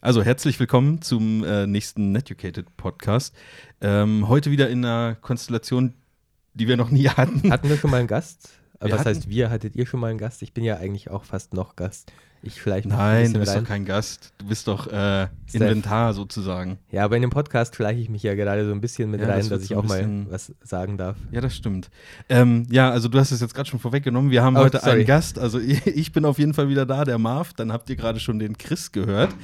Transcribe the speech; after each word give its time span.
Also 0.00 0.22
herzlich 0.22 0.58
willkommen 0.58 1.02
zum 1.02 1.44
äh, 1.44 1.66
nächsten 1.66 2.12
Netucated 2.12 2.74
Podcast. 2.76 3.34
Ähm, 3.82 4.28
heute 4.28 4.50
wieder 4.50 4.70
in 4.70 4.84
einer 4.84 5.14
Konstellation, 5.14 5.92
die 6.54 6.68
wir 6.68 6.76
noch 6.78 6.90
nie 6.90 7.08
hatten. 7.08 7.50
Hatten 7.52 7.68
wir 7.68 7.76
schon 7.76 7.90
mal 7.90 7.98
einen 7.98 8.08
Gast? 8.08 8.48
Wir 8.80 8.92
Was 8.92 9.00
hatten- 9.00 9.08
heißt 9.10 9.28
wir? 9.28 9.50
Hattet 9.50 9.76
ihr 9.76 9.84
schon 9.86 10.00
mal 10.00 10.08
einen 10.08 10.18
Gast? 10.18 10.40
Ich 10.42 10.54
bin 10.54 10.64
ja 10.64 10.78
eigentlich 10.78 11.10
auch 11.10 11.24
fast 11.24 11.52
noch 11.52 11.76
Gast. 11.76 12.10
Ich 12.42 12.62
vielleicht 12.62 12.86
noch 12.88 12.96
ein 12.98 13.24
Nein, 13.24 13.32
du 13.34 13.40
bist 13.40 13.52
rein. 13.52 13.64
doch 13.64 13.68
kein 13.68 13.84
Gast. 13.84 14.32
Du 14.38 14.46
bist 14.46 14.66
doch 14.66 14.86
äh. 14.90 15.28
Inventar 15.52 16.14
sozusagen. 16.14 16.78
Ja, 16.90 17.04
aber 17.04 17.16
in 17.16 17.20
dem 17.20 17.28
Podcast 17.30 17.74
schleiche 17.76 18.00
ich 18.00 18.08
mich 18.08 18.22
ja 18.22 18.34
gerade 18.34 18.64
so 18.64 18.72
ein 18.72 18.80
bisschen 18.80 19.10
mit 19.10 19.20
Ja, 19.20 19.26
rein, 19.28 19.40
das 19.40 19.48
dass 19.50 19.62
ich 19.64 19.74
auch 19.76 19.84
mal 19.84 20.24
was 20.30 20.54
sagen 20.62 20.96
darf. 20.96 21.18
Ja, 21.32 21.42
das 21.42 21.54
stimmt. 21.54 21.90
Ähm, 22.30 22.66
ja, 22.70 22.90
also 22.90 23.08
du 23.08 23.18
hast 23.18 23.32
es 23.32 23.40
jetzt 23.42 23.52
gerade 23.54 23.68
schon 23.68 23.78
vorweggenommen. 23.80 24.30
Wir 24.30 24.42
haben 24.42 24.56
Oh, 24.56 24.60
heute 24.60 24.78
sorry. 24.78 24.92
einen 25.00 25.04
Gast. 25.04 25.38
Also 25.38 25.58
ich 25.84 26.12
bin 26.12 26.24
auf 26.24 26.38
jeden 26.38 26.54
Fall 26.54 26.70
wieder 26.70 26.86
da, 26.86 27.04
der 27.04 27.18
Marv. 27.18 27.52
Dann 27.52 27.70
habt 27.74 27.90
ihr 27.90 27.96
gerade 27.96 28.18
schon 28.20 28.38
den 28.38 28.56
Chris 28.56 28.90
gehört. 28.92 29.34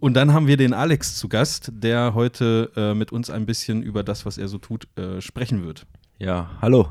Und 0.00 0.14
dann 0.14 0.32
haben 0.32 0.46
wir 0.46 0.56
den 0.56 0.72
Alex 0.72 1.16
zu 1.16 1.28
Gast, 1.28 1.70
der 1.74 2.14
heute 2.14 2.72
äh, 2.74 2.94
mit 2.94 3.12
uns 3.12 3.28
ein 3.28 3.44
bisschen 3.44 3.82
über 3.82 4.02
das, 4.02 4.24
was 4.24 4.38
er 4.38 4.48
so 4.48 4.56
tut, 4.56 4.88
äh, 4.98 5.20
sprechen 5.20 5.62
wird. 5.62 5.86
Ja, 6.18 6.50
hallo. 6.62 6.88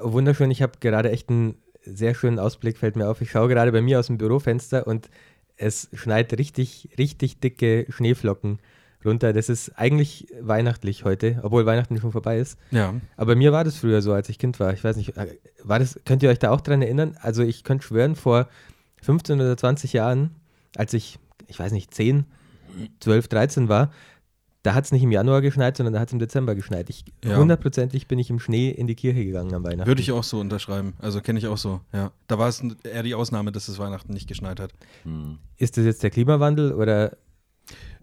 Wunderschön, 0.00 0.50
ich 0.52 0.62
habe 0.62 0.74
gerade 0.80 1.10
echt 1.10 1.28
einen 1.28 1.56
sehr 1.82 2.14
schönen 2.14 2.38
Ausblick, 2.38 2.78
fällt 2.78 2.94
mir 2.94 3.08
auf. 3.08 3.20
Ich 3.20 3.32
schaue 3.32 3.48
gerade 3.48 3.72
bei 3.72 3.80
mir 3.80 3.98
aus 3.98 4.06
dem 4.06 4.16
Bürofenster 4.16 4.86
und 4.86 5.08
es 5.56 5.88
schneit 5.92 6.32
richtig, 6.38 6.90
richtig 6.98 7.40
dicke 7.40 7.86
Schneeflocken 7.88 8.60
runter. 9.04 9.32
Das 9.32 9.48
ist 9.48 9.70
eigentlich 9.76 10.28
weihnachtlich 10.40 11.04
heute, 11.04 11.40
obwohl 11.42 11.66
Weihnachten 11.66 11.98
schon 11.98 12.12
vorbei 12.12 12.38
ist. 12.38 12.58
Ja. 12.70 12.94
Aber 13.16 13.32
bei 13.32 13.36
mir 13.36 13.52
war 13.52 13.64
das 13.64 13.76
früher 13.76 14.02
so, 14.02 14.12
als 14.12 14.28
ich 14.28 14.38
Kind 14.38 14.60
war. 14.60 14.72
Ich 14.72 14.84
weiß 14.84 14.96
nicht, 14.96 15.16
äh, 15.16 15.36
war 15.64 15.80
das, 15.80 15.98
könnt 16.04 16.22
ihr 16.22 16.30
euch 16.30 16.38
da 16.38 16.50
auch 16.50 16.60
dran 16.60 16.82
erinnern? 16.82 17.16
Also 17.20 17.42
ich 17.42 17.64
könnte 17.64 17.86
schwören, 17.86 18.14
vor 18.14 18.48
15 19.02 19.40
oder 19.40 19.56
20 19.56 19.92
Jahren, 19.92 20.30
als 20.76 20.92
ich, 20.92 21.18
ich 21.48 21.58
weiß 21.58 21.72
nicht, 21.72 21.92
10, 21.94 22.24
12, 23.00 23.28
13 23.28 23.68
war, 23.68 23.92
da 24.62 24.74
hat 24.74 24.84
es 24.84 24.90
nicht 24.92 25.02
im 25.02 25.12
Januar 25.12 25.42
geschneit, 25.42 25.76
sondern 25.76 25.92
da 25.92 26.00
hat 26.00 26.08
es 26.08 26.12
im 26.12 26.18
Dezember 26.18 26.54
geschneit. 26.56 26.90
Ich, 26.90 27.04
Ja. 27.24 27.36
Hundertprozentig 27.36 28.08
bin 28.08 28.18
ich 28.18 28.30
im 28.30 28.40
Schnee 28.40 28.70
in 28.70 28.88
die 28.88 28.96
Kirche 28.96 29.24
gegangen 29.24 29.54
am 29.54 29.62
Weihnachten. 29.62 29.86
Würde 29.86 30.02
ich 30.02 30.10
auch 30.10 30.24
so 30.24 30.40
unterschreiben. 30.40 30.94
Also 30.98 31.20
kenne 31.20 31.38
ich 31.38 31.46
auch 31.46 31.56
so, 31.58 31.80
ja. 31.92 32.10
Da 32.26 32.38
war 32.38 32.48
es 32.48 32.62
eher 32.82 33.04
die 33.04 33.14
Ausnahme, 33.14 33.52
dass 33.52 33.68
es 33.68 33.78
Weihnachten 33.78 34.12
nicht 34.12 34.26
geschneit 34.26 34.58
hat. 34.58 34.72
Hm. 35.04 35.38
Ist 35.56 35.76
das 35.76 35.84
jetzt 35.84 36.02
der 36.02 36.10
Klimawandel 36.10 36.72
oder 36.72 37.16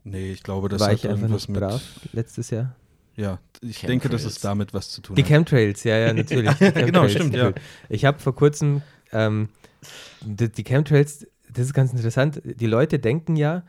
Nee, 0.05 0.31
ich 0.31 0.43
glaube, 0.43 0.69
das 0.69 0.79
war 0.81 0.87
hat 0.89 0.95
ich 0.95 1.05
einfach 1.07 1.21
irgendwas 1.21 1.47
nicht 1.47 1.49
mit. 1.49 1.59
brav 1.61 1.81
letztes 2.11 2.49
Jahr? 2.49 2.75
Ja, 3.15 3.39
ich 3.61 3.81
denke, 3.81 4.09
dass 4.09 4.25
es 4.25 4.39
damit 4.39 4.73
was 4.73 4.89
zu 4.89 5.01
tun 5.01 5.15
Die 5.15 5.21
hat. 5.21 5.27
Chemtrails, 5.29 5.83
ja, 5.83 5.97
ja, 5.97 6.13
natürlich. 6.13 6.51
Die 6.59 6.71
Genau, 6.71 7.07
stimmt, 7.07 7.35
ja. 7.35 7.53
Ich 7.89 8.05
habe 8.05 8.19
vor 8.19 8.35
kurzem, 8.35 8.81
ähm, 9.11 9.49
die, 10.21 10.49
die 10.49 10.63
Chemtrails, 10.63 11.27
das 11.53 11.67
ist 11.67 11.73
ganz 11.73 11.91
interessant, 11.91 12.41
die 12.43 12.67
Leute 12.67 12.99
denken 12.99 13.35
ja, 13.35 13.63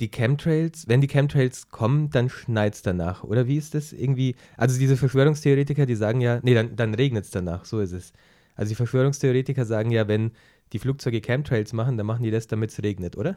die 0.00 0.10
Chemtrails, 0.10 0.88
wenn 0.88 1.00
die 1.00 1.06
Chemtrails 1.06 1.68
kommen, 1.68 2.10
dann 2.10 2.28
schneit 2.28 2.74
es 2.74 2.82
danach. 2.82 3.22
Oder 3.22 3.46
wie 3.46 3.56
ist 3.56 3.74
das 3.74 3.92
irgendwie? 3.92 4.34
Also 4.56 4.78
diese 4.78 4.96
Verschwörungstheoretiker, 4.96 5.86
die 5.86 5.94
sagen 5.94 6.20
ja, 6.20 6.40
nee, 6.42 6.54
dann, 6.54 6.74
dann 6.74 6.94
regnet 6.94 7.24
es 7.24 7.30
danach, 7.30 7.64
so 7.64 7.80
ist 7.80 7.92
es. 7.92 8.12
Also 8.56 8.70
die 8.70 8.74
Verschwörungstheoretiker 8.74 9.64
sagen 9.64 9.90
ja, 9.90 10.08
wenn 10.08 10.32
die 10.72 10.78
Flugzeuge 10.78 11.20
Chemtrails 11.20 11.72
machen, 11.72 11.96
dann 11.96 12.06
machen 12.06 12.24
die 12.24 12.30
das, 12.30 12.46
damit 12.48 12.70
es 12.70 12.82
regnet, 12.82 13.16
oder? 13.16 13.36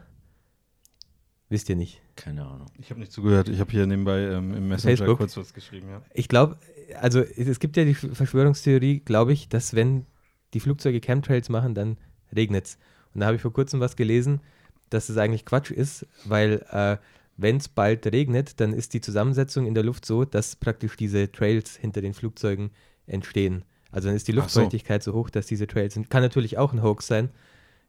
Wisst 1.50 1.70
ihr 1.70 1.76
nicht. 1.76 2.02
Keine 2.16 2.46
Ahnung. 2.46 2.68
Ich 2.78 2.90
habe 2.90 3.00
nicht 3.00 3.12
zugehört. 3.12 3.48
Ich 3.48 3.60
habe 3.60 3.72
hier 3.72 3.86
nebenbei 3.86 4.20
ähm, 4.20 4.54
im 4.54 4.68
Messenger 4.68 4.98
Facebook? 4.98 5.18
kurz 5.18 5.38
was 5.38 5.54
geschrieben, 5.54 5.90
ja. 5.90 6.02
Ich 6.14 6.28
glaube, 6.28 6.58
also 7.00 7.22
es 7.22 7.48
es 7.48 7.60
gibt 7.60 7.78
ja 7.78 7.86
die 7.86 7.94
Verschwörungstheorie, 7.94 9.00
glaube 9.00 9.32
ich, 9.32 9.48
dass 9.48 9.74
wenn 9.74 10.06
die 10.54 10.60
Flugzeuge 10.60 11.00
Chemtrails 11.00 11.50
machen, 11.50 11.74
dann 11.74 11.98
regnet 12.36 12.66
es. 12.66 12.78
Und 13.14 13.22
da 13.22 13.28
habe 13.28 13.36
ich 13.36 13.42
vor 13.42 13.54
kurzem 13.54 13.80
was 13.80 13.96
gelesen, 13.96 14.42
dass 14.90 15.10
es 15.10 15.18
eigentlich 15.18 15.46
Quatsch 15.46 15.72
ist, 15.72 16.06
weil 16.26 16.66
äh, 16.72 16.98
wenn 17.38 17.58
es 17.58 17.68
bald 17.68 18.06
regnet, 18.08 18.60
dann 18.60 18.74
ist 18.74 18.94
die 18.94 19.02
Zusammensetzung 19.02 19.68
in 19.68 19.76
der 19.76 19.84
Luft 19.84 20.06
so, 20.06 20.26
dass 20.26 20.56
praktisch 20.56 20.96
diese 20.98 21.32
Trails 21.32 21.76
hinter 21.76 22.02
den 22.02 22.14
Flugzeugen 22.14 22.72
entstehen. 23.06 23.64
Also 23.92 24.08
dann 24.10 24.16
ist 24.16 24.28
die 24.28 24.34
Ach 24.34 24.50
so. 24.50 24.60
Luftfeuchtigkeit 24.60 25.04
so. 25.04 25.14
hoch, 25.14 25.30
dass 25.30 25.46
diese 25.46 25.68
Trails 25.68 25.94
sind. 25.94 26.10
Kann 26.10 26.24
natürlich 26.24 26.58
auch 26.58 26.74
ein 26.74 26.82
Hoax 26.82 27.08
sein. 27.08 27.30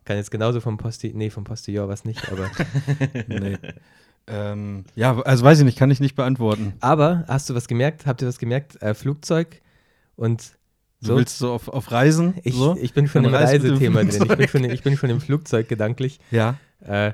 Kann 0.05 0.17
jetzt 0.17 0.31
genauso 0.31 0.61
vom 0.61 0.77
Posti, 0.77 1.13
nee, 1.15 1.31
vom 1.31 1.45
Postillon 1.45 1.89
was 1.89 2.05
nicht, 2.05 2.31
aber. 2.31 2.51
Nee. 3.29 3.59
ähm, 4.27 4.85
ja, 4.95 5.19
also 5.21 5.45
weiß 5.45 5.59
ich 5.59 5.65
nicht, 5.65 5.79
kann 5.79 5.91
ich 5.91 6.01
nicht 6.01 6.15
beantworten. 6.15 6.75
aber 6.81 7.25
hast 7.29 7.51
du 7.51 7.55
was 7.55 7.69
gemerkt? 7.69 8.07
Habt 8.07 8.23
ihr 8.23 8.29
was 8.29 8.39
gemerkt? 8.39 8.81
Äh, 8.83 8.95
Flugzeug 8.95 9.61
und 10.17 10.58
Du 11.01 11.17
willst 11.17 11.39
so 11.39 11.53
auf, 11.53 11.69
auf 11.69 11.93
Reisen? 11.93 12.35
Ich, 12.43 12.55
so? 12.55 12.77
ich 12.81 12.93
bin 12.93 13.07
schon 13.07 13.25
im 13.25 13.35
Reisethema 13.35 14.01
drin. 14.03 14.09
Ich 14.11 14.19
bin, 14.37 14.49
schon, 14.49 14.65
ich 14.65 14.83
bin 14.83 14.97
schon 14.97 15.11
im 15.11 15.21
Flugzeug 15.21 15.69
gedanklich, 15.69 16.19
ja. 16.31 16.57
äh, 16.81 17.13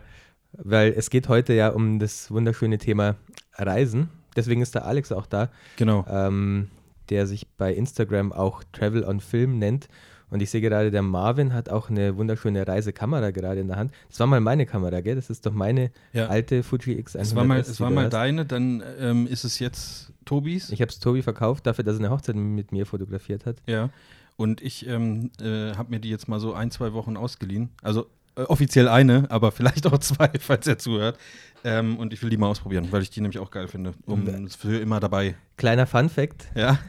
weil 0.52 0.94
es 0.96 1.10
geht 1.10 1.28
heute 1.28 1.52
ja 1.52 1.68
um 1.68 1.98
das 1.98 2.30
wunderschöne 2.30 2.78
Thema 2.78 3.16
Reisen. 3.56 4.08
Deswegen 4.36 4.62
ist 4.62 4.74
der 4.74 4.86
Alex 4.86 5.12
auch 5.12 5.26
da, 5.26 5.50
Genau. 5.76 6.04
ähm, 6.08 6.70
der 7.10 7.26
sich 7.26 7.46
bei 7.58 7.74
Instagram 7.74 8.32
auch 8.32 8.64
Travel 8.72 9.04
on 9.04 9.20
Film 9.20 9.58
nennt. 9.58 9.88
Und 10.34 10.40
ich 10.40 10.50
sehe 10.50 10.60
gerade, 10.60 10.90
der 10.90 11.02
Marvin 11.02 11.52
hat 11.54 11.68
auch 11.68 11.90
eine 11.90 12.16
wunderschöne 12.16 12.66
Reisekamera 12.66 13.30
gerade 13.30 13.60
in 13.60 13.68
der 13.68 13.76
Hand. 13.76 13.92
Das 14.08 14.18
war 14.18 14.26
mal 14.26 14.40
meine 14.40 14.66
Kamera, 14.66 15.00
gell? 15.00 15.14
Das 15.14 15.30
ist 15.30 15.46
doch 15.46 15.52
meine 15.52 15.92
Ja. 16.12 16.26
alte 16.26 16.64
Fuji 16.64 16.96
X100. 17.00 17.20
Es 17.20 17.36
war 17.36 17.44
mal, 17.44 17.60
es 17.60 17.78
war 17.80 17.90
mal 17.90 18.08
deine, 18.08 18.44
dann 18.44 18.82
ähm, 18.98 19.28
ist 19.28 19.44
es 19.44 19.60
jetzt 19.60 20.12
Tobis. 20.24 20.70
Ich 20.70 20.80
habe 20.80 20.90
es 20.90 20.98
Tobi 20.98 21.22
verkauft 21.22 21.68
dafür, 21.68 21.84
dass 21.84 21.94
er 21.94 22.00
eine 22.00 22.10
Hochzeit 22.10 22.34
mit 22.34 22.72
mir 22.72 22.84
fotografiert 22.84 23.46
hat. 23.46 23.58
ja. 23.66 23.90
Und 24.36 24.60
ich 24.60 24.88
ähm, 24.88 25.30
äh, 25.40 25.76
habe 25.76 25.90
mir 25.90 26.00
die 26.00 26.10
jetzt 26.10 26.26
mal 26.26 26.40
so 26.40 26.54
ein, 26.54 26.72
zwei 26.72 26.92
Wochen 26.94 27.16
ausgeliehen. 27.16 27.68
Also 27.82 28.06
äh, 28.34 28.40
offiziell 28.42 28.88
eine, 28.88 29.30
aber 29.30 29.52
vielleicht 29.52 29.86
auch 29.86 29.98
zwei, 30.00 30.28
falls 30.40 30.66
er 30.66 30.76
zuhört. 30.78 31.16
Ähm, 31.62 31.96
und 31.98 32.12
ich 32.12 32.20
will 32.24 32.30
die 32.30 32.36
mal 32.36 32.48
ausprobieren, 32.48 32.88
weil 32.90 33.02
ich 33.02 33.10
die 33.10 33.20
nämlich 33.20 33.38
auch 33.38 33.52
geil 33.52 33.68
finde. 33.68 33.94
Um 34.06 34.26
für 34.48 34.78
immer 34.78 34.98
dabei. 34.98 35.36
Kleiner 35.56 35.86
Fun 35.86 36.08
Fact: 36.08 36.48
Ja. 36.56 36.80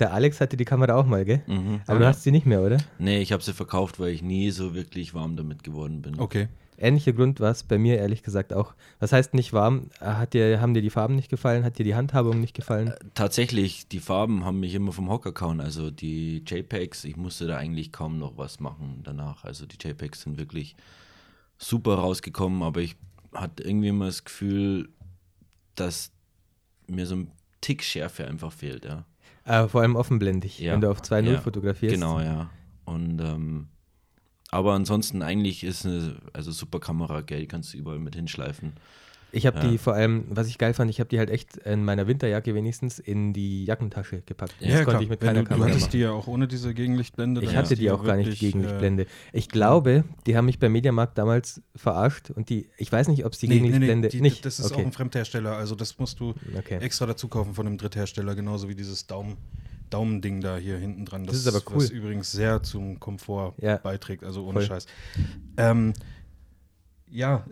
Der 0.00 0.12
Alex 0.12 0.40
hatte 0.40 0.56
die 0.56 0.64
Kamera 0.64 0.94
auch 0.94 1.06
mal, 1.06 1.24
gell? 1.24 1.42
Mhm. 1.46 1.82
Aber 1.86 1.98
du 1.98 2.06
hast 2.06 2.22
sie 2.22 2.30
nicht 2.30 2.46
mehr, 2.46 2.62
oder? 2.62 2.78
Nee, 2.98 3.20
ich 3.20 3.32
habe 3.32 3.42
sie 3.42 3.52
verkauft, 3.52 4.00
weil 4.00 4.08
ich 4.08 4.22
nie 4.22 4.50
so 4.50 4.74
wirklich 4.74 5.14
warm 5.14 5.36
damit 5.36 5.62
geworden 5.62 6.00
bin. 6.02 6.18
Okay. 6.18 6.48
Ähnlicher 6.78 7.12
Grund 7.12 7.40
war 7.40 7.50
es 7.50 7.62
bei 7.62 7.76
mir 7.76 7.98
ehrlich 7.98 8.22
gesagt 8.22 8.54
auch. 8.54 8.74
Was 9.00 9.12
heißt 9.12 9.34
nicht 9.34 9.52
warm? 9.52 9.90
Hat 10.00 10.32
dir, 10.32 10.62
haben 10.62 10.72
dir 10.72 10.80
die 10.80 10.88
Farben 10.88 11.14
nicht 11.14 11.28
gefallen? 11.28 11.62
Hat 11.62 11.78
dir 11.78 11.84
die 11.84 11.94
Handhabung 11.94 12.40
nicht 12.40 12.56
gefallen? 12.56 12.94
Tatsächlich, 13.14 13.86
die 13.88 14.00
Farben 14.00 14.46
haben 14.46 14.60
mich 14.60 14.74
immer 14.74 14.92
vom 14.92 15.10
Hocker 15.10 15.32
gehauen. 15.32 15.60
Also 15.60 15.90
die 15.90 16.42
JPEGs, 16.46 17.04
ich 17.04 17.18
musste 17.18 17.46
da 17.46 17.58
eigentlich 17.58 17.92
kaum 17.92 18.18
noch 18.18 18.38
was 18.38 18.60
machen 18.60 19.02
danach. 19.04 19.44
Also 19.44 19.66
die 19.66 19.76
JPEGs 19.78 20.22
sind 20.22 20.38
wirklich 20.38 20.74
super 21.58 21.96
rausgekommen, 21.96 22.62
aber 22.62 22.80
ich 22.80 22.96
hatte 23.34 23.62
irgendwie 23.62 23.88
immer 23.88 24.06
das 24.06 24.24
Gefühl, 24.24 24.88
dass 25.74 26.10
mir 26.86 27.06
so 27.06 27.16
ein 27.16 27.30
Tick 27.60 27.82
Schärfe 27.82 28.26
einfach 28.26 28.52
fehlt, 28.52 28.86
ja. 28.86 29.04
Äh, 29.44 29.68
vor 29.68 29.80
allem 29.80 29.96
offenblendig, 29.96 30.58
Ja. 30.58 30.72
wenn 30.74 30.80
du 30.80 30.90
auf 30.90 31.00
2.0 31.00 31.32
Ja, 31.32 31.40
fotografierst. 31.40 31.94
Genau, 31.94 32.20
ja. 32.20 32.50
Und 32.84 33.20
ähm, 33.20 33.68
aber 34.50 34.72
ansonsten 34.74 35.22
eigentlich 35.22 35.62
ist 35.64 35.86
eine 35.86 36.16
also 36.32 36.50
super 36.50 36.80
Kamera, 36.80 37.20
gell, 37.20 37.40
die 37.40 37.46
kannst 37.46 37.72
du 37.72 37.78
überall 37.78 38.00
mit 38.00 38.16
hinschleifen. 38.16 38.72
Ich 39.32 39.46
habe 39.46 39.58
Ja. 39.58 39.68
die 39.68 39.78
vor 39.78 39.94
allem, 39.94 40.24
was 40.28 40.48
ich 40.48 40.58
geil 40.58 40.74
fand, 40.74 40.90
ich 40.90 41.00
habe 41.00 41.08
die 41.08 41.18
halt 41.18 41.30
echt 41.30 41.56
in 41.58 41.84
meiner 41.84 42.06
Winterjacke 42.06 42.54
wenigstens 42.54 42.98
in 42.98 43.32
die 43.32 43.64
Jackentasche 43.64 44.22
gepackt. 44.22 44.54
Ja, 44.60 44.66
das 44.68 44.74
klar. 44.76 44.84
konnte 44.86 45.04
ich 45.04 45.10
mit 45.10 45.20
Wenn 45.20 45.26
keiner 45.28 45.38
du, 45.40 45.44
du 45.44 45.50
Kamera 45.50 45.68
hattest 45.68 45.82
machen. 45.86 45.90
die 45.92 45.98
ja 45.98 46.10
auch 46.12 46.26
ohne 46.26 46.48
diese 46.48 46.74
Gegenlichtblende. 46.74 47.40
Ich 47.42 47.56
hatte 47.56 47.74
ist 47.74 47.80
die 47.82 47.90
auch 47.90 48.04
gar 48.04 48.16
nicht 48.16 48.26
wirklich, 48.26 48.52
gegen 48.52 48.64
äh. 49.00 49.06
Ich 49.32 49.48
glaube, 49.48 50.04
die 50.26 50.36
haben 50.36 50.46
mich 50.46 50.58
beim 50.58 50.72
Mediamarkt 50.72 51.16
damals 51.18 51.62
verarscht 51.76 52.30
und 52.30 52.48
die, 52.48 52.68
ich 52.76 52.90
weiß 52.90 53.08
nicht, 53.08 53.24
ob 53.24 53.32
es 53.32 53.38
die 53.38 53.48
Nee, 53.48 53.54
nee, 53.54 53.60
nee, 53.60 53.66
Gegenlichtblende 53.68 54.08
die, 54.08 54.20
nicht. 54.20 54.44
das 54.44 54.58
ist 54.58 54.72
okay. 54.72 54.80
auch 54.82 54.86
ein 54.86 54.92
Fremdhersteller, 54.92 55.56
also 55.56 55.74
das 55.74 55.98
musst 55.98 56.20
du 56.20 56.34
okay. 56.58 56.78
extra 56.78 57.06
dazu 57.06 57.28
kaufen 57.28 57.54
von 57.54 57.66
einem 57.66 57.78
Dritthersteller, 57.78 58.34
genauso 58.34 58.68
wie 58.68 58.74
dieses 58.74 59.06
Daumen, 59.06 59.36
Daumending 59.90 60.40
da 60.40 60.56
hier 60.56 60.78
hinten 60.78 61.04
dran. 61.04 61.24
Das 61.26 61.36
ist 61.36 61.48
aber 61.48 61.62
cool. 61.70 61.76
Was 61.78 61.90
übrigens 61.90 62.30
sehr 62.30 62.62
zum 62.62 63.00
Komfort 63.00 63.54
Ja. 63.60 63.76
beiträgt, 63.78 64.22
also 64.24 64.44
ohne 64.44 64.60
Voll. 64.60 64.66
Scheiß. 64.66 64.86
Ähm, 65.56 65.92
ja, 67.12 67.44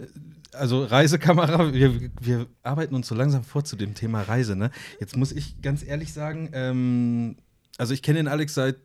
also 0.53 0.84
Reisekamera, 0.84 1.72
wir, 1.72 2.11
wir 2.20 2.46
arbeiten 2.62 2.94
uns 2.94 3.08
so 3.08 3.14
langsam 3.14 3.44
vor 3.44 3.64
zu 3.64 3.76
dem 3.76 3.94
Thema 3.94 4.22
Reise. 4.22 4.56
Ne? 4.56 4.70
Jetzt 5.00 5.17
muss 5.17 5.32
ich 5.32 5.61
ganz 5.62 5.84
ehrlich 5.84 6.12
sagen, 6.12 6.50
ähm, 6.52 7.37
also 7.76 7.94
ich 7.94 8.02
kenne 8.02 8.19
den 8.19 8.28
Alex 8.28 8.55
seit 8.55 8.76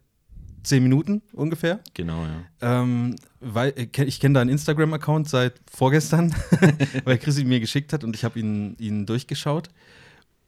zehn 0.63 0.83
Minuten 0.83 1.21
ungefähr. 1.33 1.79
Genau, 1.93 2.25
ja. 2.25 2.43
Ähm, 2.81 3.15
weil 3.39 3.73
äh, 3.75 4.03
ich 4.03 4.19
kenne 4.19 4.35
deinen 4.35 4.49
Instagram-Account 4.49 5.29
seit 5.29 5.59
vorgestern, 5.71 6.33
weil 7.03 7.17
Chris 7.17 7.37
ihn 7.37 7.47
mir 7.47 7.59
geschickt 7.59 7.93
hat 7.93 8.03
und 8.03 8.15
ich 8.15 8.23
habe 8.23 8.39
ihn, 8.39 8.75
ihn 8.79 9.05
durchgeschaut. 9.05 9.69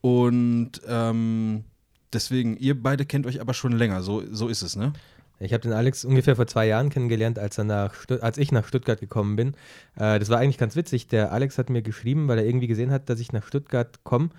Und 0.01 0.81
ähm, 0.87 1.65
deswegen, 2.13 2.57
ihr 2.57 2.81
beide 2.81 3.05
kennt 3.05 3.25
euch 3.25 3.41
aber 3.41 3.53
schon 3.53 3.73
länger, 3.73 4.03
so, 4.03 4.23
so 4.31 4.47
ist 4.47 4.61
es, 4.61 4.75
ne? 4.75 4.93
Ich 5.39 5.53
habe 5.53 5.61
den 5.61 5.73
Alex 5.73 6.05
ungefähr 6.05 6.35
vor 6.35 6.47
zwei 6.47 6.65
Jahren 6.67 6.89
kennengelernt, 6.89 7.39
als, 7.39 7.57
er 7.57 7.65
nach 7.65 7.93
als 8.21 8.37
ich 8.37 8.51
nach 8.51 8.65
Stuttgart 8.67 8.99
gekommen 8.99 9.35
bin. 9.35 9.49
Äh, 9.97 10.19
das 10.19 10.29
war 10.29 10.39
eigentlich 10.39 10.57
ganz 10.57 10.75
witzig. 10.75 11.07
Der 11.07 11.31
Alex 11.31 11.57
hat 11.57 11.69
mir 11.69 11.81
geschrieben, 11.81 12.27
weil 12.27 12.37
er 12.37 12.45
irgendwie 12.45 12.67
gesehen 12.67 12.91
hat, 12.91 13.09
dass 13.09 13.19
ich 13.19 13.33
nach 13.33 13.45
Stuttgart 13.45 14.03
komme, 14.03 14.29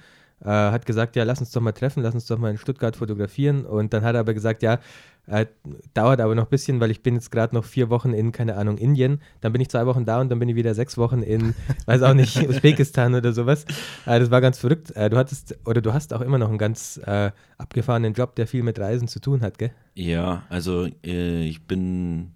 äh, 0.40 0.48
hat 0.48 0.86
gesagt, 0.86 1.16
ja, 1.16 1.24
lass 1.24 1.40
uns 1.40 1.50
doch 1.50 1.60
mal 1.60 1.72
treffen, 1.72 2.02
lass 2.02 2.14
uns 2.14 2.26
doch 2.26 2.38
mal 2.38 2.50
in 2.50 2.58
Stuttgart 2.58 2.96
fotografieren. 2.96 3.64
Und 3.66 3.92
dann 3.92 4.04
hat 4.04 4.14
er 4.14 4.20
aber 4.20 4.34
gesagt, 4.34 4.62
ja, 4.62 4.78
äh, 5.26 5.46
dauert 5.92 6.20
aber 6.20 6.34
noch 6.34 6.44
ein 6.44 6.50
bisschen, 6.50 6.80
weil 6.80 6.90
ich 6.90 7.02
bin 7.02 7.14
jetzt 7.14 7.30
gerade 7.30 7.54
noch 7.54 7.64
vier 7.64 7.90
Wochen 7.90 8.12
in, 8.12 8.30
keine 8.30 8.56
Ahnung, 8.56 8.78
Indien. 8.78 9.20
Dann 9.40 9.52
bin 9.52 9.60
ich 9.60 9.68
zwei 9.68 9.84
Wochen 9.86 10.04
da 10.04 10.20
und 10.20 10.28
dann 10.28 10.38
bin 10.38 10.48
ich 10.48 10.54
wieder 10.54 10.74
sechs 10.74 10.96
Wochen 10.96 11.22
in, 11.22 11.54
weiß 11.86 12.02
auch 12.02 12.14
nicht, 12.14 12.48
Usbekistan 12.48 13.14
oder 13.14 13.32
sowas. 13.32 13.64
Äh, 14.06 14.20
das 14.20 14.30
war 14.30 14.40
ganz 14.40 14.58
verrückt. 14.58 14.92
Äh, 14.92 15.10
du 15.10 15.16
hattest, 15.16 15.58
oder 15.64 15.80
du 15.80 15.92
hast 15.92 16.12
auch 16.14 16.20
immer 16.20 16.38
noch 16.38 16.48
einen 16.48 16.58
ganz 16.58 17.00
äh, 17.04 17.32
abgefahrenen 17.58 18.14
Job, 18.14 18.36
der 18.36 18.46
viel 18.46 18.62
mit 18.62 18.78
Reisen 18.78 19.08
zu 19.08 19.20
tun 19.20 19.40
hat, 19.40 19.58
gell? 19.58 19.72
Ja, 19.94 20.44
also 20.48 20.86
äh, 21.04 21.48
ich 21.48 21.66
bin, 21.66 22.34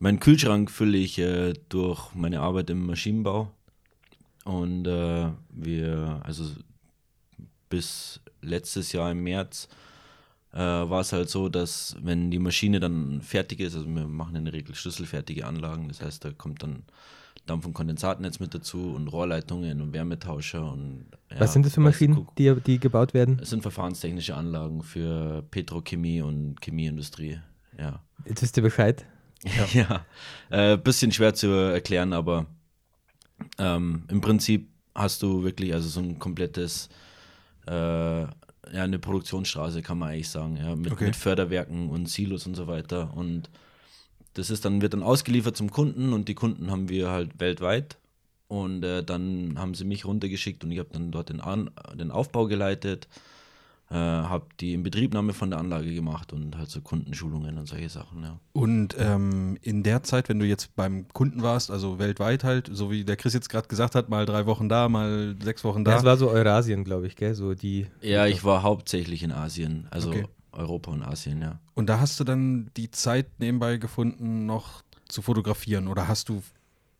meinen 0.00 0.18
Kühlschrank 0.18 0.70
fülle 0.70 0.98
ich 0.98 1.18
äh, 1.18 1.52
durch 1.68 2.12
meine 2.14 2.40
Arbeit 2.40 2.70
im 2.70 2.86
Maschinenbau. 2.86 3.50
Und 4.44 4.84
wir, 4.84 6.20
also 6.22 6.44
bis 7.70 8.20
letztes 8.42 8.92
Jahr 8.92 9.10
im 9.10 9.22
März 9.22 9.68
äh, 10.54 10.58
war 10.58 11.00
es 11.00 11.12
halt 11.12 11.28
so, 11.28 11.48
dass 11.48 11.96
wenn 12.00 12.30
die 12.30 12.38
Maschine 12.38 12.78
dann 12.78 13.20
fertig 13.22 13.60
ist, 13.60 13.74
also 13.74 13.88
wir 13.88 14.06
machen 14.06 14.36
in 14.36 14.44
der 14.44 14.54
Regel 14.54 14.74
schlüsselfertige 14.74 15.46
Anlagen, 15.46 15.88
das 15.88 16.00
heißt, 16.00 16.24
da 16.24 16.30
kommt 16.30 16.62
dann 16.62 16.84
Dampf- 17.46 17.66
und 17.66 17.74
Kondensatnetz 17.74 18.38
mit 18.38 18.54
dazu 18.54 18.94
und 18.94 19.08
Rohrleitungen 19.08 19.82
und 19.82 19.92
Wärmetauscher 19.92 20.72
und 20.72 21.06
ja, 21.30 21.40
Was 21.40 21.52
sind 21.52 21.66
das 21.66 21.74
für 21.74 21.80
Maschinen, 21.80 22.28
die, 22.38 22.54
die 22.64 22.78
gebaut 22.78 23.14
werden? 23.14 23.38
Es 23.42 23.50
sind 23.50 23.62
verfahrenstechnische 23.62 24.36
Anlagen 24.36 24.82
für 24.82 25.42
Petrochemie 25.50 26.22
und 26.22 26.60
Chemieindustrie, 26.62 27.40
ja. 27.76 28.00
Jetzt 28.24 28.40
wisst 28.40 28.56
ihr 28.56 28.62
Bescheid. 28.62 29.04
Ja, 29.42 29.66
ja. 30.50 30.72
Äh, 30.72 30.78
bisschen 30.78 31.10
schwer 31.10 31.34
zu 31.34 31.48
erklären, 31.48 32.12
aber 32.12 32.46
ähm, 33.58 34.04
im 34.08 34.20
Prinzip 34.20 34.68
hast 34.94 35.20
du 35.22 35.42
wirklich 35.42 35.74
also 35.74 35.88
so 35.88 35.98
ein 35.98 36.20
komplettes 36.20 36.88
äh, 37.66 38.26
ja, 38.72 38.84
eine 38.84 38.98
Produktionsstraße, 38.98 39.82
kann 39.82 39.98
man 39.98 40.10
eigentlich 40.10 40.30
sagen, 40.30 40.56
ja, 40.56 40.74
mit, 40.74 40.92
okay. 40.92 41.06
mit 41.06 41.16
Förderwerken 41.16 41.90
und 41.90 42.08
Silos 42.08 42.46
und 42.46 42.54
so 42.54 42.66
weiter. 42.66 43.12
Und 43.16 43.50
das 44.34 44.50
ist 44.50 44.64
dann, 44.64 44.82
wird 44.82 44.92
dann 44.92 45.02
ausgeliefert 45.02 45.56
zum 45.56 45.70
Kunden 45.70 46.12
und 46.12 46.28
die 46.28 46.34
Kunden 46.34 46.70
haben 46.70 46.88
wir 46.88 47.10
halt 47.10 47.38
weltweit. 47.40 47.96
Und 48.48 48.84
äh, 48.84 49.02
dann 49.02 49.58
haben 49.58 49.74
sie 49.74 49.84
mich 49.84 50.04
runtergeschickt 50.04 50.64
und 50.64 50.70
ich 50.70 50.78
habe 50.78 50.90
dann 50.92 51.10
dort 51.10 51.30
den, 51.30 51.40
An 51.40 51.70
den 51.94 52.10
Aufbau 52.10 52.46
geleitet 52.46 53.08
äh, 53.94 53.96
habe 53.96 54.46
die 54.58 54.72
Inbetriebnahme 54.72 55.32
von 55.32 55.50
der 55.50 55.60
Anlage 55.60 55.94
gemacht 55.94 56.32
und 56.32 56.58
halt 56.58 56.68
so 56.68 56.80
Kundenschulungen 56.80 57.58
und 57.58 57.66
solche 57.66 57.88
Sachen, 57.88 58.24
ja. 58.24 58.40
Und 58.52 58.96
ähm, 58.98 59.56
in 59.62 59.84
der 59.84 60.02
Zeit, 60.02 60.28
wenn 60.28 60.40
du 60.40 60.46
jetzt 60.46 60.74
beim 60.74 61.06
Kunden 61.12 61.42
warst, 61.42 61.70
also 61.70 62.00
weltweit 62.00 62.42
halt, 62.42 62.68
so 62.72 62.90
wie 62.90 63.04
der 63.04 63.16
Chris 63.16 63.34
jetzt 63.34 63.48
gerade 63.48 63.68
gesagt 63.68 63.94
hat, 63.94 64.08
mal 64.08 64.26
drei 64.26 64.46
Wochen 64.46 64.68
da, 64.68 64.88
mal 64.88 65.36
sechs 65.40 65.62
Wochen 65.62 65.84
da. 65.84 65.92
das 65.92 66.02
war 66.02 66.16
so 66.16 66.28
Eurasien, 66.28 66.82
glaube 66.82 67.06
ich, 67.06 67.14
gell? 67.14 67.34
So 67.34 67.54
die. 67.54 67.86
Ja, 68.00 68.26
ich 68.26 68.42
war 68.42 68.64
hauptsächlich 68.64 69.22
in 69.22 69.30
Asien, 69.30 69.86
also 69.90 70.08
okay. 70.08 70.26
Europa 70.50 70.90
und 70.90 71.02
Asien, 71.02 71.40
ja. 71.40 71.60
Und 71.74 71.88
da 71.88 72.00
hast 72.00 72.18
du 72.18 72.24
dann 72.24 72.70
die 72.76 72.90
Zeit 72.90 73.26
nebenbei 73.38 73.76
gefunden, 73.76 74.44
noch 74.44 74.82
zu 75.06 75.22
fotografieren 75.22 75.86
oder 75.86 76.08
hast 76.08 76.28
du 76.28 76.42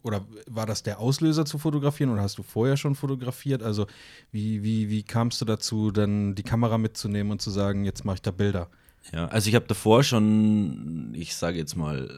oder 0.05 0.25
war 0.47 0.67
das 0.67 0.83
der 0.83 1.01
Auslöser 1.01 1.47
zu 1.47 1.59
fotografieren 1.59 2.12
oder 2.12 2.23
hast 2.23 2.39
du 2.39 2.43
vorher 2.43 2.77
schon 2.77 2.95
fotografiert? 2.95 3.62
Also 3.62 3.87
wie, 4.31 4.62
wie, 4.62 4.91
wie 4.91 5.03
kamst 5.03 5.41
du 5.41 5.47
dazu, 5.47 5.91
dann 5.91 6.35
die 6.35 6.43
Kamera 6.43 6.79
mitzunehmen 6.79 7.33
und 7.33 7.43
zu 7.43 7.51
sagen, 7.51 7.85
jetzt 7.85 8.05
mache 8.05 8.17
ich 8.17 8.23
da 8.23 8.31
Bilder? 8.31 8.69
Ja, 9.12 9.27
also 9.27 9.49
ich 9.49 9.55
habe 9.55 9.67
davor 9.67 10.05
schon, 10.05 11.12
ich 11.15 11.35
sage 11.35 11.59
jetzt 11.59 11.75
mal, 11.77 12.09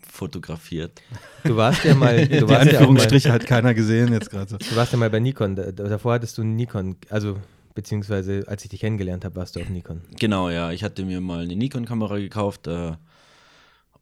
fotografiert. 0.00 1.02
Du 1.44 1.56
warst 1.56 1.84
ja 1.84 1.94
mal. 1.94 2.26
Du 2.28 2.46
die 2.46 2.48
warst 2.48 2.72
Anführungsstriche 2.72 3.28
ja 3.28 3.34
hat 3.34 3.46
keiner 3.46 3.74
gesehen 3.74 4.12
jetzt 4.12 4.30
gerade. 4.30 4.56
Du 4.56 4.76
warst 4.76 4.92
ja 4.92 4.98
mal 4.98 5.10
bei 5.10 5.20
Nikon. 5.20 5.56
Davor 5.56 6.14
hattest 6.14 6.38
du 6.38 6.44
Nikon, 6.44 6.96
also 7.10 7.36
beziehungsweise 7.74 8.44
als 8.46 8.64
ich 8.64 8.70
dich 8.70 8.80
kennengelernt 8.80 9.24
habe, 9.24 9.36
warst 9.36 9.56
du 9.56 9.60
auf 9.60 9.68
Nikon. 9.68 10.02
Genau, 10.18 10.50
ja. 10.50 10.72
Ich 10.72 10.82
hatte 10.82 11.04
mir 11.04 11.20
mal 11.20 11.44
eine 11.44 11.56
Nikon-Kamera 11.56 12.18
gekauft. 12.18 12.66
Äh, 12.66 12.92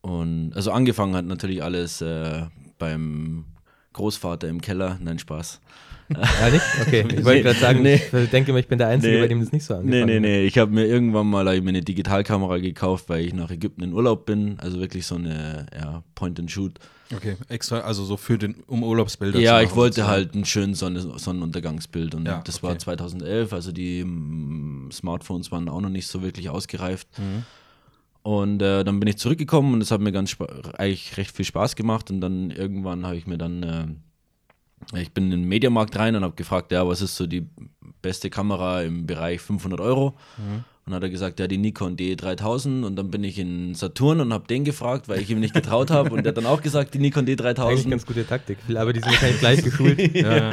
und 0.01 0.53
also 0.55 0.71
angefangen 0.71 1.15
hat 1.17 1.25
natürlich 1.25 1.63
alles 1.63 2.01
äh, 2.01 2.43
beim 2.79 3.45
Großvater 3.93 4.49
im 4.49 4.61
Keller. 4.61 4.99
Nein, 5.01 5.19
Spaß. 5.19 5.61
Ja, 6.09 6.51
nicht? 6.51 6.63
Okay, 6.81 7.01
ich 7.09 7.25
wollte 7.25 7.31
nee, 7.31 7.43
gerade 7.43 7.59
sagen, 7.59 7.83
nee. 7.83 7.95
ich 7.95 8.31
denke 8.31 8.53
mal, 8.53 8.61
ich 8.61 8.69
bin 8.69 8.79
der 8.79 8.89
Einzige, 8.89 9.15
nee, 9.15 9.21
bei 9.23 9.29
dem 9.29 9.41
das 9.41 9.53
nicht 9.53 9.65
so 9.65 9.75
angefangen 9.75 10.07
Nee, 10.07 10.21
nee, 10.21 10.21
nee. 10.21 10.45
Ich 10.45 10.57
habe 10.59 10.71
mir 10.71 10.87
irgendwann 10.87 11.27
mal 11.27 11.47
ich 11.55 11.63
mir 11.63 11.71
eine 11.71 11.83
Digitalkamera 11.83 12.59
gekauft, 12.59 13.09
weil 13.09 13.25
ich 13.25 13.35
nach 13.35 13.51
Ägypten 13.51 13.83
in 13.83 13.93
Urlaub 13.93 14.27
bin. 14.27 14.59
Also 14.61 14.79
wirklich 14.79 15.07
so 15.07 15.17
eine 15.17 15.67
ja, 15.75 16.03
Point-and-Shoot. 16.15 16.79
Okay, 17.15 17.37
extra, 17.49 17.81
also 17.81 18.05
so 18.05 18.17
für 18.17 18.37
den, 18.37 18.57
um 18.67 18.83
Urlaubsbilder 18.83 19.39
Ja, 19.39 19.61
ich 19.61 19.77
wollte 19.77 20.09
halt 20.09 20.35
ein 20.35 20.45
schönes 20.45 20.81
Sonne, 20.81 21.01
Sonnenuntergangsbild 21.01 22.17
und 22.17 22.27
ja, 22.27 22.43
das 22.45 22.59
okay. 22.59 22.67
war 22.67 22.79
2011, 22.79 23.53
also 23.53 23.71
die 23.71 24.01
m, 24.01 24.89
Smartphones 24.93 25.53
waren 25.53 25.69
auch 25.69 25.81
noch 25.81 25.89
nicht 25.89 26.09
so 26.09 26.23
wirklich 26.23 26.51
ausgereift. 26.51 27.07
Mhm. 27.19 27.45
Und 28.27 28.61
äh, 28.61 28.83
dann 28.83 28.99
bin 28.99 29.09
ich 29.09 29.19
zurückgekommen 29.19 29.73
und 29.73 29.81
es 29.83 29.93
hat 29.93 30.01
mir 30.01 30.11
ganz 30.11 30.37
eigentlich 30.77 31.17
recht 31.17 31.31
viel 31.31 31.45
Spaß 31.45 31.77
gemacht. 31.77 32.11
Und 32.11 32.21
dann 32.21 32.51
irgendwann 32.51 33.07
habe 33.07 33.15
ich 33.15 33.29
mir 33.29 33.39
dann, 33.39 33.63
äh, 33.63 35.01
ich 35.01 35.13
bin 35.13 35.27
in 35.27 35.31
den 35.31 35.45
Mediamarkt 35.45 35.97
rein 35.97 36.17
und 36.17 36.25
habe 36.25 36.35
gefragt, 36.35 36.73
ja, 36.73 36.89
was 36.89 37.03
ist 37.03 37.15
so 37.15 37.29
die 37.29 37.47
beste 38.03 38.29
Kamera 38.29 38.83
im 38.83 39.07
Bereich 39.07 39.41
500 39.41 39.81
Euro? 39.81 40.17
Mhm. 40.39 40.65
Und 40.87 40.95
hat 40.95 41.05
er 41.05 41.09
gesagt, 41.09 41.39
ja, 41.39 41.47
die 41.47 41.57
Nikon 41.57 41.97
D3000. 41.97 42.83
Und 42.83 42.97
dann 42.97 43.13
bin 43.13 43.23
ich 43.23 43.39
in 43.39 43.77
Saturn 43.77 44.19
und 44.19 44.33
habe 44.33 44.49
den 44.49 44.65
gefragt, 44.65 45.09
weil 45.09 45.21
ich 45.21 45.31
ihm 45.31 45.39
nicht 45.39 45.55
getraut 45.55 45.93
habe. 45.93 46.11
Und 46.11 46.25
der 46.25 46.31
hat 46.31 46.37
dann 46.37 46.47
auch 46.47 46.63
gesagt, 46.63 46.95
die 46.95 46.99
Nikon 46.99 47.27
D3000. 47.27 47.65
Eigentlich 47.65 47.91
ganz 47.91 48.07
gute 48.07 48.27
Taktik, 48.27 48.59
aber 48.75 48.93
die 48.93 49.03
sind 49.03 49.13
wahrscheinlich 49.13 49.39
gleich 49.39 49.63
geschult. 49.63 50.01
ja. 50.17 50.51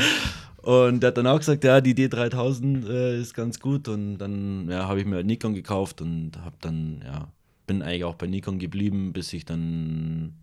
Und 0.57 0.99
der 0.99 1.07
hat 1.07 1.17
dann 1.17 1.25
auch 1.25 1.39
gesagt, 1.39 1.63
ja, 1.63 1.81
die 1.81 1.95
D3000 1.95 2.87
äh, 2.87 3.19
ist 3.19 3.33
ganz 3.33 3.59
gut. 3.59 3.87
Und 3.87 4.19
dann 4.19 4.69
ja, 4.69 4.87
habe 4.87 4.99
ich 4.99 5.07
mir 5.07 5.15
halt 5.15 5.25
Nikon 5.25 5.55
gekauft 5.55 6.03
und 6.03 6.33
habe 6.45 6.55
dann, 6.61 7.01
ja, 7.03 7.29
bin 7.73 7.81
eigentlich 7.81 8.03
auch 8.03 8.15
bei 8.15 8.27
Nikon 8.27 8.59
geblieben, 8.59 9.13
bis 9.13 9.33
ich 9.33 9.45
dann 9.45 10.33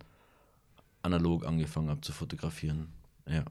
analog 1.01 1.45
angefangen 1.45 1.89
habe 1.89 2.01
zu 2.01 2.11
fotografieren. 2.11 2.89
Ja. 3.27 3.43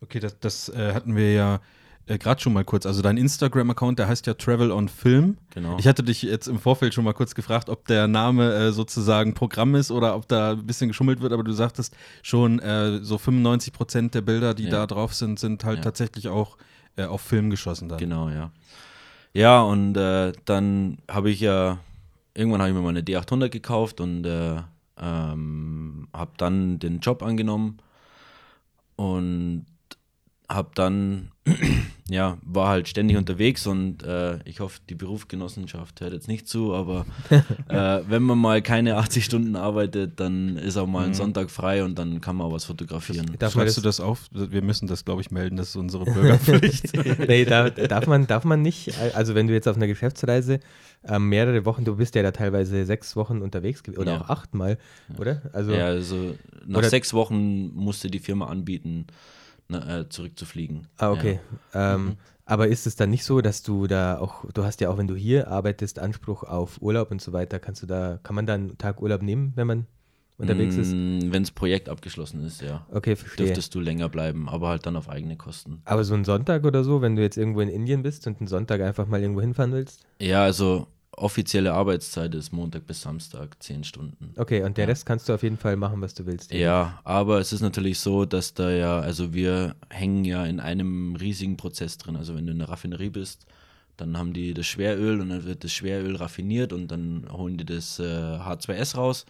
Okay, 0.00 0.18
das, 0.18 0.38
das 0.40 0.68
äh, 0.70 0.92
hatten 0.94 1.14
wir 1.14 1.32
ja 1.32 1.60
äh, 2.06 2.18
gerade 2.18 2.40
schon 2.40 2.52
mal 2.52 2.64
kurz. 2.64 2.86
Also 2.86 3.02
dein 3.02 3.16
Instagram-Account, 3.16 3.98
der 3.98 4.08
heißt 4.08 4.26
ja 4.26 4.34
Travel 4.34 4.72
on 4.72 4.88
Film. 4.88 5.36
Genau. 5.50 5.76
Ich 5.78 5.86
hatte 5.86 6.02
dich 6.02 6.22
jetzt 6.22 6.48
im 6.48 6.58
Vorfeld 6.58 6.94
schon 6.94 7.04
mal 7.04 7.12
kurz 7.12 7.34
gefragt, 7.34 7.68
ob 7.68 7.86
der 7.86 8.08
Name 8.08 8.52
äh, 8.52 8.72
sozusagen 8.72 9.34
Programm 9.34 9.74
ist 9.74 9.90
oder 9.90 10.16
ob 10.16 10.26
da 10.26 10.52
ein 10.52 10.66
bisschen 10.66 10.88
geschummelt 10.88 11.20
wird, 11.20 11.32
aber 11.32 11.44
du 11.44 11.52
sagtest 11.52 11.94
schon, 12.22 12.58
äh, 12.58 12.98
so 13.02 13.18
95 13.18 13.72
Prozent 13.72 14.14
der 14.14 14.22
Bilder, 14.22 14.54
die 14.54 14.64
ja. 14.64 14.70
da 14.70 14.86
drauf 14.86 15.14
sind, 15.14 15.38
sind 15.38 15.64
halt 15.64 15.78
ja. 15.78 15.84
tatsächlich 15.84 16.28
auch 16.28 16.56
äh, 16.96 17.04
auf 17.04 17.20
Film 17.20 17.50
geschossen 17.50 17.88
dann. 17.88 17.98
Genau, 17.98 18.28
ja. 18.30 18.50
Ja, 19.34 19.60
und 19.62 19.96
äh, 19.96 20.32
dann 20.44 20.98
habe 21.08 21.30
ich 21.30 21.40
ja 21.40 21.78
irgendwann 22.34 22.60
habe 22.60 22.70
ich 22.70 22.76
mir 22.76 22.82
mal 22.82 22.90
eine 22.90 23.02
D800 23.02 23.48
gekauft 23.48 24.00
und 24.00 24.24
äh, 24.24 24.62
ähm, 25.00 26.08
habe 26.12 26.32
dann 26.36 26.78
den 26.78 27.00
Job 27.00 27.22
angenommen. 27.22 27.78
Und 28.96 29.66
habe 30.54 30.70
dann, 30.74 31.30
ja, 32.08 32.38
war 32.42 32.68
halt 32.68 32.88
ständig 32.88 33.16
unterwegs 33.16 33.66
und 33.66 34.02
äh, 34.02 34.38
ich 34.44 34.60
hoffe, 34.60 34.80
die 34.88 34.94
Berufsgenossenschaft 34.94 36.00
hört 36.00 36.12
jetzt 36.12 36.28
nicht 36.28 36.46
zu, 36.46 36.74
aber 36.74 37.06
äh, 37.68 38.00
wenn 38.08 38.22
man 38.22 38.38
mal 38.38 38.62
keine 38.62 38.96
80 38.96 39.24
Stunden 39.24 39.56
arbeitet, 39.56 40.20
dann 40.20 40.56
ist 40.56 40.76
auch 40.76 40.86
mal 40.86 41.04
ein 41.04 41.10
mhm. 41.10 41.14
Sonntag 41.14 41.50
frei 41.50 41.84
und 41.84 41.98
dann 41.98 42.20
kann 42.20 42.36
man 42.36 42.46
auch 42.46 42.52
was 42.52 42.64
fotografieren. 42.64 43.36
Darf 43.38 43.52
Schreibst 43.52 43.76
du 43.76 43.80
das 43.80 44.00
auf? 44.00 44.26
Wir 44.32 44.62
müssen 44.62 44.86
das, 44.86 45.04
glaube 45.04 45.20
ich, 45.22 45.30
melden, 45.30 45.56
das 45.56 45.70
ist 45.70 45.76
unsere 45.76 46.04
Bürgerpflicht. 46.12 46.92
nee, 47.28 47.44
da, 47.44 47.70
darf, 47.70 48.06
man, 48.06 48.26
darf 48.26 48.44
man 48.44 48.62
nicht. 48.62 48.92
Also 49.14 49.34
wenn 49.34 49.46
du 49.46 49.54
jetzt 49.54 49.68
auf 49.68 49.76
einer 49.76 49.86
Geschäftsreise 49.86 50.60
äh, 51.04 51.18
mehrere 51.18 51.64
Wochen, 51.64 51.84
du 51.84 51.96
bist 51.96 52.14
ja 52.14 52.22
da 52.22 52.30
teilweise 52.30 52.84
sechs 52.84 53.16
Wochen 53.16 53.42
unterwegs 53.42 53.82
oder 53.96 54.12
ja. 54.12 54.20
auch 54.20 54.28
achtmal, 54.28 54.78
oder? 55.18 55.42
Also, 55.52 55.72
ja, 55.72 55.86
also 55.86 56.34
nach 56.66 56.84
sechs 56.84 57.12
Wochen 57.12 57.72
musste 57.74 58.08
die 58.08 58.20
Firma 58.20 58.46
anbieten, 58.46 59.06
äh, 59.74 60.08
zurückzufliegen. 60.08 60.88
Ah, 60.98 61.10
okay. 61.12 61.40
Ja. 61.74 61.94
Ähm, 61.94 62.04
mhm. 62.04 62.16
Aber 62.44 62.68
ist 62.68 62.86
es 62.86 62.96
dann 62.96 63.10
nicht 63.10 63.24
so, 63.24 63.40
dass 63.40 63.62
du 63.62 63.86
da 63.86 64.18
auch, 64.18 64.44
du 64.52 64.64
hast 64.64 64.80
ja 64.80 64.90
auch, 64.90 64.98
wenn 64.98 65.06
du 65.06 65.14
hier 65.14 65.48
arbeitest, 65.48 65.98
Anspruch 65.98 66.42
auf 66.42 66.82
Urlaub 66.82 67.10
und 67.10 67.22
so 67.22 67.32
weiter, 67.32 67.58
kannst 67.58 67.82
du 67.82 67.86
da, 67.86 68.18
kann 68.22 68.34
man 68.34 68.46
da 68.46 68.54
einen 68.54 68.76
Tag 68.78 69.00
Urlaub 69.00 69.22
nehmen, 69.22 69.52
wenn 69.54 69.66
man 69.66 69.86
unterwegs 70.38 70.76
ist? 70.76 70.92
Mm, 70.92 71.32
wenn 71.32 71.44
das 71.44 71.52
Projekt 71.52 71.88
abgeschlossen 71.88 72.44
ist, 72.44 72.60
ja. 72.60 72.84
Okay, 72.90 73.14
verstehe. 73.16 73.46
Dürftest 73.46 73.74
du 73.74 73.80
länger 73.80 74.08
bleiben, 74.08 74.48
aber 74.48 74.68
halt 74.68 74.86
dann 74.86 74.96
auf 74.96 75.08
eigene 75.08 75.36
Kosten. 75.36 75.82
Aber 75.84 76.04
so 76.04 76.14
ein 76.14 76.24
Sonntag 76.24 76.64
oder 76.64 76.82
so, 76.82 77.00
wenn 77.00 77.16
du 77.16 77.22
jetzt 77.22 77.36
irgendwo 77.36 77.60
in 77.60 77.68
Indien 77.68 78.02
bist 78.02 78.26
und 78.26 78.40
einen 78.40 78.48
Sonntag 78.48 78.80
einfach 78.80 79.06
mal 79.06 79.20
irgendwo 79.20 79.40
hinfahren 79.40 79.72
willst? 79.72 80.04
Ja, 80.20 80.42
also 80.42 80.88
offizielle 81.16 81.72
Arbeitszeit 81.72 82.34
ist 82.34 82.52
Montag 82.52 82.86
bis 82.86 83.02
Samstag, 83.02 83.62
zehn 83.62 83.84
Stunden. 83.84 84.32
Okay, 84.36 84.62
und 84.62 84.76
der 84.76 84.84
ja. 84.84 84.90
Rest 84.90 85.04
kannst 85.06 85.28
du 85.28 85.34
auf 85.34 85.42
jeden 85.42 85.58
Fall 85.58 85.76
machen, 85.76 86.00
was 86.00 86.14
du 86.14 86.26
willst. 86.26 86.52
Ja, 86.52 87.00
aber 87.04 87.38
es 87.38 87.52
ist 87.52 87.60
natürlich 87.60 87.98
so, 88.00 88.24
dass 88.24 88.54
da 88.54 88.70
ja, 88.70 88.98
also 89.00 89.34
wir 89.34 89.76
hängen 89.90 90.24
ja 90.24 90.44
in 90.46 90.58
einem 90.60 91.14
riesigen 91.16 91.56
Prozess 91.56 91.98
drin. 91.98 92.16
Also 92.16 92.34
wenn 92.34 92.46
du 92.46 92.52
in 92.52 92.58
der 92.58 92.68
Raffinerie 92.68 93.10
bist, 93.10 93.46
dann 93.98 94.16
haben 94.16 94.32
die 94.32 94.54
das 94.54 94.66
Schweröl 94.66 95.20
und 95.20 95.28
dann 95.28 95.44
wird 95.44 95.64
das 95.64 95.72
Schweröl 95.72 96.16
raffiniert 96.16 96.72
und 96.72 96.88
dann 96.88 97.26
holen 97.30 97.58
die 97.58 97.66
das 97.66 97.98
äh, 97.98 98.02
H2S 98.04 98.96
raus 98.96 99.26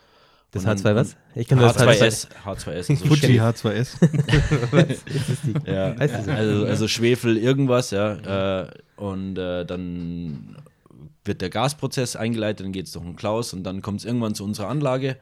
Das 0.53 0.65
Und 0.65 0.85
dann- 0.85 0.95
H2 0.95 0.95
was? 0.95 1.17
Ich 1.35 1.49
kenne 1.49 1.63
das 1.63 1.77
H2S. 1.79 2.29
H2S. 2.45 2.89
Also 2.91 3.07
Fuji 3.07 3.41
H2S. 3.41 3.97
Was 4.71 4.89
ist 4.89 5.29
das 5.29 5.41
die? 5.45 5.71
Ja, 5.71 5.93
also, 5.95 6.65
also 6.67 6.89
Schwefel, 6.89 7.37
irgendwas, 7.39 7.91
ja. 7.91 8.61
Äh, 8.63 8.71
und 8.97 9.37
äh, 9.37 9.65
dann 9.67 10.57
wird 11.25 11.41
der 11.41 11.51
Gasprozess 11.51 12.17
eingeleitet, 12.17 12.65
dann 12.67 12.73
geht 12.73 12.87
es 12.87 12.93
durch 12.93 13.05
einen 13.05 13.17
Klaus 13.17 13.53
und 13.53 13.65
dann 13.65 13.83
kommt 13.83 14.01
es 14.01 14.05
irgendwann 14.07 14.35
zu 14.35 14.45
unserer 14.45 14.69
Anlage. 14.69 15.17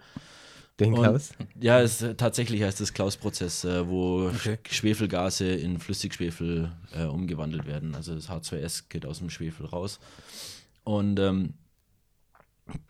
Den 0.79 0.95
Und- 0.95 1.03
Klaus? 1.03 1.31
Ja, 1.61 1.81
es, 1.81 1.99
tatsächlich 2.17 2.63
heißt 2.63 2.81
es 2.81 2.95
Klaus-Prozess, 2.95 3.65
äh, 3.65 3.87
wo 3.87 4.29
Okay. 4.29 4.59
Sch- 4.67 4.73
Schwefelgase 4.75 5.45
in 5.53 5.79
Flüssigschwefel 5.79 6.73
äh, 6.95 7.05
umgewandelt 7.05 7.67
werden. 7.67 7.95
Also 7.95 8.15
das 8.15 8.31
H2S 8.31 8.85
geht 8.89 9.05
aus 9.05 9.19
dem 9.19 9.29
Schwefel 9.29 9.67
raus. 9.67 10.01
Und 10.85 11.19
ähm, 11.21 11.55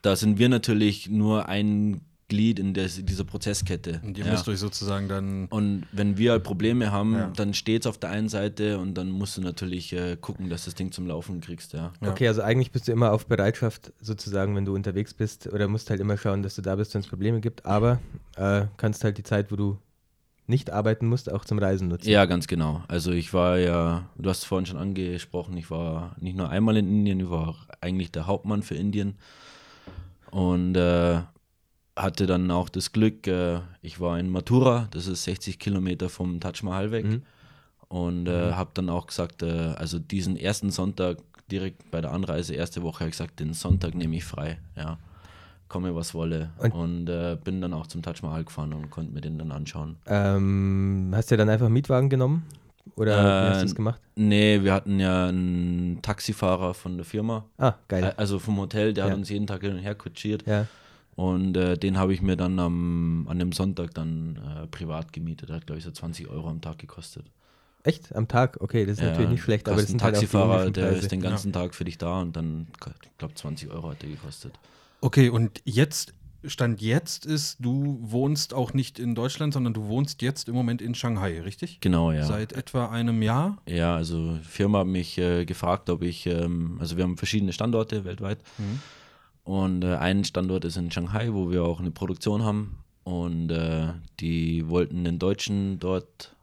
da 0.03 0.15
sind 0.15 0.39
wir 0.39 0.49
natürlich 0.49 1.09
nur 1.09 1.49
ein 1.49 2.01
Glied 2.31 2.59
in 2.59 2.73
der, 2.73 2.87
dieser 2.89 3.25
Prozesskette. 3.25 4.01
Und 4.03 4.17
ihr 4.17 4.25
ja. 4.25 4.31
müsst 4.31 4.49
euch 4.49 4.59
sozusagen 4.59 5.09
dann. 5.09 5.47
Und 5.49 5.87
wenn 5.93 6.17
wir 6.17 6.31
halt 6.33 6.43
Probleme 6.43 6.91
haben, 6.91 7.13
Ja. 7.15 7.33
dann 7.37 7.53
steht 7.53 7.83
es 7.83 7.87
auf 7.87 7.99
der 7.99 8.09
einen 8.09 8.31
Seite 8.31 8.79
und 8.79 8.95
dann 8.95 9.11
musst 9.11 9.37
du 9.37 9.43
natürlich 9.43 9.93
äh, 9.93 10.17
gucken, 10.19 10.49
dass 10.49 10.65
das 10.65 10.75
Ding 10.75 10.93
zum 10.93 11.07
Laufen 11.07 11.43
kriegst, 11.43 11.75
ja. 11.75 11.93
Ja. 12.01 12.11
Okay, 12.11 12.27
also 12.27 12.41
eigentlich 12.41 12.71
bist 12.73 12.89
du 12.89 12.93
immer 12.93 13.13
auf 13.13 13.27
Bereitschaft 13.27 13.93
sozusagen, 14.01 14.57
wenn 14.57 14.65
du 14.65 14.75
unterwegs 14.75 15.13
bist 15.13 15.47
oder 15.53 15.69
musst 15.69 15.91
halt 15.91 16.01
immer 16.01 16.17
schauen, 16.17 16.43
dass 16.43 16.55
du 16.55 16.63
da 16.63 16.77
bist, 16.77 16.95
wenn 16.95 17.03
es 17.03 17.09
Probleme 17.09 17.41
gibt, 17.41 17.67
aber 17.67 17.99
äh, 18.37 18.63
kannst 18.79 19.05
halt 19.05 19.19
die 19.19 19.23
Zeit, 19.25 19.53
wo 19.53 19.57
du 19.57 19.77
nicht 20.47 20.71
arbeiten 20.71 21.07
musst, 21.07 21.31
auch 21.31 21.45
zum 21.45 21.59
Reisen 21.59 21.89
nutzen. 21.89 22.09
Ja, 22.09 22.25
ganz 22.25 22.47
genau. 22.49 22.83
Also 22.89 23.13
ich 23.13 23.33
war 23.35 23.59
ja, 23.59 24.09
du 24.17 24.29
hast 24.31 24.39
es 24.39 24.45
vorhin 24.45 24.67
schon 24.67 24.79
angesprochen, 24.79 25.57
ich 25.57 25.71
war 25.71 26.17
nicht 26.21 26.37
nur 26.37 26.49
einmal 26.51 26.77
in 26.77 26.89
Indien, 26.89 27.21
ich 27.21 27.31
war 27.31 27.49
auch 27.49 27.67
eigentlich 27.81 28.11
der 28.11 28.27
Hauptmann 28.27 28.63
für 28.63 28.75
Indien 28.75 29.15
und 30.31 30.77
äh, 30.77 31.21
hatte 32.03 32.27
dann 32.27 32.51
auch 32.51 32.69
das 32.69 32.93
Glück, 32.93 33.27
äh, 33.27 33.61
ich 33.83 34.01
war 34.01 34.19
in 34.19 34.31
Mathura, 34.31 34.89
das 34.91 35.07
ist 35.07 35.25
60 35.25 35.59
Kilometer 35.59 36.09
vom 36.09 36.41
Taj 36.41 36.63
Mahal 36.63 36.91
weg 36.93 37.05
Mhm. 37.07 37.23
und 37.89 38.27
äh, 38.29 38.53
habe 38.53 38.71
dann 38.75 38.89
auch 38.89 39.07
gesagt, 39.07 39.43
äh, 39.43 39.75
also 39.77 39.99
diesen 39.99 40.37
ersten 40.37 40.71
Sonntag 40.71 41.19
direkt 41.51 41.91
bei 41.91 42.01
der 42.01 42.13
Anreise, 42.13 42.55
erste 42.55 42.83
Woche, 42.83 43.01
habe 43.01 43.09
ich 43.11 43.17
gesagt, 43.17 43.41
den 43.41 43.53
Sonntag 43.55 43.95
nehme 43.95 44.17
ich 44.17 44.25
frei, 44.25 44.59
ja. 44.77 44.99
Komme 45.69 45.95
was 45.95 46.15
wolle. 46.15 46.51
Und- 46.59 46.73
Und, 46.73 47.09
äh, 47.09 47.37
bin 47.45 47.61
dann 47.61 47.73
auch 47.73 47.87
zum 47.87 48.03
Taj 48.03 48.15
Mahal 48.23 48.45
gefahren 48.45 48.73
und 48.73 48.91
konnte 48.91 49.13
mir 49.13 49.21
den 49.21 49.39
dann 49.39 49.53
anschauen. 49.53 49.97
Ähm, 50.07 51.13
hast 51.15 51.31
du 51.31 51.37
dann 51.37 51.49
einfach 51.49 51.67
einen 51.67 51.75
Mietwagen 51.75 52.09
genommen? 52.09 52.45
Oder 52.97 53.15
wie 53.15 53.49
hast 53.49 53.59
du 53.59 53.61
Äh, 53.61 53.67
das 53.67 53.75
gemacht? 53.77 54.01
Nee, 54.17 54.63
wir 54.65 54.73
hatten 54.73 54.99
ja 54.99 55.27
einen 55.29 56.01
Taxifahrer 56.03 56.75
von 56.75 56.97
der 56.97 57.05
Firma, 57.05 57.45
Ah, 57.59 57.75
geil. 57.89 58.03
äh, 58.05 58.13
also 58.17 58.39
vom 58.41 58.57
Hotel, 58.59 58.93
der 58.95 59.05
Ja. 59.05 59.11
hat 59.11 59.17
uns 59.19 59.29
jeden 59.29 59.47
Tag 59.47 59.61
hin 59.61 59.73
und 59.73 59.79
her 59.79 59.95
kutschiert. 59.95 60.45
ja. 60.47 60.67
Und 61.21 61.55
äh, 61.55 61.77
den 61.77 61.99
habe 61.99 62.15
ich 62.15 62.23
mir 62.23 62.35
dann 62.35 62.59
am, 62.59 63.27
an 63.29 63.39
dem 63.39 63.53
Sonntag 63.53 63.93
dann 63.93 64.37
äh, 64.37 64.67
privat 64.69 65.13
gemietet. 65.13 65.51
Hat, 65.51 65.67
glaube 65.67 65.79
ich, 65.79 65.85
so 65.85 65.91
20 65.91 66.29
Euro 66.29 66.49
am 66.49 66.63
Tag 66.63 66.79
gekostet. 66.79 67.27
Echt? 67.83 68.17
Am 68.17 68.27
Tag? 68.27 68.57
Okay, 68.61 68.87
das 68.87 68.95
ist 68.95 69.01
Ja, 69.01 69.11
natürlich 69.11 69.33
nicht 69.33 69.43
schlecht, 69.43 69.69
aber 69.69 69.77
das 69.77 69.89
sind 69.89 70.01
ein 70.01 70.05
halt 70.05 70.15
Taxifahrer, 70.15 70.65
englischen 70.65 70.73
der 70.73 70.93
ist 70.93 71.13
den 71.13 71.21
ganzen 71.21 71.53
Tag 71.53 71.75
für 71.75 71.85
dich 71.85 71.99
da 71.99 72.23
und 72.23 72.37
dann, 72.37 72.69
ich 73.03 73.19
glaube, 73.19 73.35
20 73.35 73.71
Euro 73.71 73.91
hat 73.91 74.01
der 74.01 74.09
gekostet. 74.09 74.55
Okay, 75.03 75.29
und 75.29 75.61
jetzt, 75.67 76.15
Stand 76.47 76.81
jetzt 76.81 77.27
ist, 77.27 77.59
du 77.61 77.99
wohnst 78.01 78.55
auch 78.55 78.73
nicht 78.73 78.99
in 78.99 79.15
Deutschland, 79.15 79.53
sondern 79.53 79.75
du 79.75 79.89
wohnst 79.89 80.23
jetzt 80.23 80.49
im 80.49 80.55
Moment 80.55 80.81
in 80.81 80.95
Shanghai, 80.95 81.43
richtig? 81.43 81.81
Genau, 81.81 82.13
ja. 82.13 82.25
Seit 82.25 82.55
etwa 82.55 82.87
einem 82.87 83.21
Jahr. 83.21 83.59
Ja, 83.69 83.95
also 83.95 84.37
die 84.37 84.45
Firma 84.45 84.79
hat 84.79 84.87
mich 84.87 85.19
äh, 85.19 85.45
gefragt, 85.45 85.91
ob 85.91 86.01
ich, 86.03 86.27
ähm, 86.27 86.79
also 86.81 86.97
wir 86.97 87.05
haben 87.05 87.19
verschiedene 87.19 87.53
Standorte 87.53 88.07
weltweit. 88.07 88.39
Und 89.45 89.83
äh, 89.85 89.97
ein 89.97 90.25
Standort 90.25 90.65
ist 90.65 90.77
in 90.77 90.91
Shanghai, 90.91 91.33
wo 91.33 91.51
wir 91.51 91.65
auch 91.65 91.81
eine 91.81 91.91
Produktion 91.91 92.45
haben. 92.45 92.79
Und 93.05 93.51
äh, 93.51 93.89
die 94.21 94.69
wollten 94.69 95.05
den 95.05 95.19
Deutschen 95.19 95.79
dort 95.79 96.37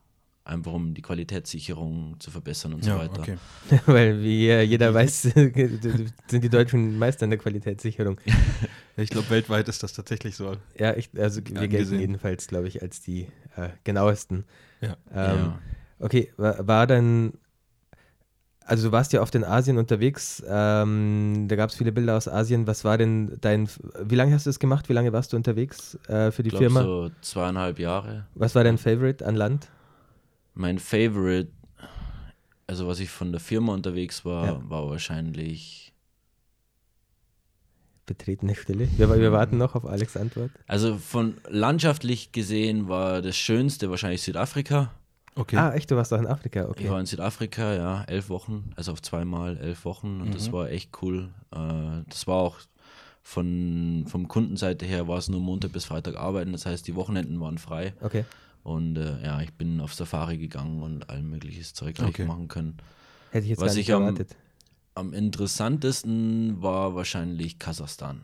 einfach 0.44 0.72
um 0.72 0.94
die 0.94 1.02
Qualitätssicherung 1.02 2.16
zu 2.20 2.32
verbessern 2.32 2.74
und 2.74 2.84
so 2.84 2.92
weiter. 2.96 3.20
okay. 3.20 3.38
Weil, 3.86 4.22
wie 4.22 4.48
äh, 4.50 4.62
jeder 4.62 4.94
weiß, 4.94 5.22
sind 6.28 6.44
die 6.44 6.50
Deutschen 6.50 6.98
Meister 6.98 7.26
in 7.26 7.32
der 7.32 7.40
Qualitätssicherung. 7.40 8.20
Ich 8.96 9.10
glaube, 9.10 9.30
weltweit 9.30 9.68
ist 9.68 9.84
das 9.84 9.94
tatsächlich 9.94 10.36
so. 10.36 10.56
Ja, 10.78 10.96
ich, 10.96 11.10
also 11.18 11.42
wir 11.42 11.44
gelten 11.44 11.64
Angesehen. 11.76 12.00
jedenfalls, 12.00 12.48
glaube 12.48 12.68
ich, 12.68 12.82
als 12.82 13.02
die 13.02 13.28
äh, 13.56 13.70
genauesten. 13.84 14.46
Ja. 14.82 14.96
Ähm, 15.14 15.38
Ja. 15.38 15.60
Okay, 16.00 16.32
war, 16.38 16.68
war 16.68 16.88
dann, 16.88 17.34
also 18.68 18.88
du 18.88 18.92
warst 18.92 19.14
ja 19.14 19.22
oft 19.22 19.34
in 19.36 19.44
Asien 19.44 19.78
unterwegs, 19.78 20.44
ähm, 20.48 21.46
da 21.48 21.56
gab 21.56 21.70
es 21.70 21.76
viele 21.76 21.92
Bilder 21.92 22.18
aus 22.18 22.28
Asien. 22.28 22.68
Was 22.68 22.84
war 22.84 22.98
denn 22.98 23.38
dein, 23.42 23.70
wie 24.04 24.16
lange 24.16 24.34
hast 24.34 24.46
du 24.46 24.50
das 24.50 24.60
gemacht? 24.60 24.90
Wie 24.90 24.94
lange 24.94 25.12
warst 25.14 25.34
du 25.34 25.38
unterwegs 25.38 25.96
äh, 26.08 26.32
für 26.32 26.44
die 26.44 26.50
Ich 26.50 26.52
glaube 26.56 26.66
Firma? 26.66 26.84
so 26.84 27.10
zweieinhalb 27.22 27.80
Jahre. 27.80 28.28
Was 28.36 28.54
war 28.56 28.64
dein 28.64 28.78
Favorite 28.78 29.26
an 29.26 29.36
Land? 29.36 29.70
Mein 30.54 30.80
Favorite, 30.80 31.52
also 32.68 32.88
was 32.88 33.00
ich 33.00 33.10
von 33.10 33.32
der 33.32 33.40
Firma 33.40 33.74
unterwegs 33.74 34.26
war, 34.26 34.46
Ja. 34.46 34.62
war 34.70 34.90
wahrscheinlich, 34.90 35.94
Betretene 38.06 38.56
Stille. 38.56 38.88
Wir, 38.98 39.10
wir 39.20 39.32
warten 39.34 39.58
noch 39.58 39.76
auf 39.76 39.86
Alex 39.86 40.16
Antwort. 40.16 40.50
also 40.66 40.98
von 40.98 41.36
landschaftlich 41.50 42.32
gesehen 42.32 42.88
war 42.88 43.22
das 43.22 43.36
Schönste 43.36 43.90
wahrscheinlich 43.90 44.22
Südafrika. 44.22 44.94
Okay. 45.38 45.56
Ah, 45.58 45.72
echt, 45.74 45.90
du 45.92 45.96
warst 45.96 46.12
auch 46.14 46.20
in 46.20 46.28
Afrika, 46.28 46.64
Ich 46.64 46.70
okay. 46.70 46.90
war 46.90 47.00
in 47.00 47.06
Südafrika, 47.06 47.74
ja, 47.76 48.04
elf 48.06 48.30
Wochen, 48.30 48.72
also 48.76 48.92
auf 48.94 49.02
zweimal 49.02 49.58
elf 49.58 49.86
Wochen 49.86 50.22
und 50.22 50.30
Mhm. 50.30 50.34
das 50.34 50.52
war 50.52 50.70
echt 50.70 50.92
cool. 51.02 51.30
Äh, 51.54 52.04
das 52.10 52.26
war 52.28 52.36
auch 52.38 52.58
von 53.24 54.06
vom 54.08 54.28
Kundenseite 54.28 54.86
her 54.86 55.08
war 55.08 55.18
es 55.18 55.28
nur 55.30 55.42
Montag 55.42 55.74
bis 55.74 55.86
Freitag 55.86 56.16
arbeiten, 56.16 56.54
das 56.54 56.66
heißt 56.66 56.88
die 56.88 56.96
Wochenenden 56.96 57.40
waren 57.42 57.58
frei 57.58 57.94
Okay. 58.02 58.24
und 58.64 58.96
äh, 58.98 59.22
ja, 59.24 59.42
ich 59.42 59.54
bin 59.54 59.82
auf 59.82 59.94
Safari 59.94 60.38
gegangen 60.38 60.82
und 60.82 61.10
all 61.10 61.22
mögliches 61.24 61.74
Zeug 61.74 61.96
gleich 61.96 62.10
Okay. 62.10 62.26
machen 62.26 62.48
können. 62.48 62.78
Hätte 63.32 63.44
ich 63.44 63.50
jetzt 63.52 63.60
Was 63.62 63.68
gar 63.74 63.76
nicht 63.76 63.90
ich 63.90 63.94
am- 63.94 64.02
erwartet. 64.04 64.36
Am 64.96 65.14
interessantesten 65.14 66.62
war 66.62 66.96
wahrscheinlich 66.96 67.60
Kasachstan. 67.60 68.22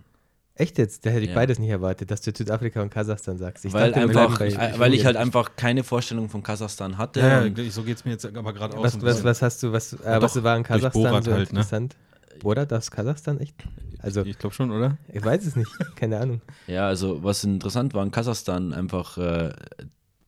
Echt 0.55 0.77
jetzt? 0.77 1.03
Da 1.05 1.09
hätte 1.09 1.23
ich 1.23 1.29
Ja. 1.29 1.35
beides 1.35 1.57
nicht 1.57 1.69
erwartet, 1.69 2.11
dass 2.11 2.21
du 2.21 2.31
Südafrika 2.35 2.81
und 2.81 2.91
Kasachstan 2.91 3.37
sagst. 3.39 3.65
Ich 3.65 3.73
weil 3.73 3.91
dachte, 3.91 4.01
einfach, 4.03 4.37
bei- 4.37 4.49
äh, 4.49 4.77
weil 4.77 4.93
ich 4.93 5.03
halt 5.03 5.15
einfach 5.17 5.55
keine 5.55 5.83
Vorstellung 5.83 6.29
von 6.29 6.43
Kasachstan 6.43 6.97
hatte. 6.99 7.19
ja, 7.21 7.71
so 7.71 7.81
geht 7.83 7.97
es 7.97 8.05
mir 8.05 8.11
jetzt 8.11 8.25
aber 8.25 8.53
gerade 8.53 8.77
aus. 8.77 8.83
Was, 8.95 9.01
was, 9.01 9.23
was 9.23 9.41
hast 9.41 9.63
du, 9.63 9.71
was, 9.71 9.93
äh, 9.93 10.21
was 10.21 10.33
doch, 10.33 10.43
war 10.43 10.55
in 10.55 10.63
Kasachstan 10.63 11.01
Borat 11.03 11.23
so 11.23 11.31
halt, 11.31 11.51
ne? 11.53 11.59
interessant? 11.59 11.95
Borat 12.41 12.71
aus 12.71 12.91
Kasachstan, 12.91 13.39
echt? 13.39 13.55
Also, 13.99 14.23
ich 14.25 14.37
glaube 14.37 14.53
schon, 14.53 14.69
oder? 14.71 14.97
ich 15.11 15.23
weiß 15.23 15.45
es 15.45 15.55
nicht, 15.55 15.71
keine 15.95 16.19
Ahnung. 16.19 16.41
Ja, 16.67 16.87
also 16.87 17.23
was 17.23 17.43
interessant 17.43 17.93
war 17.95 18.03
in 18.03 18.11
Kasachstan 18.11 18.73
einfach 18.73 19.17
äh, 19.17 19.53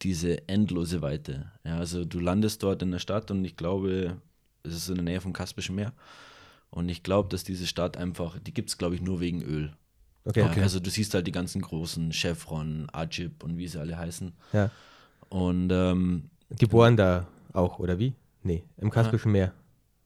diese 0.01 0.47
endlose 0.47 1.01
Weite. 1.03 1.51
Ja, 1.63 1.77
also 1.77 2.03
du 2.03 2.19
landest 2.19 2.63
dort 2.63 2.81
in 2.81 2.91
der 2.91 2.99
Stadt 2.99 3.29
und 3.31 3.43
ich 3.45 3.57
glaube, 3.57 4.17
es 4.63 4.75
ist 4.75 4.89
in 4.89 4.95
der 4.95 5.03
Nähe 5.03 5.21
vom 5.21 5.33
Kaspischen 5.33 5.75
Meer. 5.75 5.93
Und 6.71 6.89
ich 6.89 7.03
glaube, 7.03 7.29
dass 7.29 7.43
diese 7.43 7.67
Stadt 7.67 7.95
einfach, 7.97 8.39
die 8.39 8.53
gibt 8.53 8.69
es 8.69 8.77
glaube 8.77 8.95
ich 8.95 9.01
nur 9.01 9.19
wegen 9.19 9.41
Öl. 9.43 9.73
Okay, 10.25 10.39
Ja, 10.41 10.47
okay. 10.47 10.61
Also 10.61 10.79
du 10.79 10.89
siehst 10.89 11.13
halt 11.13 11.27
die 11.27 11.31
ganzen 11.31 11.61
großen 11.61 12.11
Chevron, 12.11 12.87
Ajib 12.91 13.43
und 13.43 13.57
wie 13.57 13.67
sie 13.67 13.79
alle 13.79 13.97
heißen. 13.97 14.33
Ja. 14.53 14.71
Und 15.29 15.69
ähm, 15.71 16.29
Die 16.49 16.65
bohren 16.65 16.97
da 16.97 17.27
auch, 17.53 17.79
oder 17.79 17.99
wie? 17.99 18.13
Nee, 18.43 18.63
im 18.77 18.89
Kaspischen 18.89 19.31
Meer. 19.31 19.53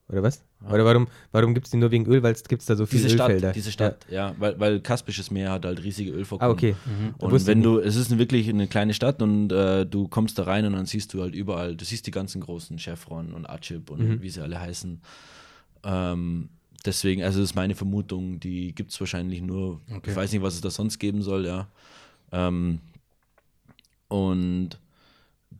Oder 0.09 0.23
was? 0.23 0.43
Oder 0.69 0.83
warum, 0.85 1.07
warum 1.31 1.53
gibt 1.53 1.67
es 1.67 1.71
die 1.71 1.77
nur 1.77 1.91
wegen 1.91 2.05
Öl? 2.07 2.23
Weil 2.23 2.33
es 2.33 2.43
gibt 2.43 2.67
da 2.67 2.75
so 2.75 2.85
viele 2.87 3.03
diese 3.03 3.15
Stadt, 3.15 3.29
Ölfelder. 3.29 3.51
diese 3.53 3.71
Stadt, 3.71 4.05
ja, 4.09 4.33
weil, 4.39 4.59
weil 4.59 4.79
Kaspisches 4.81 5.29
Meer 5.29 5.51
hat 5.51 5.65
halt 5.65 5.83
riesige 5.83 6.11
Ja. 6.11 6.17
Ölvorkommen. 6.17 6.49
Ah, 6.51 6.53
okay. 6.53 6.75
Und 7.19 7.31
Wusste 7.31 7.47
wenn 7.51 7.59
ich 7.59 7.63
du, 7.63 7.79
es 7.79 7.95
ist 7.95 8.17
wirklich 8.17 8.49
eine 8.49 8.67
kleine 8.67 8.93
Stadt 8.95 9.21
und 9.21 9.51
äh, 9.51 9.85
du 9.85 10.07
kommst 10.07 10.37
da 10.39 10.43
rein 10.43 10.65
und 10.65 10.73
dann 10.73 10.85
siehst 10.87 11.13
du 11.13 11.21
halt 11.21 11.35
überall, 11.35 11.75
du 11.75 11.85
siehst 11.85 12.07
die 12.07 12.11
ganzen 12.11 12.41
großen 12.41 12.77
Chevron 12.79 13.33
und 13.33 13.47
Achip 13.47 13.89
und 13.91 13.99
Mhm. 14.01 14.21
wie 14.21 14.29
sie 14.29 14.41
alle 14.41 14.59
heißen. 14.59 14.99
Ähm, 15.83 16.49
deswegen, 16.85 17.23
also 17.23 17.39
das 17.39 17.51
ist 17.51 17.55
meine 17.55 17.75
Vermutung, 17.75 18.39
die 18.39 18.73
gibt 18.73 18.91
es 18.91 18.99
wahrscheinlich 18.99 19.41
nur, 19.41 19.81
Okay. 19.91 20.11
ich 20.11 20.15
weiß 20.15 20.31
nicht, 20.31 20.41
was 20.41 20.55
es 20.55 20.61
da 20.61 20.69
sonst 20.69 20.99
geben 20.99 21.21
soll, 21.21 21.45
ja. 21.45 21.67
Ähm, 22.31 22.79
und 24.07 24.71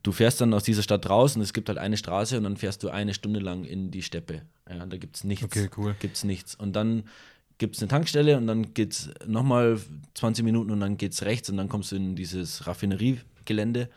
du 0.02 0.12
fährst 0.12 0.40
dann 0.40 0.54
aus 0.54 0.64
dieser 0.64 0.82
Stadt 0.82 1.08
raus 1.08 1.36
und 1.36 1.42
es 1.42 1.52
gibt 1.52 1.68
halt 1.68 1.78
eine 1.78 1.96
Straße 1.96 2.36
und 2.36 2.44
dann 2.44 2.56
fährst 2.56 2.82
du 2.82 2.88
eine 2.90 3.14
Stunde 3.14 3.40
lang 3.40 3.64
in 3.64 3.90
die 3.90 4.02
Steppe. 4.02 4.42
Ja, 4.68 4.86
da 4.86 4.96
gibt 4.96 5.16
es 5.16 5.24
nichts. 5.24 5.44
Okay, 5.44 5.68
cool. 5.76 5.94
Gibt's 6.00 6.24
nichts. 6.24 6.54
Und 6.54 6.74
dann 6.74 7.04
gibt 7.58 7.76
es 7.76 7.82
eine 7.82 7.88
Tankstelle 7.88 8.36
und 8.36 8.46
dann 8.46 8.72
geht 8.74 8.92
es 8.92 9.10
nochmal 9.26 9.78
20 10.14 10.44
Minuten 10.44 10.70
und 10.70 10.80
dann 10.80 10.96
geht 10.96 11.12
es 11.12 11.22
rechts 11.22 11.50
und 11.50 11.56
dann 11.58 11.68
kommst 11.68 11.92
du 11.92 11.96
in 11.96 12.16
dieses 12.16 12.66
Raffineriegelände. 12.66 13.90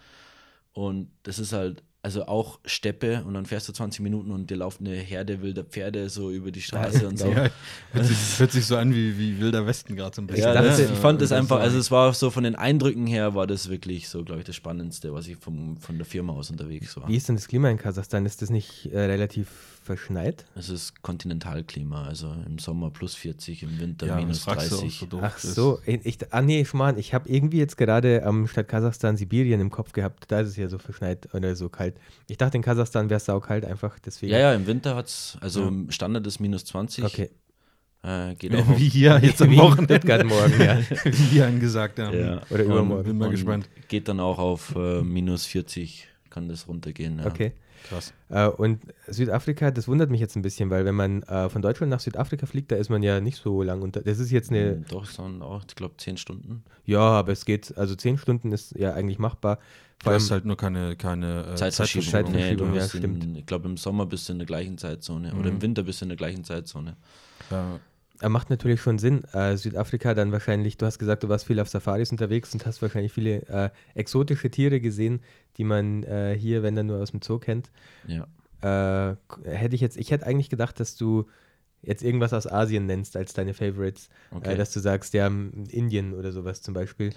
Und 0.74 1.10
das 1.24 1.40
ist 1.40 1.54
halt 1.54 1.82
also 2.04 2.26
auch 2.26 2.60
Steppe 2.66 3.24
und 3.26 3.34
dann 3.34 3.46
fährst 3.46 3.70
du 3.70 3.72
20 3.72 4.02
Minuten 4.02 4.32
und 4.32 4.50
dir 4.50 4.58
lauft 4.58 4.82
eine 4.82 4.92
Herde 4.92 5.42
wilder 5.42 5.64
Pferde 5.64 6.10
so 6.10 6.32
über 6.32 6.52
die 6.52 6.62
Straße 6.62 7.08
und 7.08 7.18
so. 7.18 7.28
Ja, 7.28 7.50
hört, 7.94 8.06
sich, 8.06 8.40
hört 8.40 8.52
sich 8.52 8.66
so 8.66 8.76
an 8.76 8.94
wie, 8.94 9.18
wie 9.18 9.40
Wilder 9.40 9.66
Westen 9.66 9.96
gerade 9.96 10.14
so 10.14 10.22
ein 10.22 10.28
bisschen. 10.28 10.44
Ja, 10.44 10.54
dachte, 10.54 10.68
das, 10.68 10.80
ich 10.80 10.98
fand 10.98 11.22
das 11.22 11.32
einfach, 11.32 11.62
also 11.62 11.78
es 11.78 11.92
war 11.92 12.14
so 12.14 12.30
von 12.30 12.44
den 12.44 12.56
Eindrücken 12.56 13.08
her, 13.08 13.36
war 13.36 13.48
das 13.48 13.70
wirklich 13.70 14.10
so, 14.10 14.26
glaube 14.26 14.42
ich, 14.42 14.46
das 14.46 14.58
Spannendste, 14.58 15.14
was 15.14 15.28
ich 15.30 15.38
vom, 15.38 15.78
von 15.78 15.98
der 15.98 16.06
Firma 16.06 16.34
aus 16.34 16.52
unterwegs 16.52 16.98
war. 16.98 17.08
Wie 17.08 17.16
ist 17.16 17.30
denn 17.30 17.36
das 17.36 17.48
Klima 17.48 17.70
in 17.70 17.78
Kasachstan? 17.78 18.26
Ist 18.26 18.42
das 18.42 18.50
nicht 18.50 18.92
äh, 18.92 19.00
relativ 19.00 19.48
verschneit? 19.84 20.46
Es 20.56 20.70
ist 20.70 21.02
Kontinentalklima, 21.04 22.06
also 22.06 22.34
im 22.46 22.58
Sommer 22.60 22.90
plus 22.92 23.16
40, 23.16 23.64
im 23.64 23.80
Winter 23.80 24.08
ja, 24.08 24.16
minus 24.16 24.38
das 24.38 24.46
fragst 24.46 24.72
du 24.72 24.76
auch 24.76 24.80
30. 24.80 25.00
so. 25.10 25.20
Ach 25.22 25.38
so, 25.38 25.80
ich, 25.86 26.18
ah 26.32 26.42
nee, 26.42 26.66
Schmarrn, 26.66 26.98
ich 26.98 27.14
habe 27.14 27.30
irgendwie 27.30 27.58
jetzt 27.60 27.78
gerade 27.78 28.24
am 28.26 28.48
Stadt 28.48 28.68
Kasachstan 28.68 29.18
Sibirien 29.18 29.60
im 29.62 29.70
Kopf 29.70 29.92
gehabt. 29.92 30.26
Da 30.30 30.40
ist 30.42 30.50
es 30.50 30.58
ja 30.58 30.68
so 30.70 30.78
verschneit 30.78 31.34
oder 31.34 31.56
so 31.56 31.70
kalt. 31.70 31.96
Ich 32.28 32.38
dachte, 32.38 32.58
in 32.58 32.64
Kasachstan 32.64 33.10
wäre 33.10 33.18
es 33.18 33.26
saukalt 33.26 33.66
einfach, 33.66 34.00
deswegen. 34.00 34.32
Ja, 34.32 34.40
ja, 34.40 34.54
im 34.54 34.66
Winter 34.68 34.96
hat 34.96 35.08
es, 35.08 35.38
also 35.42 35.62
Ja. 35.62 35.68
im 35.68 35.92
Standard 35.92 36.26
ist 36.28 36.40
minus 36.40 36.66
20. 36.66 37.04
Okay. 37.06 37.30
Äh, 38.06 38.36
geht 38.36 38.54
auch 38.56 38.68
Wie 38.78 38.90
hier 38.90 39.18
jetzt 39.24 39.42
am 39.42 39.56
Wochenende. 39.56 40.26
Morgen, 40.26 40.62
ja. 40.62 40.78
Wie 41.06 41.12
hier 41.12 41.48
angesagt 41.48 42.00
haben. 42.00 42.20
ja. 42.20 42.42
Oder 42.50 42.66
Und- 42.66 42.72
übermorgen. 42.72 43.04
Bin 43.06 43.18
mal 43.18 43.30
gespannt. 43.30 43.70
Geht 43.88 44.08
dann 44.10 44.20
auch 44.20 44.40
auf 44.40 44.76
äh, 44.76 45.02
minus 45.02 45.46
40, 45.46 46.08
kann 46.30 46.50
das 46.50 46.68
runtergehen. 46.68 47.20
Ja. 47.20 47.28
Okay. 47.28 47.54
Krass. 47.84 48.14
Äh, 48.30 48.48
und 48.48 48.82
Südafrika, 49.08 49.72
das 49.72 49.88
wundert 49.88 50.10
mich 50.10 50.22
jetzt 50.22 50.36
ein 50.36 50.42
bisschen, 50.42 50.70
weil 50.70 50.86
wenn 50.86 50.96
man 50.96 51.24
äh, 51.24 51.50
von 51.50 51.62
Deutschland 51.62 51.90
nach 51.90 52.00
Südafrika 52.00 52.46
fliegt, 52.46 52.72
da 52.72 52.76
ist 52.78 52.90
man 52.90 53.04
ja 53.04 53.20
nicht 53.20 53.38
so 53.38 53.62
lang 53.62 53.82
unter. 53.82 54.02
Das 54.02 54.20
ist 54.20 54.32
jetzt 54.32 54.50
eine, 54.52 54.76
Mm, 54.78 54.86
Doch, 54.90 55.18
waren 55.18 55.42
auch, 55.42 55.64
ich 55.68 55.76
glaube, 55.76 55.96
10 55.98 56.18
Stunden. 56.18 56.64
ja, 56.86 57.00
aber 57.02 57.32
es 57.34 57.46
geht, 57.46 57.78
also 57.78 57.96
zehn 57.96 58.18
Stunden 58.18 58.52
ist 58.52 58.76
ja 58.78 58.94
eigentlich 58.94 59.20
machbar. 59.20 59.60
Du 60.04 60.10
hast 60.12 60.32
halt 60.32 60.44
nur 60.44 60.58
keine, 60.58 60.98
keine 60.98 61.46
äh, 61.54 61.56
Zeitverschiebung. 61.56 62.10
Zeitverschiebung, 62.10 62.72
du 62.72 62.76
ja, 62.78 62.82
bist 62.84 62.96
in, 62.96 63.00
stimmt. 63.02 63.38
Ich 63.38 63.46
glaube, 63.46 63.70
im 63.70 63.78
Sommer 63.78 64.06
bist 64.06 64.28
du 64.28 64.34
in 64.34 64.40
der 64.40 64.46
gleichen 64.46 64.78
Zeitzone 64.78 65.30
oder 65.34 65.50
Mhm. 65.50 65.56
im 65.58 65.62
Winter 65.62 65.84
bist 65.84 66.02
du 66.02 66.06
in 66.06 66.10
der 66.10 66.18
gleichen 66.18 66.44
Zeitzone. 66.44 66.98
Ja, 67.50 67.80
macht 68.22 68.50
natürlich 68.50 68.82
schon 68.82 69.00
Sinn. 69.00 69.24
Äh, 69.34 69.58
Südafrika 69.58 70.14
dann 70.14 70.32
wahrscheinlich, 70.32 70.78
du 70.78 70.86
hast 70.86 71.00
gesagt, 71.00 71.24
du 71.24 71.30
warst 71.30 71.46
viel 71.46 71.60
auf 71.60 71.70
Safaris 71.70 72.12
unterwegs 72.12 72.54
und 72.54 72.66
hast 72.66 72.82
wahrscheinlich 72.82 73.12
viele 73.12 73.48
äh, 73.48 73.70
exotische 73.96 74.50
Tiere 74.50 74.80
gesehen, 74.80 75.22
die 75.58 75.64
man 75.64 76.04
äh, 76.04 76.36
hier, 76.38 76.64
wenn 76.64 76.76
dann 76.76 76.88
nur 76.88 77.02
aus 77.02 77.12
dem 77.12 77.22
Zoo 77.22 77.40
kennt. 77.40 77.72
Ja. 78.08 78.28
Äh, 78.62 79.16
hätte 79.44 79.76
ich 79.76 79.82
jetzt, 79.82 79.98
ich 79.98 80.12
hätte 80.12 80.26
eigentlich 80.26 80.50
gedacht, 80.50 80.80
dass 80.80 80.96
du 80.96 81.28
jetzt 81.82 82.04
irgendwas 82.04 82.34
aus 82.34 82.48
Asien 82.48 82.86
nennst 82.86 83.18
als 83.18 83.34
deine 83.34 83.54
Favorites. 83.54 84.10
Okay. 84.32 84.54
Äh, 84.54 84.58
dass 84.58 84.72
du 84.72 84.80
sagst, 84.80 85.14
ja, 85.14 85.28
Indien 85.28 86.14
oder 86.14 86.32
sowas 86.32 86.62
zum 86.62 86.74
Beispiel. 86.74 87.14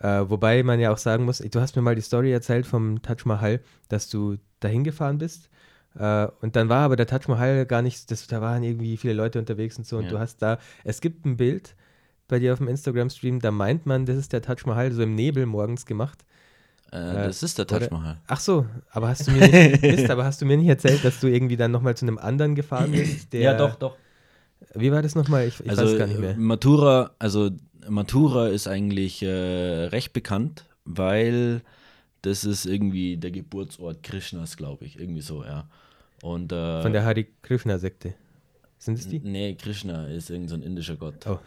Äh, 0.00 0.28
wobei 0.28 0.62
man 0.62 0.80
ja 0.80 0.92
auch 0.92 0.98
sagen 0.98 1.24
muss, 1.24 1.38
du 1.38 1.60
hast 1.60 1.76
mir 1.76 1.82
mal 1.82 1.94
die 1.94 2.02
Story 2.02 2.32
erzählt 2.32 2.66
vom 2.66 3.02
Taj 3.02 3.18
Mahal, 3.24 3.60
dass 3.88 4.08
du 4.08 4.36
dahin 4.58 4.82
gefahren 4.82 5.18
bist. 5.18 5.50
Äh, 5.98 6.28
und 6.40 6.56
dann 6.56 6.68
war 6.68 6.82
aber 6.84 6.96
der 6.96 7.06
Taj 7.06 7.20
Mahal 7.28 7.66
gar 7.66 7.82
nicht, 7.82 8.10
das, 8.10 8.26
da 8.26 8.40
waren 8.40 8.62
irgendwie 8.62 8.96
viele 8.96 9.14
Leute 9.14 9.38
unterwegs 9.38 9.76
und 9.78 9.86
so. 9.86 9.96
Und 9.98 10.04
Ja. 10.04 10.10
du 10.10 10.18
hast 10.18 10.38
da, 10.42 10.58
es 10.84 11.00
gibt 11.00 11.24
ein 11.26 11.36
Bild 11.36 11.74
bei 12.28 12.38
dir 12.38 12.52
auf 12.52 12.58
dem 12.58 12.68
Instagram-Stream, 12.68 13.40
da 13.40 13.50
meint 13.50 13.86
man, 13.86 14.06
das 14.06 14.16
ist 14.16 14.32
der 14.32 14.40
Taj 14.42 14.58
Mahal 14.66 14.92
so 14.92 15.02
im 15.02 15.14
Nebel 15.16 15.46
morgens 15.46 15.84
gemacht. 15.86 16.24
Äh, 16.92 16.96
Äh, 16.96 17.26
das 17.26 17.42
ist 17.42 17.58
der 17.58 17.66
Taj 17.66 17.78
oder- 17.86 17.90
Mahal. 17.92 18.16
Ach 18.28 18.40
so, 18.40 18.66
aber 18.92 19.08
hast 19.08 19.26
du 19.26 19.32
mir 19.32 19.48
nicht, 19.48 19.82
Mist, 19.82 20.10
aber 20.10 20.24
hast 20.24 20.40
du 20.40 20.46
mir 20.46 20.56
nicht 20.56 20.68
erzählt, 20.68 21.04
dass 21.04 21.18
du 21.20 21.26
irgendwie 21.26 21.56
dann 21.56 21.70
nochmal 21.72 21.96
zu 21.96 22.04
einem 22.04 22.18
anderen 22.18 22.54
gefahren 22.54 22.92
bist? 22.92 23.32
Der, 23.32 23.54
doch. 23.56 23.96
Wie 24.74 24.92
war 24.92 25.02
das 25.02 25.14
nochmal? 25.16 25.48
Ich, 25.48 25.58
ich 25.60 25.70
also 25.70 25.84
weiß 25.86 25.98
gar 25.98 26.06
nicht 26.06 26.20
mehr. 26.20 26.36
Matura, 26.36 27.10
also 27.18 27.50
Matura 27.88 28.48
ist 28.48 28.68
eigentlich 28.68 29.22
äh, 29.22 29.28
recht 29.86 30.12
bekannt, 30.12 30.66
weil 30.84 31.62
das 32.22 32.44
ist 32.44 32.66
irgendwie 32.66 33.16
der 33.16 33.30
Geburtsort 33.30 34.02
Krishnas, 34.02 34.56
glaube 34.56 34.84
ich, 34.84 34.98
irgendwie 34.98 35.22
so, 35.22 35.44
ja. 35.44 35.68
Und 36.22 36.52
äh, 36.52 36.82
Von 36.82 36.92
der 36.92 37.04
Hari 37.04 37.28
Krishna-Sekte. 37.42 38.14
Sind 38.78 38.98
es 38.98 39.08
die? 39.08 39.20
Nee, 39.20 39.54
Krishna 39.54 40.06
ist 40.06 40.30
irgendein 40.30 40.48
so 40.48 40.54
ein 40.56 40.62
indischer 40.62 40.96
Gott. 40.96 41.26
Oh. 41.26 41.38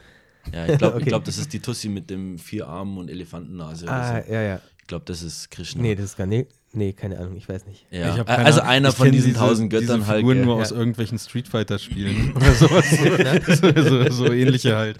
Ja, 0.51 0.65
ich 0.67 0.77
glaube, 0.77 0.95
Okay. 0.97 1.05
glaub, 1.05 1.23
das 1.23 1.37
ist 1.37 1.53
die 1.53 1.59
Tussi 1.59 1.89
mit 1.89 2.09
dem 2.09 2.37
vier 2.37 2.67
Armen 2.67 2.97
und 2.97 3.09
Elefantennase. 3.09 3.87
Ah, 3.87 4.21
so. 4.21 4.31
ja, 4.33 4.41
ja. 4.41 4.59
Ich 4.79 4.87
glaube, 4.87 5.05
das 5.05 5.21
ist 5.23 5.49
Krishna. 5.49 5.81
Nee, 5.81 5.95
das 5.95 6.05
ist 6.05 6.17
gar 6.17 6.27
nicht. 6.27 6.49
Nee, 6.73 6.91
keine 6.93 7.17
Ahnung, 7.19 7.37
ich 7.37 7.47
weiß 7.47 7.65
nicht. 7.67 7.85
ja. 7.91 8.15
Ich 8.15 8.27
also 8.27 8.61
einer 8.61 8.89
Ich 8.89 8.95
von 8.95 9.11
diesen 9.11 9.27
diese- 9.29 9.39
tausend 9.39 9.69
Göttern 9.69 9.99
diese 9.99 10.07
halt. 10.07 10.19
Figuren 10.19 10.41
nur 10.41 10.55
Ja. 10.57 10.61
aus 10.63 10.71
irgendwelchen 10.71 11.17
Street 11.19 11.47
Fighter 11.47 11.77
Spielen 11.79 12.33
oder 12.35 12.51
sowas. 12.53 12.85
so, 13.61 13.83
so, 13.83 14.09
so 14.25 14.33
ähnliche 14.33 14.75
halt. 14.75 14.97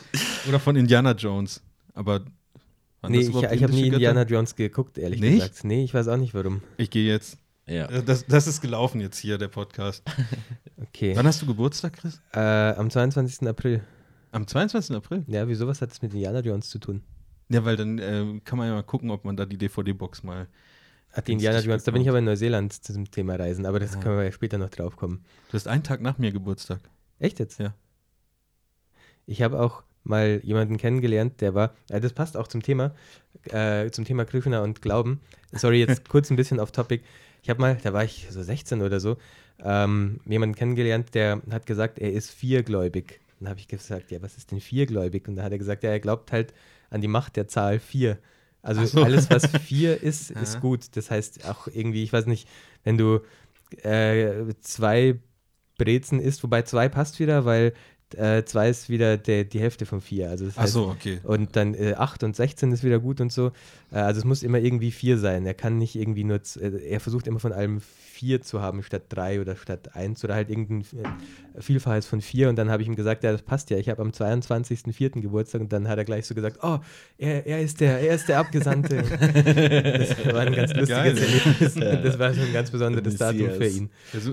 Oder 0.47 0.59
von 0.59 0.75
Indiana 0.75 1.11
Jones. 1.13 1.61
Aber 1.93 2.23
waren 3.03 3.11
Nee, 3.11 3.19
ich, 3.19 3.29
ich 3.29 3.63
habe 3.63 3.73
nie 3.73 3.87
Indiana 3.87 4.21
Götter? 4.23 4.33
Jones 4.35 4.55
geguckt, 4.55 4.97
ehrlich 4.97 5.19
Nicht? 5.21 5.33
gesagt. 5.39 5.63
Nee, 5.65 5.83
ich 5.83 5.93
weiß 5.93 6.07
auch 6.07 6.17
nicht 6.17 6.33
warum. 6.33 6.61
Ich 6.77 6.89
gehe 6.89 7.05
jetzt. 7.07 7.37
Ja. 7.67 7.85
Äh, 7.89 8.03
Das, 8.03 8.25
das 8.25 8.47
ist 8.47 8.61
gelaufen 8.61 8.99
jetzt 9.01 9.17
hier, 9.17 9.37
der 9.37 9.49
Podcast. 9.49 10.03
Okay. 10.95 11.15
Wann 11.15 11.25
hast 11.25 11.41
du 11.41 11.45
Geburtstag, 11.47 11.93
Chris? 11.93 12.21
Äh, 12.33 12.39
am 12.39 12.89
22. 12.89 13.47
April. 13.47 13.81
Am 14.31 14.45
22. 14.45 14.95
April? 14.95 15.23
Ja, 15.27 15.47
wieso 15.47 15.65
was 15.67 15.81
hat 15.81 15.89
das 15.91 16.01
mit 16.01 16.13
Indiana 16.13 16.39
Jones 16.41 16.69
zu 16.69 16.77
tun? 16.77 17.01
Ja, 17.49 17.63
weil 17.65 17.77
dann 17.77 17.97
äh, 17.99 18.39
kann 18.43 18.57
man 18.59 18.67
ja 18.67 18.73
mal 18.75 18.83
gucken, 18.83 19.09
ob 19.09 19.23
man 19.25 19.35
da 19.37 19.45
die 19.45 19.57
DVD-Box 19.57 20.23
mal. 20.23 20.47
Hat 21.11 21.27
die 21.27 21.31
Indiana 21.33 21.59
Jones, 21.61 21.83
da 21.83 21.91
bin 21.91 22.01
ich 22.01 22.09
aber 22.09 22.19
in 22.19 22.25
Neuseeland 22.25 22.73
zum 22.73 23.09
Thema 23.09 23.35
Reisen, 23.35 23.65
aber 23.65 23.79
das 23.79 23.93
Ja. 23.95 24.01
können 24.01 24.17
wir 24.17 24.23
ja 24.25 24.31
später 24.31 24.57
noch 24.57 24.69
drauf 24.69 24.97
kommen. 24.97 25.23
Du 25.49 25.53
hast 25.53 25.67
einen 25.67 25.83
Tag 25.83 26.01
nach 26.01 26.17
mir 26.19 26.31
Geburtstag. 26.31 26.81
Echt 27.19 27.39
jetzt? 27.39 27.59
Ja. 27.59 27.73
Ich 29.25 29.41
habe 29.41 29.59
auch 29.59 29.83
mal 30.03 30.41
jemanden 30.43 30.77
kennengelernt, 30.77 31.41
der 31.41 31.53
war, 31.53 31.73
äh, 31.89 31.99
das 31.99 32.13
passt 32.13 32.37
auch 32.37 32.47
zum 32.47 32.61
Thema, 32.61 32.93
äh, 33.45 33.89
zum 33.91 34.05
Thema 34.05 34.25
Krishna 34.25 34.61
und 34.61 34.81
Glauben. 34.81 35.21
Sorry, 35.51 35.79
jetzt 35.79 36.07
kurz 36.09 36.29
ein 36.29 36.35
bisschen 36.35 36.59
off 36.59 36.71
topic. 36.71 37.03
Ich 37.41 37.49
habe 37.49 37.59
mal, 37.59 37.77
da 37.81 37.93
war 37.93 38.03
ich 38.03 38.27
so 38.29 38.41
16 38.41 38.81
oder 38.81 38.99
so, 38.99 39.17
ähm, 39.59 40.19
jemanden 40.25 40.55
kennengelernt, 40.55 41.13
der 41.13 41.41
hat 41.51 41.65
gesagt, 41.65 41.99
er 41.99 42.11
ist 42.11 42.31
viergläubig. 42.31 43.19
Dann 43.39 43.49
habe 43.49 43.59
ich 43.59 43.67
gesagt, 43.67 44.11
ja, 44.11 44.21
was 44.21 44.37
ist 44.37 44.51
denn 44.51 44.61
viergläubig? 44.61 45.27
Und 45.27 45.35
da 45.35 45.43
hat 45.43 45.51
er 45.51 45.57
gesagt, 45.57 45.83
ja, 45.83 45.89
er 45.89 45.99
glaubt 45.99 46.31
halt 46.31 46.53
an 46.89 47.01
die 47.01 47.07
Macht 47.07 47.35
der 47.35 47.47
Zahl 47.47 47.79
vier. 47.79 48.17
Also 48.61 48.85
so. 48.85 49.03
alles, 49.03 49.29
was 49.29 49.47
vier 49.47 50.01
ist, 50.03 50.31
ist 50.31 50.61
gut. 50.61 50.95
Das 50.95 51.11
heißt 51.11 51.45
auch 51.49 51.67
irgendwie, 51.67 52.03
ich 52.03 52.13
weiß 52.13 52.25
nicht, 52.27 52.47
wenn 52.85 52.97
du 52.97 53.19
äh, 53.83 54.53
zwei 54.61 55.19
Brezen 55.77 56.19
isst, 56.19 56.43
wobei 56.43 56.61
zwei 56.61 56.87
passt 56.87 57.19
wieder, 57.19 57.45
weil 57.45 57.73
äh, 58.17 58.43
zwei 58.45 58.69
ist 58.69 58.89
wieder 58.89 59.17
der, 59.17 59.43
die 59.43 59.59
Hälfte 59.59 59.85
von 59.85 60.01
vier. 60.01 60.29
Also 60.29 60.45
das 60.45 60.57
Ach 60.57 60.63
heißt, 60.63 60.73
so, 60.73 60.87
okay. 60.87 61.19
und 61.23 61.55
dann 61.55 61.73
äh, 61.73 61.93
8 61.97 62.23
und 62.23 62.35
16 62.35 62.71
ist 62.71 62.83
wieder 62.83 62.99
gut 62.99 63.21
und 63.21 63.31
so. 63.31 63.51
Äh, 63.91 63.97
also 63.97 64.19
es 64.19 64.25
muss 64.25 64.43
immer 64.43 64.59
irgendwie 64.59 64.91
4 64.91 65.17
sein. 65.17 65.45
Er 65.45 65.53
kann 65.53 65.77
nicht 65.77 65.95
irgendwie 65.95 66.23
nur, 66.23 66.39
äh, 66.59 66.89
er 66.89 66.99
versucht 66.99 67.27
immer 67.27 67.39
von 67.39 67.53
allem 67.53 67.81
4 67.81 68.41
zu 68.41 68.61
haben 68.61 68.83
statt 68.83 69.03
3 69.09 69.41
oder 69.41 69.55
statt 69.55 69.95
1 69.95 70.23
oder 70.23 70.35
halt 70.35 70.49
irgendein 70.49 70.81
äh, 70.81 71.61
Vielfaches 71.61 72.05
von 72.05 72.21
4. 72.21 72.49
Und 72.49 72.55
dann 72.55 72.69
habe 72.69 72.81
ich 72.81 72.87
ihm 72.87 72.95
gesagt, 72.95 73.23
ja, 73.23 73.31
das 73.31 73.41
passt 73.41 73.69
ja. 73.69 73.77
Ich 73.77 73.89
habe 73.89 74.01
am 74.01 74.09
22.04. 74.09 75.21
Geburtstag 75.21 75.61
und 75.61 75.73
dann 75.73 75.87
hat 75.87 75.97
er 75.97 76.05
gleich 76.05 76.25
so 76.25 76.35
gesagt, 76.35 76.59
oh, 76.61 76.79
er, 77.17 77.45
er 77.45 77.61
ist 77.61 77.79
der, 77.81 77.99
er 77.99 78.15
ist 78.15 78.27
der 78.29 78.39
Abgesandte. 78.39 78.97
das 79.03 80.33
war 80.33 80.41
ein 80.41 80.53
ganz 80.53 80.73
lustiges 80.73 80.87
Geil. 80.87 81.17
Erlebnis. 81.17 81.73
Das 82.03 82.19
war 82.19 82.33
schon 82.33 82.45
ein 82.45 82.53
ganz 82.53 82.71
besonderes 82.71 83.17
Datum 83.17 83.49
für 83.51 83.67
ihn. 83.67 83.89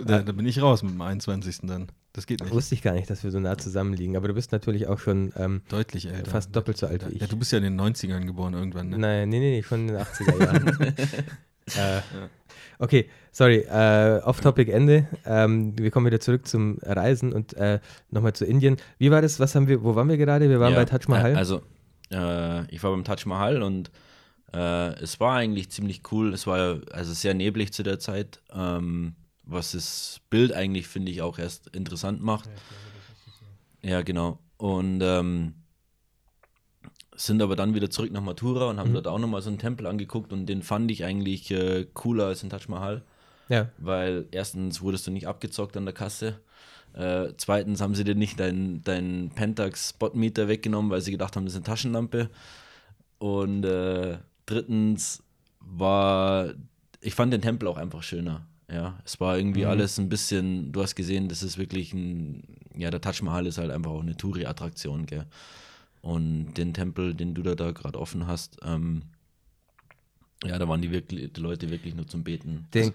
Da, 0.07 0.23
da 0.23 0.33
bin 0.33 0.47
ich 0.47 0.61
raus 0.61 0.83
mit 0.83 0.93
dem 0.93 1.01
21. 1.01 1.61
dann. 1.63 1.89
Das 2.13 2.27
geht 2.27 2.41
nicht. 2.41 2.53
Wusste 2.53 2.75
ich 2.75 2.83
gar 2.83 2.93
nicht, 2.95 3.09
dass 3.09 3.23
wir 3.23 3.31
so 3.31 3.39
nah 3.39 3.57
zusammenliegen. 3.57 4.17
Aber 4.17 4.27
du 4.29 4.35
bist 4.35 4.51
natürlich 4.53 4.89
auch 4.89 4.99
schon 4.99 5.33
ähm, 5.37 5.63
Deutlich 5.69 6.07
älter. 6.07 6.31
fast 6.31 6.55
doppelt 6.57 6.77
so 6.77 6.87
alt 6.89 7.09
wie 7.09 7.15
ich. 7.15 7.21
Ja, 7.21 7.27
du 7.29 7.37
bist 7.37 7.53
ja 7.53 7.59
in 7.59 7.65
den 7.65 7.81
90ern 7.81 8.27
geboren 8.27 8.55
irgendwann, 8.55 8.89
ne? 8.89 8.99
Nein, 8.99 9.29
nee, 9.29 9.39
nee, 9.39 9.51
nee, 9.57 9.63
schon 9.63 9.83
in 9.83 9.95
den 9.95 9.97
80er 9.99 10.43
Jahren. 10.45 10.95
äh, 11.77 12.01
okay, 12.81 13.09
sorry, 13.31 13.59
äh, 13.71 14.21
Off-Topic 14.25 14.73
Ende. 14.73 15.07
Ähm, 15.25 15.79
wir 15.79 15.91
kommen 15.93 16.07
wieder 16.07 16.19
zurück 16.21 16.49
zum 16.49 16.79
Reisen 16.83 17.33
und 17.33 17.55
äh, 17.55 17.79
nochmal 18.11 18.33
zu 18.33 18.45
Indien. 18.45 18.77
Wie 18.99 19.11
war 19.13 19.23
das? 19.23 19.39
Was 19.39 19.55
haben 19.55 19.69
wir, 19.69 19.85
wo 19.85 19.95
waren 19.95 20.09
wir 20.09 20.17
gerade? 20.17 20.49
Wir 20.49 20.59
waren 20.59 20.73
Ja, 20.73 20.79
bei 20.81 20.85
Taj 20.87 21.07
Mahal. 21.09 21.33
äh, 21.35 21.37
Also, 21.37 21.63
äh, 22.13 22.65
ich 22.75 22.83
war 22.83 22.91
beim 22.91 23.05
Taj 23.05 23.25
Mahal 23.27 23.63
und 23.63 23.93
äh, 24.53 24.95
es 25.01 25.21
war 25.21 25.37
eigentlich 25.37 25.71
ziemlich 25.71 26.03
cool. 26.11 26.35
Es 26.35 26.47
war 26.49 26.59
ja 26.59 26.81
also 26.91 27.13
sehr 27.13 27.35
neblig 27.35 27.73
zu 27.73 27.85
der 27.85 28.01
Zeit, 28.01 28.41
ähm, 28.53 29.15
was 29.51 29.73
das 29.73 30.21
Bild 30.31 30.53
eigentlich, 30.53 30.87
finde 30.89 31.11
ich, 31.13 31.23
auch 31.23 31.39
erst 31.39 31.69
interessant 31.69 32.23
macht. 32.23 32.49
Ja, 33.83 34.03
genau. 34.03 34.39
Und 34.57 35.01
ähm, 35.03 35.55
sind 37.15 37.43
aber 37.43 37.57
dann 37.57 37.75
wieder 37.75 37.91
zurück 37.91 38.13
nach 38.13 38.23
Mathura 38.23 38.67
und 38.71 38.79
haben 38.79 38.91
Mhm. 38.91 38.95
dort 38.95 39.09
auch 39.09 39.19
nochmal 39.19 39.43
so 39.43 39.51
einen 39.51 39.59
Tempel 39.59 39.87
angeguckt 39.87 40.33
und 40.33 40.47
den 40.47 40.63
fand 40.63 40.91
ich 40.91 41.05
eigentlich 41.05 41.51
äh, 41.51 41.87
cooler 41.93 42.27
als 42.27 42.41
den 42.41 42.51
Taj 42.51 42.67
Mahal 42.69 43.03
ja, 43.49 43.69
weil 43.79 44.27
erstens 44.31 44.81
wurdest 44.81 45.07
du 45.07 45.11
nicht 45.11 45.27
abgezockt 45.27 45.77
an 45.77 45.85
der 45.85 45.93
Kasse. 45.95 46.41
Äh, 46.93 47.33
zweitens 47.37 47.81
haben 47.81 47.95
sie 47.95 48.05
dir 48.05 48.15
nicht 48.15 48.39
deinen 48.39 48.83
dein 48.85 49.31
Pentax 49.35 49.91
Spotmeter 49.91 50.47
weggenommen, 50.49 50.91
weil 50.91 51.01
sie 51.01 51.11
gedacht 51.11 51.35
haben, 51.37 51.45
das 51.45 51.55
ist 51.55 51.59
eine 51.59 51.65
Taschenlampe. 51.65 52.31
Und 53.19 53.65
äh, 53.65 54.19
drittens 54.47 55.23
war, 55.61 56.55
ich 57.01 57.15
fand 57.15 57.33
den 57.33 57.43
Tempel 57.43 57.69
auch 57.69 57.77
einfach 57.77 58.03
schöner. 58.03 58.47
Ja, 58.73 58.99
es 59.05 59.19
war 59.21 59.37
irgendwie 59.37 59.63
Mhm. 59.65 59.71
alles 59.71 59.99
ein 59.99 60.09
bisschen, 60.09 60.73
du 60.73 60.83
hast 60.83 60.95
gesehen, 60.95 61.29
das 61.29 61.43
ist 61.43 61.59
wirklich 61.59 61.93
ein, 61.93 62.45
ja, 62.77 62.91
der 62.91 63.01
Taj 63.01 63.23
Mahal 63.23 63.47
ist 63.47 63.59
halt 63.59 63.71
einfach 63.71 63.91
auch 63.91 64.03
eine 64.03 64.17
Touri-Attraktion, 64.17 65.07
gell. 65.07 65.27
Und 66.03 66.55
den 66.55 66.73
Tempel, 66.73 67.15
den 67.15 67.35
du 67.35 67.43
da, 67.43 67.55
da 67.55 67.73
gerade 67.73 67.99
offen 67.99 68.27
hast, 68.27 68.59
ähm, 68.65 69.03
ja, 70.45 70.59
da 70.59 70.69
waren 70.69 70.81
die, 70.81 70.91
wirklich, 70.91 71.33
die 71.33 71.41
Leute 71.41 71.71
wirklich 71.71 71.95
nur 71.95 72.07
zum 72.07 72.25
Beten. 72.25 72.67
den, 72.73 72.93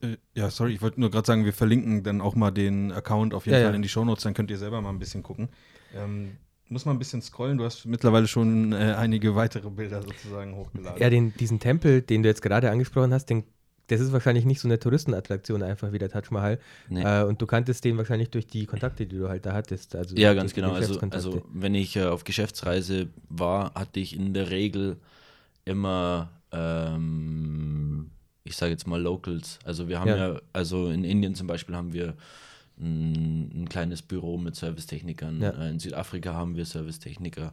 Äh, 0.00 0.16
ja, 0.34 0.50
sorry, 0.50 0.72
ich 0.74 0.82
wollte 0.82 0.98
nur 1.00 1.10
gerade 1.10 1.26
sagen, 1.26 1.44
wir 1.44 1.52
verlinken 1.52 2.02
dann 2.02 2.20
auch 2.20 2.34
mal 2.34 2.50
den 2.50 2.90
Account 2.90 3.32
auf 3.34 3.46
jeden 3.46 3.56
Ja, 3.56 3.62
Fall 3.64 3.72
ja. 3.72 3.76
in 3.76 3.82
die 3.82 3.88
Shownotes, 3.88 4.24
dann 4.24 4.34
könnt 4.34 4.50
ihr 4.50 4.58
selber 4.58 4.80
mal 4.80 4.90
ein 4.90 4.98
bisschen 4.98 5.22
gucken. 5.22 5.48
Ähm, 5.94 6.32
muss 6.68 6.84
mal 6.84 6.92
ein 6.92 6.98
bisschen 6.98 7.22
scrollen, 7.22 7.58
du 7.58 7.64
hast 7.64 7.86
mittlerweile 7.86 8.26
schon 8.26 8.72
äh, 8.72 8.94
einige 8.98 9.36
weitere 9.36 9.70
Bilder 9.70 10.02
sozusagen 10.02 10.54
hochgeladen. 10.56 11.00
Ja, 11.00 11.10
den, 11.10 11.32
diesen 11.34 11.60
Tempel, 11.60 12.02
den 12.02 12.22
du 12.22 12.28
jetzt 12.28 12.42
gerade 12.42 12.70
angesprochen 12.70 13.12
hast, 13.12 13.26
den, 13.26 13.44
das 13.88 14.00
ist 14.00 14.12
wahrscheinlich 14.12 14.44
nicht 14.44 14.60
so 14.60 14.68
eine 14.68 14.78
Touristenattraktion 14.78 15.62
einfach 15.62 15.92
wie 15.92 15.98
der 15.98 16.10
Taj 16.10 16.24
Mahal. 16.30 16.58
Nee. 16.88 17.02
Äh, 17.02 17.24
und 17.24 17.42
du 17.42 17.46
kanntest 17.46 17.84
den 17.84 17.96
wahrscheinlich 17.96 18.30
durch 18.30 18.46
die 18.46 18.66
Kontakte, 18.66 19.06
die 19.06 19.18
du 19.18 19.28
halt 19.28 19.44
da 19.46 19.54
hattest. 19.54 19.96
Also 19.96 20.14
Ja, 20.16 20.34
ganz 20.34 20.54
genau. 20.54 20.72
Also, 20.72 21.00
also 21.10 21.42
wenn 21.52 21.74
ich 21.74 21.96
äh, 21.96 22.04
auf 22.04 22.24
Geschäftsreise 22.24 23.08
war, 23.28 23.74
hatte 23.74 23.98
ich 24.00 24.14
in 24.14 24.34
der 24.34 24.50
Regel 24.50 24.96
immer, 25.64 26.30
ähm, 26.52 28.10
ich 28.44 28.56
sage 28.56 28.72
jetzt 28.72 28.86
mal 28.86 29.00
Locals. 29.00 29.58
Also 29.64 29.88
wir 29.88 30.00
haben 30.00 30.08
Ja. 30.08 30.34
ja. 30.34 30.40
also 30.52 30.90
in 30.90 31.04
Indien 31.04 31.34
zum 31.34 31.46
Beispiel 31.46 31.74
haben 31.74 31.92
wir 31.92 32.14
ein, 32.80 33.62
ein 33.62 33.68
kleines 33.68 34.02
Büro 34.02 34.38
mit 34.38 34.54
Servicetechnikern. 34.54 35.40
Ja. 35.40 35.50
Äh, 35.50 35.70
In 35.70 35.78
Südafrika 35.78 36.34
haben 36.34 36.56
wir 36.56 36.64
Servicetechniker. 36.64 37.52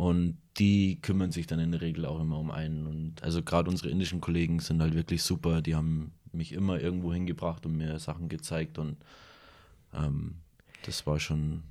Und 0.00 0.38
die 0.56 0.98
kümmern 1.02 1.30
sich 1.30 1.46
dann 1.46 1.58
in 1.58 1.72
der 1.72 1.82
Regel 1.82 2.06
auch 2.06 2.18
immer 2.20 2.38
um 2.38 2.50
einen. 2.50 2.86
Und 2.86 3.22
also 3.22 3.42
gerade 3.42 3.68
unsere 3.68 3.90
indischen 3.90 4.22
Kollegen 4.22 4.58
sind 4.58 4.80
halt 4.80 4.94
wirklich 4.94 5.22
super. 5.22 5.60
Die 5.60 5.74
haben 5.74 6.12
mich 6.32 6.52
immer 6.54 6.80
irgendwo 6.80 7.12
hingebracht 7.12 7.66
und 7.66 7.76
mir 7.76 7.98
Sachen 7.98 8.30
gezeigt. 8.30 8.78
Und 8.78 8.96
ähm, 9.92 10.36
das 10.86 11.06
war 11.06 11.20
schon 11.20 11.64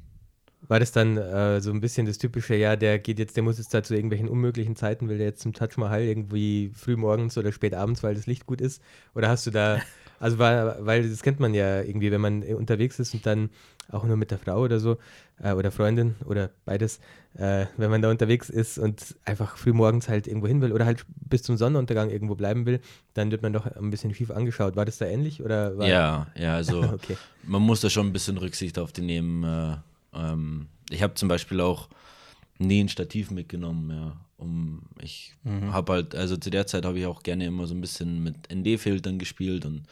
War 0.68 0.80
das 0.80 0.92
dann 0.92 1.18
äh, 1.18 1.60
so 1.60 1.72
ein 1.72 1.80
bisschen 1.82 2.06
das 2.06 2.20
typische, 2.20 2.56
ja, 2.56 2.76
der 2.76 3.00
geht 3.00 3.18
jetzt, 3.18 3.36
der 3.36 3.42
muss 3.44 3.58
jetzt 3.58 3.74
da 3.74 3.82
zu 3.82 3.96
irgendwelchen 3.96 4.30
unmöglichen 4.30 4.76
Zeiten, 4.76 5.10
will 5.10 5.18
der 5.18 5.28
jetzt 5.28 5.42
zum 5.42 5.54
Taj 5.54 5.70
Mahal 5.78 6.04
irgendwie 6.04 6.70
früh 6.76 6.98
morgens 6.98 7.36
oder 7.36 7.52
spät 7.52 7.74
abends, 7.74 8.04
weil 8.04 8.14
das 8.14 8.28
Licht 8.28 8.46
gut 8.46 8.62
ist? 8.62 8.80
Oder 9.16 9.30
hast 9.30 9.48
du 9.48 9.52
da, 9.52 9.82
also 10.20 10.40
war, 10.40 10.86
weil 10.86 11.10
das 11.10 11.22
kennt 11.24 11.40
man 11.40 11.54
ja 11.54 11.82
irgendwie, 11.82 12.12
wenn 12.12 12.22
man 12.22 12.44
äh, 12.44 12.54
unterwegs 12.54 13.00
ist 13.00 13.14
und 13.14 13.26
dann 13.26 13.50
auch 13.92 14.04
nur 14.04 14.18
mit 14.18 14.32
der 14.32 14.38
Frau 14.38 14.62
oder 14.62 14.80
so 14.80 14.98
äh, 15.42 15.54
oder 15.54 15.72
Freundin 15.72 16.16
oder 16.26 16.50
beides, 16.66 17.00
äh, 17.38 17.66
wenn 17.78 17.90
man 17.90 18.02
da 18.02 18.10
unterwegs 18.10 18.50
ist 18.50 18.78
und 18.78 19.16
einfach 19.26 19.58
früh 19.58 19.74
morgens 19.74 20.10
halt 20.10 20.28
irgendwo 20.28 20.48
hin 20.48 20.62
will 20.62 20.74
oder 20.74 20.86
halt 20.86 21.06
bis 21.28 21.44
zum 21.44 21.58
Sonnenuntergang 21.58 22.10
irgendwo 22.10 22.36
bleiben 22.36 22.66
will, 22.66 22.82
dann 23.14 23.32
wird 23.32 23.42
man 23.42 23.54
doch 23.54 23.66
ein 23.66 23.90
bisschen 23.90 24.14
schief 24.14 24.32
angeschaut. 24.32 24.76
War 24.76 24.86
das 24.86 24.98
da 24.98 25.06
ähnlich 25.06 25.44
oder 25.44 25.78
war 25.78 25.88
Ja, 25.88 26.28
ja, 26.36 26.56
also 26.56 26.84
okay. 26.94 27.18
man 27.44 27.62
muss 27.62 27.82
da 27.82 27.90
schon 27.90 28.08
ein 28.08 28.14
bisschen 28.14 28.38
Rücksicht 28.38 28.78
auf 28.78 28.92
die 28.92 29.02
nehmen. 29.02 29.44
Äh, 29.44 29.78
ähm, 30.14 30.68
ich 30.90 31.02
habe 31.02 31.14
zum 31.16 31.30
Beispiel 31.30 31.62
auch 31.62 31.90
nie 32.60 32.84
ein 32.84 32.90
Stativ 32.90 33.32
mitgenommen, 33.32 33.90
ja. 33.90 34.18
Um, 34.38 34.84
ich 35.02 35.36
habe 35.44 35.92
halt, 35.92 36.16
also 36.16 36.38
zu 36.38 36.50
der 36.50 36.66
Zeit 36.66 36.86
habe 36.86 36.98
ich 36.98 37.06
auch 37.06 37.24
gerne 37.24 37.46
immer 37.46 37.68
so 37.68 37.74
ein 37.74 37.82
bisschen 37.82 38.24
mit 38.24 38.48
ND-Filtern 38.54 39.20
gespielt 39.20 39.66
und 39.66 39.84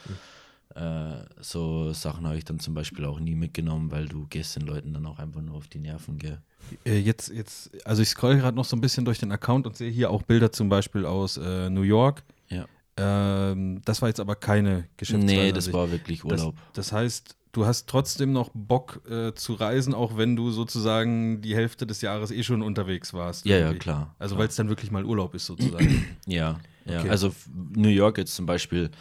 äh, 0.74 1.26
so 1.42 1.92
Sachen 1.92 2.26
habe 2.26 2.38
ich 2.38 2.46
dann 2.46 2.60
zum 2.60 2.74
Beispiel 2.74 3.04
auch 3.06 3.20
nie 3.20 3.36
mitgenommen, 3.36 3.92
weil 3.92 4.08
du 4.08 4.26
gehst 4.30 4.56
den 4.56 4.64
Leuten 4.64 4.94
dann 4.94 5.06
auch 5.06 5.20
einfach 5.20 5.42
nur 5.42 5.56
auf 5.56 5.68
die 5.68 5.80
Nerven, 5.80 6.18
gell. 6.18 6.40
Äh, 6.86 7.00
jetzt, 7.00 7.30
jetzt, 7.30 7.72
also 7.86 8.02
ich 8.02 8.10
scroll 8.10 8.38
gerade 8.38 8.56
noch 8.56 8.66
so 8.66 8.78
ein 8.78 8.82
bisschen 8.82 9.04
durch 9.04 9.20
den 9.20 9.32
Account 9.32 9.66
und 9.66 9.76
sehe 9.76 9.90
hier 9.90 10.12
auch 10.12 10.22
Bilder 10.22 10.52
zum 10.52 10.70
Beispiel 10.70 11.06
aus 11.06 11.38
äh, 11.38 11.70
New 11.70 11.82
York. 11.82 12.24
Ja. 12.50 12.68
Ähm, 12.96 13.82
das 13.86 14.02
war 14.02 14.10
jetzt 14.10 14.20
aber 14.20 14.36
keine 14.36 14.88
Geschäftsreise. 14.98 15.36
Nee, 15.36 15.52
das 15.52 15.74
war 15.74 15.92
wirklich 15.92 16.24
Urlaub. 16.24 16.56
Das, 16.74 16.88
das 16.88 16.92
heißt, 16.92 17.36
du 17.52 17.66
hast 17.66 17.88
trotzdem 17.88 18.32
noch 18.32 18.50
Bock 18.54 19.02
äh, 19.10 19.34
zu 19.34 19.54
reisen, 19.54 19.94
auch 19.94 20.18
wenn 20.18 20.36
du 20.36 20.52
sozusagen 20.52 21.42
die 21.42 21.56
Hälfte 21.56 21.88
des 21.88 22.02
Jahres 22.02 22.32
eh 22.32 22.44
schon 22.44 22.62
unterwegs 22.62 23.14
warst. 23.14 23.46
ja, 23.46 23.56
ja, 23.56 23.62
irgendwie. 23.66 23.80
klar. 23.80 24.16
Also 24.20 24.38
weil 24.38 24.48
es 24.48 24.56
dann 24.56 24.70
wirklich 24.70 24.92
mal 24.92 25.06
Urlaub 25.06 25.34
ist 25.36 25.46
sozusagen. 25.46 26.06
Ja, 26.26 26.60
ja. 26.86 27.00
Okay. 27.00 27.10
Also 27.10 27.34
New 27.74 27.90
York 27.90 28.18
jetzt 28.18 28.36
zum 28.36 28.46
Beispiel, 28.46 28.92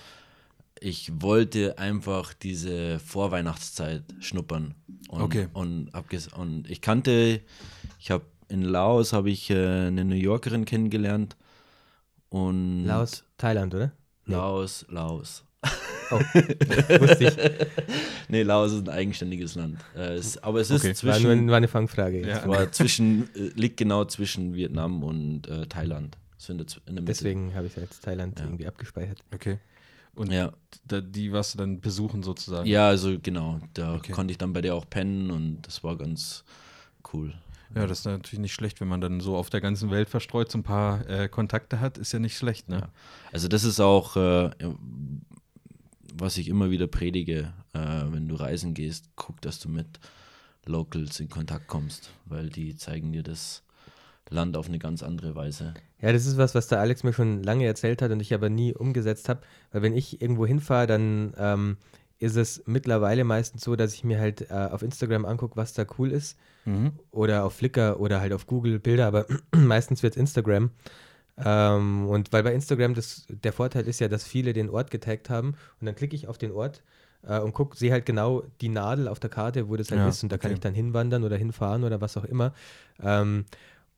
ich 0.81 1.11
wollte 1.21 1.79
einfach 1.79 2.35
diese 2.35 2.99
Vorweihnachtszeit 3.01 4.05
schnuppern. 4.21 4.75
Und, 5.09 5.23
Okay. 5.23 5.49
Und, 5.53 5.95
abges 5.95 6.29
und 6.29 6.69
ich 6.71 6.81
kannte, 6.81 7.41
ich 7.99 8.11
habe 8.11 8.25
in 8.49 8.63
Laos 8.63 9.13
habe 9.13 9.31
ich 9.31 9.51
äh, 9.51 9.87
eine 9.87 10.05
New 10.05 10.15
Yorkerin 10.15 10.65
kennengelernt. 10.65 11.37
Und 12.29 12.85
Laos, 12.85 13.25
Thailand, 13.39 13.75
oder? 13.75 13.93
Nee. 14.27 14.35
Laos, 14.35 14.85
Laos. 14.89 15.45
Oh, 16.11 16.17
wusste 17.01 17.25
ich. 17.25 17.37
Nee, 18.29 18.43
Laos 18.43 18.73
ist 18.73 18.83
ein 18.87 18.89
eigenständiges 18.89 19.55
Land. 19.57 19.79
Äh, 19.97 20.15
es, 20.15 20.39
aber 20.43 20.61
es 20.61 20.71
ist 20.71 20.85
Okay. 20.85 20.95
War 21.07 21.19
nur 21.19 21.31
zwischen, 21.33 21.49
war 21.51 21.57
eine 21.57 21.69
Fangfrage. 21.69 22.19
jetzt. 22.21 22.29
Ja. 22.45 22.49
war 22.49 22.71
zwischen 22.73 23.29
äh, 23.35 23.51
liegt 23.55 23.77
genau 23.77 24.05
zwischen 24.05 24.55
Vietnam 24.55 25.03
und 25.03 25.49
äh, 25.49 25.67
Thailand. 25.67 26.17
Der, 26.49 26.67
Z- 26.67 26.81
in 26.87 26.95
der 26.95 27.03
Mitte. 27.03 27.05
Deswegen 27.07 27.55
habe 27.57 27.67
ich 27.67 27.75
jetzt 27.75 28.05
Thailand 28.05 28.39
Ja. 28.39 28.45
irgendwie 28.45 28.69
abgespeichert. 28.69 29.19
Okay. 29.35 29.59
Und 30.15 30.31
Ja. 30.33 30.53
da, 30.87 31.01
die 31.01 31.33
warst 31.33 31.55
du 31.55 31.59
dann 31.59 31.81
besuchen 31.81 32.23
sozusagen. 32.23 32.69
Ja, 32.69 32.87
also 32.87 33.17
genau. 33.21 33.59
Da 33.75 33.97
Okay. 33.97 34.13
konnte 34.13 34.31
ich 34.31 34.39
dann 34.39 34.53
bei 34.53 34.61
der 34.61 34.77
auch 34.77 34.89
pennen 34.89 35.31
und 35.33 35.63
das 35.63 35.83
war 35.83 35.97
ganz 35.99 36.45
cool. 37.13 37.35
Ja, 37.75 37.85
das 37.89 37.99
ist 38.01 38.05
natürlich 38.05 38.39
nicht 38.39 38.55
schlecht, 38.55 38.81
wenn 38.81 38.87
man 38.87 39.01
dann 39.01 39.19
so 39.21 39.37
auf 39.37 39.51
der 39.51 39.61
ganzen 39.61 39.91
Welt 39.91 40.09
verstreut 40.09 40.53
so 40.53 40.59
ein 40.59 40.63
paar 40.63 41.05
äh, 41.11 41.29
Kontakte 41.29 41.81
hat, 41.81 41.99
ist 41.99 42.13
ja 42.13 42.21
nicht 42.21 42.37
schlecht, 42.39 42.69
ne? 42.69 42.77
Ja. 42.79 42.89
Also 43.33 43.49
das 43.49 43.65
ist 43.65 43.81
auch, 43.81 44.15
äh, 44.17 44.51
was 46.19 46.39
ich 46.39 46.49
immer 46.49 46.71
wieder 46.71 46.87
predige, 46.87 47.53
äh, 47.73 48.03
wenn 48.11 48.29
du 48.29 48.35
reisen 48.35 48.75
gehst, 48.75 49.11
guck, 49.17 49.41
dass 49.41 49.59
du 49.59 49.69
mit 49.69 50.01
Locals 50.65 51.21
in 51.21 51.29
Kontakt 51.29 51.69
kommst, 51.69 52.11
weil 52.25 52.49
die 52.49 52.77
zeigen 52.77 53.13
dir 53.13 53.23
das 53.23 53.63
Land 54.29 54.57
auf 54.57 54.69
eine 54.69 54.79
ganz 54.79 55.03
andere 55.03 55.35
Weise. 55.35 55.75
Ja, 56.01 56.13
das 56.13 56.27
ist 56.27 56.37
was, 56.37 56.55
was 56.55 56.69
der 56.69 56.81
Alex 56.81 57.05
mir 57.05 57.13
schon 57.13 57.43
lange 57.43 57.65
erzählt 57.65 58.03
hat 58.03 58.11
und 58.11 58.21
ich 58.21 58.35
aber 58.35 58.51
nie 58.51 58.75
umgesetzt 58.75 59.29
habe. 59.29 59.43
Weil 59.71 59.83
wenn 59.83 59.97
ich 59.97 60.21
irgendwo 60.21 60.47
hinfahre, 60.47 60.87
dann 60.87 61.33
ähm, 61.39 61.77
ist 62.19 62.37
es 62.37 62.63
mittlerweile 62.67 63.25
meistens 63.25 63.63
so, 63.63 63.77
dass 63.77 63.95
ich 63.95 64.03
mir 64.03 64.19
halt 64.19 64.51
äh, 64.51 64.55
auf 64.55 64.83
Instagram 64.83 65.25
angucke, 65.25 65.57
was 65.57 65.75
da 65.75 65.85
cool 65.99 66.11
ist. 66.11 66.37
Mhm. 66.65 66.93
Oder 67.11 67.45
auf 67.45 67.55
Flickr 67.55 68.01
oder 68.01 68.21
halt 68.21 68.33
auf 68.33 68.47
Google 68.47 68.81
Bilder, 68.81 69.07
aber 69.07 69.27
meistens 69.55 70.03
wird 70.03 70.15
es 70.15 70.21
Instagram. 70.21 70.71
Ähm, 71.45 72.07
und 72.09 72.33
weil 72.33 72.43
bei 72.43 72.55
Instagram 72.55 72.95
das, 72.95 73.27
der 73.29 73.53
Vorteil 73.53 73.87
ist 73.87 74.01
ja, 74.01 74.09
dass 74.09 74.25
viele 74.25 74.53
den 74.53 74.71
Ort 74.71 74.91
getaggt 74.91 75.29
haben 75.29 75.55
und 75.81 75.87
dann 75.87 75.95
klicke 75.95 76.17
ich 76.17 76.29
auf 76.29 76.39
den 76.39 76.53
Ort 76.53 76.83
äh, 77.23 77.39
und 77.41 77.53
gucke, 77.53 77.77
sehe 77.77 77.93
halt 77.93 78.07
genau 78.07 78.43
die 78.61 78.71
Nadel 78.71 79.09
auf 79.09 79.21
der 79.21 79.31
Karte, 79.31 79.69
wo 79.69 79.77
das 79.77 79.91
halt 79.91 80.01
Ja, 80.01 80.09
ist 80.09 80.23
und 80.23 80.33
da 80.33 80.39
kann 80.39 80.51
okay. 80.51 80.55
ich 80.55 80.61
dann 80.61 80.75
hinwandern 80.75 81.25
oder 81.25 81.37
hinfahren 81.37 81.85
oder 81.85 82.01
was 82.01 82.17
auch 82.17 82.25
immer. 82.25 82.55
Ähm, 83.03 83.45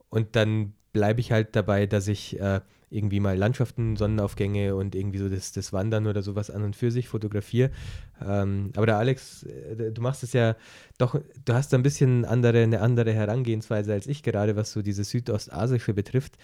und 0.09 0.35
dann 0.35 0.73
bleibe 0.93 1.21
ich 1.21 1.31
halt 1.33 1.55
dabei, 1.55 1.87
dass 1.87 2.09
ich 2.09 2.41
äh, 2.41 2.61
irgendwie 2.91 3.21
mal 3.21 3.37
Landschaften, 3.37 3.97
Sonnenaufgänge 3.97 4.75
und 4.75 4.95
irgendwie 4.95 5.19
so 5.19 5.29
das, 5.29 5.53
das 5.53 5.73
Wandern 5.73 6.07
oder 6.07 6.23
sowas 6.23 6.51
an 6.51 6.63
und 6.65 6.75
für 6.75 6.91
sich 6.91 7.09
fotografiere. 7.09 7.71
Ähm, 8.25 8.73
aber 8.75 8.87
der 8.87 8.97
Alex, 8.97 9.43
äh, 9.45 9.93
du 9.93 10.01
machst 10.01 10.23
es 10.23 10.33
ja 10.33 10.57
doch, 10.97 11.21
du 11.45 11.53
hast 11.53 11.73
da 11.73 11.79
ein 11.79 11.83
bisschen 11.83 12.25
andere, 12.25 12.63
eine 12.63 12.81
andere 12.81 13.13
Herangehensweise 13.13 13.93
als 13.93 14.07
ich, 14.07 14.23
gerade 14.23 14.57
was 14.57 14.73
so 14.73 14.83
dieses 14.83 15.11
Südostasische 15.11 15.93
betrifft. 15.95 16.39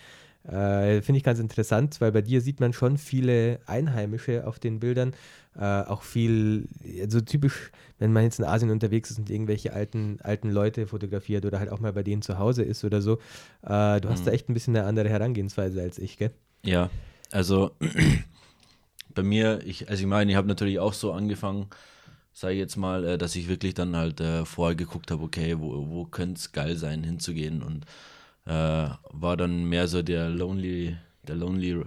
Äh, 0.47 1.01
Finde 1.03 1.17
ich 1.19 1.25
ganz 1.25 1.39
interessant, 1.39 2.01
weil 2.01 2.13
bei 2.13 2.23
dir 2.23 2.41
sieht 2.41 2.61
man 2.61 2.73
schon 2.73 2.99
viele 2.99 3.61
Einheimische 3.67 4.47
auf 4.47 4.59
den 4.59 4.79
Bildern. 4.81 5.15
Äh, 5.57 5.83
auch 5.83 6.03
viel, 6.03 6.69
so 7.09 7.21
typisch, 7.21 7.71
wenn 7.99 8.13
man 8.13 8.25
jetzt 8.25 8.39
in 8.41 8.45
Asien 8.45 8.71
unterwegs 8.71 9.11
ist 9.11 9.19
und 9.19 9.31
irgendwelche 9.31 9.73
alten, 9.73 10.19
alten 10.23 10.51
Leute 10.51 10.87
fotografiert 10.87 11.47
oder 11.47 11.61
halt 11.61 11.71
auch 11.71 11.81
mal 11.81 11.93
bei 11.93 12.03
denen 12.03 12.23
zu 12.23 12.39
Hause 12.39 12.63
ist 12.65 12.85
oder 12.85 13.01
so. 13.01 13.15
Äh, 13.63 14.01
du 14.01 14.09
hast 14.09 14.23
Mhm. 14.23 14.27
da 14.27 14.33
echt 14.33 14.49
ein 14.49 14.55
bisschen 14.55 14.77
eine 14.77 14.87
andere 14.87 15.09
Herangehensweise 15.09 15.81
als 15.81 15.99
ich, 15.99 16.19
gell? 16.19 16.33
Ja, 16.65 16.91
also 17.31 17.71
bei 19.15 19.23
mir, 19.23 19.61
ich, 19.65 19.89
also 19.89 20.03
ich 20.03 20.09
meine, 20.09 20.31
ich 20.31 20.37
habe 20.37 20.49
natürlich 20.49 20.79
auch 20.79 20.93
so 20.93 21.13
angefangen, 21.13 21.67
sage 22.33 22.55
ich 22.55 22.61
jetzt 22.61 22.77
mal, 22.77 23.05
äh, 23.05 23.19
dass 23.19 23.37
ich 23.37 23.49
wirklich 23.49 23.75
dann 23.75 23.97
halt 23.97 24.21
äh, 24.21 24.45
vorher 24.45 24.77
geguckt 24.77 25.11
habe, 25.11 25.25
okay, 25.25 25.57
wo, 25.61 25.89
wo 25.89 26.05
könnte 26.07 26.39
es 26.41 26.53
geil 26.53 26.77
sein, 26.77 27.05
hinzugehen 27.05 27.63
und 27.63 27.87
äh, 28.47 28.89
war 29.11 29.37
dann 29.37 29.65
mehr 29.65 29.89
so 29.89 30.03
der 30.03 30.29
Lonely, 30.29 30.97
der 31.27 31.37
Lonely 31.37 31.83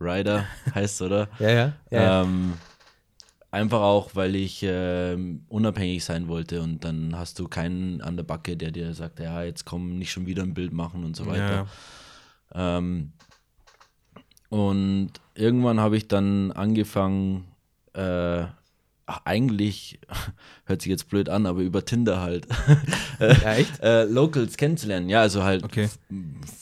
Rider 0.00 0.46
heißt, 0.74 1.02
oder? 1.02 1.28
Ja, 1.38 1.50
ja. 1.50 1.72
ja, 1.90 2.02
ja. 2.02 2.22
Ähm, 2.22 2.54
einfach 3.50 3.80
auch, 3.80 4.10
weil 4.14 4.34
ich 4.34 4.64
ähm, 4.66 5.44
unabhängig 5.48 6.04
sein 6.04 6.28
wollte 6.28 6.60
und 6.60 6.84
dann 6.84 7.16
hast 7.16 7.38
du 7.38 7.48
keinen 7.48 8.00
an 8.00 8.16
der 8.16 8.24
Backe, 8.24 8.56
der 8.56 8.70
dir 8.72 8.92
sagt, 8.94 9.20
ja, 9.20 9.42
jetzt 9.42 9.64
komm, 9.64 9.98
nicht 9.98 10.10
schon 10.12 10.26
wieder 10.26 10.42
ein 10.42 10.54
Bild 10.54 10.72
machen 10.72 11.04
und 11.04 11.14
so 11.16 11.26
weiter. 11.26 11.66
Ähm, 12.52 13.12
und 14.48 15.10
irgendwann 15.34 15.80
habe 15.80 15.96
ich 15.96 16.08
dann 16.08 16.52
angefangen, 16.52 17.44
äh, 17.94 18.44
ach, 19.06 19.20
eigentlich, 19.24 19.98
hört 20.66 20.82
sich 20.82 20.90
jetzt 20.90 21.08
blöd 21.08 21.28
an, 21.28 21.46
aber 21.46 21.60
über 21.60 21.84
Tinder 21.84 22.20
halt, 22.20 22.46
ja 23.20 23.54
echt? 23.54 23.80
äh, 23.80 24.04
Locals 24.04 24.56
kennenzulernen. 24.56 25.08
Ja, 25.08 25.20
also 25.20 25.42
halt 25.42 25.64
Okay. 25.64 25.88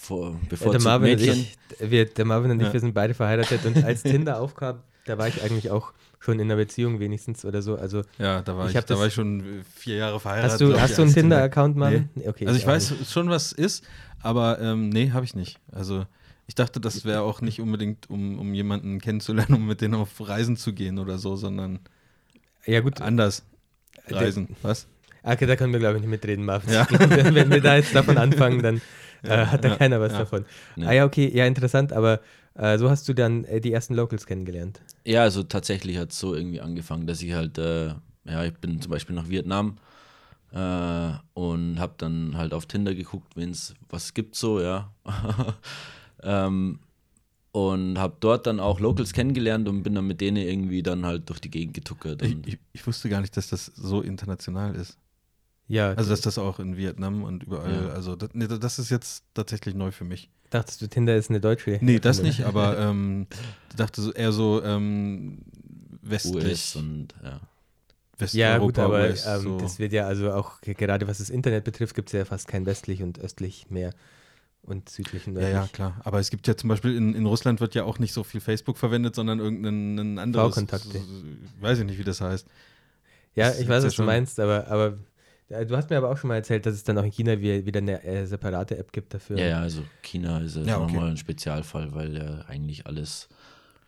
vor, 0.01 0.33
Ja, 0.33 0.39
bevor 0.49 0.73
der, 0.73 0.81
Marvin 0.81 1.13
und 1.13 1.21
Mädchen. 1.21 1.47
ich, 1.81 1.91
wir, 1.91 2.05
der 2.07 2.25
Marvin 2.25 2.51
und 2.51 2.61
ich, 2.61 2.67
Ja. 2.69 2.73
wir 2.73 2.81
sind 2.81 2.95
beide 2.95 3.15
verheiratet 3.15 3.65
und 3.67 3.83
als 3.85 4.03
Tinder 4.03 4.41
aufkam, 4.41 4.81
da 5.05 5.19
war 5.19 5.29
ich 5.29 5.43
eigentlich 5.43 5.71
auch 5.71 5.93
schon 6.21 6.39
in 6.39 6.43
einer 6.49 6.57
Beziehung 6.57 7.01
wenigstens 7.01 7.45
oder 7.45 7.63
so. 7.63 7.75
Also 7.77 8.03
Ja, 8.19 8.43
da 8.43 8.57
war 8.57 8.67
Ich 8.69 8.75
ich, 8.77 8.81
da 8.81 8.87
das- 8.87 8.99
war 8.99 9.07
ich 9.09 9.15
schon 9.15 9.41
äh, 9.41 9.63
vier 9.75 9.97
Jahre 9.97 10.21
verheiratet. 10.21 10.53
hast 10.53 10.61
du, 10.61 10.73
ich, 10.73 10.81
hast 10.81 10.99
du 10.99 11.03
einen 11.03 11.13
Tinder-Account, 11.13 11.77
Marvin? 11.77 12.09
Nee, 12.15 12.29
Okay, 12.29 12.47
also 12.47 12.57
ich 12.59 12.65
auch 12.65 12.69
weiß 12.69 12.93
nicht. 12.93 13.11
schon, 13.11 13.29
was 13.29 13.51
ist, 13.53 13.85
aber 14.21 14.61
ähm, 14.61 14.89
nee, 14.91 15.11
habe 15.11 15.25
ich 15.25 15.35
nicht. 15.35 15.59
Also 15.73 16.07
Ich 16.47 16.55
dachte, 16.55 16.81
das 16.81 17.05
wäre 17.05 17.23
auch 17.23 17.41
nicht 17.41 17.61
unbedingt, 17.61 18.09
um, 18.11 18.39
um 18.39 18.53
jemanden 18.55 19.01
kennenzulernen, 19.01 19.55
um 19.55 19.67
mit 19.67 19.81
denen 19.81 19.95
auf 19.95 20.11
Reisen 20.21 20.57
zu 20.57 20.73
gehen 20.73 20.99
oder 21.01 21.19
so, 21.19 21.35
sondern 21.35 21.81
Ja, 22.67 22.81
gut. 22.81 23.01
anders 23.01 23.45
reisen. 24.09 24.57
Was? 24.63 24.87
Okay, 25.23 25.47
da 25.47 25.57
können 25.57 25.73
wir, 25.73 25.81
glaube 25.81 25.97
ich, 25.97 26.03
nicht 26.03 26.11
mitreden, 26.11 26.45
Marvin. 26.45 26.73
Ja. 26.73 26.87
wenn, 26.91 27.51
wir 27.51 27.61
da 27.61 27.77
jetzt 27.77 27.95
davon 27.95 28.19
anfangen, 28.19 28.63
dann 28.63 28.81
äh, 29.23 29.47
hat 29.47 29.65
da 29.65 29.69
ja, 29.69 29.77
keiner 29.77 30.01
was 30.01 30.13
ja. 30.13 30.19
davon. 30.21 30.45
Nee. 30.77 30.87
Ah 30.87 30.93
ja, 30.93 31.05
okay, 31.05 31.31
ja, 31.33 31.47
interessant, 31.47 31.93
aber 31.93 32.21
äh, 32.55 32.77
so 32.79 32.91
hast 32.91 33.09
du 33.09 33.15
dann 33.15 33.45
äh, 33.45 33.61
die 33.61 33.73
ersten 33.73 33.95
Locals 33.95 34.27
kennengelernt. 34.27 34.81
Ja, 35.05 35.23
also 35.23 35.43
tatsächlich 35.43 35.99
hat 35.99 36.11
es 36.11 36.19
so 36.19 36.35
irgendwie 36.35 36.61
angefangen, 36.61 37.07
dass 37.07 37.23
ich 37.23 37.33
halt, 37.33 37.59
äh, 37.59 37.95
ja, 38.25 38.45
ich 38.45 38.55
bin 38.55 38.81
zum 38.81 38.91
Beispiel 38.91 39.15
nach 39.15 39.29
Vietnam 39.29 39.79
äh, 40.53 41.13
und 41.35 41.79
habe 41.79 41.95
dann 41.99 42.37
halt 42.37 42.53
auf 42.53 42.67
Tinder 42.67 42.95
geguckt, 42.95 43.37
wenn 43.37 43.51
es 43.51 43.75
was 43.89 44.15
gibt 44.15 44.35
so, 44.35 44.61
ja. 44.61 44.93
ähm, 46.23 46.81
und 47.53 47.99
habe 47.99 48.17
dort 48.21 48.47
dann 48.47 48.61
auch 48.61 48.81
Locals 48.81 49.13
kennengelernt 49.13 49.69
und 49.69 49.83
bin 49.83 49.95
dann 49.95 50.07
mit 50.07 50.21
denen 50.21 50.39
irgendwie 50.39 50.83
dann 50.83 51.05
halt 51.07 51.29
durch 51.29 51.41
die 51.41 51.51
Gegend 51.51 51.75
getuckert. 51.75 52.23
Ich, 52.23 52.37
ich, 52.47 52.59
ich 52.73 52.87
wusste 52.87 53.09
gar 53.09 53.21
nicht, 53.21 53.37
dass 53.37 53.49
das 53.49 53.67
so 53.67 54.01
international 54.01 54.75
ist. 54.75 54.99
Ja, 55.69 55.91
Also, 55.93 56.11
dass 56.11 56.21
das 56.23 56.39
auch 56.39 56.59
in 56.59 56.77
Vietnam 56.77 57.23
und 57.23 57.45
überall, 57.45 57.71
Ja. 57.87 57.89
also, 57.91 58.17
das, 58.17 58.31
nee, 58.33 58.47
das 58.47 58.79
ist 58.79 58.91
jetzt 58.91 59.25
tatsächlich 59.35 59.75
neu 59.75 59.91
für 59.91 60.05
mich. 60.05 60.29
dachtest 60.51 60.83
du, 60.83 60.89
Tinder 60.89 61.17
ist 61.17 61.31
eine 61.31 61.41
deutsche? 61.41 61.79
Nee, 61.81 61.99
das 61.99 62.23
nicht, 62.23 62.45
aber 62.45 62.79
ähm, 62.79 63.27
ich 63.71 63.77
dachte 63.77 64.03
so 64.03 64.13
eher 64.13 64.33
so 64.33 64.63
ähm, 64.63 65.39
westlich. 66.03 66.45
US 66.45 66.77
und 66.77 67.15
ja. 67.23 67.41
Ja, 68.33 68.59
gut, 68.59 68.79
Westeuropa, 68.79 68.85
aber 68.85 69.09
US, 69.11 69.27
ähm, 69.27 69.43
so. 69.43 69.57
das 69.59 69.79
wird 69.79 69.93
ja 69.93 70.07
also 70.07 70.33
auch 70.33 70.61
ge- 70.61 70.75
gerade 70.75 71.09
was 71.09 71.19
das 71.19 71.29
Internet 71.31 71.65
betrifft, 71.65 71.95
gibt 71.95 72.09
es 72.09 72.13
ja 72.13 72.25
fast 72.25 72.47
kein 72.49 72.67
westlich 72.67 73.03
und 73.03 73.19
östlich 73.19 73.69
mehr 73.71 73.93
und 74.63 74.89
südlich 74.89 75.27
und 75.27 75.35
Ja, 75.35 75.41
nördlich. 75.41 75.63
ja, 75.63 75.69
klar. 75.69 76.01
Aber 76.05 76.21
es 76.21 76.31
gibt 76.31 76.47
ja 76.47 76.57
zum 76.57 76.69
Beispiel 76.69 76.97
in, 76.97 77.15
in 77.15 77.27
Russland 77.27 77.61
wird 77.61 77.75
ja 77.75 77.85
auch 77.85 77.99
nicht 77.99 78.13
so 78.13 78.23
viel 78.25 78.41
Facebook 78.41 78.79
verwendet, 78.79 79.15
sondern 79.15 79.39
irgendein 79.41 79.99
ein 79.99 80.19
anderes. 80.19 80.51
V-Kontakte. 80.55 81.01
Weiß 81.61 81.79
ich 81.81 81.85
nicht, 81.85 81.99
wie 81.99 82.05
das 82.05 82.21
heißt. 82.21 82.47
Ja, 83.35 83.49
Das 83.49 83.61
ich 83.61 83.69
weiß, 83.69 83.83
ja 83.83 83.87
was 83.89 83.93
du 83.95 83.97
schon. 83.99 84.07
meinst, 84.07 84.39
aber, 84.41 84.67
aber 84.69 84.99
äh, 85.49 85.65
du 85.67 85.77
hast 85.77 85.91
mir 85.91 85.97
aber 85.97 86.11
auch 86.11 86.17
schon 86.19 86.29
mal 86.29 86.37
erzählt, 86.37 86.67
dass 86.67 86.75
es 86.75 86.85
dann 86.85 86.99
auch 86.99 87.05
in 87.05 87.11
China 87.11 87.41
wie- 87.41 87.65
wieder 87.67 87.79
eine 87.79 88.03
äh, 88.05 88.27
separate 88.27 88.77
App 88.77 88.93
gibt 88.93 89.15
dafür. 89.15 89.39
Ja, 89.39 89.47
ja, 89.47 89.61
also 89.61 89.83
China 90.03 90.39
ist 90.41 90.57
ja, 90.57 90.65
Ja, 90.67 90.77
okay. 90.81 90.87
nochmal 90.95 91.11
ein 91.11 91.17
Spezialfall, 91.17 91.95
weil 91.95 92.17
ja 92.17 92.41
eigentlich 92.47 92.87
alles, 92.87 93.29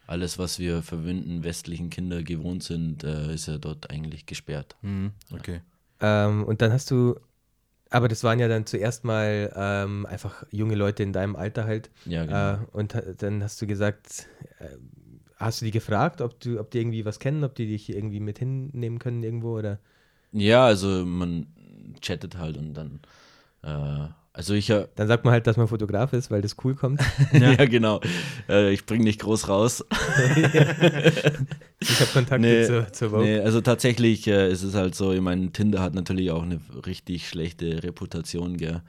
alles, 0.07 0.39
was 0.39 0.59
wir 0.59 0.83
verwöhnten 0.83 1.45
westlichen 1.45 1.91
Kinder 1.91 2.23
gewohnt 2.23 2.63
sind, 2.63 3.05
äh, 3.05 3.35
ist 3.35 3.47
ja 3.49 3.59
dort 3.59 3.91
eigentlich 3.91 4.27
gesperrt. 4.27 4.77
Mhm, 4.83 5.13
okay. 5.33 5.61
Ähm, 6.01 6.45
und 6.45 6.61
dann 6.63 6.73
hast 6.73 6.91
du, 6.91 7.17
aber 7.94 8.09
das 8.09 8.24
waren 8.24 8.40
ja 8.40 8.48
dann 8.48 8.66
zuerst 8.66 9.04
mal 9.04 9.52
ähm, 9.54 10.04
einfach 10.07 10.44
junge 10.50 10.74
Leute 10.74 11.04
in 11.04 11.12
deinem 11.12 11.37
Alter 11.37 11.64
halt. 11.64 11.90
Ja, 12.07 12.24
genau. 12.24 12.54
Äh, 12.54 12.59
und 12.72 12.96
dann 13.18 13.42
hast 13.42 13.62
du 13.62 13.68
gesagt, 13.68 14.26
äh, 14.59 14.76
hast 15.37 15.61
du 15.61 15.64
die 15.64 15.70
gefragt, 15.70 16.20
ob 16.20 16.40
du, 16.40 16.59
ob 16.59 16.72
die 16.72 16.80
irgendwie 16.80 17.04
was 17.04 17.20
kennen, 17.20 17.44
ob 17.44 17.54
die 17.54 17.68
dich 17.68 17.94
irgendwie 17.94 18.18
mit 18.18 18.40
hinnehmen 18.40 18.98
können 18.98 19.22
irgendwo 19.22 19.57
oder? 19.57 19.78
Ja, 20.33 20.66
also 20.66 21.07
man 21.07 21.46
chattet 22.00 22.37
halt 22.37 22.57
und 22.57 22.74
dann, 22.74 23.00
äh, 23.62 24.09
also 24.37 24.53
ich, 24.53 24.68
äh, 24.68 24.88
Dann 24.97 25.07
sagt 25.07 25.25
man 25.25 25.33
halt, 25.33 25.47
dass 25.47 25.57
man 25.57 25.68
Fotograf 25.68 26.12
ist, 26.12 26.29
weil 26.29 26.42
das 26.42 26.57
cool 26.64 26.75
kommt. 26.75 27.01
ja. 27.33 27.55
genau, 27.66 28.01
äh, 28.49 28.73
ich 28.73 28.85
bringe 28.85 29.05
nicht 29.05 29.20
groß 29.20 29.49
raus. 29.49 29.85
Ich 31.81 32.01
habe 32.01 32.11
Kontakte 32.12 32.40
Nee, 32.40 32.64
zur, 32.64 32.92
zur 32.92 33.11
Vogue. 33.11 33.25
Nee, 33.25 33.40
also 33.40 33.61
tatsächlich 33.61 34.27
äh, 34.27 34.51
ist 34.51 34.62
es 34.62 34.75
halt 34.75 34.94
so, 34.94 35.12
ich 35.12 35.20
meine, 35.20 35.53
Tinder 35.53 35.83
hat 35.83 35.94
natürlich 35.94 36.31
auch 36.31 36.42
eine 36.42 36.59
richtig 36.87 37.29
schlechte 37.29 37.83
Reputation, 37.83 38.57
gell. 38.57 38.81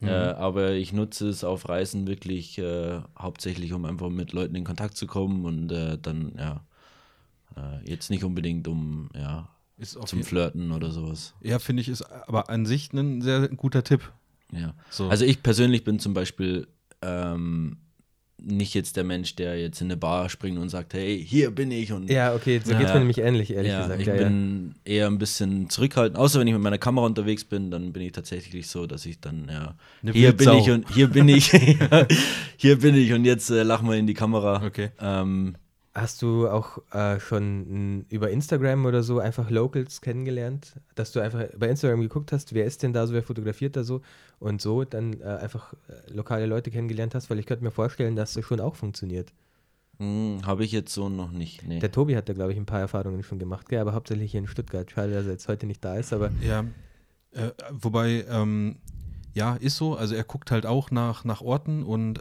Mhm. 0.00 0.08
Äh, 0.08 0.12
aber 0.12 0.72
ich 0.72 0.92
nutze 0.92 1.28
es 1.28 1.44
auf 1.44 1.68
Reisen 1.68 2.08
wirklich 2.08 2.58
äh, 2.58 2.98
hauptsächlich, 3.16 3.72
um 3.72 3.84
einfach 3.84 4.08
mit 4.08 4.32
Leuten 4.32 4.56
in 4.56 4.64
Kontakt 4.64 4.96
zu 4.96 5.06
kommen 5.06 5.44
und 5.44 5.70
äh, 5.70 5.98
dann, 6.02 6.32
ja, 6.36 6.64
äh, 7.56 7.88
jetzt 7.88 8.10
nicht 8.10 8.24
unbedingt 8.24 8.66
um, 8.66 9.08
ja, 9.14 9.48
zum 9.80 10.24
Flirten 10.24 10.72
oder 10.72 10.90
sowas. 10.90 11.34
ja, 11.42 11.60
finde 11.60 11.82
ich, 11.82 11.88
ist 11.88 12.02
aber 12.02 12.50
an 12.50 12.66
sich 12.66 12.92
ein 12.92 13.22
sehr 13.22 13.46
guter 13.48 13.84
Tipp. 13.84 14.12
Ja. 14.52 14.74
So. 14.90 15.08
Also 15.08 15.24
ich 15.24 15.42
persönlich 15.42 15.84
bin 15.84 15.98
zum 15.98 16.14
Beispiel 16.14 16.66
ähm, 17.02 17.78
nicht 18.38 18.74
jetzt 18.74 18.96
der 18.96 19.04
Mensch, 19.04 19.34
der 19.34 19.58
jetzt 19.58 19.80
in 19.80 19.86
eine 19.86 19.96
Bar 19.96 20.28
springt 20.28 20.58
und 20.58 20.68
sagt, 20.68 20.92
hey, 20.94 21.24
hier 21.26 21.50
bin 21.50 21.70
ich 21.70 21.92
und 21.92 22.08
Ja, 22.10 22.34
okay, 22.34 22.60
so 22.62 22.72
Ja. 22.72 22.78
geht 22.78 22.86
es 22.88 22.92
mir 22.92 22.98
nämlich 23.00 23.18
ähnlich, 23.18 23.52
ehrlich 23.52 23.72
ja, 23.72 23.82
gesagt. 23.82 24.00
ich 24.02 24.06
ja, 24.06 24.14
bin 24.14 24.74
eher 24.84 25.06
ein 25.08 25.18
bisschen 25.18 25.68
zurückhaltend. 25.70 26.18
Außer 26.18 26.38
wenn 26.38 26.46
ich 26.46 26.52
mit 26.52 26.62
meiner 26.62 26.78
Kamera 26.78 27.06
unterwegs 27.06 27.44
bin, 27.44 27.70
dann 27.70 27.92
bin 27.92 28.02
ich 28.02 28.12
tatsächlich 28.12 28.68
so, 28.68 28.86
dass 28.86 29.04
ich 29.06 29.20
dann, 29.20 29.48
ja, 29.50 29.74
Eine 30.02 30.12
hier 30.12 30.32
bin 30.32 30.46
Wildsau. 30.48 30.58
ich 30.60 30.70
und 30.70 30.90
hier 30.94 31.08
bin 31.08 31.28
ich, 31.28 31.50
hier 32.56 32.78
bin 32.78 32.94
ich 32.94 33.12
und 33.14 33.24
jetzt 33.24 33.50
äh, 33.50 33.62
lach 33.62 33.82
mal 33.82 33.96
in 33.96 34.06
die 34.06 34.14
Kamera. 34.14 34.62
Okay. 34.64 34.90
Ähm, 35.00 35.56
Hast 35.96 36.20
du 36.20 36.46
auch 36.46 36.82
äh, 36.92 37.18
schon 37.20 38.04
über 38.10 38.30
Instagram 38.30 38.84
oder 38.84 39.02
so 39.02 39.18
einfach 39.18 39.48
Locals 39.48 40.02
kennengelernt? 40.02 40.74
Dass 40.94 41.10
du 41.12 41.20
einfach 41.20 41.44
bei 41.56 41.70
Instagram 41.70 42.02
geguckt 42.02 42.32
hast, 42.32 42.52
wer 42.52 42.66
ist 42.66 42.82
denn 42.82 42.92
da 42.92 43.06
so, 43.06 43.14
wer 43.14 43.22
fotografiert 43.22 43.76
da 43.76 43.82
so 43.82 44.02
und 44.38 44.60
so 44.60 44.84
dann 44.84 45.18
äh, 45.22 45.24
einfach 45.24 45.72
äh, 45.72 46.12
lokale 46.12 46.44
Leute 46.44 46.70
kennengelernt 46.70 47.14
hast? 47.14 47.30
Weil 47.30 47.38
ich 47.38 47.46
könnte 47.46 47.64
mir 47.64 47.70
vorstellen, 47.70 48.14
dass 48.14 48.34
das 48.34 48.44
schon 48.44 48.60
auch 48.60 48.76
funktioniert. 48.76 49.32
Habe 49.98 50.66
ich 50.66 50.72
jetzt 50.72 50.92
so 50.92 51.08
noch 51.08 51.32
nicht. 51.32 51.66
Nee. 51.66 51.78
Der 51.78 51.90
Tobi 51.90 52.14
hat 52.14 52.28
da, 52.28 52.34
glaube 52.34 52.52
ich, 52.52 52.58
ein 52.58 52.66
paar 52.66 52.80
Erfahrungen 52.80 53.22
schon 53.22 53.38
gemacht, 53.38 53.70
gell? 53.70 53.80
aber 53.80 53.94
hauptsächlich 53.94 54.32
hier 54.32 54.40
in 54.40 54.46
Stuttgart. 54.46 54.90
Schade, 54.90 55.14
dass 55.14 55.24
er 55.24 55.32
jetzt 55.32 55.48
heute 55.48 55.64
nicht 55.64 55.82
da 55.82 55.96
ist, 55.96 56.12
aber 56.12 56.30
Ja, 56.42 56.66
äh, 57.32 57.52
wobei, 57.70 58.26
ähm, 58.28 58.76
ja, 59.32 59.54
ist 59.56 59.76
so. 59.76 59.96
Also 59.96 60.14
er 60.14 60.24
guckt 60.24 60.50
halt 60.50 60.66
auch 60.66 60.90
nach, 60.90 61.24
nach 61.24 61.40
Orten 61.40 61.82
und 61.82 62.20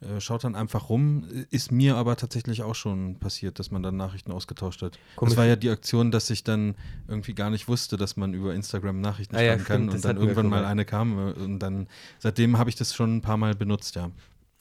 äh, 0.00 0.20
schaut 0.20 0.44
dann 0.44 0.54
einfach 0.54 0.88
rum. 0.88 1.24
Ist 1.50 1.72
mir 1.72 1.96
aber 1.96 2.16
tatsächlich 2.16 2.62
auch 2.62 2.74
schon 2.74 3.18
passiert, 3.18 3.58
dass 3.58 3.70
man 3.70 3.82
dann 3.82 3.96
Nachrichten 3.96 4.32
ausgetauscht 4.32 4.82
hat. 4.82 4.98
Komisch. 5.16 5.32
Das 5.32 5.36
war 5.38 5.46
ja 5.46 5.56
die 5.56 5.68
Aktion, 5.68 6.10
dass 6.10 6.30
ich 6.30 6.42
dann 6.42 6.74
irgendwie 7.06 7.34
gar 7.34 7.50
nicht 7.50 7.68
wusste, 7.68 7.96
dass 7.96 8.16
man 8.16 8.32
über 8.32 8.54
Instagram 8.54 9.00
Nachrichten 9.00 9.36
Ah 9.36 9.42
ja, 9.42 9.52
schreiben 9.52 9.64
kann 9.64 9.82
stimmt, 9.82 9.94
und 9.94 10.04
dann 10.04 10.16
irgendwann 10.16 10.48
mal 10.48 10.64
eine 10.64 10.84
kam 10.84 11.18
äh, 11.18 11.32
und 11.32 11.58
dann 11.58 11.86
seitdem 12.18 12.58
habe 12.58 12.70
ich 12.70 12.76
das 12.76 12.94
schon 12.94 13.16
ein 13.16 13.20
paar 13.20 13.36
Mal 13.36 13.54
benutzt, 13.54 13.94
ja. 13.96 14.10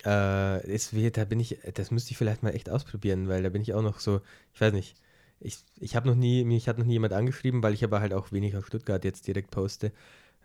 Äh, 0.06 0.66
es 0.68 0.94
wird, 0.94 1.18
da 1.18 1.26
bin 1.26 1.40
ich, 1.40 1.58
das 1.74 1.92
müsste 1.92 2.12
ich 2.12 2.18
vielleicht 2.18 2.44
mal 2.44 2.56
echt 2.56 2.70
ausprobieren, 2.70 3.28
weil 3.28 3.44
da 3.44 3.50
bin 3.50 3.62
ich 3.62 3.74
auch 3.74 3.82
noch 3.82 4.00
so, 4.00 4.22
ich 4.54 4.62
weiß 4.62 4.74
nicht, 4.74 4.96
ich, 5.42 5.58
ich 5.80 5.96
habe 5.96 6.08
noch 6.08 6.16
nie, 6.16 6.44
mich 6.44 6.68
hat 6.68 6.78
noch 6.78 6.86
nie 6.86 6.94
jemand 6.94 7.14
angeschrieben, 7.14 7.64
weil 7.64 7.74
ich 7.74 7.84
aber 7.84 8.02
halt 8.02 8.14
auch 8.14 8.32
wenig 8.32 8.58
auf 8.58 8.68
Stuttgart 8.68 9.04
jetzt 9.06 9.28
direkt 9.28 9.52
poste. 9.52 9.92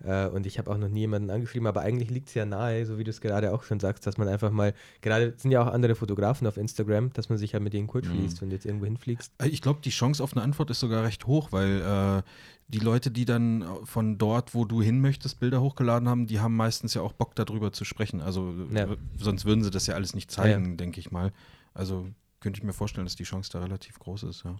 Äh, 0.03 0.27
und 0.27 0.45
ich 0.45 0.59
habe 0.59 0.69
auch 0.69 0.77
noch 0.77 0.89
nie 0.89 0.99
jemanden 1.01 1.29
angeschrieben, 1.29 1.67
aber 1.67 1.81
eigentlich 1.81 2.09
liegt 2.09 2.27
es 2.27 2.33
ja 2.33 2.45
nahe, 2.45 2.85
so 2.85 2.97
wie 2.97 3.03
du 3.05 3.09
es 3.09 3.21
gerade 3.21 3.53
auch 3.53 3.63
schon 3.63 3.79
sagst, 3.79 4.05
dass 4.05 4.17
man 4.17 4.27
einfach 4.27 4.51
mal, 4.51 4.73
gerade 5.01 5.33
sind 5.37 5.51
ja 5.51 5.61
auch 5.63 5.71
andere 5.73 5.95
Fotografen 5.95 6.45
auf 6.47 6.57
Instagram, 6.57 7.13
dass 7.13 7.29
man 7.29 7.37
sich 7.37 7.53
halt 7.53 7.63
mit 7.63 7.71
denen 7.73 7.87
kurz 7.87 8.07
schließt, 8.07 8.41
wenn 8.41 8.49
du 8.49 8.55
jetzt 8.55 8.65
irgendwo 8.65 8.85
hinfliegst. 8.85 9.31
Äh, 9.41 9.47
Ich 9.47 9.61
glaube, 9.61 9.79
die 9.81 9.89
Chance 9.91 10.21
auf 10.21 10.33
eine 10.33 10.41
Antwort 10.43 10.69
ist 10.69 10.81
sogar 10.81 11.03
recht 11.05 11.27
hoch, 11.27 11.53
weil 11.53 11.81
äh, 11.81 12.23
die 12.67 12.79
Leute, 12.79 13.09
die 13.09 13.23
dann 13.25 13.63
von 13.85 14.17
dort, 14.17 14.53
wo 14.53 14.65
du 14.65 14.81
hin 14.81 14.99
möchtest, 14.99 15.39
Bilder 15.39 15.61
hochgeladen 15.61 16.09
haben, 16.09 16.27
die 16.27 16.39
haben 16.41 16.55
meistens 16.57 16.93
ja 16.93 17.01
auch 17.01 17.13
Bock 17.13 17.33
darüber 17.35 17.71
zu 17.71 17.85
sprechen. 17.85 18.19
Also 18.21 18.53
Ja. 18.71 18.89
w- 18.89 18.97
sonst 19.17 19.45
würden 19.45 19.63
sie 19.63 19.71
das 19.71 19.87
ja 19.87 19.95
alles 19.95 20.13
nicht 20.13 20.29
zeigen, 20.29 20.75
denke 20.75 20.99
ich 20.99 21.11
mal. 21.11 21.31
Also 21.73 22.07
könnte 22.41 22.59
ich 22.59 22.63
mir 22.63 22.73
vorstellen, 22.73 23.05
dass 23.05 23.15
die 23.15 23.23
Chance 23.23 23.49
da 23.53 23.59
relativ 23.59 23.97
groß 23.99 24.23
ist, 24.23 24.43
ja. 24.43 24.57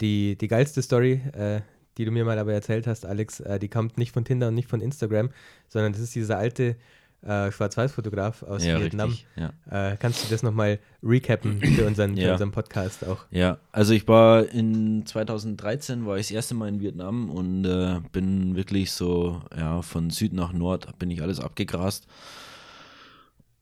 Die, 0.00 0.36
die 0.38 0.48
geilste 0.48 0.80
Story, 0.80 1.14
äh, 1.32 1.60
die 1.98 2.04
du 2.06 2.10
mir 2.10 2.24
mal 2.24 2.38
aber 2.38 2.52
erzählt 2.54 2.86
hast, 2.86 3.04
Alex, 3.04 3.40
äh, 3.40 3.58
die 3.58 3.68
kommt 3.68 3.98
nicht 3.98 4.12
von 4.12 4.24
Tinder 4.24 4.48
und 4.48 4.54
nicht 4.54 4.68
von 4.68 4.80
Instagram, 4.80 5.28
sondern 5.68 5.92
das 5.92 6.00
ist 6.00 6.14
dieser 6.14 6.38
alte 6.38 6.76
äh, 7.22 7.50
Schwarz-Weiß-Fotograf 7.50 8.44
aus 8.44 8.64
ja, 8.64 8.80
Vietnam. 8.80 9.08
richtig. 9.10 9.26
Ja. 9.36 9.90
Äh, 9.90 9.96
kannst 9.96 10.24
du 10.24 10.30
das 10.30 10.44
nochmal 10.44 10.78
recappen 11.02 11.60
für 11.60 11.84
unseren, 11.84 12.14
für 12.14 12.22
Ja. 12.22 12.32
unseren 12.32 12.52
Podcast 12.52 13.04
auch? 13.04 13.26
Ja, 13.32 13.58
also 13.72 13.92
ich 13.92 14.06
war 14.06 14.48
in 14.48 15.04
2013 15.04 16.06
war 16.06 16.16
ich 16.16 16.28
das 16.28 16.30
erste 16.30 16.54
Mal 16.54 16.68
in 16.68 16.80
Vietnam 16.80 17.28
und 17.28 17.64
äh, 17.64 17.98
bin 18.12 18.54
wirklich 18.54 18.92
so, 18.92 19.42
ja, 19.56 19.82
von 19.82 20.10
Süd 20.10 20.32
nach 20.32 20.52
Nord 20.52 20.96
bin 21.00 21.10
ich 21.10 21.20
alles 21.20 21.40
abgegrast. 21.40 22.06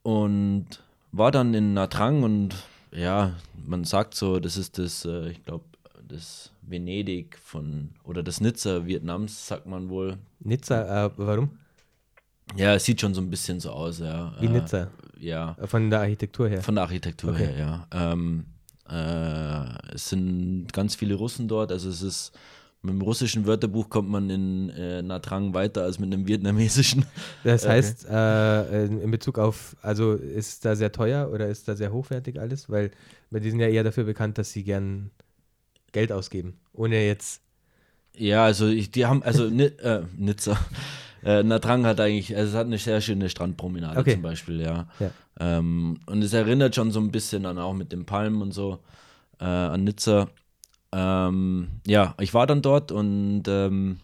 Und 0.03 0.67
war 1.11 1.31
dann 1.31 1.53
in 1.53 1.73
Nha 1.73 1.87
Trang 1.87 2.23
und 2.23 2.55
ja, 2.91 3.33
man 3.65 3.83
sagt 3.83 4.13
so, 4.15 4.39
das 4.39 4.55
ist 4.57 4.77
das, 4.77 5.03
äh, 5.05 5.29
ich 5.29 5.43
glaube, 5.43 5.65
das 6.07 6.51
Venedig 6.61 7.37
von, 7.37 7.89
oder 8.03 8.23
das 8.23 8.41
Nizza 8.41 8.85
Vietnams, 8.85 9.47
sagt 9.47 9.65
man 9.67 9.89
wohl. 9.89 10.17
Nizza, 10.39 11.05
äh, 11.07 11.11
warum? 11.17 11.49
Ja, 12.55 12.73
es 12.75 12.85
sieht 12.85 13.01
schon 13.01 13.13
so 13.13 13.21
ein 13.21 13.29
bisschen 13.29 13.59
so 13.59 13.71
aus, 13.71 13.99
ja. 13.99 14.33
Wie 14.39 14.45
äh, 14.45 14.49
Nizza, 14.49 14.89
Ja. 15.19 15.55
von 15.65 15.89
der 15.89 15.99
Architektur 16.01 16.47
her. 16.47 16.61
Von 16.61 16.75
der 16.75 16.83
Architektur 16.85 17.31
Okay. 17.31 17.47
her, 17.47 17.57
ja. 17.91 18.13
Ähm, 18.13 18.45
äh, 18.89 19.93
es 19.93 20.09
sind 20.09 20.67
ganz 20.73 20.95
viele 20.95 21.15
Russen 21.15 21.47
dort, 21.47 21.71
also 21.71 21.89
es 21.89 22.01
ist 22.01 22.31
mit 22.83 22.93
dem 22.93 23.01
russischen 23.01 23.45
Wörterbuch 23.45 23.89
kommt 23.89 24.07
man 24.09 24.29
in 24.29 24.69
äh, 24.69 25.01
Nha 25.01 25.19
Trang 25.19 25.53
weiter 25.53 25.83
als 25.83 25.99
mit 25.99 26.13
dem 26.13 26.25
vietnamesischen. 26.27 27.05
Das 27.43 27.63
Okay. 27.63 27.71
heißt, 27.73 28.05
äh, 28.09 28.85
in 28.85 29.11
Bezug 29.11 29.39
auf, 29.39 29.75
also 29.81 30.13
ist 30.13 30.63
da 30.63 30.75
sehr 30.75 30.91
teuer 30.91 31.29
oder 31.33 31.47
ist 31.47 31.67
da 31.67 31.75
sehr 31.75 31.91
hochwertig 31.91 32.39
alles? 32.39 32.69
Weil 32.69 32.91
weil 33.29 33.41
die 33.41 33.49
sind 33.49 33.59
ja 33.59 33.67
eher 33.67 33.83
dafür 33.83 34.05
bekannt, 34.05 34.37
dass 34.37 34.51
sie 34.53 34.63
gern 34.63 35.09
Geld 35.97 36.11
ausgeben, 36.11 36.59
ohne 36.73 37.05
jetzt, 37.05 37.41
Ja, 38.15 38.43
also 38.45 38.67
ich, 38.67 38.91
die 38.91 39.05
haben, 39.05 39.23
also 39.23 39.47
äh, 39.47 40.03
Nizza, 40.17 40.57
Äh, 41.23 41.43
Natrang 41.43 41.85
hat 41.85 41.99
eigentlich, 41.99 42.35
also 42.37 42.51
es 42.51 42.55
hat 42.55 42.67
eine 42.67 42.77
sehr 42.77 43.01
schöne 43.01 43.27
Strandpromenade 43.29 43.99
Okay. 43.99 44.13
zum 44.13 44.21
Beispiel, 44.21 44.61
ja. 44.61 44.87
Ja. 44.99 45.11
Ähm, 45.39 45.99
und 46.05 46.21
es 46.21 46.31
erinnert 46.33 46.75
schon 46.75 46.91
so 46.91 46.99
ein 46.99 47.11
bisschen 47.11 47.43
dann 47.43 47.57
auch 47.57 47.73
mit 47.73 47.91
den 47.91 48.05
Palmen 48.05 48.41
und 48.41 48.53
so 48.53 48.79
äh, 49.39 49.45
an 49.45 49.83
Nizza. 49.83 50.27
Ähm, 50.91 51.67
ja, 51.85 52.15
ich 52.21 52.33
war 52.33 52.45
dann 52.47 52.61
dort 52.61 52.91
und 52.91 53.43
ähm, 53.47 53.97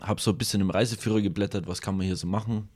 habe 0.00 0.20
so 0.20 0.30
ein 0.32 0.38
bisschen 0.38 0.60
im 0.60 0.70
Reiseführer 0.70 1.22
geblättert, 1.22 1.66
was 1.66 1.80
kann 1.80 1.96
man 1.96 2.06
hier 2.06 2.16
so 2.16 2.26
machen. 2.26 2.68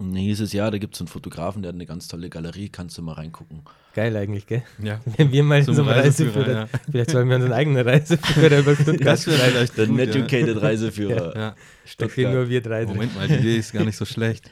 Und 0.00 0.14
dann 0.14 0.22
hieß 0.22 0.40
es, 0.40 0.54
ja, 0.54 0.70
da 0.70 0.78
gibt 0.78 0.94
es 0.94 1.00
einen 1.02 1.08
Fotografen, 1.08 1.60
der 1.60 1.68
hat 1.68 1.74
eine 1.74 1.84
ganz 1.84 2.08
tolle 2.08 2.30
Galerie, 2.30 2.70
kannst 2.70 2.96
du 2.96 3.02
mal 3.02 3.12
reingucken. 3.12 3.60
Geil 3.92 4.16
eigentlich, 4.16 4.46
gell? 4.46 4.62
Ja. 4.82 4.98
Wenn 5.18 5.30
wir 5.30 5.42
mal 5.42 5.62
Zum 5.62 5.74
so 5.74 5.82
einen 5.82 5.90
Reiseführer, 5.90 6.36
Reiseführer, 6.36 6.60
ja. 6.60 6.68
vielleicht 6.90 7.10
sollen 7.10 7.28
wir 7.28 7.36
unseren 7.36 7.52
eigenen 7.52 7.86
Reiseführer 7.86 8.60
über 8.60 8.74
Stuttgart 8.76 9.18
schreiben. 9.20 9.38
vielleicht 9.38 9.76
Der 9.76 9.86
gut, 9.88 9.96
Netucated 9.96 10.62
Reiseführer. 10.62 11.34
Ja. 11.34 11.40
ja. 11.40 11.54
Da 11.98 12.08
stehen 12.08 12.32
nur 12.32 12.48
wir 12.48 12.62
drei 12.62 12.86
drin. 12.86 12.94
Moment 12.94 13.14
mal, 13.14 13.28
die 13.28 13.34
Idee 13.34 13.58
ist 13.58 13.74
gar 13.74 13.84
nicht 13.84 13.96
so 13.96 14.04
schlecht. 14.06 14.48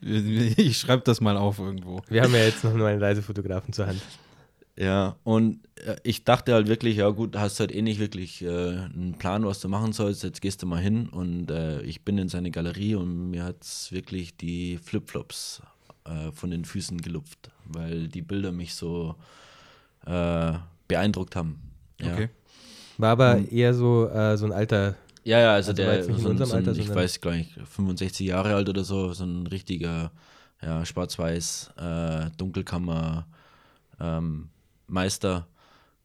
Ich 0.00 0.76
schreibe 0.76 1.04
das 1.04 1.20
mal 1.20 1.36
auf 1.36 1.60
irgendwo. 1.60 2.02
Wir 2.08 2.22
haben 2.22 2.34
ja 2.34 2.40
jetzt 2.40 2.64
noch 2.64 2.74
nur 2.74 2.88
einen 2.88 3.00
Reisefotografen 3.00 3.72
zur 3.72 3.86
Hand. 3.86 4.02
Ja, 4.76 5.16
und 5.22 5.60
äh, 5.84 5.96
ich 6.02 6.24
dachte 6.24 6.54
halt 6.54 6.66
wirklich, 6.66 6.96
ja 6.96 7.08
gut, 7.10 7.36
hast 7.36 7.60
halt 7.60 7.74
eh 7.74 7.82
nicht 7.82 8.00
wirklich 8.00 8.42
äh, 8.42 8.48
einen 8.48 9.16
Plan, 9.18 9.44
was 9.44 9.60
du 9.60 9.68
machen 9.68 9.92
sollst, 9.92 10.22
jetzt 10.22 10.40
gehst 10.40 10.62
du 10.62 10.66
mal 10.66 10.80
hin 10.80 11.08
und 11.08 11.50
äh, 11.50 11.82
ich 11.82 12.04
bin 12.04 12.16
in 12.16 12.28
seine 12.28 12.50
Galerie 12.50 12.94
und 12.94 13.30
mir 13.30 13.44
hat 13.44 13.62
es 13.62 13.92
wirklich 13.92 14.36
die 14.36 14.78
Flipflops 14.78 15.62
äh, 16.04 16.32
von 16.32 16.50
den 16.50 16.64
Füßen 16.64 17.02
gelupft, 17.02 17.50
weil 17.66 18.08
die 18.08 18.22
Bilder 18.22 18.50
mich 18.50 18.74
so 18.74 19.14
äh, 20.06 20.54
beeindruckt 20.88 21.36
haben. 21.36 21.60
Ja. 22.00 22.14
Okay. 22.14 22.28
War 22.96 23.10
aber 23.10 23.40
eher 23.50 23.74
so, 23.74 24.08
äh, 24.08 24.38
so 24.38 24.46
ein 24.46 24.52
alter, 24.52 24.96
Ja, 25.24 25.38
ja, 25.38 25.52
also, 25.52 25.72
Also 25.72 25.82
der, 25.82 25.96
jetzt 25.96 26.08
nicht 26.08 26.18
in 26.18 26.22
so 26.22 26.30
ein, 26.30 26.38
so 26.38 26.54
ein, 26.54 26.66
Alter, 26.66 26.80
ich 26.80 26.88
weiß 26.88 27.20
gar 27.20 27.32
nicht, 27.32 27.52
65 27.52 28.26
Jahre 28.26 28.54
alt 28.54 28.70
oder 28.70 28.84
so, 28.84 29.12
so 29.12 29.24
ein 29.24 29.46
richtiger 29.46 30.12
ja, 30.62 30.84
schwarz-weiß 30.86 31.72
Dunkelkammer 32.38 33.26
ähm, 34.00 34.48
Meister 34.92 35.46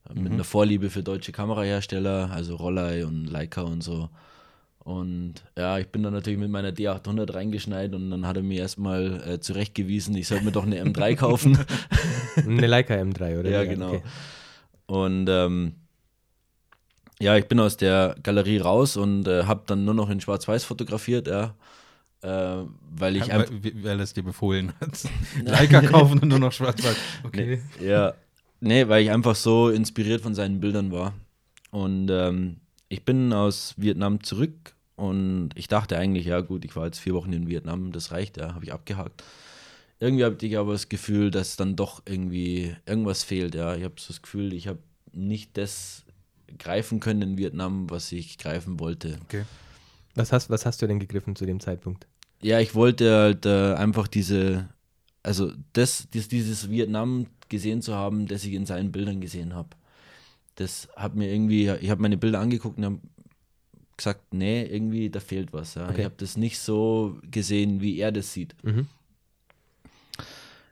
äh, 0.10 0.14
Mhm. 0.14 0.24
mit 0.24 0.32
einer 0.34 0.44
Vorliebe 0.44 0.90
für 0.90 1.04
deutsche 1.04 1.32
Kamerahersteller, 1.32 2.30
also 2.32 2.56
Rollei 2.56 3.06
und 3.06 3.26
Leica 3.28 3.62
und 3.62 3.84
so. 3.84 4.10
Und 4.80 5.34
ja, 5.58 5.78
ich 5.80 5.88
bin 5.90 6.02
dann 6.02 6.14
natürlich 6.14 6.40
mit 6.40 6.50
meiner 6.50 6.70
D800 6.72 7.34
reingeschneit 7.34 7.94
und 7.94 8.10
dann 8.10 8.26
hat 8.26 8.38
er 8.38 8.44
mir 8.44 8.62
erstmal 8.62 9.22
äh, 9.28 9.40
zurechtgewiesen, 9.42 10.16
ich 10.16 10.30
sollte 10.30 10.46
mir 10.46 10.54
doch 10.54 10.66
eine 10.66 10.82
M3 10.82 11.16
kaufen. 11.18 11.58
eine 12.38 12.68
Leica 12.68 12.94
M3, 12.94 13.40
oder? 13.42 13.50
Ja, 13.50 13.66
genau. 13.66 13.90
Okay. 13.96 14.04
Und 14.86 15.28
ähm, 15.30 15.74
ja, 17.20 17.36
ich 17.36 17.48
bin 17.48 17.60
aus 17.60 17.76
der 17.76 18.16
Galerie 18.24 18.60
raus 18.60 18.96
und 18.96 19.28
äh, 19.28 19.44
habe 19.44 19.64
dann 19.66 19.84
nur 19.84 19.94
noch 19.94 20.10
in 20.10 20.22
Schwarz-Weiß 20.22 20.64
fotografiert, 20.64 21.28
ja. 21.28 21.56
Äh, 22.22 22.64
weil 22.96 23.18
ich 23.18 23.32
einfach. 23.32 23.52
weil, 23.52 23.84
weil 23.84 24.00
er 24.00 24.04
es 24.04 24.14
dir 24.14 24.24
befohlen 24.24 24.72
hat. 24.80 25.04
Leica 25.44 25.82
kaufen 25.82 26.20
und 26.20 26.30
nur 26.30 26.40
noch 26.40 26.54
schwarz-weiß. 26.54 26.96
Okay. 27.24 27.62
Ja, 27.82 28.14
nee, 28.60 28.88
weil 28.88 29.04
ich 29.04 29.12
einfach 29.12 29.36
so 29.36 29.70
inspiriert 29.70 30.22
von 30.22 30.36
seinen 30.36 30.60
Bildern 30.60 30.92
war. 30.92 31.14
Und 31.72 32.10
ähm, 32.10 32.58
ich 32.90 33.04
bin 33.04 33.34
aus 33.34 33.74
Vietnam 33.78 34.24
zurück 34.24 34.76
und 34.96 35.50
ich 35.56 35.68
dachte 35.68 35.98
eigentlich, 35.98 36.26
ja 36.26 36.42
gut, 36.42 36.66
ich 36.66 36.76
war 36.76 36.86
jetzt 36.86 37.00
vier 37.00 37.14
Wochen 37.14 37.34
in 37.34 37.48
Vietnam, 37.48 37.92
das 37.92 38.12
reicht, 38.12 38.38
ja, 38.38 38.56
habe 38.56 38.66
ich 38.66 38.74
abgehakt. 38.74 39.24
Irgendwie 40.00 40.26
habe 40.26 40.38
ich 40.46 40.58
aber 40.58 40.74
das 40.74 40.90
Gefühl, 40.90 41.32
dass 41.32 41.56
dann 41.56 41.76
doch 41.76 42.04
irgendwie 42.06 42.76
irgendwas 42.86 43.24
fehlt, 43.24 43.56
ja. 43.56 43.76
Ich 43.76 43.84
habe 43.84 43.96
so 43.98 44.08
das 44.10 44.22
Gefühl, 44.22 44.54
ich 44.54 44.68
habe 44.68 44.80
nicht 45.12 45.58
das 45.58 46.04
greifen 46.58 47.00
können 47.00 47.22
in 47.22 47.38
Vietnam, 47.38 47.90
was 47.90 48.12
ich 48.12 48.38
greifen 48.38 48.80
wollte. 48.80 49.18
okay. 49.24 49.44
Was, 50.16 50.32
hast, 50.32 50.50
was 50.50 50.66
hast 50.66 50.82
du 50.82 50.88
denn 50.88 51.00
gegriffen 51.00 51.36
zu 51.36 51.46
dem 51.46 51.60
Zeitpunkt? 51.60 52.08
Ja, 52.42 52.60
ich 52.60 52.74
wollte 52.74 53.16
halt 53.16 53.46
äh, 53.46 53.74
einfach 53.74 54.08
diese, 54.08 54.68
also 55.22 55.52
das, 55.74 56.08
dies, 56.12 56.28
dieses 56.28 56.72
Vietnam 56.72 57.28
gesehen 57.50 57.82
zu 57.82 57.96
haben, 57.96 58.28
das 58.28 58.44
ich 58.46 58.54
in 58.54 58.66
seinen 58.66 58.92
Bildern 58.92 59.22
gesehen 59.22 59.54
habe. 59.54 59.70
Das 60.56 60.90
hat 60.96 61.16
mir 61.16 61.32
irgendwie, 61.32 61.70
ich 61.70 61.90
habe 61.90 62.02
meine 62.02 62.18
Bilder 62.18 62.40
angeguckt 62.40 62.78
und 62.78 62.86
habe 62.86 63.00
gesagt, 63.96 64.34
nee, 64.34 64.64
irgendwie, 64.64 65.10
da 65.10 65.20
fehlt 65.20 65.54
was. 65.54 65.76
Ja. 65.76 65.90
Okay. 65.90 66.00
Ich 66.00 66.06
habe 66.06 66.16
das 66.18 66.38
nicht 66.38 66.60
so 66.60 67.18
gesehen, 67.30 67.82
wie 67.82 67.98
er 68.00 68.12
das 68.12 68.34
sieht. 68.34 68.56
Mhm. 68.64 68.88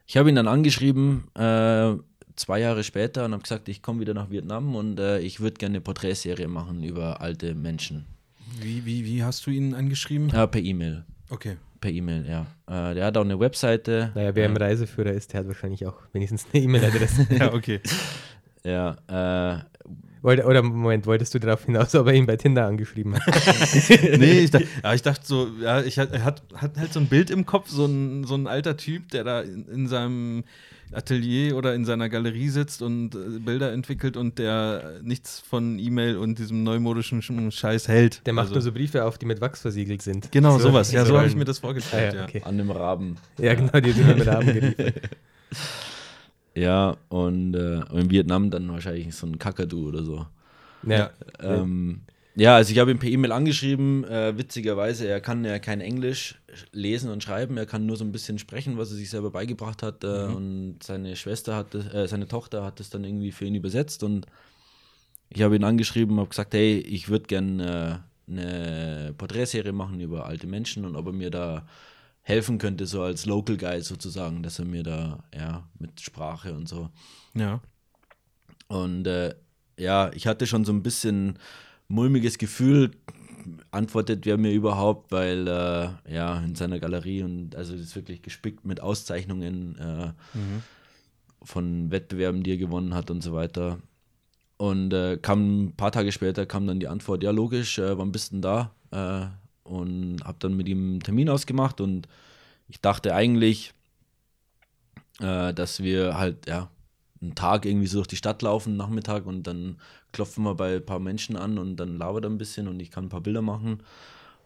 Ich 0.08 0.18
habe 0.18 0.30
ihn 0.30 0.36
dann 0.36 0.48
angeschrieben, 0.48 1.24
äh, 1.36 1.96
zwei 2.36 2.60
Jahre 2.60 2.84
später, 2.84 3.26
und 3.26 3.34
habe 3.34 3.44
gesagt, 3.44 3.68
ich 3.70 3.82
komme 3.82 4.02
wieder 4.02 4.14
nach 4.14 4.30
Vietnam 4.30 4.76
und 4.76 5.00
äh, 5.00 5.20
ich 5.20 5.40
würde 5.40 5.58
gerne 5.58 5.74
eine 5.74 5.82
Porträtserie 5.82 6.48
machen 6.48 6.84
über 6.84 7.22
alte 7.22 7.56
Menschen. 7.56 8.06
Wie, 8.60 8.86
wie, 8.86 9.06
wie 9.06 9.24
hast 9.24 9.46
du 9.48 9.52
ihn 9.52 9.74
angeschrieben? 9.74 10.30
Ja, 10.30 10.46
per 10.46 10.62
E-Mail. 10.62 11.06
Okay. 11.30 11.58
Per 11.82 11.92
E-Mail, 11.92 12.26
ja. 12.28 12.46
Äh, 12.68 12.96
der 12.96 13.06
hat 13.06 13.18
auch 13.18 13.24
eine 13.24 13.40
Webseite. 13.40 14.12
Naja, 14.16 14.36
wer 14.36 14.46
im 14.46 14.58
Reiseführer 14.58 15.12
ist, 15.12 15.34
der 15.34 15.42
hat 15.42 15.48
wahrscheinlich 15.48 15.86
auch 15.86 16.02
wenigstens 16.14 16.48
eine 16.54 16.64
E-Mail-Adresse. 16.64 17.28
Ja, 17.38 17.54
okay. 17.54 17.82
Ja, 18.66 19.58
äh, 19.60 19.64
Wollte- 20.22 20.46
Oder 20.46 20.64
Moment, 20.64 21.06
wolltest 21.06 21.36
du 21.36 21.40
darauf 21.40 21.66
hinaus, 21.66 21.94
ob 21.94 22.08
er 22.08 22.14
ihn 22.14 22.26
bei 22.26 22.36
Tinder 22.36 22.66
angeschrieben 22.66 23.14
hat? 23.14 23.22
nee, 24.18 24.40
ich 24.40 24.50
dachte, 24.50 24.66
ja, 24.84 24.94
ich 24.96 25.04
dachte 25.04 25.22
so, 25.24 25.48
ja, 25.62 25.82
ich 25.84 26.00
hat, 26.00 26.12
er 26.14 26.24
hat, 26.24 26.42
hat 26.56 26.78
halt 26.78 26.92
so 26.92 27.00
ein 27.00 27.06
Bild 27.06 27.30
im 27.30 27.46
Kopf, 27.46 27.70
so 27.70 27.86
ein, 27.86 28.24
so 28.24 28.34
ein 28.34 28.48
alter 28.48 28.76
Typ, 28.76 29.10
der 29.12 29.24
da 29.24 29.42
in, 29.42 29.68
in 29.68 29.88
seinem 29.88 30.44
Atelier 30.94 31.56
oder 31.56 31.76
in 31.76 31.86
seiner 31.86 32.10
Galerie 32.10 32.50
sitzt 32.50 32.82
und 32.82 33.14
äh, 33.14 33.38
Bilder 33.38 33.72
entwickelt 33.72 34.18
und 34.18 34.40
der 34.40 34.94
nichts 35.04 35.42
von 35.48 35.78
E-Mail 35.78 36.18
und 36.18 36.40
diesem 36.40 36.64
neumodischen 36.64 37.22
Sch- 37.22 37.52
Scheiß 37.52 37.88
hält. 37.88 38.26
Der 38.26 38.34
macht 38.34 38.46
Also, 38.46 38.56
nur 38.56 38.62
so 38.64 38.72
Briefe 38.72 39.04
auf, 39.06 39.20
die 39.20 39.28
mit 39.28 39.42
Wachs 39.42 39.62
versiegelt 39.62 40.02
sind. 40.02 40.32
Genau, 40.32 40.58
sowas. 40.58 40.92
Ja, 40.92 41.06
so 41.06 41.16
habe 41.18 41.28
ich 41.28 41.36
mir 41.36 41.46
das 41.46 41.60
Ah, 41.60 41.62
vorgestellt. 41.62 42.14
ja, 42.16 42.20
ja. 42.22 42.26
okay. 42.26 42.42
an 42.44 42.58
dem 42.58 42.72
Raben. 42.72 43.18
ja, 43.38 43.54
genau, 43.54 43.80
die 43.80 43.92
sind 43.92 44.18
mit 44.18 44.26
Rahmen 44.26 44.52
geliefert. 44.56 44.96
Ja, 46.56 46.98
und 47.10 47.54
äh, 47.54 47.82
in 47.94 48.10
Vietnam 48.10 48.50
dann 48.50 48.70
wahrscheinlich 48.70 49.14
so 49.14 49.28
ein 49.28 49.38
Kakadu 49.38 49.90
oder 49.90 50.04
so. 50.04 50.26
Ja. 50.88 51.12
Ähm, 51.40 52.02
ja, 52.36 52.56
also 52.56 52.72
ich 52.72 52.80
habe 52.80 52.92
ihn 52.92 53.00
per 53.00 53.10
E-Mail 53.10 53.32
angeschrieben. 53.32 54.04
Äh, 54.06 54.38
witzigerweise, 54.38 55.08
er 55.08 55.22
kann 55.22 55.44
ja 55.46 55.60
kein 55.60 55.82
Englisch 55.82 56.40
lesen 56.72 57.10
und 57.10 57.24
schreiben. 57.24 57.58
Er 57.58 57.66
kann 57.66 57.86
nur 57.86 57.98
so 57.98 58.04
ein 58.04 58.12
bisschen 58.12 58.40
sprechen, 58.40 58.78
was 58.78 58.92
er 58.92 58.98
sich 58.98 59.10
selber 59.10 59.32
beigebracht 59.32 59.84
hat. 59.84 60.04
Äh, 60.04 60.26
Und 60.26 60.78
seine 60.84 61.16
Schwester 61.16 61.56
hat, 61.56 61.74
das, 61.74 61.94
äh, 61.94 62.08
seine 62.08 62.28
Tochter 62.28 62.64
hat 62.64 62.80
das 62.80 62.90
dann 62.90 63.04
irgendwie 63.04 63.32
für 63.32 63.46
ihn 63.46 63.56
übersetzt. 63.56 64.04
Und 64.04 64.26
ich 65.30 65.42
habe 65.42 65.56
ihn 65.56 65.64
angeschrieben 65.64 66.14
und 66.14 66.20
habe 66.20 66.30
gesagt, 66.30 66.54
hey, 66.54 66.78
ich 66.78 67.10
würde 67.10 67.26
gerne 67.26 68.02
äh, 68.28 68.32
eine 68.32 69.14
Porträtserie 69.18 69.72
machen 69.72 70.00
über 70.00 70.26
alte 70.26 70.48
Menschen 70.48 70.86
und 70.86 70.96
ob 70.96 71.08
er 71.08 71.14
mir 71.14 71.30
da 71.30 71.66
helfen 72.26 72.58
könnte, 72.58 72.88
so 72.88 73.04
als 73.04 73.28
Local 73.28 73.56
Guide 73.56 73.84
sozusagen, 73.84 74.42
dass 74.42 74.58
er 74.58 74.66
mir 74.66 74.82
da, 74.82 75.24
ja, 75.34 75.68
mit 75.78 76.02
Sprache 76.02 76.54
und 76.54 76.68
so. 76.68 76.90
ja. 77.36 77.62
Und 78.68 79.06
äh, 79.06 79.36
ja, 79.78 80.12
ich 80.12 80.26
hatte 80.26 80.48
schon 80.48 80.66
so 80.66 80.74
ein 80.74 80.82
bisschen 80.82 81.38
mulmiges 81.88 82.40
Gefühl, 82.40 82.92
antwortet 83.70 84.26
wer 84.26 84.38
mir 84.38 84.52
überhaupt, 84.52 85.12
weil 85.12 85.48
äh, 85.48 85.90
ja, 86.12 86.40
in 86.40 86.56
seiner 86.56 86.80
Galerie 86.80 87.22
und 87.22 87.56
also 87.56 87.74
das 87.74 87.82
ist 87.82 87.96
wirklich 87.96 88.24
gespickt 88.24 88.66
mit 88.66 88.82
Auszeichnungen 88.82 89.78
äh, 89.78 90.12
von 91.44 91.92
Wettbewerben, 91.92 92.42
die 92.42 92.54
er 92.54 92.58
gewonnen 92.58 92.96
hat 92.96 93.12
und 93.12 93.22
so 93.22 93.34
weiter. 93.34 93.78
Und 94.58 94.94
äh, 94.94 95.18
kam 95.22 95.66
ein 95.66 95.76
paar 95.76 95.92
Tage 95.92 96.12
später 96.12 96.48
kam 96.48 96.66
dann 96.66 96.80
die 96.80 96.88
Antwort, 96.88 97.22
ja 97.22 97.30
logisch, 97.30 97.78
äh, 97.78 97.96
wann 98.00 98.12
bist 98.12 98.32
du 98.32 98.38
denn 98.38 98.42
da? 98.42 98.72
Und 99.66 100.24
habe 100.24 100.38
dann 100.40 100.56
mit 100.56 100.70
ihm 100.70 100.92
einen 100.92 101.00
Termin 101.02 101.30
ausgemacht 101.30 101.82
und 101.82 102.08
ich 102.68 102.80
dachte 102.82 103.14
eigentlich, 103.14 103.74
äh, 105.20 105.54
dass 105.54 105.82
wir 105.84 106.18
halt, 106.18 106.48
ja, 106.48 106.70
einen 107.22 107.36
Tag 107.36 107.66
irgendwie 107.66 107.88
so 107.88 107.98
durch 107.98 108.08
die 108.08 108.16
Stadt 108.16 108.42
laufen, 108.42 108.78
Nachmittag 108.78 109.26
und 109.26 109.44
dann 109.44 109.78
klopfen 110.12 110.44
wir 110.44 110.56
bei 110.56 110.76
ein 110.76 110.86
paar 110.86 111.00
Menschen 111.00 111.36
an 111.36 111.58
und 111.58 111.78
dann 111.78 111.98
labert 111.98 112.26
er 112.26 112.30
ein 112.30 112.38
bisschen 112.38 112.68
und 112.68 112.80
ich 112.80 112.92
kann 112.92 113.06
ein 113.06 113.10
paar 113.10 113.22
Bilder 113.22 113.42
machen. 113.42 113.82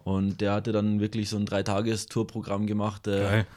Und 0.04 0.40
der 0.42 0.54
hatte 0.54 0.72
dann 0.72 1.00
wirklich 1.00 1.30
so 1.30 1.38
ein 1.38 1.46
Dreitages-Tourprogramm 1.46 2.66
gemacht. 2.66 3.08
Äh, 3.08 3.20
Geil. 3.20 3.48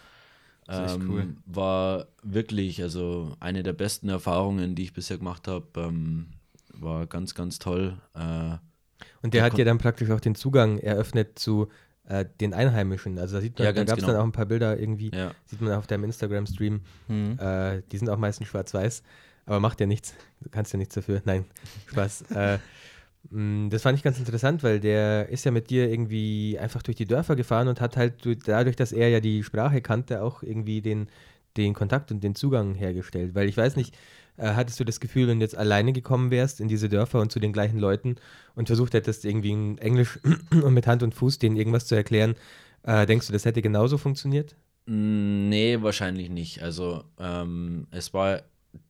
Das 0.66 0.94
ähm, 0.94 1.10
cool. 1.10 1.36
War 1.46 2.06
wirklich, 2.22 2.82
also 2.82 3.36
eine 3.40 3.62
der 3.62 3.72
besten 3.72 4.08
Erfahrungen, 4.08 4.74
die 4.74 4.84
ich 4.84 4.92
bisher 4.92 5.18
gemacht 5.18 5.48
habe. 5.48 5.66
Ähm, 5.76 6.28
war 6.72 7.06
ganz, 7.06 7.34
ganz 7.34 7.58
toll. 7.58 7.96
Äh, 8.14 8.56
Und 9.22 9.34
der 9.34 9.40
Der 9.40 9.44
hat 9.50 9.58
dir 9.58 9.64
dann 9.64 9.78
praktisch 9.78 10.10
auch 10.10 10.20
den 10.20 10.34
Zugang 10.34 10.78
eröffnet 10.78 11.38
zu 11.38 11.68
äh, 12.08 12.24
den 12.40 12.52
Einheimischen. 12.54 13.18
Also 13.18 13.36
da 13.36 13.40
sieht 13.42 13.58
man, 13.58 13.66
Ja, 13.66 13.72
da 13.72 13.84
gab 13.84 13.96
es 13.98 14.02
genau. 14.04 14.12
dann 14.14 14.20
auch 14.22 14.26
ein 14.26 14.32
paar 14.32 14.46
Bilder 14.46 14.78
irgendwie, 14.78 15.10
ja. 15.14 15.30
sieht 15.46 15.60
man 15.60 15.72
auf 15.74 15.86
deinem 15.86 16.04
Instagram-Stream. 16.04 16.80
Mhm. 17.08 17.38
Äh, 17.38 17.82
die 17.92 17.98
sind 17.98 18.08
auch 18.10 18.18
meistens 18.18 18.48
schwarz-weiß, 18.48 19.02
aber 19.46 19.60
macht 19.60 19.80
ja 19.80 19.86
nichts. 19.86 20.14
Du 20.40 20.48
kannst 20.50 20.72
ja 20.72 20.78
nichts 20.78 20.94
dafür. 20.94 21.22
Nein, 21.24 21.44
Spaß. 21.86 22.24
äh, 22.34 22.58
mh, 23.30 23.68
das 23.70 23.82
fand 23.82 23.96
ich 23.98 24.02
ganz 24.04 24.18
interessant, 24.18 24.62
weil 24.62 24.80
der 24.80 25.28
ist 25.28 25.44
ja 25.44 25.50
mit 25.52 25.70
dir 25.70 25.88
irgendwie 25.88 26.58
einfach 26.58 26.82
durch 26.82 26.96
die 26.96 27.06
Dörfer 27.06 27.36
gefahren 27.36 27.68
und 27.68 27.80
hat 27.80 27.96
halt 27.96 28.24
du- 28.24 28.36
dadurch, 28.36 28.76
dass 28.76 28.92
er 28.92 29.08
ja 29.08 29.20
die 29.20 29.42
Sprache 29.44 29.80
kannte, 29.80 30.22
auch 30.22 30.42
irgendwie 30.42 30.80
den, 30.82 31.08
den 31.56 31.74
Kontakt 31.74 32.10
und 32.10 32.24
den 32.24 32.34
Zugang 32.34 32.74
hergestellt. 32.74 33.34
Weil 33.34 33.48
ich 33.48 33.56
weiß 33.56 33.76
nicht, 33.76 33.96
Äh, 34.36 34.54
hattest 34.54 34.80
du 34.80 34.84
das 34.84 35.00
Gefühl, 35.00 35.28
wenn 35.28 35.38
du 35.38 35.44
jetzt 35.44 35.56
alleine 35.56 35.92
gekommen 35.92 36.30
wärst 36.30 36.60
in 36.60 36.68
diese 36.68 36.88
Dörfer 36.88 37.20
und 37.20 37.30
zu 37.30 37.38
den 37.40 37.52
gleichen 37.52 37.78
Leuten 37.78 38.16
und 38.54 38.66
versucht 38.66 38.94
hättest, 38.94 39.24
irgendwie 39.24 39.50
in 39.50 39.78
Englisch 39.78 40.18
und 40.50 40.74
mit 40.74 40.86
Hand 40.86 41.02
und 41.02 41.14
Fuß 41.14 41.38
denen 41.38 41.56
irgendwas 41.56 41.86
zu 41.86 41.94
erklären, 41.94 42.34
äh, 42.82 43.06
denkst 43.06 43.26
du, 43.26 43.32
das 43.32 43.44
hätte 43.44 43.62
genauso 43.62 43.98
funktioniert? 43.98 44.56
Mm, 44.86 45.48
Nee, 45.48 45.82
wahrscheinlich 45.82 46.30
nicht. 46.30 46.62
Also 46.62 47.04
ähm, 47.18 47.86
es 47.90 48.14
war, 48.14 48.42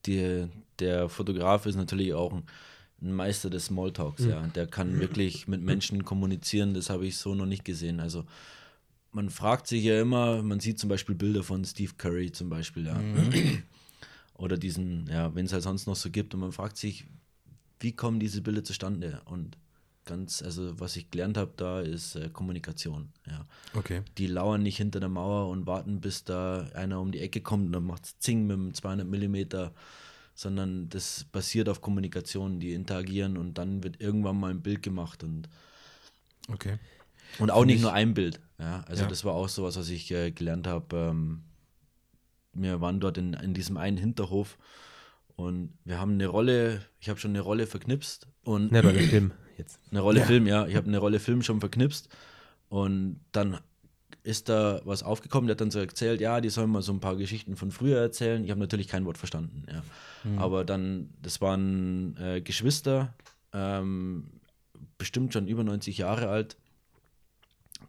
die, 0.06 0.46
der 0.78 1.08
Fotograf 1.08 1.66
ist 1.66 1.74
natürlich 1.76 2.14
auch 2.14 2.32
ein, 2.32 2.44
ein 3.02 3.12
Meister 3.12 3.50
des 3.50 3.66
Smalltalks, 3.66 4.24
ja. 4.24 4.46
Der 4.54 4.68
kann 4.68 5.00
wirklich 5.00 5.48
mit 5.48 5.60
Menschen 5.60 6.04
kommunizieren, 6.04 6.72
das 6.72 6.88
habe 6.88 7.04
ich 7.04 7.16
so 7.16 7.34
noch 7.34 7.46
nicht 7.46 7.64
gesehen. 7.64 7.98
Also 7.98 8.24
man 9.10 9.28
fragt 9.28 9.66
sich 9.66 9.82
ja 9.84 10.00
immer, 10.00 10.42
man 10.42 10.60
sieht 10.60 10.78
zum 10.78 10.88
Beispiel 10.88 11.16
Bilder 11.16 11.42
von 11.42 11.64
Steve 11.64 11.92
Curry 11.98 12.30
zum 12.30 12.48
Beispiel, 12.48 12.86
ja. 12.86 13.00
Oder 14.42 14.56
diesen, 14.58 15.06
ja, 15.06 15.32
wenn 15.34 15.46
es 15.46 15.52
halt 15.52 15.62
sonst 15.62 15.86
noch 15.86 15.94
so 15.96 16.10
gibt 16.10 16.34
und 16.34 16.40
man 16.40 16.50
fragt 16.52 16.76
sich, 16.76 17.06
wie 17.78 17.92
kommen 17.92 18.18
diese 18.18 18.42
Bilder 18.42 18.64
zustande? 18.64 19.22
Und 19.24 19.56
ganz, 20.04 20.42
also 20.42 20.78
was 20.80 20.96
ich 20.96 21.10
gelernt 21.12 21.36
habe 21.36 21.52
da 21.56 21.80
ist 21.80 22.16
äh, 22.16 22.28
Kommunikation, 22.28 23.10
ja 23.24 23.46
Okay. 23.72 24.02
die 24.18 24.26
lauern 24.26 24.62
nicht 24.64 24.78
hinter 24.78 24.98
der 24.98 25.08
Mauer 25.08 25.48
und 25.48 25.64
warten, 25.68 26.00
bis 26.00 26.24
da 26.24 26.62
einer 26.74 27.00
um 27.00 27.12
die 27.12 27.20
Ecke 27.20 27.40
kommt 27.40 27.66
und 27.66 27.72
dann 27.72 27.84
macht 27.84 28.04
Zing 28.20 28.46
mit 28.48 28.56
dem 28.56 28.74
200 28.74 29.06
Millimeter, 29.06 29.72
sondern 30.34 30.88
das 30.88 31.24
basiert 31.30 31.68
auf 31.68 31.80
Kommunikation, 31.80 32.58
die 32.58 32.72
interagieren 32.72 33.36
und 33.36 33.58
dann 33.58 33.84
wird 33.84 34.00
irgendwann 34.00 34.40
mal 34.40 34.50
ein 34.50 34.60
Bild 34.60 34.82
gemacht 34.82 35.22
und, 35.22 35.48
Okay. 36.48 36.78
und 37.38 37.50
auch 37.52 37.58
Find 37.60 37.66
nicht 37.68 37.76
ich- 37.76 37.82
nur 37.82 37.92
ein 37.92 38.12
Bild. 38.14 38.40
Ja, 38.58 38.82
also 38.88 39.04
Ja. 39.04 39.08
das 39.08 39.24
war 39.24 39.34
auch 39.34 39.48
sowas, 39.48 39.76
was 39.76 39.88
ich 39.88 40.10
äh, 40.10 40.32
gelernt 40.32 40.66
habe. 40.66 40.96
Ähm, 40.96 41.42
wir 42.52 42.80
waren 42.80 43.00
dort 43.00 43.18
in, 43.18 43.32
in 43.34 43.54
diesem 43.54 43.76
einen 43.76 43.96
Hinterhof 43.96 44.58
und 45.36 45.72
wir 45.84 45.98
haben 45.98 46.12
eine 46.12 46.26
Rolle, 46.26 46.82
ich 47.00 47.08
habe 47.08 47.18
schon 47.18 47.30
eine 47.32 47.40
Rolle 47.40 47.66
verknipst 47.66 48.26
und 48.44 48.72
Ne, 48.72 48.82
bei 48.82 48.92
dem 48.92 49.08
Film 49.08 49.32
jetzt. 49.58 49.80
eine 49.90 50.00
Rolle 50.00 50.20
Ja. 50.20 50.26
Film, 50.26 50.46
ja. 50.46 50.66
Ich 50.66 50.76
habe 50.76 50.86
eine 50.88 50.98
Rolle 50.98 51.18
Film 51.20 51.42
schon 51.42 51.60
verknipst. 51.60 52.08
Und 52.68 53.20
dann 53.32 53.58
ist 54.24 54.48
da 54.48 54.80
was 54.84 55.02
aufgekommen, 55.02 55.46
der 55.48 55.54
hat 55.54 55.60
dann 55.60 55.70
so 55.70 55.78
erzählt, 55.80 56.20
ja, 56.20 56.40
die 56.40 56.48
sollen 56.48 56.70
mal 56.70 56.80
so 56.82 56.92
ein 56.92 57.00
paar 57.00 57.16
Geschichten 57.16 57.56
von 57.56 57.70
früher 57.72 57.98
erzählen. 58.00 58.44
Ich 58.44 58.50
habe 58.50 58.60
natürlich 58.60 58.88
kein 58.88 59.04
Wort 59.04 59.18
verstanden, 59.18 59.64
ja. 59.70 59.82
Aber 60.38 60.64
dann, 60.64 61.10
das 61.20 61.40
waren 61.40 62.16
äh, 62.18 62.40
Geschwister, 62.40 63.14
ähm, 63.52 64.28
bestimmt 64.96 65.32
schon 65.32 65.48
über 65.48 65.64
90 65.64 65.98
Jahre 65.98 66.28
alt. 66.28 66.56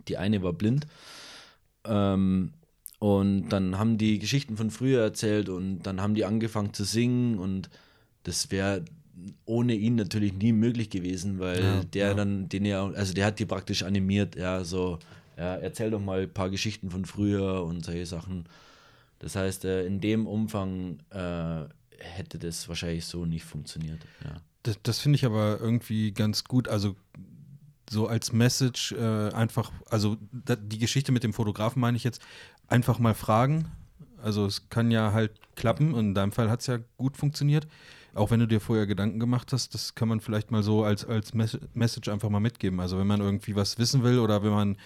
Die 0.08 0.18
eine 0.18 0.42
war 0.42 0.54
blind. 0.54 0.88
Ähm, 1.86 2.54
und 3.04 3.50
dann 3.50 3.78
haben 3.78 3.98
die 3.98 4.18
Geschichten 4.18 4.56
von 4.56 4.72
früher 4.72 5.02
erzählt 5.02 5.50
und 5.50 5.84
dann 5.84 6.00
haben 6.00 6.16
die 6.16 6.24
angefangen 6.24 6.74
zu 6.74 6.86
singen 6.86 7.38
und 7.38 7.70
das 8.24 8.50
wäre 8.50 8.86
ohne 9.44 9.74
ihn 9.74 9.96
natürlich 9.96 10.32
nie 10.32 10.54
möglich 10.54 10.90
gewesen, 10.90 11.38
weil 11.38 11.62
Ja, 11.62 11.84
der 11.84 12.08
ja. 12.08 12.14
dann, 12.14 12.48
den 12.48 12.64
er, 12.64 12.94
also 12.96 13.14
der 13.14 13.26
hat 13.26 13.40
die 13.40 13.46
praktisch 13.46 13.84
animiert, 13.84 14.38
ja, 14.38 14.64
so, 14.64 15.00
ja, 15.38 15.56
erzähl 15.56 15.92
doch 15.92 16.00
mal 16.00 16.22
ein 16.22 16.34
paar 16.34 16.50
Geschichten 16.50 16.92
von 16.92 17.04
früher 17.04 17.66
und 17.66 17.84
solche 17.84 18.06
Sachen. 18.06 18.46
Das 19.20 19.36
heißt, 19.36 19.66
äh, 19.66 19.86
in 19.86 20.00
dem 20.00 20.26
Umfang 20.26 21.00
äh, 21.10 21.66
hätte 21.98 22.40
das 22.40 22.70
wahrscheinlich 22.70 23.06
so 23.06 23.26
nicht 23.26 23.44
funktioniert. 23.44 24.00
Ja. 24.24 24.36
Das, 24.62 24.80
das 24.82 25.00
finde 25.00 25.18
ich 25.18 25.26
aber 25.26 25.60
irgendwie 25.60 26.14
ganz 26.14 26.46
gut. 26.46 26.70
Also 26.70 26.96
so 27.90 28.08
als 28.08 28.34
Message 28.34 28.94
äh, 28.94 29.30
einfach, 29.34 29.72
also 29.90 30.18
da, 30.32 30.56
die 30.56 30.80
Geschichte 30.80 31.12
mit 31.12 31.24
dem 31.24 31.34
Fotografen 31.34 31.80
meine 31.80 31.98
ich 31.98 32.04
jetzt, 32.04 32.22
einfach 32.74 32.98
mal 32.98 33.14
fragen. 33.14 33.66
Also 34.22 34.46
es 34.46 34.70
kann 34.70 34.90
ja 34.90 35.14
halt 35.14 35.32
klappen. 35.56 35.96
In 35.96 36.16
deinem 36.16 36.32
Fall 36.32 36.50
hat 36.50 36.62
es 36.62 36.68
ja 36.68 36.80
gut 36.98 37.18
funktioniert. 37.18 37.68
Auch 38.16 38.32
wenn 38.32 38.40
du 38.40 38.48
dir 38.48 38.60
vorher 38.60 38.88
Gedanken 38.88 39.20
gemacht 39.20 39.54
hast, 39.54 39.74
das 39.74 39.96
kann 39.96 40.08
man 40.08 40.20
vielleicht 40.20 40.52
mal 40.52 40.64
so 40.64 40.84
als, 40.84 41.06
als 41.06 41.34
Mes 41.34 41.58
Message 41.74 42.10
einfach 42.10 42.30
mal 42.30 42.40
mitgeben. 42.40 42.80
Also 42.80 42.98
wenn 42.98 43.08
man 43.08 43.22
irgendwie 43.22 43.56
was 43.56 43.78
wissen 43.78 44.04
will 44.04 44.20
oder 44.20 44.44
wenn 44.44 44.52
man 44.52 44.78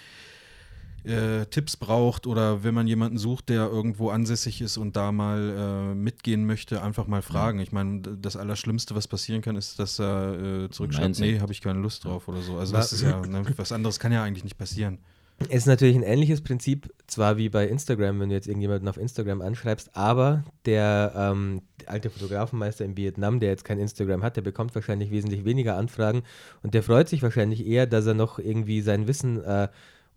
äh, 1.03 1.45
Tipps 1.45 1.77
braucht 1.77 2.27
oder 2.27 2.63
wenn 2.63 2.73
man 2.73 2.87
jemanden 2.87 3.17
sucht, 3.17 3.49
der 3.49 3.67
irgendwo 3.67 4.09
ansässig 4.09 4.61
ist 4.61 4.77
und 4.77 4.95
da 4.95 5.11
mal 5.11 5.91
äh, 5.91 5.95
mitgehen 5.95 6.45
möchte, 6.45 6.81
einfach 6.81 7.07
mal 7.07 7.21
fragen. 7.21 7.59
Ich 7.59 7.71
meine, 7.71 8.01
das 8.01 8.35
Allerschlimmste, 8.35 8.95
was 8.95 9.07
passieren 9.07 9.41
kann, 9.41 9.55
ist, 9.55 9.79
dass 9.79 9.99
er 9.99 10.65
äh, 10.65 10.69
zurückschreibt, 10.69 11.19
nee, 11.19 11.39
habe 11.39 11.53
ich 11.53 11.61
keine 11.61 11.79
Lust 11.79 12.03
drauf 12.03 12.27
oder 12.27 12.41
so. 12.41 12.57
Also 12.57 12.73
das 12.73 12.91
ist 12.91 13.01
ja, 13.01 13.21
ne, 13.25 13.45
was 13.55 13.71
anderes 13.71 13.99
kann 13.99 14.11
ja 14.11 14.23
eigentlich 14.23 14.43
nicht 14.43 14.57
passieren. 14.57 14.99
Es 15.39 15.49
ist 15.49 15.65
natürlich 15.67 15.95
ein 15.95 16.03
ähnliches 16.03 16.41
Prinzip, 16.41 16.91
zwar 17.05 17.37
wie 17.37 17.49
bei 17.49 17.67
Instagram, 17.67 18.19
wenn 18.19 18.29
du 18.29 18.35
jetzt 18.35 18.47
irgendjemanden 18.47 18.87
auf 18.87 18.97
Instagram 18.97 19.41
anschreibst, 19.41 19.95
aber 19.95 20.43
der 20.65 21.13
ähm, 21.15 21.61
alte 21.85 22.09
Fotografenmeister 22.09 22.83
in 22.83 22.97
Vietnam, 22.97 23.39
der 23.39 23.49
jetzt 23.49 23.63
kein 23.63 23.79
Instagram 23.79 24.23
hat, 24.23 24.35
der 24.35 24.41
bekommt 24.41 24.73
wahrscheinlich 24.73 25.11
wesentlich 25.11 25.45
weniger 25.45 25.77
Anfragen 25.77 26.23
und 26.63 26.73
der 26.73 26.81
freut 26.81 27.07
sich 27.07 27.21
wahrscheinlich 27.21 27.67
eher, 27.67 27.85
dass 27.85 28.07
er 28.07 28.15
noch 28.15 28.39
irgendwie 28.39 28.81
sein 28.81 29.07
Wissen 29.07 29.43
äh, 29.43 29.67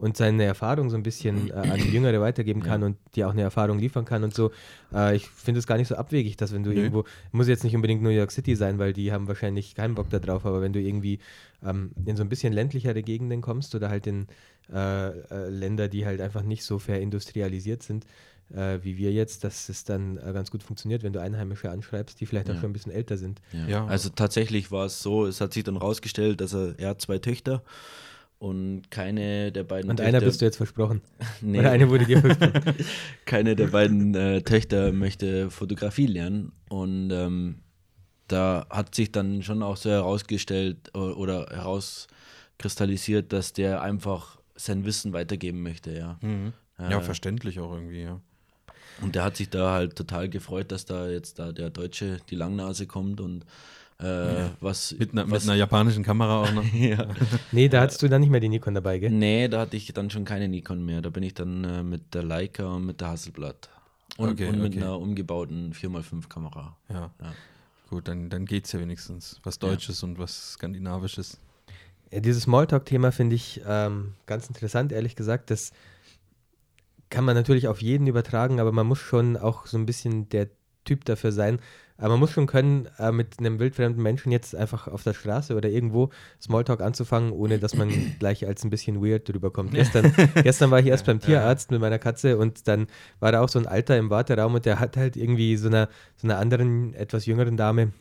und 0.01 0.17
seine 0.17 0.45
Erfahrung 0.45 0.89
so 0.91 0.97
ein 0.97 1.03
bisschen 1.03 1.51
äh, 1.51 1.53
an 1.53 1.79
Jüngere 1.93 2.21
weitergeben 2.21 2.63
kann 2.63 2.81
Ja. 2.81 2.87
und 2.89 2.97
die 3.15 3.25
auch 3.25 3.33
eine 3.33 3.43
Erfahrung 3.43 3.79
liefern 3.79 4.05
kann 4.07 4.25
und 4.25 4.35
so. 4.35 4.51
Äh, 4.95 5.15
ich 5.17 5.29
finde 5.29 5.59
es 5.59 5.67
gar 5.67 5.77
nicht 5.77 5.89
so 5.89 5.95
abwegig, 5.95 6.37
dass 6.39 6.53
wenn 6.55 6.63
du 6.65 6.71
Nö. 6.71 6.77
irgendwo, 6.77 7.05
muss 7.33 7.49
jetzt 7.49 7.65
nicht 7.65 7.77
unbedingt 7.77 8.03
New 8.03 8.09
York 8.09 8.33
City 8.33 8.57
sein, 8.57 8.79
weil 8.79 8.93
die 8.95 9.13
haben 9.13 9.29
wahrscheinlich 9.29 9.75
keinen 9.75 9.95
Bock 9.95 10.09
da 10.11 10.19
drauf, 10.19 10.47
aber 10.47 10.63
wenn 10.63 10.73
du 10.73 10.81
irgendwie 10.81 11.19
ähm, 11.63 11.91
in 12.07 12.17
so 12.17 12.23
ein 12.23 12.29
bisschen 12.31 12.53
ländlichere 12.55 13.03
Gegenden 13.03 13.43
kommst 13.43 13.75
oder 13.75 13.91
halt 13.91 14.07
in 14.07 14.27
äh, 14.73 15.09
äh, 15.09 15.49
Länder, 15.51 15.89
die 15.89 16.07
halt 16.07 16.21
einfach 16.23 16.43
nicht 16.43 16.65
so 16.65 16.79
verindustrialisiert 16.79 17.83
sind, 17.83 18.07
äh, 18.55 18.79
wie 18.83 18.97
wir 18.97 19.13
jetzt, 19.13 19.45
dass 19.45 19.69
es 19.69 19.85
dann 19.85 20.17
äh, 20.17 20.33
ganz 20.33 20.51
gut 20.51 20.63
funktioniert, 20.63 21.03
wenn 21.03 21.13
du 21.13 21.21
Einheimische 21.21 21.71
anschreibst, 21.71 22.21
die 22.21 22.27
vielleicht 22.27 22.49
auch 22.51 22.55
Ja. 22.55 22.61
schon 22.61 22.71
ein 22.71 22.73
bisschen 22.73 22.93
älter 22.93 23.17
sind. 23.17 23.41
Ja. 23.53 23.67
Ja. 23.69 23.87
Also 23.87 24.09
tatsächlich 24.09 24.73
war 24.73 24.87
es 24.87 25.03
so, 25.03 25.27
es 25.27 25.41
hat 25.41 25.53
sich 25.53 25.65
dann 25.65 25.77
rausgestellt, 25.77 26.41
dass 26.41 26.55
er, 26.55 26.75
er 26.79 26.89
hat 26.91 27.01
zwei 27.03 27.19
Töchter 27.19 27.63
und 28.41 28.91
keine 28.91 29.53
der 29.53 29.65
beiden 29.65 29.91
Und 29.91 29.99
Töchter, 29.99 30.09
einer 30.09 30.21
bist 30.23 30.41
du 30.41 30.47
jetzt 30.47 30.57
versprochen. 30.57 31.03
nee, 31.43 31.61
Oder 31.61 31.71
eine 31.73 31.91
wurde 31.91 32.07
dir 32.07 32.21
versprochen. 32.21 32.75
keine 33.27 33.55
der 33.55 33.67
beiden 33.69 34.15
äh, 34.15 34.41
Töchter 34.41 34.93
möchte 34.93 35.51
Fotografie 35.51 36.07
lernen 36.07 36.53
und 36.71 37.11
ähm, 37.13 37.57
da 38.29 38.67
hat 38.71 38.95
sich 38.95 39.13
dann 39.13 39.43
schon 39.43 39.63
auch 39.63 39.77
so 39.77 39.91
herausgestellt 39.91 40.95
oder 40.95 41.49
herauskristallisiert, 41.51 43.33
dass 43.33 43.53
der 43.53 43.83
einfach 43.83 44.39
sein 44.55 44.85
Wissen 44.85 45.13
weitergeben 45.13 45.63
möchte, 45.63 45.93
ja. 45.97 46.19
Mhm. 46.23 46.53
Ja, 46.79 46.99
Äh, 46.99 47.03
verständlich 47.03 47.61
auch 47.61 47.73
irgendwie, 47.75 48.03
ja. 48.03 48.21
Und 49.03 49.15
der 49.17 49.25
hat 49.25 49.37
sich 49.37 49.51
da 49.51 49.73
halt 49.73 49.97
total 49.97 50.29
gefreut, 50.29 50.73
dass 50.73 50.85
da 50.87 51.09
jetzt 51.09 51.39
da 51.39 51.53
der 51.53 51.71
Deutsche, 51.71 52.19
die 52.31 52.37
Langnase 52.37 52.87
kommt 52.87 53.21
und 53.21 53.45
äh, 54.03 54.51
was, 54.61 54.95
Mit 54.99 55.13
einer, 55.13 55.25
mit 55.25 55.35
was 55.35 55.45
einer 55.45 55.57
japanischen 55.57 56.03
Kamera 56.03 56.43
auch 56.43 56.53
noch. 56.53 56.65
ja. 56.73 57.07
Nee, 57.53 57.69
da 57.69 57.83
hattest 57.83 58.03
du 58.03 58.09
dann 58.09 58.21
nicht 58.21 58.31
mehr 58.31 58.41
die 58.41 58.49
Nikon 58.49 58.75
dabei, 58.75 58.99
gell? 58.99 59.11
Nee, 59.11 59.49
da 59.49 59.61
hatte 59.61 59.77
ich 59.77 59.93
dann 59.93 60.11
schon 60.11 60.25
keine 60.25 60.49
Nikon 60.49 60.85
mehr. 60.85 61.03
Da 61.03 61.11
bin 61.11 61.23
ich 61.23 61.35
dann 61.35 61.65
äh, 61.65 61.83
mit 61.83 62.15
der 62.15 62.23
Leica 62.23 62.67
und 62.67 62.87
mit 62.87 63.01
der 63.01 63.09
Hasselblad. 63.09 63.69
Und, 64.17 64.31
Okay, 64.31 64.49
und 64.49 64.61
mit 64.61 64.73
okay. 64.73 64.83
einer 64.83 64.99
umgebauten 64.99 65.73
4x5-Kamera. 65.73 66.77
Ja. 66.89 67.11
Ja. 67.21 67.33
Gut, 67.91 68.09
dann, 68.09 68.31
dann 68.31 68.47
geht 68.47 68.67
es 68.67 68.73
ja 68.73 68.81
wenigstens. 68.81 69.41
Was 69.43 69.59
Deutsches 69.59 70.03
und 70.03 70.19
was 70.19 70.53
Skandinavisches. 70.53 71.39
Ja, 72.11 72.21
dieses 72.21 72.45
Smalltalk-Thema 72.45 73.13
finde 73.13 73.37
ich 73.37 73.61
ähm, 73.67 74.15
ganz 74.27 74.49
interessant, 74.49 74.93
ehrlich 74.93 75.17
gesagt. 75.17 75.51
Das 75.51 75.73
kann 77.11 77.25
man 77.25 77.35
natürlich 77.35 77.69
auf 77.69 77.83
jeden 77.83 78.07
übertragen, 78.07 78.61
aber 78.61 78.73
man 78.73 78.87
muss 78.87 78.99
schon 78.99 79.37
auch 79.37 79.67
so 79.67 79.77
ein 79.77 79.87
bisschen 79.87 80.29
der 80.29 80.49
Typ 80.85 81.05
dafür 81.05 81.33
sein. 81.33 81.61
Aber 82.01 82.11
man 82.15 82.21
muss 82.21 82.33
schon 82.33 82.47
können, 82.47 82.89
äh, 82.99 83.13
mit 83.13 83.39
einem 83.39 83.59
wildfremden 83.59 84.03
Menschen 84.03 84.33
jetzt 84.33 84.55
einfach 84.57 84.89
auf 84.89 85.03
der 85.03 85.15
Straße 85.15 85.55
oder 85.55 85.69
irgendwo 85.69 86.11
Smalltalk 86.41 86.81
anzufangen, 86.81 87.31
ohne 87.33 87.59
dass 87.59 87.77
man 87.77 87.91
gleich 88.19 88.47
als 88.47 88.65
ein 88.65 88.71
bisschen 88.71 89.05
weird 89.05 89.29
drüber 89.29 89.51
kommt. 89.51 89.73
Gestern, 89.73 90.13
gestern 90.43 90.71
war 90.71 90.81
ich 90.81 90.87
erst 90.87 91.07
beim 91.07 91.21
Tierarzt 91.21 91.71
mit 91.71 91.81
meiner 91.81 91.99
Katze 91.99 92.39
und 92.39 92.67
dann 92.67 92.87
war 93.21 93.33
da 93.33 93.41
auch 93.43 93.49
so 93.49 93.59
ein 93.59 93.67
Alter 93.67 93.97
im 93.99 94.11
Warteraum 94.11 94.55
und 94.55 94.65
der 94.67 94.81
hat 94.81 94.97
halt 94.97 95.17
irgendwie 95.17 95.57
so 95.57 95.69
einer, 95.69 95.89
so 96.17 96.27
einer 96.27 96.39
anderen, 96.39 96.95
etwas 96.95 97.27
jüngeren 97.27 97.57
Dame 97.57 97.93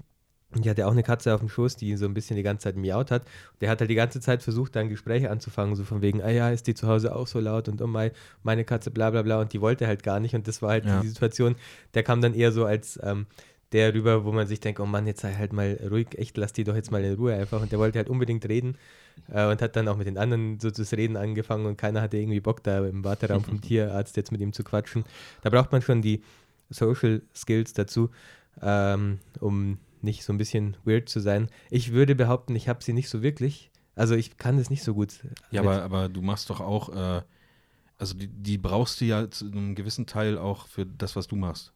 und 0.55 0.65
die 0.65 0.69
hatte 0.71 0.87
auch 0.87 0.91
eine 0.93 1.03
Katze 1.03 1.31
auf 1.35 1.41
dem 1.41 1.49
Schoß, 1.49 1.75
die 1.75 1.95
so 1.95 2.05
ein 2.05 2.15
bisschen 2.15 2.35
die 2.35 2.41
ganze 2.41 2.63
Zeit 2.63 2.75
miaut 2.75 3.11
hat. 3.11 3.21
Der 3.61 3.69
hat 3.69 3.81
halt 3.81 3.89
die 3.91 3.95
ganze 3.95 4.19
Zeit 4.19 4.41
versucht, 4.41 4.75
dann 4.75 4.89
Gespräche 4.89 5.29
anzufangen, 5.29 5.75
so 5.75 5.83
von 5.83 6.01
wegen, 6.01 6.23
ah 6.23 6.31
ja, 6.31 6.49
ist 6.49 6.65
die 6.65 6.73
zu 6.73 6.87
Hause 6.87 7.15
auch 7.15 7.27
so 7.27 7.39
laut 7.39 7.67
und 7.69 7.83
oh 7.83 7.87
mein, 7.87 8.09
meine 8.41 8.63
Katze, 8.65 8.89
bla 8.89 9.11
bla 9.11 9.21
bla. 9.21 9.41
Und 9.41 9.53
die 9.53 9.61
wollte 9.61 9.85
halt 9.85 10.01
gar 10.01 10.19
nicht. 10.19 10.33
Und 10.33 10.47
das 10.47 10.63
war 10.63 10.71
halt 10.71 10.85
Ja. 10.85 11.01
die 11.01 11.07
Situation, 11.07 11.55
der 11.93 12.01
kam 12.01 12.19
dann 12.21 12.33
eher 12.33 12.51
so 12.51 12.65
als 12.65 12.99
ähm, 13.03 13.27
der 13.71 13.93
rüber, 13.93 14.25
wo 14.25 14.31
man 14.31 14.47
sich 14.47 14.59
denkt, 14.59 14.79
oh 14.79 14.85
Mann, 14.85 15.05
jetzt 15.05 15.21
sei 15.21 15.33
halt 15.33 15.53
mal 15.53 15.79
ruhig, 15.89 16.17
echt, 16.17 16.37
lass 16.37 16.53
die 16.53 16.63
doch 16.63 16.75
jetzt 16.75 16.91
mal 16.91 17.03
in 17.03 17.15
Ruhe 17.15 17.35
einfach. 17.35 17.61
Und 17.61 17.71
der 17.71 17.79
wollte 17.79 17.99
halt 17.99 18.09
unbedingt 18.09 18.47
reden 18.47 18.77
äh, 19.31 19.45
und 19.49 19.61
hat 19.61 19.75
dann 19.75 19.87
auch 19.87 19.97
mit 19.97 20.07
den 20.07 20.17
anderen 20.17 20.59
so 20.59 20.71
das 20.71 20.93
Reden 20.93 21.17
angefangen 21.17 21.65
und 21.65 21.77
keiner 21.77 22.01
hatte 22.01 22.17
irgendwie 22.17 22.39
Bock, 22.39 22.63
da 22.63 22.85
im 22.85 23.03
Warteraum 23.03 23.43
vom 23.43 23.61
Tierarzt 23.61 24.17
jetzt 24.17 24.31
mit 24.31 24.41
ihm 24.41 24.53
zu 24.53 24.63
quatschen. 24.63 25.05
Da 25.41 25.49
braucht 25.49 25.71
man 25.71 25.81
schon 25.81 26.01
die 26.01 26.23
Social 26.69 27.21
Skills 27.35 27.73
dazu, 27.73 28.09
ähm, 28.61 29.19
um 29.39 29.77
nicht 30.01 30.23
so 30.23 30.33
ein 30.33 30.37
bisschen 30.37 30.77
weird 30.85 31.09
zu 31.09 31.19
sein. 31.19 31.49
Ich 31.69 31.91
würde 31.91 32.15
behaupten, 32.15 32.55
ich 32.55 32.69
habe 32.69 32.83
sie 32.83 32.93
nicht 32.93 33.09
so 33.09 33.21
wirklich. 33.21 33.69
Also 33.95 34.15
ich 34.15 34.37
kann 34.37 34.57
das 34.57 34.69
nicht 34.69 34.83
so 34.83 34.93
gut. 34.93 35.13
Ja, 35.51 35.61
aber, 35.61 35.83
aber 35.83 36.09
du 36.09 36.21
machst 36.21 36.49
doch 36.49 36.61
auch, 36.61 36.89
äh, 36.89 37.21
also 37.97 38.13
die, 38.15 38.27
die 38.27 38.57
brauchst 38.57 39.01
du 39.01 39.05
ja 39.05 39.29
zu 39.29 39.45
einem 39.45 39.75
gewissen 39.75 40.05
Teil 40.05 40.37
auch 40.37 40.67
für 40.67 40.85
das, 40.85 41.15
was 41.15 41.27
du 41.27 41.35
machst. 41.35 41.73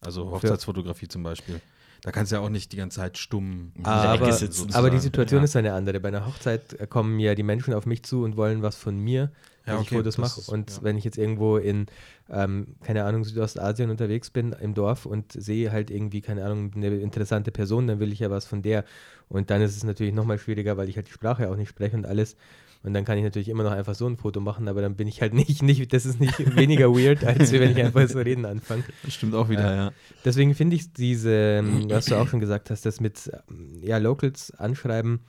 Also 0.00 0.30
Hochzeitsfotografie 0.30 1.08
zum 1.08 1.22
Beispiel. 1.22 1.60
da 2.02 2.12
kannst 2.12 2.30
du 2.32 2.36
ja 2.36 2.42
auch 2.42 2.48
nicht 2.48 2.72
die 2.72 2.76
ganze 2.76 2.96
Zeit 3.00 3.18
stumm 3.18 3.72
der 3.76 3.86
Aber, 3.86 4.32
sitzen, 4.32 4.72
aber 4.74 4.90
die. 4.90 4.98
Situation 4.98 5.40
ja. 5.40 5.44
ist 5.44 5.56
eine 5.56 5.72
andere. 5.72 5.98
Bei 6.00 6.08
einer 6.08 6.26
Hochzeit 6.26 6.88
kommen 6.90 7.18
ja 7.18 7.34
die 7.34 7.42
Menschen 7.42 7.74
auf 7.74 7.86
mich 7.86 8.04
zu 8.04 8.22
und 8.22 8.36
wollen 8.36 8.62
was 8.62 8.76
von 8.76 8.96
mir, 8.98 9.32
Ja, 9.66 9.72
wenn 9.72 9.74
okay, 9.74 9.82
ich 9.82 9.88
Fotos 9.90 10.16
das 10.16 10.18
mache. 10.18 10.50
Und 10.52 10.70
ja. 10.70 10.82
wenn 10.82 10.96
ich 10.96 11.04
jetzt 11.04 11.18
irgendwo 11.18 11.56
in, 11.56 11.86
ähm, 12.30 12.76
keine 12.82 13.04
Ahnung, 13.04 13.24
Südostasien 13.24 13.90
unterwegs 13.90 14.30
bin, 14.30 14.52
im 14.52 14.74
Dorf 14.74 15.06
und 15.06 15.32
sehe 15.32 15.72
halt 15.72 15.90
irgendwie, 15.90 16.20
keine 16.20 16.44
Ahnung, 16.44 16.70
eine 16.76 16.88
interessante 16.98 17.50
Person, 17.50 17.88
dann 17.88 17.98
will 17.98 18.12
ich 18.12 18.20
ja 18.20 18.30
was 18.30 18.46
von 18.46 18.62
der. 18.62 18.84
Und 19.28 19.50
dann 19.50 19.60
ist 19.60 19.76
es 19.76 19.82
natürlich 19.84 20.14
nochmal 20.14 20.38
schwieriger, 20.38 20.76
weil 20.76 20.88
ich 20.88 20.96
halt 20.96 21.08
die 21.08 21.12
Sprache 21.12 21.50
auch 21.50 21.56
nicht 21.56 21.68
spreche 21.68 21.96
und 21.96 22.06
alles. 22.06 22.36
Und 22.84 22.94
dann 22.94 23.04
kann 23.04 23.18
ich 23.18 23.24
natürlich 23.24 23.48
immer 23.48 23.64
noch 23.64 23.72
einfach 23.72 23.94
so 23.94 24.06
ein 24.06 24.16
Foto 24.16 24.40
machen, 24.40 24.68
aber 24.68 24.80
dann 24.82 24.94
bin 24.94 25.08
ich 25.08 25.20
halt 25.20 25.34
nicht, 25.34 25.62
nicht 25.62 25.92
das 25.92 26.06
ist 26.06 26.20
nicht 26.20 26.56
weniger 26.56 26.90
weird, 26.94 27.24
als 27.24 27.52
wenn 27.52 27.70
ich 27.70 27.82
einfach 27.82 28.08
so 28.08 28.18
reden 28.20 28.44
anfange. 28.44 28.84
Das 29.02 29.14
stimmt 29.14 29.34
auch 29.34 29.48
wieder, 29.48 29.74
ja. 29.74 29.92
Deswegen 30.24 30.54
finde 30.54 30.76
ich 30.76 30.92
diese, 30.92 31.30
ähm, 31.30 31.90
was 31.90 32.06
du 32.06 32.14
auch 32.16 32.28
schon 32.28 32.40
gesagt 32.40 32.70
hast, 32.70 32.86
das 32.86 33.00
mit 33.00 33.30
ähm, 33.50 33.80
ja, 33.82 33.98
Locals 33.98 34.52
anschreiben, 34.52 35.20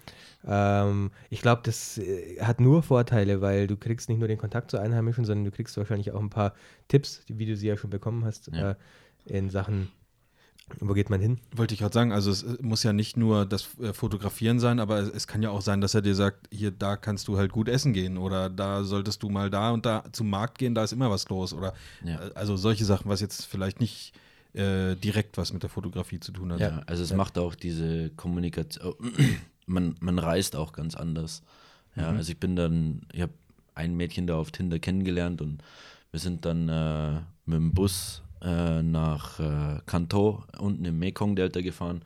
ähm, 0.48 1.12
ich 1.30 1.42
glaube, 1.42 1.62
das 1.66 1.98
äh, 1.98 2.40
hat 2.42 2.62
nur 2.62 2.84
Vorteile, 2.84 3.42
weil 3.42 3.68
du 3.68 3.76
kriegst 3.78 4.10
nicht 4.10 4.20
nur 4.20 4.28
den 4.28 4.38
Kontakt 4.38 4.72
zu 4.72 4.78
Einheimischen, 4.78 5.26
sondern 5.26 5.46
du 5.46 5.52
kriegst 5.52 5.76
wahrscheinlich 5.78 6.12
auch 6.12 6.22
ein 6.22 6.30
paar 6.30 6.54
Tipps, 6.88 7.24
wie 7.28 7.46
du 7.46 7.56
sie 7.56 7.68
ja 7.68 7.76
schon 7.78 7.90
bekommen 7.90 8.24
hast, 8.26 8.50
Ja. 8.54 8.72
äh, 8.72 8.76
in 9.26 9.50
Sachen, 9.50 9.90
wo 10.80 10.94
geht 10.94 11.10
man 11.10 11.20
hin? 11.22 11.40
Wollte 11.56 11.74
ich 11.74 11.80
gerade 11.80 11.94
sagen, 11.94 12.12
also 12.12 12.32
es 12.32 12.44
äh, 12.44 12.58
muss 12.62 12.84
ja 12.84 12.94
nicht 12.94 13.18
nur 13.18 13.46
das 13.46 13.68
äh, 13.80 13.94
Fotografieren 13.94 14.60
sein, 14.60 14.80
aber 14.80 15.00
es, 15.00 15.10
es 15.10 15.28
kann 15.28 15.42
ja 15.44 15.50
auch 15.50 15.62
sein, 15.62 15.82
dass 15.82 15.94
er 15.96 16.02
dir 16.02 16.16
sagt, 16.16 16.48
hier, 16.52 16.72
da 16.72 16.98
kannst 16.98 17.28
du 17.28 17.38
halt 17.38 17.52
gut 17.52 17.68
essen 17.70 17.94
gehen 17.94 18.18
oder 18.18 18.50
da 18.50 18.84
solltest 18.84 19.24
du 19.24 19.30
mal 19.30 19.50
da 19.50 19.72
und 19.72 19.86
da 19.86 20.04
zum 20.12 20.30
Markt 20.30 20.58
gehen, 20.58 20.76
da 20.76 20.84
ist 20.84 20.94
immer 20.94 21.10
was 21.10 21.28
los 21.30 21.54
oder 21.54 21.74
Ja. 22.04 22.20
äh, 22.28 22.32
also 22.36 22.56
solche 22.58 22.86
Sachen, 22.86 23.10
was 23.10 23.22
jetzt 23.22 23.46
vielleicht 23.46 23.80
nicht 23.80 24.14
äh, 24.54 24.96
direkt 24.96 25.38
was 25.38 25.54
mit 25.54 25.62
der 25.64 25.70
Fotografie 25.70 26.20
zu 26.20 26.32
tun 26.32 26.52
hat. 26.54 26.60
Ja, 26.60 26.82
also 26.88 27.04
es 27.04 27.14
macht 27.14 27.38
auch 27.38 27.56
diese 27.56 28.10
Kommunikation, 28.12 28.96
man, 29.68 29.96
man 30.00 30.18
reist 30.20 30.56
auch 30.56 30.74
ganz 30.74 30.96
anders. 30.96 31.44
Ja, 31.96 32.10
also 32.10 32.32
ich 32.32 32.40
bin 32.40 32.56
dann, 32.56 33.02
ich 33.12 33.22
habe 33.22 33.34
ein 33.76 33.96
Mädchen 33.96 34.26
da 34.28 34.36
auf 34.36 34.52
Tinder 34.52 34.80
kennengelernt 34.80 35.42
und 35.42 35.62
wir 36.12 36.20
sind 36.20 36.46
dann 36.46 36.68
äh, 36.70 37.22
mit 37.46 37.58
dem 37.58 37.74
Bus 37.74 38.22
äh, 38.42 38.82
nach 38.82 39.40
äh, 39.40 39.80
Kanto 39.86 40.44
unten 40.58 40.86
im 40.86 41.00
Mekong-Delta 41.00 41.62
gefahren 41.62 42.02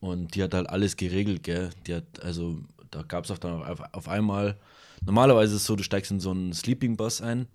und 0.00 0.34
die 0.34 0.42
hat 0.42 0.54
halt 0.54 0.68
alles 0.68 0.96
geregelt, 0.96 1.42
gell. 1.42 1.70
Die 1.86 1.94
hat, 1.94 2.22
also 2.22 2.58
da 2.90 3.02
gab 3.02 3.24
es 3.24 3.30
auch 3.30 3.38
dann 3.38 3.62
auf, 3.62 3.82
auf 3.92 4.08
einmal, 4.08 4.56
normalerweise 5.04 5.54
ist 5.54 5.62
es 5.62 5.66
so, 5.66 5.76
du 5.76 5.82
steigst 5.82 6.10
in 6.10 6.20
so 6.20 6.30
einen 6.30 6.52
Sleeping 6.52 6.96
Bus 6.96 7.20
ein 7.20 7.46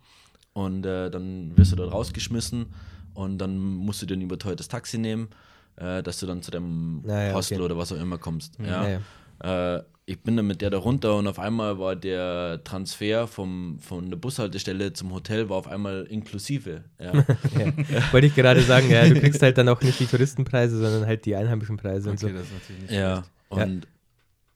und 0.53 0.85
äh, 0.85 1.09
dann 1.09 1.57
wirst 1.57 1.71
du 1.71 1.75
dort 1.75 1.91
rausgeschmissen 1.91 2.67
und 3.13 3.37
dann 3.37 3.57
musst 3.57 4.01
du 4.01 4.05
dir 4.05 4.15
ein 4.15 4.21
überteuertes 4.21 4.67
Taxi 4.67 4.97
nehmen, 4.97 5.29
äh, 5.77 6.03
dass 6.03 6.19
du 6.19 6.25
dann 6.25 6.41
zu 6.41 6.51
deinem 6.51 7.01
Naja, 7.03 7.33
Hostel 7.33 7.55
okay. 7.55 7.65
oder 7.65 7.77
was 7.77 7.91
auch 7.91 7.99
immer 7.99 8.17
kommst. 8.17 8.57
Ja, 8.59 8.87
Ja. 8.87 9.01
Ja. 9.43 9.75
Äh, 9.77 9.83
ich 10.05 10.21
bin 10.21 10.35
dann 10.35 10.47
mit 10.47 10.61
der 10.61 10.69
da 10.69 10.79
runter 10.79 11.15
und 11.15 11.27
auf 11.27 11.39
einmal 11.39 11.79
war 11.79 11.95
der 11.95 12.61
Transfer 12.65 13.25
vom, 13.25 13.79
von 13.79 14.09
der 14.09 14.17
Bushaltestelle 14.17 14.91
zum 14.91 15.13
Hotel 15.13 15.47
war 15.47 15.55
auf 15.55 15.67
einmal 15.67 16.03
inklusive. 16.09 16.83
Ja. 16.99 17.13
Ja. 17.57 18.11
Wollte 18.11 18.27
ich 18.27 18.35
gerade 18.35 18.61
sagen, 18.63 18.89
ja, 18.89 19.07
du 19.07 19.17
kriegst 19.19 19.41
halt 19.41 19.57
dann 19.57 19.69
auch 19.69 19.81
nicht 19.81 19.99
die 20.01 20.05
Touristenpreise, 20.05 20.77
sondern 20.77 21.05
halt 21.05 21.23
die 21.25 21.35
einheimischen 21.37 21.77
Preise 21.77 22.09
und 22.09 22.19
so. 22.19 22.27
Okay, 22.27 22.35
das 22.35 22.47
ist 22.47 22.53
natürlich 22.53 22.81
nicht 22.81 22.91
Ja, 22.91 23.23
schlecht. 23.53 23.67
und 23.69 23.87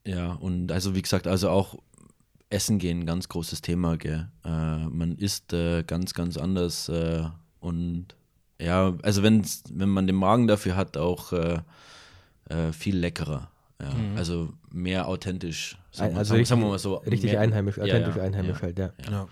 ja. 0.05 0.31
und 0.33 0.71
also 0.73 0.95
wie 0.95 1.01
gesagt, 1.01 1.27
also 1.27 1.49
auch 1.49 1.77
Essen 2.49 2.77
gehen, 2.77 3.05
ganz 3.05 3.29
großes 3.29 3.61
Thema, 3.61 3.95
gell. 3.97 4.27
Äh, 4.43 4.49
man 4.87 5.15
isst 5.17 5.53
äh, 5.53 5.83
ganz, 5.83 6.13
ganz 6.13 6.35
anders 6.37 6.89
äh, 6.89 7.23
und 7.61 8.07
ja, 8.59 8.95
also 9.03 9.23
wenn's, 9.23 9.63
wenn 9.71 9.89
man 9.89 10.07
den 10.07 10.15
Magen 10.17 10.47
dafür 10.47 10.75
hat, 10.75 10.97
auch 10.97 11.31
äh, 11.31 11.59
äh, 12.49 12.73
viel 12.73 12.97
leckerer. 12.97 13.49
Ja, 13.81 13.93
also 14.15 14.53
mehr 14.71 15.07
authentisch. 15.07 15.77
Sagen 15.91 16.17
also 16.17 16.29
sagen, 16.29 16.37
richtig, 16.39 16.47
sagen 16.49 16.61
wir 16.61 16.69
mal 16.69 16.79
so. 16.79 16.95
richtig 16.95 17.31
mehr, 17.31 17.41
einheimisch, 17.41 17.79
authentisch 17.79 18.15
ja, 18.15 18.23
einheimisch 18.23 18.57
ja. 18.57 18.63
halt, 18.63 18.79
ja. 18.79 18.93
Ja. 19.09 19.27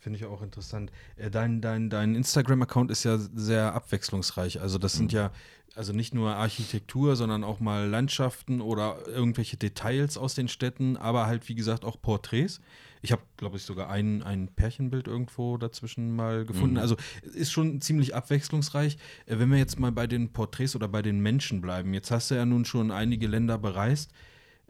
Finde 0.00 0.18
ich 0.18 0.24
auch 0.24 0.42
interessant. 0.42 0.90
Äh, 1.16 1.30
Dein, 1.30 1.60
dein, 1.60 1.90
dein 1.90 2.14
Instagram-Account 2.14 2.90
ist 2.90 3.04
ja 3.04 3.18
sehr 3.18 3.74
abwechslungsreich. 3.74 4.60
Also 4.60 4.78
das 4.78 4.94
sind 4.94 5.12
ja 5.12 5.30
also 5.76 5.92
nicht 5.92 6.14
nur 6.14 6.34
Architektur, 6.34 7.16
sondern 7.16 7.44
auch 7.44 7.60
mal 7.60 7.86
Landschaften 7.86 8.60
oder 8.60 9.06
irgendwelche 9.06 9.56
Details 9.56 10.18
aus 10.18 10.34
den 10.34 10.48
Städten, 10.48 10.96
aber 10.96 11.26
halt 11.26 11.48
wie 11.48 11.54
gesagt 11.54 11.84
auch 11.84 12.00
Porträts. 12.00 12.60
Ich 13.02 13.12
habe, 13.12 13.22
glaube 13.36 13.56
ich, 13.56 13.62
sogar 13.62 13.88
ein, 13.88 14.22
ein 14.22 14.48
Pärchenbild 14.48 15.06
irgendwo 15.06 15.56
dazwischen 15.56 16.14
mal 16.14 16.44
gefunden. 16.44 16.76
Also 16.76 16.96
ist 17.22 17.50
schon 17.50 17.80
ziemlich 17.80 18.14
abwechslungsreich. 18.14 18.98
Äh, 19.26 19.38
Wenn 19.38 19.50
wir 19.50 19.58
jetzt 19.58 19.78
mal 19.78 19.92
bei 19.92 20.06
den 20.06 20.32
Porträts 20.32 20.76
oder 20.76 20.88
bei 20.88 21.02
den 21.02 21.20
Menschen 21.20 21.60
bleiben, 21.60 21.94
jetzt 21.94 22.10
hast 22.10 22.30
du 22.30 22.34
ja 22.34 22.44
nun 22.44 22.64
schon 22.64 22.90
einige 22.90 23.26
Länder 23.26 23.58
bereist. 23.58 24.12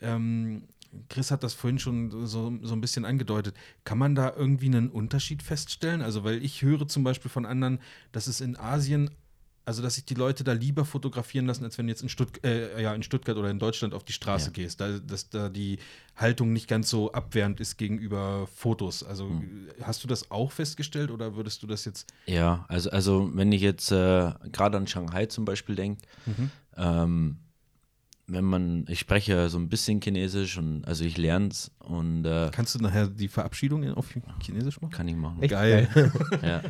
Ähm, 0.01 0.65
Chris 1.09 1.31
hat 1.31 1.43
das 1.45 1.55
vorhin 1.55 1.79
schon 1.79 2.11
so, 2.27 2.53
so 2.63 2.75
ein 2.75 2.81
bisschen 2.81 3.05
angedeutet. 3.05 3.55
Kann 3.85 3.99
man 3.99 4.15
da 4.15 4.33
irgendwie 4.35 4.67
einen 4.67 4.91
Unterschied 4.91 5.43
feststellen? 5.43 6.03
Also, 6.03 6.25
weil 6.25 6.43
ich 6.45 6.63
höre 6.63 6.89
zum 6.89 7.05
Beispiel 7.05 7.31
von 7.31 7.47
anderen, 7.47 7.81
dass 8.13 8.27
es 8.27 8.41
in 8.41 8.57
Asien, 8.57 9.11
also 9.71 9.83
dass 9.83 9.95
sich 9.95 10.05
die 10.05 10.15
Leute 10.15 10.43
da 10.43 10.51
lieber 10.51 10.85
fotografieren 10.85 11.47
lassen, 11.47 11.63
als 11.63 11.79
wenn 11.79 11.87
du 11.87 11.93
jetzt 11.93 12.03
in, 12.03 12.09
Stutt 12.09 12.43
äh, 12.45 12.83
ja, 12.83 12.93
in 12.93 13.05
Stuttgart 13.05 13.37
oder 13.37 13.51
in 13.51 13.61
Deutschland 13.61 13.95
auf 13.95 14.03
die 14.03 14.13
Straße 14.13 14.47
Ja. 14.47 14.53
gehst. 14.53 14.81
Da, 14.81 14.99
dass 14.99 15.29
da 15.31 15.49
die 15.49 15.79
Haltung 16.17 16.53
nicht 16.53 16.67
ganz 16.67 16.91
so 16.91 17.13
abwehrend 17.13 17.61
ist 17.61 17.77
gegenüber 17.77 18.49
Fotos. 18.53 19.05
Also 19.05 19.41
hast 19.81 20.03
du 20.03 20.09
das 20.09 20.33
auch 20.33 20.51
festgestellt 20.51 21.13
oder 21.13 21.37
würdest 21.37 21.63
du 21.63 21.69
das 21.69 21.85
jetzt. 21.85 22.13
Ja, 22.27 22.65
also, 22.67 22.91
also 22.91 23.31
wenn 23.33 23.53
ich 23.53 23.63
jetzt 23.63 23.93
äh, 23.93 24.33
gerade 24.51 24.77
an 24.77 24.89
Shanghai 24.89 25.27
zum 25.27 25.45
Beispiel 25.45 25.77
denke, 25.77 26.03
ähm, 26.77 27.37
wenn 28.27 28.45
man, 28.45 28.87
ich 28.89 28.99
spreche 28.99 29.35
ja 29.35 29.49
so 29.49 29.59
ein 29.59 29.69
bisschen 29.69 30.01
Chinesisch 30.01 30.59
und 30.59 30.85
also 30.85 31.05
ich 31.05 31.17
lerne 31.17 31.49
es 31.49 31.71
und 31.79 32.25
äh, 32.25 32.51
Kannst 32.53 32.75
du 32.75 32.81
nachher 32.81 33.07
die 33.07 33.29
Verabschiedung 33.29 33.89
auf 33.95 34.09
Chinesisch 34.43 34.81
machen? 34.81 34.93
kann 34.93 35.07
ich 35.07 35.15
machen. 35.17 35.41
Echt 35.43 35.53
Geil. 35.53 35.89
Ja. 36.43 36.63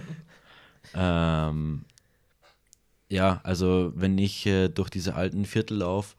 ähm, 1.48 1.84
ja, 3.10 3.40
also 3.42 3.92
wenn 3.94 4.16
ich 4.18 4.46
äh, 4.46 4.68
durch 4.68 4.88
diese 4.88 5.14
alten 5.14 5.44
Viertel 5.44 5.78
laufe 5.78 6.16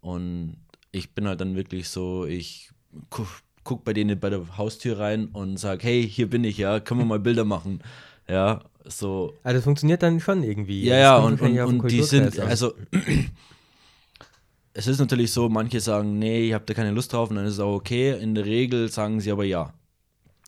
und 0.00 0.56
ich 0.90 1.14
bin 1.14 1.26
halt 1.26 1.40
dann 1.40 1.56
wirklich 1.56 1.88
so, 1.88 2.26
ich 2.26 2.70
gu 3.10 3.24
guck 3.64 3.84
bei 3.84 3.92
denen 3.92 4.18
bei 4.18 4.28
der 4.28 4.58
Haustür 4.58 4.98
rein 4.98 5.26
und 5.26 5.56
sag, 5.56 5.84
hey, 5.84 6.06
hier 6.06 6.28
bin 6.28 6.42
ich, 6.42 6.58
ja, 6.58 6.80
können 6.80 6.98
wir 6.98 7.06
mal 7.06 7.20
Bilder 7.20 7.44
machen. 7.44 7.80
Ja, 8.28 8.64
so. 8.84 9.34
Also 9.44 9.58
das 9.58 9.64
funktioniert 9.64 10.02
dann 10.02 10.18
schon 10.18 10.42
irgendwie. 10.42 10.82
Ja, 10.82 10.96
ja, 10.96 11.16
und, 11.18 11.40
und, 11.40 11.58
und 11.60 11.90
die 11.90 12.02
sind, 12.02 12.40
an. 12.40 12.48
also 12.48 12.74
es 14.74 14.88
ist 14.88 14.98
natürlich 14.98 15.30
so, 15.30 15.48
manche 15.48 15.80
sagen, 15.80 16.18
nee, 16.18 16.48
ich 16.48 16.54
habe 16.54 16.64
da 16.64 16.74
keine 16.74 16.90
Lust 16.90 17.12
drauf 17.12 17.30
und 17.30 17.36
dann 17.36 17.46
ist 17.46 17.54
es 17.54 17.60
auch 17.60 17.74
okay. 17.74 18.20
In 18.20 18.34
der 18.34 18.44
Regel 18.44 18.88
sagen 18.88 19.20
sie 19.20 19.30
aber 19.30 19.44
ja. 19.44 19.72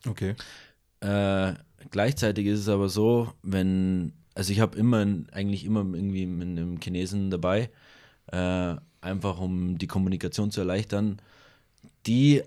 Okay. 0.08 0.34
Äh, 0.98 1.54
gleichzeitig 1.90 2.46
ist 2.46 2.60
es 2.60 2.68
aber 2.68 2.88
so, 2.88 3.32
wenn, 3.42 4.12
also 4.34 4.52
ich 4.52 4.60
habe 4.60 4.76
immer, 4.78 5.06
eigentlich 5.32 5.64
immer 5.64 5.80
irgendwie 5.80 6.26
mit 6.26 6.48
einem 6.48 6.80
Chinesen 6.80 7.30
dabei, 7.30 7.70
äh, 8.32 8.74
einfach 9.00 9.38
um 9.40 9.78
die 9.78 9.86
Kommunikation 9.86 10.50
zu 10.50 10.60
erleichtern. 10.60 11.20
Die 12.06 12.42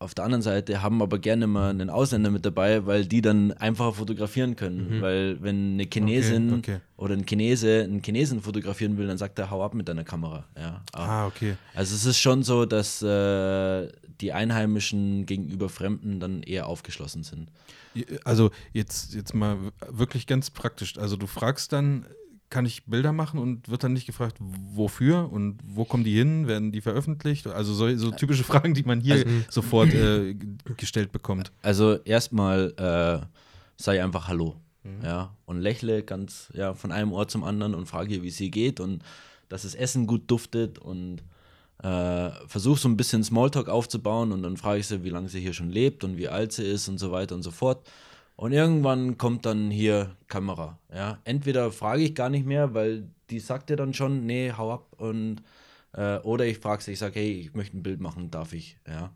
auf 0.00 0.14
der 0.14 0.24
anderen 0.24 0.40
Seite 0.40 0.82
haben 0.82 1.02
aber 1.02 1.18
gerne 1.18 1.46
mal 1.46 1.68
einen 1.68 1.90
Ausländer 1.90 2.30
mit 2.30 2.46
dabei, 2.46 2.86
weil 2.86 3.04
die 3.04 3.20
dann 3.20 3.52
einfacher 3.52 3.92
fotografieren 3.92 4.56
können. 4.56 5.02
Weil 5.02 5.42
wenn 5.42 5.74
eine 5.74 5.86
Chinesin 5.92 6.54
okay. 6.54 6.78
oder 6.96 7.14
ein 7.14 7.26
Chinese 7.26 7.82
einen 7.84 8.02
Chinesen 8.02 8.40
fotografieren 8.40 8.96
will, 8.96 9.06
dann 9.06 9.18
sagt 9.18 9.38
er, 9.38 9.50
hau 9.50 9.62
ab 9.62 9.74
mit 9.74 9.88
deiner 9.88 10.04
Kamera. 10.04 10.46
Ja. 10.56 10.82
Ah, 10.92 11.26
okay. 11.26 11.56
Also 11.74 11.94
es 11.94 12.06
ist 12.06 12.18
schon 12.18 12.42
so, 12.42 12.64
dass 12.64 13.02
äh, 13.02 13.88
die 14.22 14.32
Einheimischen 14.32 15.26
gegenüber 15.26 15.68
Fremden 15.68 16.18
dann 16.18 16.42
eher 16.44 16.66
aufgeschlossen 16.66 17.22
sind. 17.22 17.50
Also 18.24 18.50
jetzt, 18.72 19.14
jetzt 19.14 19.34
mal 19.34 19.58
wirklich 19.88 20.26
ganz 20.26 20.50
praktisch. 20.50 20.98
Also 20.98 21.16
du 21.16 21.26
fragst 21.26 21.72
dann, 21.72 22.06
kann 22.50 22.66
ich 22.66 22.84
Bilder 22.86 23.12
machen 23.12 23.38
und 23.38 23.68
wird 23.68 23.84
dann 23.84 23.92
nicht 23.92 24.06
gefragt, 24.06 24.36
wofür 24.40 25.32
und 25.32 25.58
wo 25.64 25.84
kommen 25.84 26.04
die 26.04 26.14
hin? 26.14 26.48
Werden 26.48 26.72
die 26.72 26.80
veröffentlicht? 26.80 27.46
Also 27.46 27.72
so, 27.72 27.96
so 27.96 28.10
typische 28.10 28.44
Fragen, 28.44 28.74
die 28.74 28.82
man 28.82 29.00
hier 29.00 29.24
sofort 29.48 29.94
äh, 29.94 30.34
gestellt 30.76 31.12
bekommt. 31.12 31.52
Also 31.62 31.94
erstmal 32.04 32.74
äh, 32.76 33.26
sei 33.76 34.02
einfach 34.02 34.28
Hallo. 34.28 34.56
Ja, 35.02 35.36
und 35.44 35.60
lächle 35.60 36.02
ganz 36.02 36.50
ja, 36.54 36.72
von 36.72 36.90
einem 36.90 37.12
Ort 37.12 37.30
zum 37.30 37.44
anderen 37.44 37.74
und 37.74 37.84
frage 37.84 38.14
ihr, 38.14 38.22
wie 38.22 38.28
es 38.28 38.40
ihr 38.40 38.48
geht 38.48 38.80
und 38.80 39.02
dass 39.50 39.62
das 39.62 39.74
Essen 39.74 40.06
gut 40.06 40.30
duftet 40.30 40.78
und 40.78 41.22
äh, 41.82 42.30
versuche 42.46 42.78
so 42.78 42.88
ein 42.88 42.96
bisschen 42.96 43.24
Smalltalk 43.24 43.68
aufzubauen 43.68 44.32
und 44.32 44.42
dann 44.42 44.56
frage 44.56 44.80
ich 44.80 44.86
sie, 44.86 45.02
wie 45.04 45.10
lange 45.10 45.28
sie 45.28 45.40
hier 45.40 45.52
schon 45.54 45.70
lebt 45.70 46.04
und 46.04 46.16
wie 46.16 46.28
alt 46.28 46.52
sie 46.52 46.64
ist 46.64 46.88
und 46.88 46.98
so 46.98 47.10
weiter 47.12 47.34
und 47.34 47.42
so 47.42 47.50
fort. 47.50 47.88
Und 48.36 48.52
irgendwann 48.52 49.18
kommt 49.18 49.44
dann 49.46 49.70
hier 49.70 50.16
Kamera. 50.28 50.78
Ja, 50.94 51.18
entweder 51.24 51.70
frage 51.72 52.02
ich 52.02 52.14
gar 52.14 52.30
nicht 52.30 52.46
mehr, 52.46 52.74
weil 52.74 53.04
die 53.28 53.38
sagt 53.38 53.70
ja 53.70 53.76
dann 53.76 53.94
schon, 53.94 54.26
nee, 54.26 54.52
hau 54.56 54.72
ab 54.72 54.86
und 54.98 55.42
äh, 55.92 56.18
oder 56.18 56.46
ich 56.46 56.58
frage 56.58 56.82
sie, 56.82 56.92
ich 56.92 56.98
sage, 56.98 57.20
hey, 57.20 57.32
ich 57.32 57.54
möchte 57.54 57.76
ein 57.76 57.82
Bild 57.82 58.00
machen, 58.00 58.30
darf 58.30 58.52
ich? 58.52 58.78
Ja. 58.88 59.10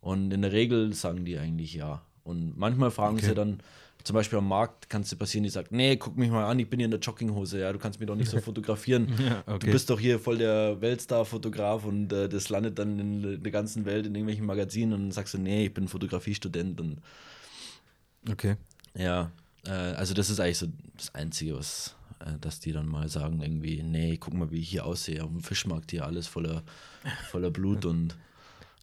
Und 0.00 0.32
in 0.32 0.42
der 0.42 0.52
Regel 0.52 0.92
sagen 0.94 1.24
die 1.24 1.38
eigentlich 1.38 1.74
ja. 1.74 2.02
Und 2.24 2.56
manchmal 2.56 2.90
fragen 2.90 3.16
Okay. 3.16 3.26
sie 3.26 3.34
dann, 3.34 3.60
zum 4.04 4.14
Beispiel 4.14 4.38
am 4.38 4.48
Markt 4.48 4.88
kann 4.88 5.02
es 5.02 5.10
dir 5.10 5.16
passieren, 5.16 5.44
die 5.44 5.50
sagt, 5.50 5.72
nee, 5.72 5.96
guck 5.96 6.16
mich 6.16 6.30
mal 6.30 6.44
an, 6.44 6.58
ich 6.58 6.68
bin 6.68 6.80
hier 6.80 6.86
in 6.86 6.90
der 6.90 7.00
Jogginghose, 7.00 7.60
ja, 7.60 7.72
du 7.72 7.78
kannst 7.78 8.00
mich 8.00 8.06
doch 8.06 8.16
nicht 8.16 8.30
so 8.30 8.40
fotografieren. 8.40 9.08
Ja, 9.18 9.42
okay. 9.46 9.66
Du 9.66 9.72
bist 9.72 9.90
doch 9.90 10.00
hier 10.00 10.18
voll 10.18 10.38
der 10.38 10.80
Weltstar-Fotograf 10.80 11.84
und 11.84 12.12
äh, 12.12 12.28
das 12.28 12.48
landet 12.48 12.78
dann 12.78 12.98
in 12.98 13.42
der 13.42 13.52
ganzen 13.52 13.84
Welt 13.84 14.06
in 14.06 14.14
irgendwelchen 14.14 14.46
Magazinen 14.46 14.92
und 14.94 15.00
dann 15.00 15.12
sagst 15.12 15.34
du, 15.34 15.38
nee, 15.38 15.66
ich 15.66 15.74
bin 15.74 15.88
Fotografiestudent 15.88 16.80
und 16.80 16.98
Okay. 18.30 18.56
ja, 18.96 19.30
äh, 19.66 19.70
also 19.70 20.14
das 20.14 20.30
ist 20.30 20.40
eigentlich 20.40 20.58
so 20.58 20.68
das 20.96 21.14
Einzige, 21.14 21.56
was, 21.56 21.96
äh, 22.20 22.38
dass 22.40 22.60
die 22.60 22.72
dann 22.72 22.86
mal 22.86 23.08
sagen, 23.08 23.42
irgendwie, 23.42 23.82
nee, 23.82 24.16
guck 24.16 24.34
mal, 24.34 24.50
wie 24.50 24.60
ich 24.60 24.68
hier 24.68 24.86
aussehe, 24.86 25.22
auf 25.24 25.30
dem 25.30 25.40
Fischmarkt 25.40 25.90
hier 25.90 26.06
alles 26.06 26.26
voller, 26.26 26.62
voller 27.30 27.50
Blut 27.50 27.84
und 27.84 28.16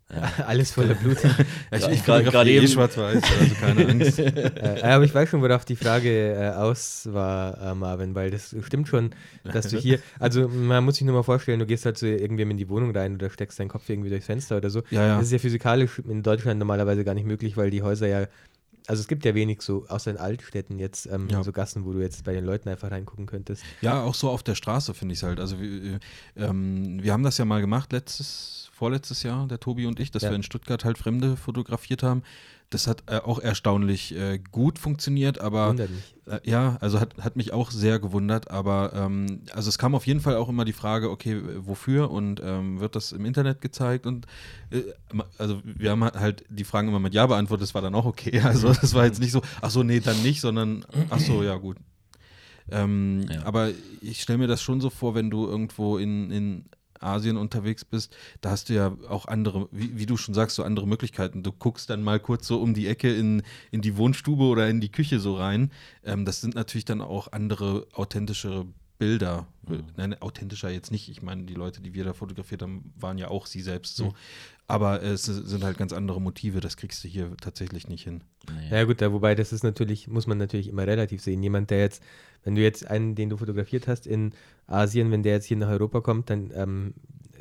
Alles 0.48 0.72
voller 0.72 0.96
Blut. 0.96 1.18
Ja, 1.24 1.30
ich, 1.72 1.82
Ja, 1.84 1.92
ich 1.92 2.04
gerade- 2.04 2.50
eh 2.50 2.58
eben- 2.58 2.68
schwarz-weiß, 2.68 3.22
also 3.40 3.56
keine 3.56 3.88
Angst. 3.88 4.20
äh, 4.20 4.82
aber 4.82 5.04
ich 5.04 5.14
weiß 5.14 5.30
schon, 5.30 5.42
worauf 5.42 5.66
die 5.66 5.76
Frage 5.76 6.34
äh, 6.34 6.50
aus 6.50 7.08
war, 7.12 7.62
äh, 7.62 7.76
Marvin, 7.76 8.16
weil 8.16 8.32
das 8.32 8.56
stimmt 8.66 8.88
schon, 8.88 9.12
dass 9.44 9.68
du 9.68 9.78
hier, 9.78 10.00
also 10.20 10.48
man 10.48 10.84
muss 10.84 10.96
sich 10.96 11.06
nur 11.06 11.16
mal 11.16 11.24
vorstellen, 11.24 11.60
du 11.60 11.66
gehst 11.68 11.86
halt 11.86 11.98
zu 11.98 12.08
irgendwem 12.08 12.50
in 12.52 12.58
die 12.58 12.70
Wohnung 12.70 12.96
rein 12.96 13.16
oder 13.16 13.30
steckst 13.30 13.60
deinen 13.60 13.68
Kopf 13.70 13.88
irgendwie 13.88 14.10
durchs 14.10 14.26
Fenster 14.26 14.58
oder 14.58 14.70
so. 14.72 14.82
Ja, 14.90 15.06
ja. 15.06 15.16
Das 15.18 15.26
ist 15.28 15.32
ja 15.32 15.40
physikalisch 15.40 16.00
in 16.00 16.24
Deutschland 16.24 16.58
normalerweise 16.60 17.04
gar 17.04 17.14
nicht 17.14 17.28
möglich, 17.28 17.56
weil 17.56 17.70
die 17.70 17.84
Häuser 17.84 18.08
ja, 18.08 18.26
also 18.90 19.02
es 19.02 19.08
gibt 19.08 19.24
ja 19.24 19.36
wenig 19.36 19.62
so, 19.62 19.86
außer 19.88 20.10
in 20.12 20.18
Altstädten 20.18 20.80
jetzt, 20.80 21.06
ähm, 21.06 21.30
Ja. 21.30 21.44
so 21.44 21.52
Gassen, 21.52 21.86
wo 21.86 21.94
du 21.94 22.00
jetzt 22.02 22.24
bei 22.24 22.34
den 22.34 22.44
Leuten 22.44 22.68
einfach 22.70 22.90
reingucken 22.90 23.28
könntest. 23.28 23.64
Ja, 23.82 24.02
auch 24.04 24.16
so 24.16 24.30
auf 24.30 24.42
der 24.42 24.56
Straße 24.56 24.94
finde 24.96 25.14
ich 25.14 25.20
es 25.20 25.24
halt. 25.24 25.40
Also 25.40 25.60
wir, 25.62 26.00
ähm, 26.36 27.02
wir 27.04 27.14
haben 27.14 27.24
das 27.24 27.38
ja 27.38 27.46
mal 27.46 27.62
gemacht 27.62 27.92
letztes, 27.94 28.70
vorletztes 28.74 29.24
Jahr, 29.24 29.48
der 29.48 29.60
Tobi 29.60 29.86
und 29.86 30.00
ich, 30.00 30.10
dass 30.10 30.24
Ja. 30.24 30.30
wir 30.30 30.36
in 30.36 30.44
Stuttgart 30.44 30.84
halt 30.86 30.98
Fremde 30.98 31.38
fotografiert 31.38 32.02
haben. 32.02 32.24
Das 32.72 32.86
hat 32.86 33.04
äh, 33.08 33.18
auch 33.18 33.40
erstaunlich 33.40 34.16
äh, 34.16 34.38
gut 34.52 34.78
funktioniert, 34.78 35.40
aber 35.42 35.74
äh, 36.28 36.40
ja, 36.44 36.78
also 36.82 37.00
hat, 37.00 37.18
hat 37.18 37.36
mich 37.36 37.52
auch 37.52 37.72
sehr 37.72 37.98
gewundert, 37.98 38.52
aber 38.52 38.92
ähm, 38.94 39.42
also 39.54 39.70
es 39.70 39.80
kam 39.80 39.96
auf 39.96 40.06
jeden 40.06 40.20
Fall 40.22 40.36
auch 40.36 40.50
immer 40.50 40.66
die 40.66 40.74
Frage, 40.74 41.10
okay, 41.10 41.42
wofür 41.58 42.12
und 42.12 42.40
ähm, 42.44 42.80
wird 42.80 42.96
das 42.96 43.12
im 43.12 43.26
Internet 43.26 43.62
gezeigt 43.62 44.06
und 44.06 44.28
äh, 44.70 44.84
also 45.40 45.62
wir 45.64 45.90
haben 45.90 46.04
halt 46.04 46.44
die 46.50 46.64
Fragen 46.64 46.90
immer 46.90 47.00
mit 47.00 47.16
Ja 47.16 47.26
beantwortet, 47.26 47.64
das 47.64 47.74
war 47.74 47.82
dann 47.82 47.96
auch 47.96 48.06
okay. 48.06 48.40
Also 48.44 48.72
das 48.72 48.94
war 48.94 49.06
jetzt 49.06 49.20
nicht 49.20 49.32
so, 49.32 49.42
ach 49.62 49.72
so, 49.72 49.82
nee, 49.82 50.00
dann 50.00 50.22
nicht, 50.22 50.40
sondern 50.40 50.86
ach 51.10 51.20
so, 51.20 51.42
ja 51.42 51.56
gut. 51.56 51.78
Ähm, 52.72 53.26
Ja. 53.32 53.46
Aber 53.46 53.72
ich 54.02 54.22
stelle 54.22 54.38
mir 54.38 54.48
das 54.48 54.62
schon 54.62 54.80
so 54.80 54.92
vor, 54.92 55.16
wenn 55.16 55.32
du 55.32 55.48
irgendwo 55.48 55.98
in, 55.98 56.30
in 56.30 56.66
Asien 57.00 57.38
unterwegs 57.38 57.86
bist, 57.86 58.16
da 58.42 58.52
hast 58.52 58.70
du 58.70 58.74
ja 58.74 58.96
auch 59.08 59.26
andere, 59.26 59.68
wie, 59.72 59.98
wie 59.98 60.06
du 60.06 60.18
schon 60.18 60.34
sagst, 60.34 60.56
so 60.56 60.64
andere 60.64 60.88
Möglichkeiten. 60.88 61.44
Du 61.44 61.52
guckst 61.52 61.90
dann 61.90 62.04
mal 62.04 62.20
kurz 62.20 62.48
so 62.48 62.62
um 62.62 62.74
die 62.74 62.88
Ecke 62.88 63.14
in, 63.14 63.44
in 63.72 63.82
die 63.82 63.98
Wohnstube 63.98 64.44
oder 64.44 64.70
in 64.70 64.82
die 64.82 64.92
Küche 64.92 65.20
so 65.20 65.36
rein. 65.36 65.72
Ähm, 66.04 66.26
das 66.26 66.42
sind 66.42 66.56
natürlich 66.56 66.86
dann 66.86 67.02
auch 67.02 67.32
andere, 67.32 67.88
authentischere 67.94 68.66
Bilder. 69.00 69.48
Nein, 69.98 70.20
authentischer 70.22 70.70
jetzt 70.70 70.92
nicht. 70.92 71.10
Ich 71.10 71.22
meine, 71.22 71.44
die 71.44 71.54
Leute, 71.54 71.82
die 71.82 71.94
wir 71.94 72.04
da 72.04 72.14
fotografiert 72.14 72.62
haben, 72.62 72.92
waren 73.00 73.18
ja 73.18 73.30
auch 73.30 73.46
sie 73.46 73.62
selbst 73.62 73.96
so. 73.96 74.14
Aber 74.68 75.02
es 75.02 75.24
sind 75.24 75.64
halt 75.64 75.78
ganz 75.78 75.94
andere 75.94 76.20
Motive. 76.22 76.60
Das 76.60 76.76
kriegst 76.76 77.04
du 77.04 77.08
hier 77.08 77.36
tatsächlich 77.38 77.88
nicht 77.88 78.04
hin. 78.04 78.24
nee. 78.54 78.70
Ja 78.76 78.84
gut, 78.84 79.02
da, 79.02 79.12
wobei 79.14 79.36
das 79.36 79.54
ist 79.54 79.64
natürlich, 79.64 80.08
muss 80.08 80.28
man 80.28 80.38
natürlich 80.38 80.68
immer 80.68 80.86
relativ 80.86 81.22
sehen. 81.22 81.42
Jemand, 81.42 81.70
der 81.70 81.80
jetzt, 81.80 82.04
wenn 82.44 82.56
du 82.56 82.62
jetzt 82.62 82.86
einen, 82.88 83.16
den 83.16 83.30
du 83.30 83.38
fotografiert 83.38 83.88
hast 83.88 84.06
in 84.06 84.34
Asien, 84.68 85.12
wenn 85.12 85.24
der 85.24 85.34
jetzt 85.34 85.46
hier 85.46 85.58
nach 85.58 85.70
Europa 85.70 86.02
kommt, 86.02 86.30
dann 86.30 86.52
ähm, 86.54 86.94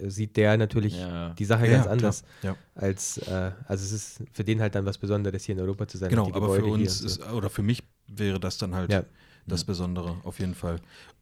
sieht 0.07 0.37
der 0.37 0.57
natürlich 0.59 0.95
Ja. 0.97 1.31
die 1.31 1.45
Sache 1.45 1.67
Ja, 1.67 1.73
ganz 1.79 1.87
anders 1.89 2.25
Ja. 2.43 2.57
als, 2.77 3.19
äh, 3.19 3.51
also 3.67 3.85
es 3.85 3.93
ist 3.93 4.23
für 4.33 4.45
den 4.45 4.61
halt 4.61 4.75
dann 4.77 4.87
was 4.87 4.97
Besonderes, 4.99 5.45
hier 5.45 5.57
in 5.57 5.61
Europa 5.61 5.89
zu 5.89 5.99
sein. 5.99 6.11
Genau, 6.11 6.27
aber 6.33 6.49
für 6.55 6.63
Gebäude 6.63 6.67
uns 6.85 6.99
so. 7.01 7.07
ist, 7.07 7.27
oder 7.33 7.51
für 7.51 7.63
mich 7.63 7.83
wäre 8.07 8.39
das 8.39 8.59
dann 8.59 8.75
halt 8.75 8.93
Ja. 8.93 9.03
das 9.47 9.65
Besondere, 9.65 10.19
auf 10.25 10.39
jeden 10.39 10.55
Fall. 10.55 10.77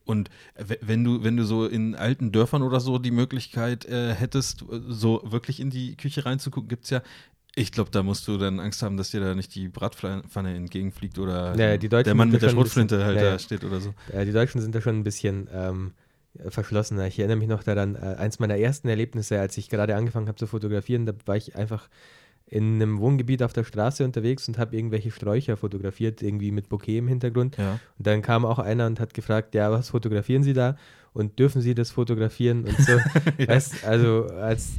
Und 0.06 0.30
wenn 0.86 1.04
du, 1.04 1.22
wenn 1.24 1.36
du 1.36 1.44
so 1.44 1.66
in 1.66 1.94
alten 1.94 2.32
Dörfern 2.32 2.62
oder 2.62 2.80
so 2.80 2.98
die 2.98 3.10
Möglichkeit 3.10 3.84
äh, 3.84 4.14
hättest, 4.14 4.62
äh, 4.62 4.80
so 4.88 5.20
wirklich 5.26 5.60
in 5.60 5.68
die 5.70 5.96
Küche 5.96 6.24
reinzugucken, 6.24 6.68
gibt 6.68 6.84
es 6.84 6.90
ja. 6.90 7.02
Ich 7.58 7.72
glaube, 7.72 7.90
da 7.90 8.02
musst 8.02 8.28
du 8.28 8.36
dann 8.38 8.60
Angst 8.60 8.82
haben, 8.82 8.96
dass 8.98 9.10
dir 9.10 9.20
da 9.20 9.34
nicht 9.34 9.54
die 9.54 9.68
Bratpfanne 9.68 10.54
entgegenfliegt 10.54 11.18
oder 11.18 11.56
Ja, 11.56 11.76
der 11.78 12.14
Mann 12.14 12.30
mit 12.30 12.42
der 12.42 12.48
bisschen- 12.48 12.58
Schrotflinte 12.58 13.02
halt 13.04 13.16
ja, 13.16 13.22
da 13.22 13.28
ja. 13.30 13.38
steht 13.38 13.64
oder 13.64 13.80
so. 13.80 13.94
Äh, 14.12 14.24
die 14.26 14.32
Deutschen 14.32 14.60
sind 14.60 14.74
da 14.74 14.80
schon 14.82 14.96
ein 14.98 15.04
bisschen 15.04 15.48
ähm, 15.52 15.92
verschlossener. 16.50 17.06
Ich 17.06 17.18
erinnere 17.18 17.38
mich 17.38 17.48
noch 17.48 17.62
daran, 17.62 17.94
äh, 17.94 18.16
eins 18.18 18.38
meiner 18.38 18.58
ersten 18.58 18.88
Erlebnisse, 18.88 19.40
als 19.40 19.56
ich 19.56 19.70
gerade 19.70 19.96
angefangen 19.96 20.28
habe 20.28 20.36
zu 20.36 20.46
fotografieren, 20.46 21.06
da 21.06 21.14
war 21.24 21.36
ich 21.36 21.56
einfach 21.56 21.88
in 22.48 22.74
einem 22.76 22.98
Wohngebiet 23.00 23.42
auf 23.42 23.52
der 23.52 23.64
Straße 23.64 24.04
unterwegs 24.04 24.46
und 24.46 24.56
habe 24.58 24.76
irgendwelche 24.76 25.10
Sträucher 25.10 25.56
fotografiert, 25.56 26.22
irgendwie 26.22 26.52
mit 26.52 26.68
Bouquet 26.68 26.98
im 26.98 27.08
Hintergrund. 27.08 27.56
Ja. 27.56 27.80
Und 27.98 28.06
dann 28.06 28.22
kam 28.22 28.44
auch 28.44 28.58
einer 28.60 28.86
und 28.86 29.00
hat 29.00 29.14
gefragt, 29.14 29.54
ja, 29.56 29.70
was 29.72 29.90
fotografieren 29.90 30.42
Sie 30.44 30.52
da? 30.52 30.76
Und 31.12 31.38
dürfen 31.38 31.60
Sie 31.62 31.74
das 31.74 31.90
fotografieren? 31.90 32.64
Und 32.64 32.76
so. 32.78 32.92
weißt, 33.46 33.84
also 33.84 34.26
als, 34.26 34.74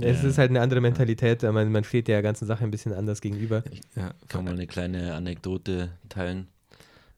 es 0.00 0.22
Ja. 0.22 0.28
ist 0.28 0.38
halt 0.38 0.50
eine 0.50 0.60
andere 0.62 0.80
Mentalität, 0.80 1.42
man, 1.42 1.70
man 1.70 1.84
steht 1.84 2.08
der 2.08 2.22
ganzen 2.22 2.46
Sache 2.46 2.64
ein 2.64 2.70
bisschen 2.72 2.92
anders 2.92 3.20
gegenüber. 3.20 3.62
ja. 3.94 4.12
kann 4.28 4.44
mal 4.44 4.54
eine 4.54 4.66
kleine 4.66 5.14
Anekdote 5.14 5.90
teilen. 6.08 6.48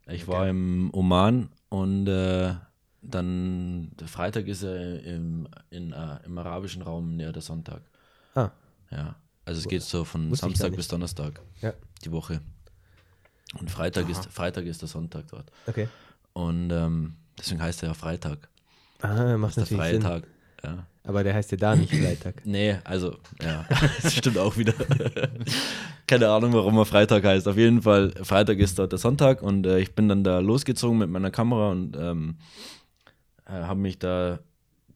Ich 0.07 0.29
war 0.29 0.47
im 0.49 0.91
Oman 0.93 1.49
und 1.71 2.09
äh, 2.09 2.53
dann 3.01 3.91
der 3.99 4.09
Freitag 4.09 4.49
ist 4.49 4.63
er 4.65 5.03
im, 5.03 5.49
in, 5.71 5.93
äh, 5.93 6.19
im 6.27 6.37
arabischen 6.37 6.83
Raum 6.83 7.17
näher 7.17 7.33
der 7.33 7.43
Sonntag. 7.43 7.81
Ah, 8.35 8.51
Ja, 8.91 9.17
also 9.45 9.61
es 9.61 9.69
geht 9.69 9.83
so 9.83 10.05
von 10.05 10.31
Wusste 10.31 10.35
ich 10.35 10.41
gar 10.41 10.49
Samstag 10.51 10.71
nicht. 10.71 10.77
bis 10.77 10.89
Donnerstag 10.89 11.41
ja, 11.61 11.73
die 12.05 12.13
Woche. 12.13 12.41
Und 13.59 13.71
Freitag 13.71 14.09
ist, 14.09 14.27
Freitag 14.27 14.65
ist 14.65 14.81
der 14.83 14.89
Sonntag 14.89 15.27
dort. 15.31 15.51
okay. 15.67 15.89
Und 16.33 16.71
ähm, 16.73 17.15
deswegen 17.39 17.63
heißt 17.63 17.83
er 17.85 17.91
ja 17.91 17.95
Freitag. 17.95 18.49
Ah, 19.01 19.37
macht 19.37 19.57
Das 19.57 19.69
der 19.69 19.77
natürlich 19.79 19.93
Sinn. 19.95 20.03
Tag. 20.03 20.27
Ja. 20.65 20.87
Aber 21.05 21.23
der 21.23 21.35
heißt 21.35 21.53
ja 21.53 21.59
da 21.59 21.77
nicht 21.77 21.95
Freitag. 22.03 22.45
Nee, 22.47 22.79
also, 22.85 23.19
ja, 23.43 23.67
das 24.03 24.15
stimmt 24.15 24.39
auch 24.39 24.57
wieder. 24.57 24.73
Keine 26.07 26.29
Ahnung, 26.31 26.53
warum 26.53 26.77
er 26.79 26.87
Freitag 26.87 27.25
heißt. 27.25 27.47
Auf 27.47 27.57
jeden 27.57 27.83
Fall, 27.83 28.13
Freitag 28.23 28.59
ist 28.59 28.79
dort 28.79 28.93
der 28.93 28.99
Sonntag 28.99 29.43
und 29.43 29.67
äh, 29.67 29.79
ich 29.79 29.95
bin 29.95 30.09
dann 30.09 30.25
da 30.25 30.39
losgezogen 30.41 30.99
mit 30.99 31.11
meiner 31.11 31.31
Kamera 31.31 31.71
und 31.71 31.97
ähm, 31.97 32.37
äh, 33.47 33.53
habe 33.53 33.81
mich 33.81 33.99
da 33.99 34.41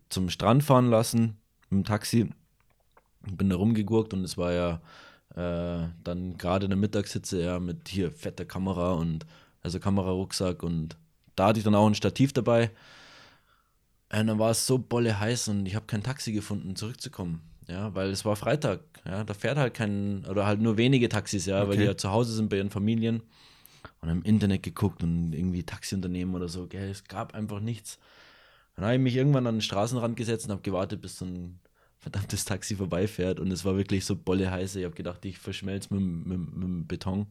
zum 0.09 0.31
Strand 0.31 0.65
fahren 0.65 0.91
lassen 0.91 1.37
mit 1.71 1.81
dem 1.81 1.85
Taxi. 1.85 2.31
Bin 3.37 3.51
da 3.51 3.57
rumgegurkt 3.57 4.15
und 4.15 4.25
es 4.25 4.37
war 4.37 4.53
ja 4.53 4.81
äh, 5.35 5.89
dann 6.05 6.37
gerade 6.39 6.65
in 6.67 6.71
der 6.71 6.79
Mittagssitze 6.79 7.43
ja 7.43 7.59
mit 7.61 7.89
hier 7.89 8.11
fetter 8.11 8.45
Kamera 8.45 8.93
und 8.93 9.27
also 9.63 9.79
Kamerarucksack 9.81 10.63
und 10.63 10.97
da 11.37 11.49
hatte 11.49 11.59
ich 11.59 11.65
dann 11.65 11.75
auch 11.75 11.87
ein 11.87 11.95
Stativ 11.95 12.33
dabei. 12.33 12.71
Und 14.11 14.27
dann 14.27 14.39
war 14.39 14.51
es 14.51 14.67
so 14.67 14.79
bolle 14.79 15.21
heiß 15.21 15.49
und 15.49 15.67
ich 15.67 15.75
habe 15.75 15.87
kein 15.87 16.03
Taxi 16.03 16.33
gefunden, 16.33 16.77
zurückzukommen. 16.77 17.43
Ja, 17.69 17.95
weil 17.95 18.09
es 18.09 18.25
war 18.25 18.37
Freitag. 18.37 18.81
Ja, 19.05 19.25
da 19.25 19.35
fährt 19.35 19.59
halt 19.59 19.75
kein, 19.75 20.25
oder 20.25 20.47
halt 20.47 20.61
nur 20.61 20.79
wenige 20.79 21.09
Taxis, 21.11 21.45
ja, 21.45 21.61
weil 21.61 21.69
Okay. 21.69 21.79
die 21.81 21.85
ja 21.85 21.97
zu 21.97 22.11
Hause 22.11 22.33
sind 22.33 22.49
bei 22.49 22.57
ihren 22.57 22.71
Familien. 22.71 23.23
Und 24.01 24.09
im 24.09 24.23
Internet 24.23 24.63
geguckt 24.63 25.03
und 25.03 25.33
irgendwie 25.35 25.63
Taxiunternehmen 25.63 26.35
oder 26.35 26.49
so, 26.49 26.67
gell, 26.67 26.89
es 26.89 27.05
gab 27.05 27.35
einfach 27.35 27.61
nichts. 27.61 27.99
Dann 28.75 28.85
habe 28.85 28.95
ich 28.95 29.01
mich 29.01 29.17
irgendwann 29.17 29.47
an 29.47 29.57
den 29.57 29.61
Straßenrand 29.61 30.17
gesetzt 30.17 30.47
und 30.47 30.53
habe 30.53 30.63
gewartet, 30.63 31.01
bis 31.01 31.19
so 31.19 31.25
ein 31.25 31.59
verdammtes 32.09 32.45
Taxi 32.45 32.77
vorbeifährt. 32.77 33.39
Und 33.39 33.53
es 33.53 33.65
war 33.65 33.77
wirklich 33.77 34.05
so 34.05 34.17
bolle 34.17 34.51
heiß. 34.51 34.77
Ich 34.77 34.85
habe 34.85 34.95
gedacht, 34.95 35.25
ich 35.25 35.39
verschmelze 35.39 35.93
mit, 35.95 36.27
mit, 36.27 36.39
mit 36.39 36.63
dem 36.63 36.87
Beton, 36.87 37.27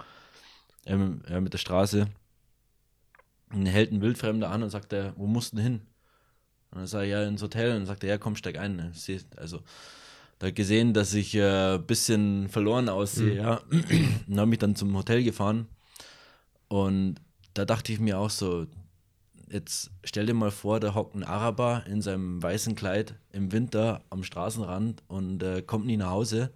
äh, 0.85 0.95
mit, 0.95 1.29
äh, 1.29 1.41
mit 1.41 1.53
der 1.53 1.57
Straße. 1.57 2.07
Und 3.53 3.65
hält 3.65 3.91
ein 3.91 4.01
Wildfremder 4.01 4.49
an 4.49 4.63
und 4.63 4.69
sagt 4.69 4.93
er, 4.93 5.13
wo 5.17 5.25
musst 5.25 5.53
du 5.53 5.57
denn 5.57 5.65
hin? 5.65 5.81
Und 6.71 6.79
dann 6.79 6.87
sage 6.87 7.05
ich, 7.05 7.11
ja, 7.11 7.23
ins 7.23 7.41
Hotel. 7.41 7.71
Und 7.71 7.79
dann 7.79 7.85
sagt 7.85 8.03
er, 8.03 8.09
ja, 8.09 8.17
komm, 8.17 8.35
steig 8.35 8.57
ein. 8.57 8.93
Also, 9.37 9.61
da 10.39 10.51
gesehen, 10.51 10.93
dass 10.93 11.13
ich 11.13 11.35
ein 11.35 11.75
äh, 11.75 11.79
bisschen 11.79 12.49
verloren 12.49 12.89
aussehe, 12.89 13.35
ja. 13.35 13.61
Und 14.27 14.37
habe 14.37 14.47
mich 14.47 14.59
dann 14.59 14.75
zum 14.75 14.95
Hotel 14.95 15.23
gefahren. 15.23 15.67
Und 16.67 17.15
da 17.53 17.65
dachte 17.65 17.91
ich 17.93 17.99
mir 17.99 18.19
auch 18.19 18.29
so, 18.29 18.67
jetzt 19.51 19.91
stell 20.03 20.25
dir 20.25 20.33
mal 20.33 20.51
vor, 20.51 20.79
da 20.79 20.93
hockt 20.93 21.15
ein 21.15 21.23
Araber 21.23 21.83
in 21.87 22.01
seinem 22.01 22.41
weißen 22.41 22.75
Kleid 22.75 23.15
im 23.31 23.51
Winter 23.51 24.01
am 24.09 24.23
Straßenrand 24.23 25.03
und 25.07 25.43
äh, 25.43 25.61
kommt 25.61 25.85
nie 25.85 25.97
nach 25.97 26.09
Hause. 26.09 26.51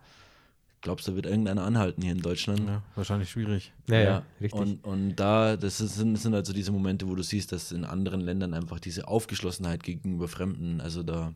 Glaubst 0.81 1.07
du, 1.07 1.11
da 1.11 1.15
wird 1.15 1.27
irgendeiner 1.27 1.63
anhalten 1.63 2.01
hier 2.01 2.11
in 2.11 2.21
Deutschland? 2.21 2.67
ja, 2.67 2.81
wahrscheinlich 2.95 3.29
schwierig. 3.29 3.71
Ja, 3.87 3.99
ja, 3.99 4.23
richtig. 4.39 4.59
Und, 4.59 4.83
und 4.83 5.15
da, 5.15 5.55
das 5.55 5.77
sind, 5.77 6.17
sind 6.17 6.33
also 6.33 6.53
diese 6.53 6.71
Momente, 6.71 7.07
wo 7.07 7.13
du 7.13 7.21
siehst, 7.21 7.51
dass 7.51 7.71
in 7.71 7.85
anderen 7.85 8.19
Ländern 8.21 8.55
einfach 8.55 8.79
diese 8.79 9.07
Aufgeschlossenheit 9.07 9.83
gegenüber 9.83 10.27
Fremden, 10.27 10.81
also 10.81 11.03
da. 11.03 11.33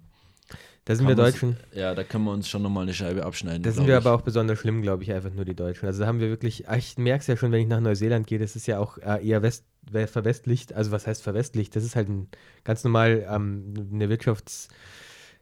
Da 0.86 0.96
sind 0.96 1.08
wir 1.08 1.16
Deutschen. 1.16 1.58
Ja, 1.74 1.96
da 1.96 2.04
können 2.04 2.26
wir 2.26 2.32
uns 2.32 2.48
schon 2.48 2.62
nochmal 2.62 2.84
eine 2.84 2.94
Scheibe 2.94 3.26
abschneiden. 3.26 3.64
Da 3.64 3.72
sind 3.72 3.88
wir 3.88 3.98
ich. 3.98 4.06
aber 4.06 4.14
auch 4.16 4.22
besonders 4.22 4.60
schlimm, 4.60 4.82
glaube 4.82 5.04
ich, 5.04 5.12
einfach 5.12 5.32
nur 5.32 5.46
die 5.46 5.56
Deutschen. 5.56 5.88
Also 5.88 6.02
da 6.02 6.08
haben 6.08 6.20
wir 6.20 6.30
wirklich, 6.30 6.70
ah, 6.70 6.76
ich 6.76 6.98
merke 6.98 7.22
es 7.22 7.28
ja 7.28 7.36
schon, 7.38 7.52
wenn 7.52 7.62
ich 7.62 7.68
nach 7.68 7.80
Neuseeland 7.80 8.28
gehe, 8.28 8.38
das 8.38 8.56
ist 8.56 8.68
ja 8.68 8.80
auch 8.80 8.98
äh, 9.00 9.28
eher 9.28 9.42
West, 9.42 9.66
we- 9.90 10.08
verwestlicht. 10.08 10.74
Also 10.74 10.92
was 10.92 11.08
heißt 11.08 11.24
verwestlicht? 11.24 11.76
Das 11.76 11.84
ist 11.84 11.96
halt 11.96 12.10
ein, 12.10 12.28
ganz 12.64 12.84
normal 12.84 13.26
ähm, 13.30 13.74
eine 13.94 14.10
Wirtschafts... 14.10 14.68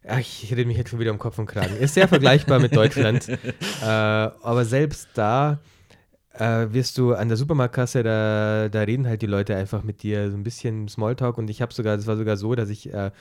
Ach, 0.05 0.19
ich 0.19 0.51
rede 0.51 0.65
mich 0.65 0.75
jetzt 0.75 0.89
schon 0.89 0.99
wieder 0.99 1.11
um 1.11 1.17
Kopf 1.17 1.39
und 1.39 1.45
Kragen. 1.45 1.77
Ist 1.77 1.93
sehr 1.93 2.09
vergleichbar 2.09 2.59
mit 2.59 2.75
Deutschland. 2.75 3.27
äh, 3.81 3.85
aber 3.85 4.65
selbst 4.65 5.07
da 5.13 5.59
äh, 6.33 6.73
wirst 6.73 6.97
du 6.97 7.13
an 7.13 7.27
der 7.27 7.37
Supermarktkasse, 7.37 8.03
da, 8.03 8.69
da 8.69 8.81
reden 8.81 9.07
halt 9.07 9.21
die 9.21 9.27
Leute 9.27 9.55
einfach 9.55 9.83
mit 9.83 10.03
dir 10.03 10.31
so 10.31 10.37
ein 10.37 10.43
bisschen 10.43 10.87
Smalltalk 10.87 11.37
und 11.37 11.49
ich 11.49 11.61
habe 11.61 11.73
sogar, 11.73 11.95
das 11.95 12.07
war 12.07 12.17
sogar 12.17 12.37
so, 12.37 12.55
dass 12.55 12.69
ich 12.69 12.91
äh, 12.93 13.11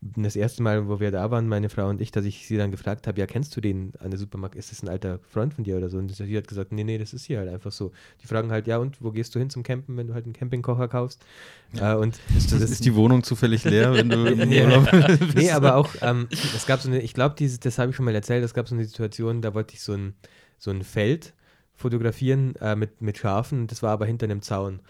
das 0.00 0.36
erste 0.36 0.62
Mal, 0.62 0.86
wo 0.86 1.00
wir 1.00 1.10
da 1.10 1.30
waren, 1.30 1.48
meine 1.48 1.70
Frau 1.70 1.88
und 1.88 2.00
ich, 2.00 2.12
dass 2.12 2.24
ich 2.24 2.46
sie 2.46 2.56
dann 2.56 2.70
gefragt 2.70 3.08
habe, 3.08 3.18
ja, 3.18 3.26
kennst 3.26 3.56
du 3.56 3.60
den 3.60 3.94
an 3.98 4.10
der 4.10 4.18
Supermarkt? 4.18 4.54
Ist 4.54 4.70
das 4.70 4.82
ein 4.82 4.88
alter 4.88 5.18
Freund 5.28 5.54
von 5.54 5.64
dir 5.64 5.76
oder 5.76 5.88
so? 5.88 5.98
Und 5.98 6.14
sie 6.14 6.36
hat 6.36 6.46
gesagt, 6.46 6.70
nee, 6.70 6.84
nee, 6.84 6.98
das 6.98 7.12
ist 7.12 7.24
hier 7.24 7.38
halt 7.38 7.48
einfach 7.48 7.72
so. 7.72 7.90
Die 8.22 8.26
fragen 8.28 8.52
halt, 8.52 8.68
ja, 8.68 8.78
und 8.78 9.02
wo 9.02 9.10
gehst 9.10 9.34
du 9.34 9.40
hin 9.40 9.50
zum 9.50 9.64
Campen, 9.64 9.96
wenn 9.96 10.06
du 10.06 10.14
halt 10.14 10.24
einen 10.24 10.34
Campingkocher 10.34 10.86
kaufst? 10.86 11.24
Ja. 11.72 11.94
Äh, 11.94 11.96
und 11.96 12.20
ist, 12.36 12.52
das, 12.52 12.60
ist 12.60 12.84
die 12.84 12.94
Wohnung 12.94 13.24
zufällig 13.24 13.64
leer, 13.64 13.92
wenn 13.92 14.08
du 14.08 14.24
im 14.26 14.52
Urlaub 14.52 14.88
bist? 15.18 15.34
Nee, 15.34 15.50
aber 15.50 15.74
auch, 15.74 15.90
ähm, 16.00 16.28
es 16.30 16.64
gab 16.66 16.80
so 16.80 16.88
eine, 16.88 17.00
ich 17.00 17.14
glaube, 17.14 17.34
das 17.34 17.78
habe 17.78 17.90
ich 17.90 17.96
schon 17.96 18.04
mal 18.04 18.14
erzählt, 18.14 18.44
es 18.44 18.54
gab 18.54 18.68
so 18.68 18.76
eine 18.76 18.84
Situation, 18.84 19.42
da 19.42 19.52
wollte 19.52 19.74
ich 19.74 19.80
so 19.80 19.94
ein, 19.94 20.14
so 20.58 20.70
ein 20.70 20.84
Feld 20.84 21.34
fotografieren 21.78 22.54
äh, 22.56 22.76
mit, 22.76 23.00
mit 23.00 23.16
Schafen, 23.16 23.68
das 23.68 23.82
war 23.82 23.92
aber 23.92 24.04
hinter 24.04 24.24
einem 24.24 24.42
Zaun. 24.42 24.80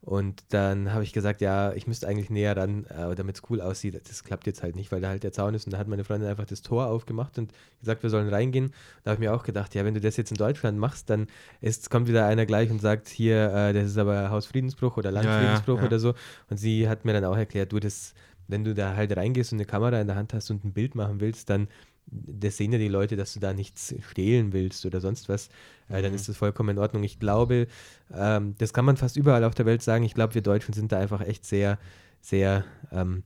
Und 0.00 0.42
dann 0.50 0.92
habe 0.92 1.02
ich 1.02 1.12
gesagt, 1.12 1.40
ja, 1.40 1.72
ich 1.72 1.86
müsste 1.86 2.06
eigentlich 2.06 2.30
näher 2.30 2.56
ran, 2.56 2.86
äh, 2.86 3.14
damit 3.14 3.36
es 3.36 3.42
cool 3.50 3.60
aussieht. 3.60 4.00
Das 4.08 4.22
klappt 4.24 4.46
jetzt 4.46 4.62
halt 4.62 4.76
nicht, 4.76 4.92
weil 4.92 5.00
da 5.00 5.08
halt 5.08 5.24
der 5.24 5.32
Zaun 5.32 5.54
ist. 5.54 5.66
Und 5.66 5.72
da 5.72 5.78
hat 5.78 5.88
meine 5.88 6.04
Freundin 6.04 6.28
einfach 6.30 6.46
das 6.46 6.62
Tor 6.62 6.86
aufgemacht 6.86 7.36
und 7.36 7.52
gesagt, 7.80 8.02
wir 8.04 8.10
sollen 8.10 8.28
reingehen. 8.28 8.72
Da 9.02 9.10
habe 9.10 9.22
ich 9.22 9.28
mir 9.28 9.34
auch 9.34 9.42
gedacht, 9.42 9.74
ja, 9.74 9.84
wenn 9.84 9.94
du 9.94 10.00
das 10.00 10.16
jetzt 10.16 10.30
in 10.30 10.36
Deutschland 10.36 10.78
machst, 10.78 11.10
dann 11.10 11.26
ist, 11.60 11.90
kommt 11.90 12.06
wieder 12.06 12.26
einer 12.26 12.46
gleich 12.46 12.70
und 12.70 12.80
sagt, 12.80 13.08
hier, 13.08 13.52
äh, 13.52 13.72
das 13.72 13.86
ist 13.86 13.98
aber 13.98 14.30
Hausfriedensbruch 14.30 14.96
oder 14.96 15.10
Landfriedensbruch 15.10 15.74
ja, 15.74 15.80
ja, 15.80 15.82
ja. 15.82 15.86
oder 15.88 15.98
so. 15.98 16.14
Und 16.48 16.58
sie 16.58 16.88
hat 16.88 17.04
mir 17.04 17.12
dann 17.12 17.24
auch 17.24 17.36
erklärt, 17.36 17.72
du, 17.72 17.80
das, 17.80 18.14
wenn 18.46 18.64
du 18.64 18.74
da 18.74 18.94
halt 18.94 19.14
reingehst 19.14 19.52
und 19.52 19.58
eine 19.58 19.66
Kamera 19.66 20.00
in 20.00 20.06
der 20.06 20.16
Hand 20.16 20.32
hast 20.32 20.50
und 20.50 20.64
ein 20.64 20.72
Bild 20.72 20.94
machen 20.94 21.20
willst, 21.20 21.50
dann 21.50 21.68
das 22.10 22.56
sehen 22.56 22.72
ja 22.72 22.78
die 22.78 22.88
Leute, 22.88 23.16
dass 23.16 23.34
du 23.34 23.40
da 23.40 23.52
nichts 23.52 23.94
stehlen 24.10 24.52
willst 24.52 24.84
oder 24.86 25.00
sonst 25.00 25.28
was, 25.28 25.48
äh, 25.88 26.02
dann 26.02 26.10
mhm. 26.10 26.16
ist 26.16 26.28
das 26.28 26.36
vollkommen 26.36 26.70
in 26.70 26.78
Ordnung. 26.78 27.02
Ich 27.04 27.18
glaube, 27.18 27.66
ähm, 28.14 28.54
das 28.58 28.72
kann 28.72 28.84
man 28.84 28.96
fast 28.96 29.16
überall 29.16 29.44
auf 29.44 29.54
der 29.54 29.66
Welt 29.66 29.82
sagen. 29.82 30.04
Ich 30.04 30.14
glaube, 30.14 30.34
wir 30.34 30.42
Deutschen 30.42 30.74
sind 30.74 30.92
da 30.92 30.98
einfach 30.98 31.20
echt 31.20 31.44
sehr, 31.44 31.78
sehr, 32.20 32.64
ähm, 32.92 33.22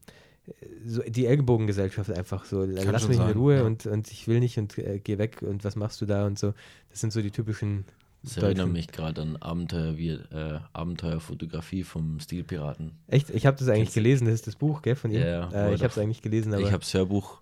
so 0.85 1.03
die 1.03 1.27
Ellbogengesellschaft 1.27 2.11
einfach 2.11 2.45
so. 2.45 2.61
Kann 2.61 2.91
Lass 2.91 3.07
mich 3.07 3.17
sein, 3.17 3.31
in 3.31 3.37
Ruhe 3.37 3.57
ja. 3.59 3.63
und, 3.63 3.87
und 3.87 4.11
ich 4.11 4.27
will 4.27 4.41
nicht 4.41 4.59
und 4.59 4.77
äh, 4.79 4.99
geh 5.03 5.19
weg 5.19 5.43
und 5.43 5.65
was 5.65 5.77
machst 5.77 6.01
du 6.01 6.07
da 6.07 6.27
und 6.27 6.39
so. 6.39 6.55
Das 6.91 7.01
sind 7.01 7.13
so 7.13 7.23
die 7.23 7.31
typischen. 7.31 7.85
Das 8.25 8.37
erinnert 8.37 8.69
mich 8.69 8.87
gerade 8.87 9.21
an 9.21 9.37
Abenteuer, 9.37 9.97
wie, 9.97 10.11
äh, 10.11 10.61
Abenteuerfotografie 10.73 11.83
vom 11.83 12.21
Stilpiraten. 12.21 12.93
Echt? 13.09 13.31
Ich 13.31 13.47
habe 13.47 13.57
das 13.57 13.67
eigentlich 13.67 13.87
Kennst 13.87 13.95
gelesen, 13.95 14.27
das 14.27 14.35
ist 14.35 14.47
das 14.47 14.55
Buch, 14.55 14.83
gell, 14.83 14.95
von 14.95 15.11
ihm? 15.11 15.21
Ja, 15.21 15.51
äh, 15.51 15.75
ich 15.75 15.83
habe 15.83 15.91
es 15.91 15.99
eigentlich 15.99 16.23
gelesen, 16.23 16.55
aber. 16.55 16.63
Ich 16.63 16.71
habe 16.71 16.85
das 16.85 16.95
Hörbuch 16.95 17.41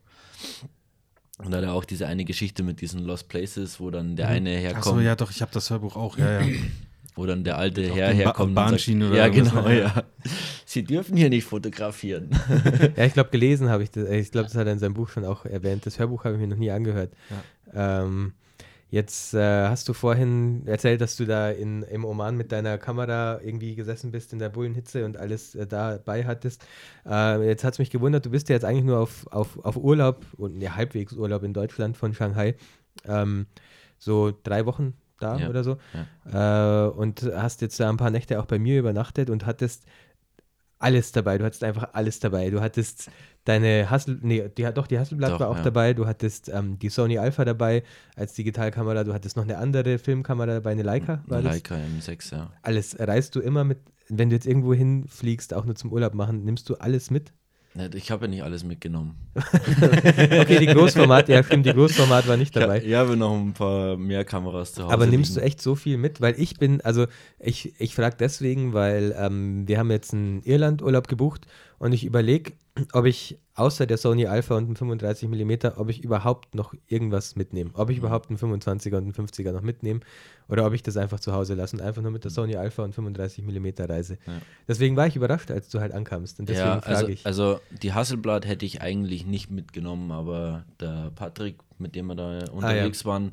und 1.45 1.51
da 1.51 1.59
hat 1.59 1.65
er 1.65 1.75
auch 1.75 1.85
diese 1.85 2.07
eine 2.07 2.25
Geschichte 2.25 2.63
mit 2.63 2.81
diesen 2.81 3.05
Lost 3.05 3.29
Places, 3.29 3.81
wo 3.81 3.91
dann 3.91 4.17
der 4.17 4.27
mhm. 4.27 4.33
eine 4.33 4.51
herkommt. 4.51 4.87
Achso, 4.87 5.01
ja, 5.01 5.17
doch, 5.17 5.31
ich 5.31 5.43
habe 5.43 5.53
das 5.53 5.71
Hörbuch 5.71 5.97
auch, 5.97 6.19
ja, 6.19 6.41
ja. 6.41 6.47
Wo 7.17 7.27
dann 7.27 7.43
der 7.43 7.59
alte 7.59 7.83
Herr 7.83 8.13
herkommt. 8.13 8.55
Ba 8.55 8.67
Bahnschiene 8.67 9.09
oder 9.09 9.17
Ja, 9.17 9.29
genau, 9.29 9.69
ja. 9.69 10.05
Sie 10.65 10.85
dürfen 10.85 11.17
hier 11.17 11.29
nicht 11.29 11.45
fotografieren. 11.45 12.31
ja, 12.97 13.05
ich 13.05 13.15
glaube, 13.15 13.31
gelesen 13.31 13.69
habe 13.69 13.83
ich 13.83 13.91
das. 13.91 14.09
Ich 14.09 14.31
glaube, 14.31 14.47
das 14.47 14.55
hat 14.55 14.69
er 14.69 14.73
in 14.73 14.79
seinem 14.79 14.95
Buch 14.95 15.09
schon 15.09 15.25
auch 15.25 15.45
erwähnt. 15.45 15.85
Das 15.85 15.99
Hörbuch 15.99 16.25
habe 16.25 16.37
ich 16.37 16.41
mir 16.41 16.47
noch 16.47 16.57
nie 16.57 16.71
angehört. 16.71 17.13
Ja. 17.75 18.05
Ähm, 18.05 18.33
Jetzt 18.91 19.35
äh, 19.35 19.69
hast 19.69 19.89
du 19.89 19.93
vorhin 19.93 20.67
erzählt, 20.67 21.01
dass 21.01 21.17
du 21.17 21.25
da 21.25 21.51
in, 21.51 21.83
im 21.85 22.05
Oman 22.05 22.37
mit 22.37 22.51
deiner 22.51 22.77
Kamera 22.77 23.41
irgendwie 23.41 23.77
gesessen 23.77 24.11
bist 24.11 24.33
in 24.33 24.41
der 24.41 24.49
Bullenhitze 24.49 25.05
und 25.05 25.17
alles 25.17 25.55
äh, 25.55 25.67
dabei 25.67 26.25
hattest. 26.25 26.67
Äh, 27.09 27.47
jetzt 27.47 27.63
hat 27.63 27.75
es 27.75 27.79
mich 27.79 27.91
gewundert, 27.91 28.27
du 28.27 28.31
bist 28.31 28.49
ja 28.49 28.57
jetzt 28.57 28.65
eigentlich 28.65 28.85
nur 28.85 28.99
auf, 28.99 29.29
auf, 29.31 29.65
auf 29.65 29.77
Urlaub 29.77 30.27
und 30.37 30.61
ja, 30.61 30.75
halbwegs 30.75 31.13
Urlaub 31.13 31.45
in 31.45 31.55
Deutschland 31.55 31.97
von 31.97 32.15
Shanghai. 32.15 32.57
Ähm, 33.07 33.47
so 33.99 34.33
drei 34.43 34.67
Wochen 34.67 34.95
da 35.21 35.39
ja, 35.39 35.49
oder 35.49 35.63
so. 35.63 35.77
Ja. 36.33 36.87
Äh, 36.87 36.91
und 36.91 37.23
hast 37.23 37.61
jetzt 37.61 37.81
ein 37.81 37.97
paar 37.97 38.11
Nächte 38.11 38.41
auch 38.41 38.47
bei 38.47 38.59
mir 38.59 38.81
übernachtet 38.81 39.31
und 39.31 39.47
hattest 39.47 39.85
alles 40.81 41.13
dabei. 41.13 41.39
Du 41.39 41.45
hattest 41.45 41.63
einfach 41.63 41.91
alles 41.93 42.19
dabei. 42.19 42.51
Du 42.51 42.61
hattest 42.61 43.11
deine 43.45 43.89
Hassel, 43.91 44.19
nee, 44.23 44.49
die, 44.57 44.69
doch, 44.75 44.87
die 44.87 44.99
Hasselblatt 44.99 45.33
doch, 45.33 45.41
war 45.41 45.49
auch 45.49 45.59
ja. 45.59 45.63
dabei. 45.63 45.95
Du 45.95 46.07
hattest 46.07 46.49
ähm, 46.49 46.79
die 46.79 46.89
Sony 46.89 47.19
Alpha 47.19 47.45
dabei 47.45 47.85
als 48.17 48.35
Digitalkamera. 48.35 49.05
Du 49.05 49.15
hattest 49.15 49.37
noch 49.37 49.45
eine 49.45 49.59
andere 49.59 49.99
Filmkamera 49.99 50.55
dabei, 50.55 50.73
eine 50.73 50.83
Leica. 50.83 51.23
War 51.27 51.39
eine 51.39 51.49
das? 51.49 51.57
Leica 51.57 51.77
M6, 51.77 52.35
ja. 52.35 52.53
Alles 52.63 52.99
reißt 52.99 53.35
du 53.37 53.41
immer 53.41 53.65
mit, 53.65 53.79
wenn 54.09 54.31
du 54.31 54.35
jetzt 54.35 54.47
irgendwo 54.47 54.75
hinfliegst, 54.75 55.55
auch 55.55 55.65
nur 55.65 55.77
zum 55.77 55.93
Urlaub 55.93 56.15
machen, 56.15 56.45
nimmst 56.45 56.69
du 56.69 56.75
alles 56.77 57.11
mit? 57.11 57.33
Ich 57.95 58.11
habe 58.11 58.25
ja 58.25 58.31
nicht 58.31 58.43
alles 58.43 58.65
mitgenommen. 58.65 59.15
okay, 59.37 60.59
die 60.59 60.67
Großformat, 60.67 61.29
ja 61.29 61.45
stimmt, 61.45 61.67
die 61.67 61.73
Großformat 61.73 62.27
war 62.27 62.37
nicht 62.37 62.55
dabei. 62.57 62.83
Ich 62.83 62.95
habe 62.95 63.17
noch 63.17 63.33
ein 63.33 63.53
paar 63.53 63.97
mehr 63.97 64.25
Kameras 64.25 64.73
zu 64.73 64.83
Hause. 64.83 64.93
Aber 64.93 65.07
nimmst 65.07 65.31
liegen. 65.31 65.41
du 65.41 65.47
echt 65.47 65.63
so 65.63 65.77
viel 65.77 65.97
mit? 65.97 66.21
Weil 66.21 66.35
ich 66.37 66.59
bin, 66.59 66.81
also 66.81 67.07
ich, 67.39 67.73
ich 67.79 67.95
frage 67.95 68.17
deswegen, 68.19 68.73
weil 68.73 69.15
ähm, 69.17 69.69
wir 69.69 69.79
haben 69.79 69.91
jetzt 69.93 70.13
einen 70.13 70.43
Irlandurlaub 70.43 71.07
gebucht 71.07 71.47
und 71.81 71.93
ich 71.93 72.05
überlege, 72.05 72.53
ob 72.93 73.07
ich 73.07 73.39
außer 73.55 73.87
der 73.87 73.97
Sony 73.97 74.27
Alpha 74.27 74.55
und 74.55 74.65
einem 74.67 74.77
35 74.77 75.31
mm, 75.31 75.53
ob 75.77 75.89
ich 75.89 76.05
überhaupt 76.05 76.55
noch 76.55 76.75
irgendwas 76.89 77.37
mitnehme. 77.37 77.71
Ob 77.73 77.89
ich 77.89 77.97
mhm. 77.97 78.05
überhaupt 78.05 78.29
einen 78.29 78.39
25er 78.39 78.97
und 78.97 79.05
einen 79.05 79.13
50er 79.15 79.51
noch 79.51 79.63
mitnehme 79.63 80.01
oder 80.51 80.67
ob 80.67 80.75
ich 80.75 80.83
das 80.83 80.99
einfach 80.99 81.21
zu 81.21 81.33
Hause 81.33 81.55
lasse 81.55 81.77
und 81.77 81.83
einfach 81.83 82.03
nur 82.03 82.11
mit 82.11 82.23
der 82.23 82.33
mhm. 82.33 82.35
Sony 82.35 82.57
Alpha 82.57 82.85
und 82.85 82.95
35 82.95 83.45
mm 83.47 83.67
reise. 83.79 84.19
Ja. 84.27 84.43
Deswegen 84.69 84.95
war 84.95 85.07
ich 85.07 85.17
überrascht, 85.17 85.51
als 85.51 85.71
du 85.71 85.81
halt 85.81 85.93
ankamst. 85.93 86.39
Und 86.39 86.51
deswegen 86.51 86.69
ja, 86.69 86.81
frage 86.83 86.97
also, 86.97 87.09
ich. 87.09 87.25
Also 87.25 87.61
die 87.71 87.95
Hasselblatt 87.95 88.47
hätte 88.47 88.67
ich 88.67 88.83
eigentlich 88.83 89.25
nicht 89.25 89.51
mitgenommen, 89.51 90.13
aber 90.13 90.67
der 90.81 91.13
Patrick, 91.15 91.57
mit 91.79 91.95
dem 91.95 92.09
wir 92.09 92.15
da 92.15 92.45
unterwegs 92.53 93.07
ah, 93.07 93.09
ja. 93.09 93.13
waren, 93.13 93.33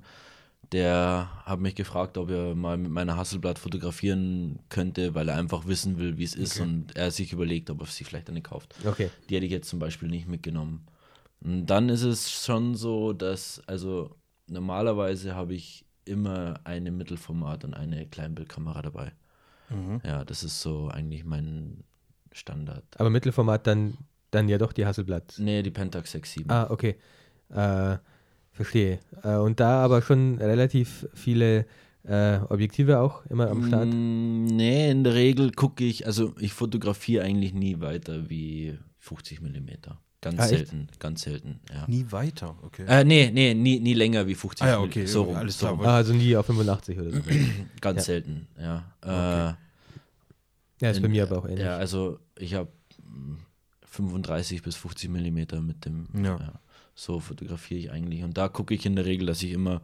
der 0.72 1.30
hat 1.46 1.60
mich 1.60 1.76
gefragt, 1.76 2.18
ob 2.18 2.30
er 2.30 2.56
mal 2.56 2.78
mit 2.78 2.92
meiner 2.92 3.16
Hasselblatt 3.18 3.60
fotografieren 3.60 4.60
könnte, 4.70 5.16
weil 5.16 5.30
er 5.30 5.36
einfach 5.36 5.66
wissen 5.66 5.98
will, 5.98 6.18
wie 6.18 6.24
es 6.24 6.36
ist 6.36 6.60
okay. 6.60 6.70
und 6.70 6.96
er 6.96 7.12
sich 7.12 7.32
überlegt, 7.32 7.70
ob 7.70 7.82
er 7.82 7.86
sie 7.88 8.04
vielleicht 8.04 8.30
eine 8.30 8.42
kauft. 8.42 8.76
Okay. 8.86 9.10
Die 9.30 9.36
hätte 9.36 9.46
ich 9.46 9.52
jetzt 9.52 9.70
zum 9.70 9.80
Beispiel 9.80 10.10
nicht 10.10 10.28
mitgenommen. 10.28 10.86
Und 11.42 11.68
dann 11.68 11.90
ist 11.90 12.04
es 12.04 12.32
schon 12.32 12.76
so, 12.76 13.14
dass, 13.14 13.62
also 13.68 14.16
normalerweise 14.48 15.36
habe 15.36 15.54
ich 15.54 15.86
immer 16.06 16.60
eine 16.64 16.92
Mittelformat 16.92 17.64
und 17.64 17.74
eine 17.74 18.06
Kleinbildkamera 18.08 18.82
dabei. 18.82 19.12
Mhm. 19.70 20.02
Ja, 20.04 20.26
das 20.26 20.44
ist 20.44 20.62
so 20.62 20.88
eigentlich 20.88 21.26
mein 21.26 21.84
Standard. 22.32 22.84
Aber 22.98 23.10
Mittelformat 23.10 23.68
dann, 23.68 23.98
dann 24.32 24.50
ja 24.50 24.58
doch 24.58 24.74
die 24.74 24.86
Hasselblatt? 24.86 25.36
Nee, 25.38 25.62
die 25.64 25.72
Pentax 25.72 26.14
6.7. 26.16 26.46
Ah, 26.50 26.68
okay. 26.70 26.98
Äh, 27.50 27.98
Verstehe. 28.58 29.00
Äh, 29.24 29.36
und 29.36 29.60
da 29.60 29.84
aber 29.84 30.02
schon 30.02 30.40
relativ 30.40 31.08
viele 31.14 31.68
äh, 32.04 32.40
Objektive 32.50 33.00
auch 33.00 33.24
immer 33.28 33.50
am 33.52 33.68
Start? 33.68 33.88
Mm, 33.88 34.46
nee, 34.46 34.90
in 34.90 35.04
der 35.04 35.14
Regel 35.14 35.52
gucke 35.52 35.84
ich, 35.84 36.08
also 36.08 36.34
ich 36.40 36.54
fotografiere 36.54 37.24
eigentlich 37.24 37.54
nie 37.54 37.80
weiter 37.82 38.30
wie 38.30 38.78
50 39.00 39.42
mm. 39.42 39.70
Ganz 40.20 40.40
ah, 40.40 40.48
selten, 40.48 40.88
echt? 40.90 41.00
ganz 41.00 41.22
selten, 41.22 41.60
ja. 41.72 41.86
Nie 41.88 42.12
weiter, 42.12 42.56
okay. 42.64 42.86
Äh, 42.88 43.04
nee, 43.04 43.30
nee, 43.32 43.54
nie, 43.54 43.80
nie 43.80 43.94
länger 43.94 44.26
wie 44.26 44.34
50 44.34 44.66
ah, 44.66 44.70
ja, 44.70 44.80
okay, 44.80 45.06
so 45.06 45.22
rum. 45.22 45.36
Alles 45.36 45.60
klar. 45.60 45.78
So 45.78 45.84
ah, 45.84 45.98
also 45.98 46.14
nie 46.14 46.36
auf 46.36 46.48
85 46.48 47.00
oder 47.00 47.12
so. 47.12 47.22
ganz 47.82 48.00
ja. 48.00 48.04
selten, 48.04 48.48
ja. 48.60 48.92
Okay. 49.02 49.50
Äh, 49.50 49.54
ja, 50.82 50.90
ist 50.90 50.98
in, 50.98 51.04
bei 51.04 51.10
mir 51.10 51.24
aber 51.24 51.38
auch 51.38 51.46
ähnlich. 51.46 51.64
Ja, 51.64 51.78
also 51.78 52.18
ich 52.36 52.56
habe 52.56 52.70
35 53.86 54.64
bis 54.64 54.76
50 54.76 55.12
Millimeter 55.12 55.62
mit 55.62 55.86
dem, 55.86 56.08
ja. 56.16 56.38
ja 56.40 56.60
so 56.98 57.20
fotografiere 57.20 57.80
ich 57.80 57.92
eigentlich. 57.92 58.24
Und 58.24 58.38
da 58.38 58.50
gucke 58.50 58.74
ich 58.74 58.86
in 58.86 58.96
der 58.96 59.06
Regel, 59.06 59.28
dass 59.28 59.44
ich 59.44 59.52
immer 59.52 59.82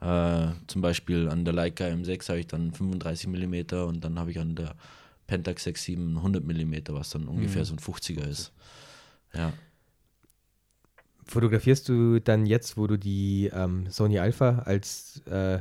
äh, 0.00 0.48
zum 0.66 0.82
Beispiel 0.82 1.28
an 1.28 1.44
der 1.44 1.54
Leica 1.54 1.84
M6 1.84 2.28
habe 2.28 2.40
ich 2.40 2.46
dann 2.46 2.72
35 2.72 3.28
mm 3.28 3.74
und 3.86 4.02
dann 4.02 4.18
habe 4.18 4.30
ich 4.30 4.38
an 4.38 4.56
der 4.56 4.74
Pentax 5.26 5.66
6.7 5.66 6.16
100 6.16 6.44
mm, 6.44 6.74
was 6.94 7.10
dann 7.10 7.28
ungefähr 7.28 7.62
mhm. 7.62 7.66
so 7.66 7.74
ein 7.74 7.78
50er 7.78 8.26
ist. 8.26 8.52
Ja. 9.34 9.52
Fotografierst 11.26 11.88
du 11.88 12.20
dann 12.20 12.46
jetzt, 12.46 12.76
wo 12.76 12.86
du 12.86 12.96
die 12.96 13.50
ähm, 13.52 13.90
Sony 13.90 14.18
Alpha 14.18 14.60
als, 14.60 15.22
äh, 15.26 15.58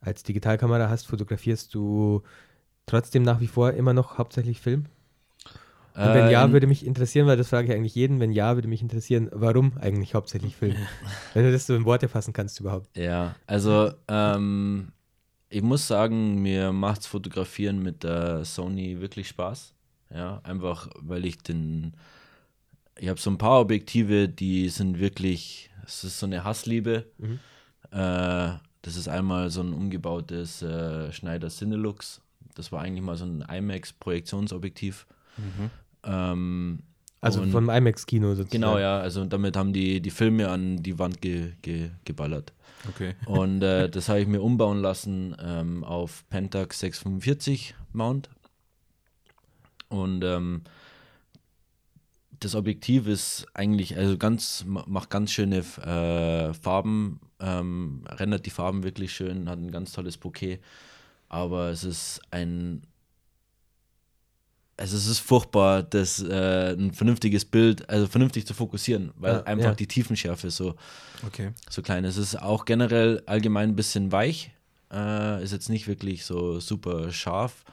als 0.00 0.22
Digitalkamera 0.24 0.88
hast, 0.88 1.06
fotografierst 1.06 1.72
du 1.74 2.22
trotzdem 2.86 3.22
nach 3.22 3.40
wie 3.40 3.46
vor 3.46 3.74
immer 3.74 3.92
noch 3.92 4.18
hauptsächlich 4.18 4.60
Film? 4.60 4.86
Und 5.94 6.14
wenn 6.14 6.30
ja, 6.30 6.44
ähm, 6.44 6.52
würde 6.52 6.66
mich 6.66 6.86
interessieren, 6.86 7.26
weil 7.26 7.36
das 7.36 7.48
frage 7.48 7.68
ich 7.68 7.74
eigentlich 7.74 7.94
jeden, 7.94 8.18
wenn 8.18 8.32
ja, 8.32 8.54
würde 8.56 8.68
mich 8.68 8.80
interessieren, 8.80 9.28
warum 9.32 9.72
eigentlich 9.78 10.14
hauptsächlich 10.14 10.56
Film? 10.56 10.76
wenn 11.34 11.44
du 11.44 11.52
das 11.52 11.66
so 11.66 11.74
in 11.74 11.84
Worte 11.84 12.08
fassen 12.08 12.32
kannst 12.32 12.60
überhaupt. 12.60 12.96
Ja, 12.96 13.34
also 13.46 13.92
ähm, 14.08 14.92
ich 15.50 15.62
muss 15.62 15.86
sagen, 15.86 16.40
mir 16.40 16.72
macht 16.72 16.98
das 16.98 17.06
Fotografieren 17.06 17.82
mit 17.82 18.04
der 18.04 18.44
Sony 18.44 19.00
wirklich 19.00 19.28
Spaß. 19.28 19.74
Ja, 20.14 20.40
einfach 20.44 20.88
weil 21.00 21.24
ich 21.24 21.38
den, 21.38 21.94
ich 22.98 23.08
habe 23.08 23.20
so 23.20 23.30
ein 23.30 23.38
paar 23.38 23.60
Objektive, 23.60 24.28
die 24.28 24.68
sind 24.70 24.98
wirklich, 24.98 25.70
es 25.86 26.04
ist 26.04 26.18
so 26.18 26.26
eine 26.26 26.44
Hassliebe. 26.44 27.06
Mhm. 27.18 27.38
Äh, 27.90 28.52
das 28.82 28.96
ist 28.96 29.08
einmal 29.08 29.50
so 29.50 29.60
ein 29.60 29.72
umgebautes 29.74 30.62
äh, 30.62 31.12
Schneider 31.12 31.48
Cinelux. 31.48 32.20
Das 32.54 32.72
war 32.72 32.82
eigentlich 32.82 33.04
mal 33.04 33.16
so 33.16 33.24
ein 33.24 33.42
IMAX-Projektionsobjektiv. 33.42 35.06
Mhm. 35.36 35.70
Ähm, 36.04 36.80
Also 37.20 37.44
vom 37.46 37.70
IMAX-Kino 37.70 38.28
sozusagen. 38.34 38.50
Genau, 38.50 38.78
ja. 38.78 38.98
Also 38.98 39.24
damit 39.24 39.56
haben 39.56 39.72
die 39.72 40.00
die 40.00 40.10
Filme 40.10 40.48
an 40.48 40.82
die 40.82 40.98
Wand 40.98 41.20
ge, 41.20 41.52
ge, 41.62 41.90
geballert. 42.04 42.52
Okay. 42.88 43.14
Und 43.26 43.62
äh, 43.62 43.88
das 43.88 44.08
habe 44.08 44.20
ich 44.20 44.26
mir 44.26 44.42
umbauen 44.42 44.80
lassen 44.80 45.36
ähm, 45.40 45.84
auf 45.84 46.24
Pentax 46.30 46.80
645 46.80 47.74
Mount. 47.92 48.28
Und 49.88 50.24
ähm, 50.24 50.62
das 52.40 52.54
Objektiv 52.56 53.06
ist 53.06 53.46
eigentlich, 53.54 53.96
also 53.96 54.16
ganz, 54.18 54.64
ma- 54.66 54.84
macht 54.88 55.10
ganz 55.10 55.30
schöne 55.30 55.58
äh, 55.58 56.52
Farben, 56.54 57.20
ähm, 57.38 58.02
rendert 58.08 58.46
die 58.46 58.50
Farben 58.50 58.82
wirklich 58.82 59.12
schön, 59.12 59.48
hat 59.48 59.58
ein 59.58 59.70
ganz 59.70 59.92
tolles 59.92 60.16
Bouquet. 60.18 60.58
Aber 61.28 61.68
es 61.70 61.84
ist 61.84 62.20
ein, 62.32 62.82
also 64.76 64.96
es 64.96 65.06
ist 65.06 65.18
furchtbar, 65.20 65.82
das 65.82 66.22
äh, 66.22 66.72
ein 66.72 66.92
vernünftiges 66.92 67.44
Bild, 67.44 67.88
also 67.88 68.06
vernünftig 68.06 68.46
zu 68.46 68.54
fokussieren, 68.54 69.12
weil 69.16 69.34
Ja, 69.34 69.42
einfach 69.44 69.70
ja. 69.70 69.74
die 69.74 69.86
Tiefenschärfe 69.86 70.50
so, 70.50 70.74
Okay. 71.26 71.50
so 71.70 71.82
klein 71.82 72.04
ist. 72.04 72.16
Es 72.16 72.34
ist 72.34 72.42
auch 72.42 72.64
generell 72.64 73.22
allgemein 73.26 73.70
ein 73.70 73.76
bisschen 73.76 74.10
weich. 74.12 74.50
Äh, 74.92 75.42
ist 75.42 75.52
jetzt 75.52 75.68
nicht 75.68 75.86
wirklich 75.88 76.24
so 76.24 76.58
super 76.60 77.12
scharf. 77.12 77.64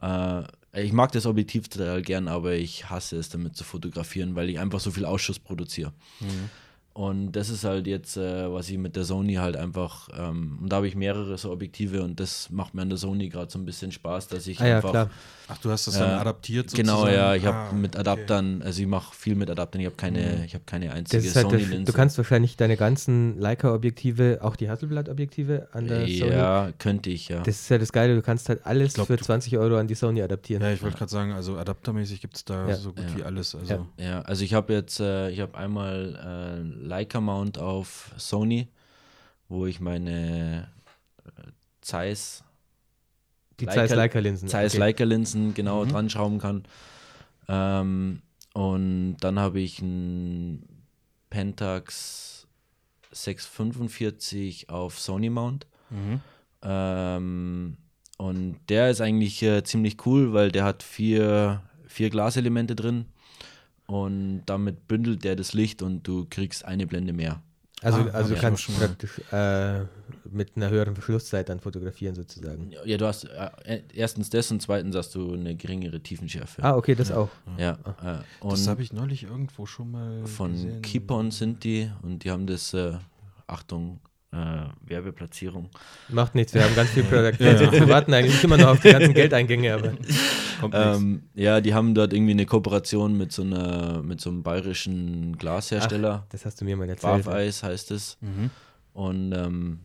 Äh, 0.00 0.42
ich 0.74 0.92
mag 0.92 1.10
das 1.12 1.24
Objektiv 1.26 1.68
total 1.68 2.02
gern, 2.02 2.28
aber 2.28 2.52
ich 2.54 2.90
hasse 2.90 3.16
es 3.16 3.28
damit 3.30 3.56
zu 3.56 3.64
fotografieren, 3.64 4.34
weil 4.36 4.50
ich 4.50 4.58
einfach 4.58 4.80
so 4.80 4.90
viel 4.90 5.06
Ausschuss 5.06 5.38
produziere. 5.38 5.92
Mhm. 6.20 6.50
Und 6.96 7.32
das 7.32 7.50
ist 7.50 7.64
halt 7.64 7.86
jetzt, 7.86 8.16
äh, 8.16 8.50
was 8.50 8.70
ich 8.70 8.78
mit 8.78 8.96
der 8.96 9.04
Sony 9.04 9.34
halt 9.34 9.54
einfach, 9.54 10.08
ähm, 10.18 10.58
und 10.62 10.72
da 10.72 10.76
habe 10.76 10.88
ich 10.88 10.94
mehrere 10.96 11.36
so 11.36 11.52
Objektive 11.52 12.02
und 12.02 12.18
das 12.18 12.48
macht 12.48 12.72
mir 12.74 12.80
an 12.80 12.88
der 12.88 12.96
Sony 12.96 13.28
gerade 13.28 13.50
so 13.52 13.58
ein 13.58 13.66
bisschen 13.66 13.92
Spaß, 13.92 14.28
dass 14.28 14.46
ich 14.46 14.58
Ah 14.62 14.66
ja, 14.66 14.76
einfach 14.76 14.90
klar. 14.92 15.10
Ach, 15.48 15.58
du 15.58 15.70
hast 15.70 15.86
das 15.86 15.98
dann 15.98 16.08
Äh, 16.08 16.20
adaptiert 16.22 16.72
Genau, 16.72 17.00
sozusagen? 17.00 17.14
ja, 17.14 17.34
ich 17.34 17.44
habe 17.44 17.56
Ah, 17.56 17.72
mit 17.74 17.94
okay. 17.94 18.00
Adaptern, 18.00 18.62
also 18.62 18.80
ich 18.80 18.88
mache 18.88 19.14
viel 19.14 19.34
mit 19.36 19.50
Adaptern, 19.50 19.80
ich 19.82 19.86
habe 19.86 19.96
keine, 19.96 20.44
ich 20.46 20.54
habe 20.54 20.64
keine 20.64 20.90
einzige 20.92 21.22
halt 21.34 21.50
Sony-Linse. 21.50 21.84
du 21.84 21.92
kannst 21.92 22.16
wahrscheinlich 22.16 22.56
deine 22.56 22.78
ganzen 22.78 23.38
Leica-Objektive, 23.38 24.38
auch 24.40 24.56
die 24.56 24.70
Hasselblad-Objektive 24.70 25.68
an 25.72 25.88
der 25.88 26.08
Sony. 26.08 26.30
ja, 26.32 26.70
könnte 26.78 27.10
ich, 27.10 27.28
ja. 27.28 27.40
Das 27.42 27.56
ist 27.60 27.68
ja 27.68 27.76
das 27.78 27.92
Geile, 27.92 28.14
du 28.14 28.22
kannst 28.22 28.48
halt 28.48 28.64
alles 28.64 28.94
glaub, 28.94 29.06
für 29.08 29.16
du- 29.18 29.24
20 29.24 29.58
Euro 29.58 29.76
an 29.76 29.86
die 29.86 29.94
Sony 29.94 30.22
adaptieren. 30.22 30.62
Ja, 30.62 30.72
ich 30.72 30.82
wollte 30.82 30.96
gerade 30.96 31.10
sagen, 31.12 31.32
also 31.32 31.58
adaptermäßig 31.58 32.20
gibt 32.22 32.36
es 32.36 32.44
da 32.46 32.68
Ja. 32.70 32.74
so 32.76 32.92
gut 32.94 33.04
Ja. 33.10 33.18
wie 33.18 33.22
alles. 33.22 33.54
Also. 33.54 33.86
Ja. 33.98 34.04
Ja, 34.04 34.20
also 34.22 34.42
ich 34.42 34.54
habe 34.54 34.72
jetzt, 34.72 34.98
äh, 35.00 35.28
ich 35.30 35.40
habe 35.40 35.56
einmal 35.58 36.56
äh, 36.64 36.85
Leica 36.86 37.20
Mount 37.20 37.58
auf 37.58 38.12
Sony, 38.16 38.68
wo 39.48 39.66
ich 39.66 39.80
meine 39.80 40.68
äh, 41.24 41.50
Zeiss, 41.80 42.42
die 43.60 43.66
Leica- 43.66 43.74
Zeiss 43.74 43.90
Leica-Linsen. 43.94 44.48
Zeiss 44.48 44.72
okay. 44.72 44.80
Leica 44.80 45.04
Linsen 45.04 45.54
genau 45.54 45.84
Mhm. 45.84 45.88
dran 45.88 46.10
schrauben 46.10 46.38
kann. 46.38 46.64
Ähm, 47.48 48.22
und 48.54 49.16
dann 49.20 49.38
habe 49.38 49.60
ich 49.60 49.80
ein 49.82 50.62
Pentax 51.30 52.46
645 53.12 54.68
auf 54.70 54.98
Sony 54.98 55.30
Mount. 55.30 55.66
Mhm. 55.90 56.20
Ähm, 56.62 57.76
und 58.18 58.56
der 58.68 58.90
ist 58.90 59.00
eigentlich 59.00 59.42
äh, 59.42 59.62
ziemlich 59.62 60.04
cool, 60.06 60.32
weil 60.32 60.50
der 60.50 60.64
hat 60.64 60.82
vier, 60.82 61.62
vier 61.86 62.10
Glaselemente 62.10 62.74
drin 62.74 63.06
und 63.86 64.42
damit 64.46 64.88
bündelt 64.88 65.24
der 65.24 65.36
das 65.36 65.52
Licht 65.54 65.82
und 65.82 66.02
du 66.06 66.26
kriegst 66.28 66.64
eine 66.64 66.86
Blende 66.86 67.12
mehr. 67.12 67.42
Also, 67.82 67.98
Ah, 68.00 68.10
also 68.14 68.30
du 68.30 68.36
ich 68.36 68.40
kannst 68.40 68.62
schon 68.62 68.74
praktisch 68.76 69.20
äh, 69.32 69.80
mit 70.30 70.56
einer 70.56 70.70
höheren 70.70 70.94
Verschlusszeit 70.94 71.50
dann 71.50 71.60
fotografieren 71.60 72.14
sozusagen. 72.14 72.72
Ja, 72.86 72.96
du 72.96 73.06
hast 73.06 73.24
äh, 73.24 73.82
erstens 73.92 74.30
das 74.30 74.50
und 74.50 74.62
zweitens 74.62 74.96
hast 74.96 75.14
du 75.14 75.34
eine 75.34 75.54
geringere 75.54 76.00
Tiefenschärfe. 76.00 76.64
Ah, 76.64 76.74
okay, 76.74 76.94
das 76.94 77.12
auch. 77.12 77.28
Ja, 77.58 77.72
äh, 77.72 77.76
Das 78.40 78.62
und 78.62 78.68
habe 78.68 78.82
ich 78.82 78.94
neulich 78.94 79.24
irgendwo 79.24 79.66
schon 79.66 79.90
mal 79.90 80.26
von 80.26 80.52
gesehen. 80.52 80.80
Keepon 80.82 81.30
sind 81.30 81.64
die 81.64 81.90
und 82.02 82.24
die 82.24 82.30
haben 82.30 82.46
das, 82.46 82.72
äh, 82.72 82.94
Achtung, 83.46 84.00
äh, 84.36 84.88
Werbeplatzierung. 84.88 85.70
Macht 86.08 86.34
nichts, 86.34 86.52
wir 86.54 86.62
haben 86.64 86.74
ganz 86.74 86.90
viel 86.90 87.04
Product 87.04 87.32
Placement. 87.38 87.72
Wir 87.72 87.88
warten 87.88 88.12
eigentlich 88.14 88.42
immer 88.44 88.56
noch 88.58 88.68
auf 88.68 88.80
die 88.80 88.90
ganzen 88.90 89.14
Geldeingänge, 89.14 89.74
aber. 89.74 89.92
Ähm, 90.72 91.24
ja, 91.34 91.60
die 91.60 91.74
haben 91.74 91.94
dort 91.94 92.14
irgendwie 92.14 92.30
eine 92.32 92.46
Kooperation 92.46 93.18
mit 93.18 93.30
so 93.30 93.42
einer, 93.42 94.02
mit 94.02 94.22
so 94.22 94.30
einem 94.30 94.42
bayerischen 94.42 95.36
Glashersteller. 95.36 96.26
das 96.30 96.46
hast 96.46 96.58
du 96.62 96.64
mir 96.64 96.78
mal 96.78 96.88
erzählt. 96.88 97.24
Barf-Eis 97.24 97.62
heißt 97.62 97.90
es. 97.90 98.16
Mhm. 98.22 98.48
Und 98.94 99.32
ähm, 99.32 99.80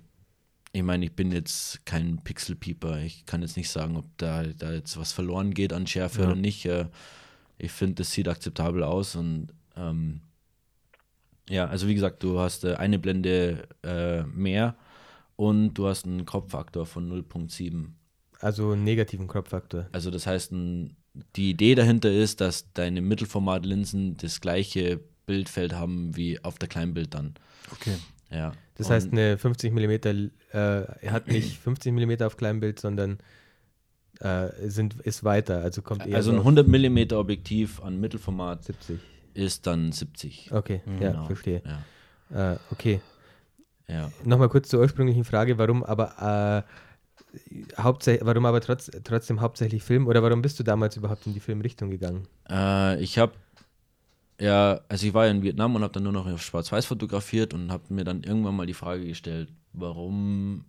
ich 0.71 0.81
meine, 0.81 1.03
ich 1.03 1.13
bin 1.13 1.33
jetzt 1.33 1.85
kein 1.85 2.23
Pixelpieper. 2.23 2.99
Ich 2.99 3.25
kann 3.25 3.41
jetzt 3.41 3.57
nicht 3.57 3.69
sagen, 3.69 3.97
ob 3.97 4.05
da, 4.15 4.43
da 4.43 4.71
jetzt 4.71 4.97
was 4.97 5.11
verloren 5.11 5.53
geht 5.53 5.73
an 5.73 5.87
Schärfe 5.87 6.21
Ja. 6.21 6.27
oder 6.27 6.35
nicht. 6.37 6.65
Äh, 6.65 6.85
ich 7.57 7.73
finde, 7.73 7.95
das 7.95 8.11
sieht 8.13 8.29
akzeptabel 8.29 8.83
aus 8.83 9.17
und 9.17 9.49
ähm, 9.75 10.21
ja, 11.51 11.65
also 11.67 11.87
wie 11.87 11.93
gesagt, 11.95 12.23
du 12.23 12.39
hast 12.39 12.63
äh, 12.63 12.75
eine 12.75 12.97
Blende 12.99 13.67
äh, 13.83 14.23
mehr 14.23 14.75
und 15.35 15.73
du 15.73 15.87
hast 15.87 16.05
einen 16.05 16.25
Kropffaktor 16.25 16.85
von 16.85 17.11
0.7. 17.11 17.87
Also 18.39 18.71
einen 18.71 18.83
negativen 18.83 19.27
Crop-Faktor. 19.27 19.87
Also 19.91 20.09
das 20.09 20.25
heißt, 20.25 20.51
die 21.35 21.49
Idee 21.49 21.75
dahinter 21.75 22.11
ist, 22.11 22.41
dass 22.41 22.71
deine 22.73 23.01
Mittelformatlinsen 23.01 24.17
das 24.17 24.41
gleiche 24.41 24.99
Bildfeld 25.27 25.73
haben 25.73 26.15
wie 26.15 26.43
auf 26.43 26.57
der 26.57 26.67
Kleinbild 26.69 27.13
dann. 27.13 27.35
Okay. 27.71 27.95
Ja. 28.31 28.53
Das 28.75 28.87
Und- 28.87 28.93
heißt, 28.93 29.11
eine 29.11 29.37
50 29.37 29.73
mm, 29.73 29.91
äh, 29.91 31.09
hat 31.09 31.27
nicht 31.27 31.57
50 31.63 31.93
mm 31.93 32.23
auf 32.23 32.37
Kleinbild, 32.37 32.79
sondern 32.79 33.19
äh, 34.19 34.49
sind, 34.69 34.95
ist 35.01 35.23
weiter, 35.23 35.61
also 35.61 35.81
kommt 35.81 36.05
eher 36.07 36.15
also 36.15 36.31
so 36.31 36.37
ein 36.37 36.39
auf 36.39 36.45
100 36.45 36.67
mm 36.67 37.13
Objektiv 37.15 37.81
an 37.81 37.99
Mittelformat 37.99 38.63
70. 38.63 38.99
ist 39.33 39.67
dann 39.67 39.91
70. 39.91 40.51
Okay, 40.51 40.81
ja, 40.85 41.11
Genau. 41.11 41.25
verstehe. 41.25 41.61
Ja. 42.29 42.53
Äh, 42.53 42.57
okay. 42.71 43.01
ja. 43.87 44.11
Nochmal 44.23 44.49
kurz 44.49 44.69
zur 44.69 44.79
ursprünglichen 44.79 45.23
Frage, 45.23 45.57
warum 45.57 45.83
aber 45.83 46.65
äh, 46.65 47.81
hauptsächlich, 47.81 48.25
warum 48.25 48.45
aber 48.45 48.61
trotz, 48.61 48.89
trotzdem 49.03 49.41
hauptsächlich 49.41 49.83
Film 49.83 50.07
oder 50.07 50.23
warum 50.23 50.41
bist 50.41 50.59
du 50.59 50.63
damals 50.63 50.97
überhaupt 50.97 51.25
in 51.27 51.33
die 51.33 51.39
Filmrichtung 51.39 51.89
gegangen? 51.89 52.27
Äh, 52.49 53.01
ich 53.01 53.17
habe 53.17 53.33
ja, 54.39 54.81
also 54.89 55.05
ich 55.05 55.13
war 55.13 55.25
ja 55.25 55.31
in 55.31 55.43
Vietnam 55.43 55.75
und 55.75 55.83
habe 55.83 55.93
dann 55.93 56.01
nur 56.03 56.13
noch 56.13 56.25
auf 56.25 56.41
Schwarz-Weiß 56.41 56.87
fotografiert 56.87 57.53
und 57.53 57.71
habe 57.71 57.83
mir 57.93 58.03
dann 58.03 58.23
irgendwann 58.23 58.55
mal 58.55 58.65
die 58.65 58.73
Frage 58.73 59.05
gestellt, 59.05 59.49
warum 59.71 60.65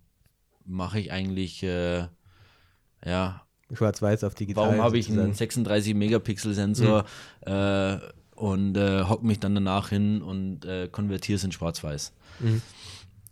mache 0.63 0.99
ich 0.99 1.11
eigentlich, 1.11 1.63
äh, 1.63 2.05
ja, 3.03 3.41
Schwarz-Weiß 3.71 4.23
auf 4.25 4.35
digital. 4.35 4.67
Warum 4.67 4.83
habe 4.83 4.99
ich 4.99 5.07
einen 5.07 5.15
sozusagen. 5.15 5.33
36 5.33 5.95
Megapixel 5.95 6.53
Sensor 6.53 7.05
äh, 7.41 7.97
und 8.43 8.75
äh, 8.75 9.05
hock 9.05 9.23
mich 9.23 9.39
dann 9.39 9.55
danach 9.55 9.87
hin 9.87 10.21
und 10.21 10.65
äh, 10.65 10.89
konvertiere 10.89 11.37
es 11.37 11.45
in 11.45 11.53
Schwarz-Weiß. 11.53 12.11
Mhm. 12.41 12.61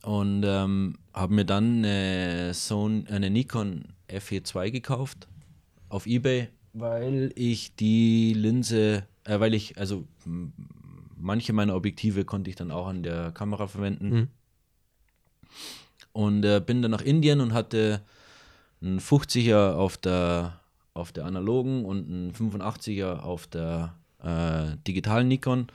Und 0.03 0.43
ähm, 0.45 0.99
habe 1.13 1.33
mir 1.33 1.43
dann 1.43 1.79
eine, 1.79 2.53
Son 2.53 3.05
eine 3.09 3.29
Nikon 3.29 3.89
FE2 4.07 4.71
gekauft 4.71 5.27
auf 5.89 6.07
Ebay, 6.07 6.47
weil 6.71 7.33
ich 7.35 7.75
die 7.75 8.33
Linse, 8.33 9.05
äh, 9.25 9.37
weil 9.41 9.53
ich, 9.53 9.77
also 9.77 10.07
manche 11.17 11.51
meiner 11.51 11.75
Objektive 11.75 12.23
konnte 12.23 12.49
ich 12.49 12.55
dann 12.55 12.71
auch 12.71 12.87
an 12.87 13.03
der 13.03 13.33
Kamera 13.33 13.67
verwenden. 13.67 14.09
Mhm. 14.09 14.27
Und 16.13 16.45
äh, 16.45 16.61
bin 16.65 16.81
dann 16.81 16.91
nach 16.91 17.01
Indien 17.01 17.41
und 17.41 17.53
hatte 17.53 18.01
einen 18.81 19.01
50er 19.01 19.73
auf 19.73 19.97
der, 19.97 20.61
auf 20.93 21.11
der 21.11 21.25
analogen 21.25 21.83
und 21.83 22.07
einen 22.07 22.31
85er 22.31 23.19
auf 23.19 23.45
der 23.47 23.93
äh, 24.23 24.77
digitalen 24.87 25.27
Nikon. 25.27 25.67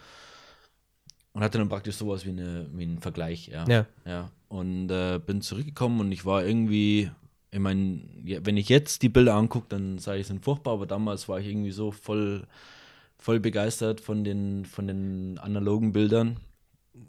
Und 1.32 1.42
hatte 1.42 1.58
dann 1.58 1.68
praktisch 1.68 1.96
sowas 1.96 2.24
wie, 2.24 2.30
eine, 2.30 2.66
wie 2.72 2.84
einen 2.84 3.00
Vergleich, 3.00 3.48
ja. 3.48 3.66
Ja. 3.68 3.86
ja. 4.06 4.30
Und 4.48 4.90
äh, 4.90 5.18
bin 5.18 5.42
zurückgekommen 5.42 6.00
und 6.00 6.10
ich 6.12 6.24
war 6.24 6.44
irgendwie, 6.44 7.10
ich 7.50 7.58
meine, 7.58 8.00
wenn 8.22 8.56
ich 8.56 8.70
jetzt 8.70 9.02
die 9.02 9.10
Bilder 9.10 9.34
angucke, 9.34 9.66
dann 9.68 9.98
sage 9.98 10.20
ich, 10.20 10.26
sind 10.26 10.42
furchtbar, 10.42 10.74
aber 10.74 10.86
damals 10.86 11.28
war 11.28 11.38
ich 11.38 11.46
irgendwie 11.46 11.72
so 11.72 11.90
voll, 11.90 12.46
voll 13.18 13.38
begeistert 13.38 14.00
von 14.00 14.24
den, 14.24 14.64
von 14.64 14.86
den 14.86 15.38
analogen 15.38 15.92
Bildern. 15.92 16.38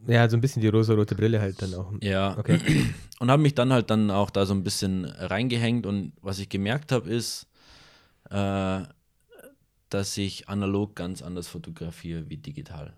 Ja, 0.07 0.29
so 0.29 0.37
ein 0.37 0.41
bisschen 0.41 0.61
die 0.61 0.67
rosa-rote 0.67 1.15
Brille 1.15 1.39
halt 1.39 1.61
dann 1.61 1.73
auch. 1.73 1.93
Ja. 2.01 2.37
Okay. 2.37 2.59
Und 3.19 3.31
habe 3.31 3.41
mich 3.41 3.55
dann 3.55 3.71
halt 3.71 3.89
dann 3.89 4.11
auch 4.11 4.29
da 4.29 4.45
so 4.45 4.53
ein 4.53 4.63
bisschen 4.63 5.05
reingehängt 5.05 5.87
und 5.87 6.11
was 6.21 6.37
ich 6.37 6.49
gemerkt 6.49 6.91
habe 6.91 7.09
ist, 7.09 7.47
äh, 8.29 8.83
dass 9.89 10.17
ich 10.17 10.49
analog 10.49 10.95
ganz 10.95 11.21
anders 11.21 11.47
fotografiere 11.47 12.29
wie 12.29 12.37
digital. 12.37 12.93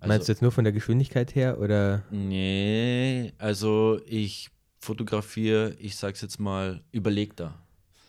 Also, 0.00 0.08
Meinst 0.08 0.28
du 0.28 0.32
jetzt 0.32 0.42
nur 0.42 0.52
von 0.52 0.64
der 0.64 0.72
Geschwindigkeit 0.72 1.34
her 1.34 1.58
oder? 1.60 2.02
Nee, 2.10 3.32
also 3.38 4.00
ich 4.06 4.50
fotografiere, 4.78 5.74
ich 5.78 5.96
sag's 5.96 6.22
jetzt 6.22 6.40
mal, 6.40 6.82
überlegter. 6.90 7.54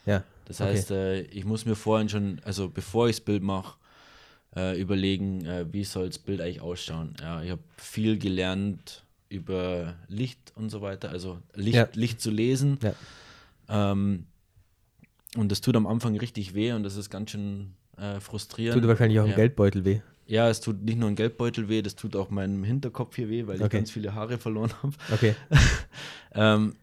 Ja. 0.05 0.23
Das 0.45 0.61
Okay. 0.61 0.69
heißt, 0.71 0.91
äh, 0.91 1.21
ich 1.23 1.43
muss 1.45 1.65
mir 1.65 1.75
vorhin 1.75 2.07
schon, 2.09 2.39
also 2.45 2.69
bevor 2.69 3.09
ich 3.09 3.17
das 3.17 3.25
Bild 3.25 3.43
mache, 3.43 3.77
äh, 4.55 4.79
überlegen, 4.79 5.45
äh, 5.45 5.65
wie 5.71 5.83
soll 5.83 6.07
das 6.07 6.19
Bild 6.19 6.39
eigentlich 6.41 6.61
ausschauen. 6.61 7.15
Ja, 7.19 7.41
ich 7.43 7.51
habe 7.51 7.61
viel 7.77 8.17
gelernt 8.17 9.03
über 9.29 9.95
Licht 10.07 10.51
und 10.55 10.69
so 10.69 10.81
weiter, 10.81 11.09
also 11.09 11.39
Licht, 11.55 11.75
Ja. 11.75 11.87
Licht 11.93 12.21
zu 12.21 12.31
lesen. 12.31 12.77
Ja. 12.81 12.93
Ähm, 13.91 14.25
und 15.37 15.49
das 15.51 15.61
tut 15.61 15.75
am 15.77 15.87
Anfang 15.87 16.17
richtig 16.17 16.53
weh 16.53 16.71
und 16.73 16.83
das 16.83 16.95
ist 16.97 17.09
ganz 17.09 17.31
schön 17.31 17.73
äh, 18.01 18.19
frustrierend. 18.19 18.81
Tut 18.81 18.87
wahrscheinlich 18.89 19.19
auch 19.19 19.25
im 19.25 19.31
ja. 19.31 19.35
Geldbeutel 19.35 19.85
weh. 19.85 20.01
Ja, 20.25 20.49
es 20.49 20.61
tut 20.61 20.81
nicht 20.81 20.97
nur 20.97 21.09
ein 21.09 21.15
Geldbeutel 21.15 21.67
weh, 21.67 21.81
das 21.81 21.95
tut 21.95 22.15
auch 22.15 22.29
meinem 22.29 22.63
Hinterkopf 22.63 23.15
hier 23.15 23.29
weh, 23.29 23.47
weil 23.47 23.57
ich 23.57 23.61
Okay. 23.63 23.77
ganz 23.77 23.91
viele 23.91 24.15
Haare 24.15 24.37
verloren 24.37 24.71
habe. 24.81 24.93
Okay. 25.11 25.35
Ähm, 26.33 26.75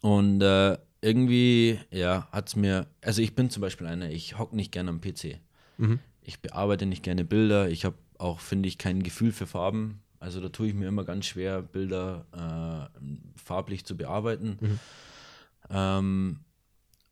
und 0.00 0.40
äh, 0.40 0.78
irgendwie, 1.00 1.80
ja, 1.90 2.28
hat 2.30 2.46
es 2.46 2.54
mir, 2.54 2.86
also 3.02 3.20
ich 3.20 3.34
bin 3.34 3.50
zum 3.50 3.60
Beispiel 3.60 3.88
einer, 3.88 4.08
ich 4.08 4.38
hocke 4.38 4.54
nicht 4.54 4.70
gerne 4.70 4.90
am 4.90 5.00
PC. 5.00 5.40
Mhm. 5.78 5.98
Ich 6.22 6.40
bearbeite 6.40 6.86
nicht 6.86 7.02
gerne 7.02 7.24
Bilder. 7.24 7.68
Ich 7.68 7.84
habe 7.84 7.96
auch, 8.18 8.38
finde 8.38 8.68
ich, 8.68 8.78
kein 8.78 9.02
Gefühl 9.02 9.32
für 9.32 9.48
Farben. 9.48 10.00
Also 10.20 10.40
da 10.40 10.48
tue 10.48 10.68
ich 10.68 10.74
mir 10.74 10.86
immer 10.86 11.02
ganz 11.02 11.26
schwer, 11.26 11.60
Bilder 11.60 12.26
äh, 12.32 13.00
farblich 13.44 13.84
zu 13.84 13.96
bearbeiten. 13.96 14.58
Mhm. 14.60 14.78
Ähm, 15.70 16.38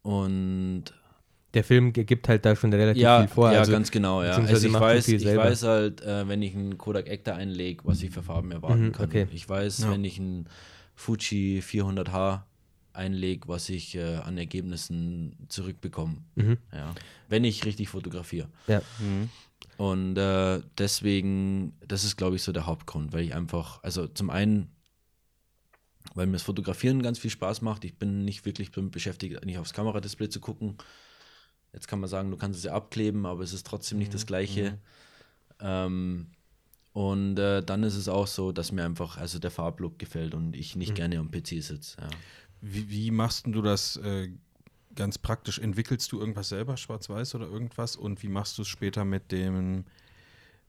und 0.02 0.84
Der 1.54 1.64
Film 1.64 1.92
gibt 1.92 2.28
halt 2.28 2.44
da 2.44 2.54
schon 2.56 2.72
relativ 2.72 3.02
ja, 3.02 3.20
viel 3.20 3.28
vor. 3.28 3.52
ja 3.52 3.60
also, 3.60 3.72
ganz 3.72 3.90
genau, 3.90 4.22
ja. 4.22 4.32
Also 4.36 4.66
ich 4.66 4.72
weiß, 4.72 5.08
ich 5.08 5.24
weiß 5.24 5.62
halt, 5.62 6.00
äh, 6.02 6.26
wenn 6.28 6.42
ich 6.42 6.54
einen 6.54 6.76
Kodak 6.78 7.08
Ektar 7.08 7.36
einlege, 7.36 7.84
was 7.84 8.02
ich 8.02 8.10
für 8.10 8.22
Farben 8.22 8.50
erwarten 8.52 8.86
Mhm, 8.86 8.92
kann. 8.92 9.06
okay. 9.06 9.26
Ich 9.32 9.48
weiß, 9.48 9.78
Ja. 9.78 9.92
wenn 9.92 10.04
ich 10.04 10.18
einen 10.18 10.48
Fuji 10.96 11.60
400H 11.62 12.42
einlege, 12.92 13.48
was 13.48 13.68
ich 13.68 13.94
äh, 13.96 14.16
an 14.16 14.36
Ergebnissen 14.38 15.36
zurückbekomme. 15.48 16.16
Mhm. 16.34 16.58
Ja. 16.72 16.94
Wenn 17.28 17.44
ich 17.44 17.64
richtig 17.64 17.88
fotografiere. 17.88 18.48
ja. 18.66 18.82
Und 19.76 20.16
äh, 20.16 20.60
deswegen, 20.78 21.72
das 21.88 22.04
ist, 22.04 22.16
glaube 22.16 22.36
ich, 22.36 22.42
so 22.42 22.52
der 22.52 22.66
Hauptgrund, 22.66 23.12
weil 23.12 23.24
ich 23.24 23.34
einfach, 23.34 23.82
also 23.82 24.06
zum 24.06 24.30
einen, 24.30 24.68
weil 26.14 26.26
mir 26.26 26.34
das 26.34 26.42
Fotografieren 26.42 27.02
ganz 27.02 27.18
viel 27.18 27.30
Spaß 27.30 27.60
macht. 27.62 27.84
Ich 27.84 27.96
bin 27.98 28.24
nicht 28.24 28.44
wirklich 28.44 28.70
damit 28.70 28.92
beschäftigt, 28.92 29.44
nicht 29.44 29.58
aufs 29.58 29.72
Kameradisplay 29.72 30.28
zu 30.28 30.38
gucken. 30.40 30.76
Jetzt 31.74 31.88
kann 31.88 32.00
man 32.00 32.08
sagen, 32.08 32.30
du 32.30 32.36
kannst 32.36 32.58
es 32.58 32.64
ja 32.64 32.72
abkleben, 32.72 33.26
aber 33.26 33.42
es 33.42 33.52
ist 33.52 33.66
trotzdem 33.66 33.98
nicht 33.98 34.14
das 34.14 34.26
Gleiche. 34.26 34.78
Ähm, 35.60 36.28
und 36.92 37.38
äh, 37.38 37.62
dann 37.62 37.82
ist 37.82 37.96
es 37.96 38.08
auch 38.08 38.28
so, 38.28 38.52
dass 38.52 38.70
mir 38.70 38.84
einfach 38.84 39.16
also 39.16 39.40
der 39.40 39.50
Farblook 39.50 39.98
gefällt 39.98 40.34
und 40.34 40.54
ich 40.54 40.76
nicht 40.76 40.94
gerne 40.94 41.18
am 41.18 41.30
PC 41.30 41.62
sitze. 41.62 41.96
Ja. 42.00 42.08
Wie, 42.60 42.88
wie 42.88 43.10
machst 43.10 43.46
du 43.46 43.60
das 43.60 43.96
äh, 43.96 44.30
ganz 44.94 45.18
praktisch? 45.18 45.58
Entwickelst 45.58 46.12
du 46.12 46.20
irgendwas 46.20 46.48
selber, 46.48 46.76
schwarz-weiß 46.76 47.34
oder 47.34 47.46
irgendwas? 47.46 47.96
Und 47.96 48.22
wie 48.22 48.28
machst 48.28 48.56
du 48.58 48.62
es 48.62 48.68
später 48.68 49.04
mit 49.04 49.32
dem 49.32 49.84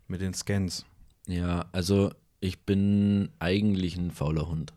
mit 0.08 0.22
den 0.22 0.34
Scans? 0.34 0.86
ja, 1.28 1.66
also 1.72 2.12
ich 2.40 2.60
bin 2.60 3.30
eigentlich 3.40 3.96
ein 3.98 4.12
fauler 4.12 4.48
Hund. 4.48 4.74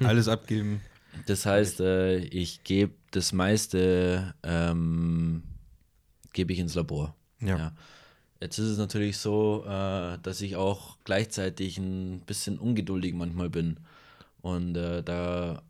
Alles 0.00 0.28
abgeben. 0.28 0.80
Das 1.26 1.46
heißt, 1.46 1.80
äh, 1.80 2.18
ich 2.18 2.64
gebe 2.64 2.92
das 3.10 3.32
meiste 3.32 4.34
ähm, 4.42 5.42
gebe 6.32 6.52
ich 6.52 6.58
ins 6.58 6.74
Labor. 6.74 7.14
Ja. 7.40 7.72
Jetzt 8.40 8.58
ist 8.58 8.66
es 8.66 8.78
natürlich 8.78 9.16
so, 9.18 9.64
äh, 9.66 10.18
dass 10.22 10.40
ich 10.40 10.56
auch 10.56 10.98
gleichzeitig 11.04 11.78
ein 11.78 12.20
bisschen 12.26 12.58
ungeduldig 12.58 13.14
manchmal 13.14 13.48
bin. 13.48 13.78
Und 14.42 14.76
äh, 14.76 15.02
da 15.02 15.62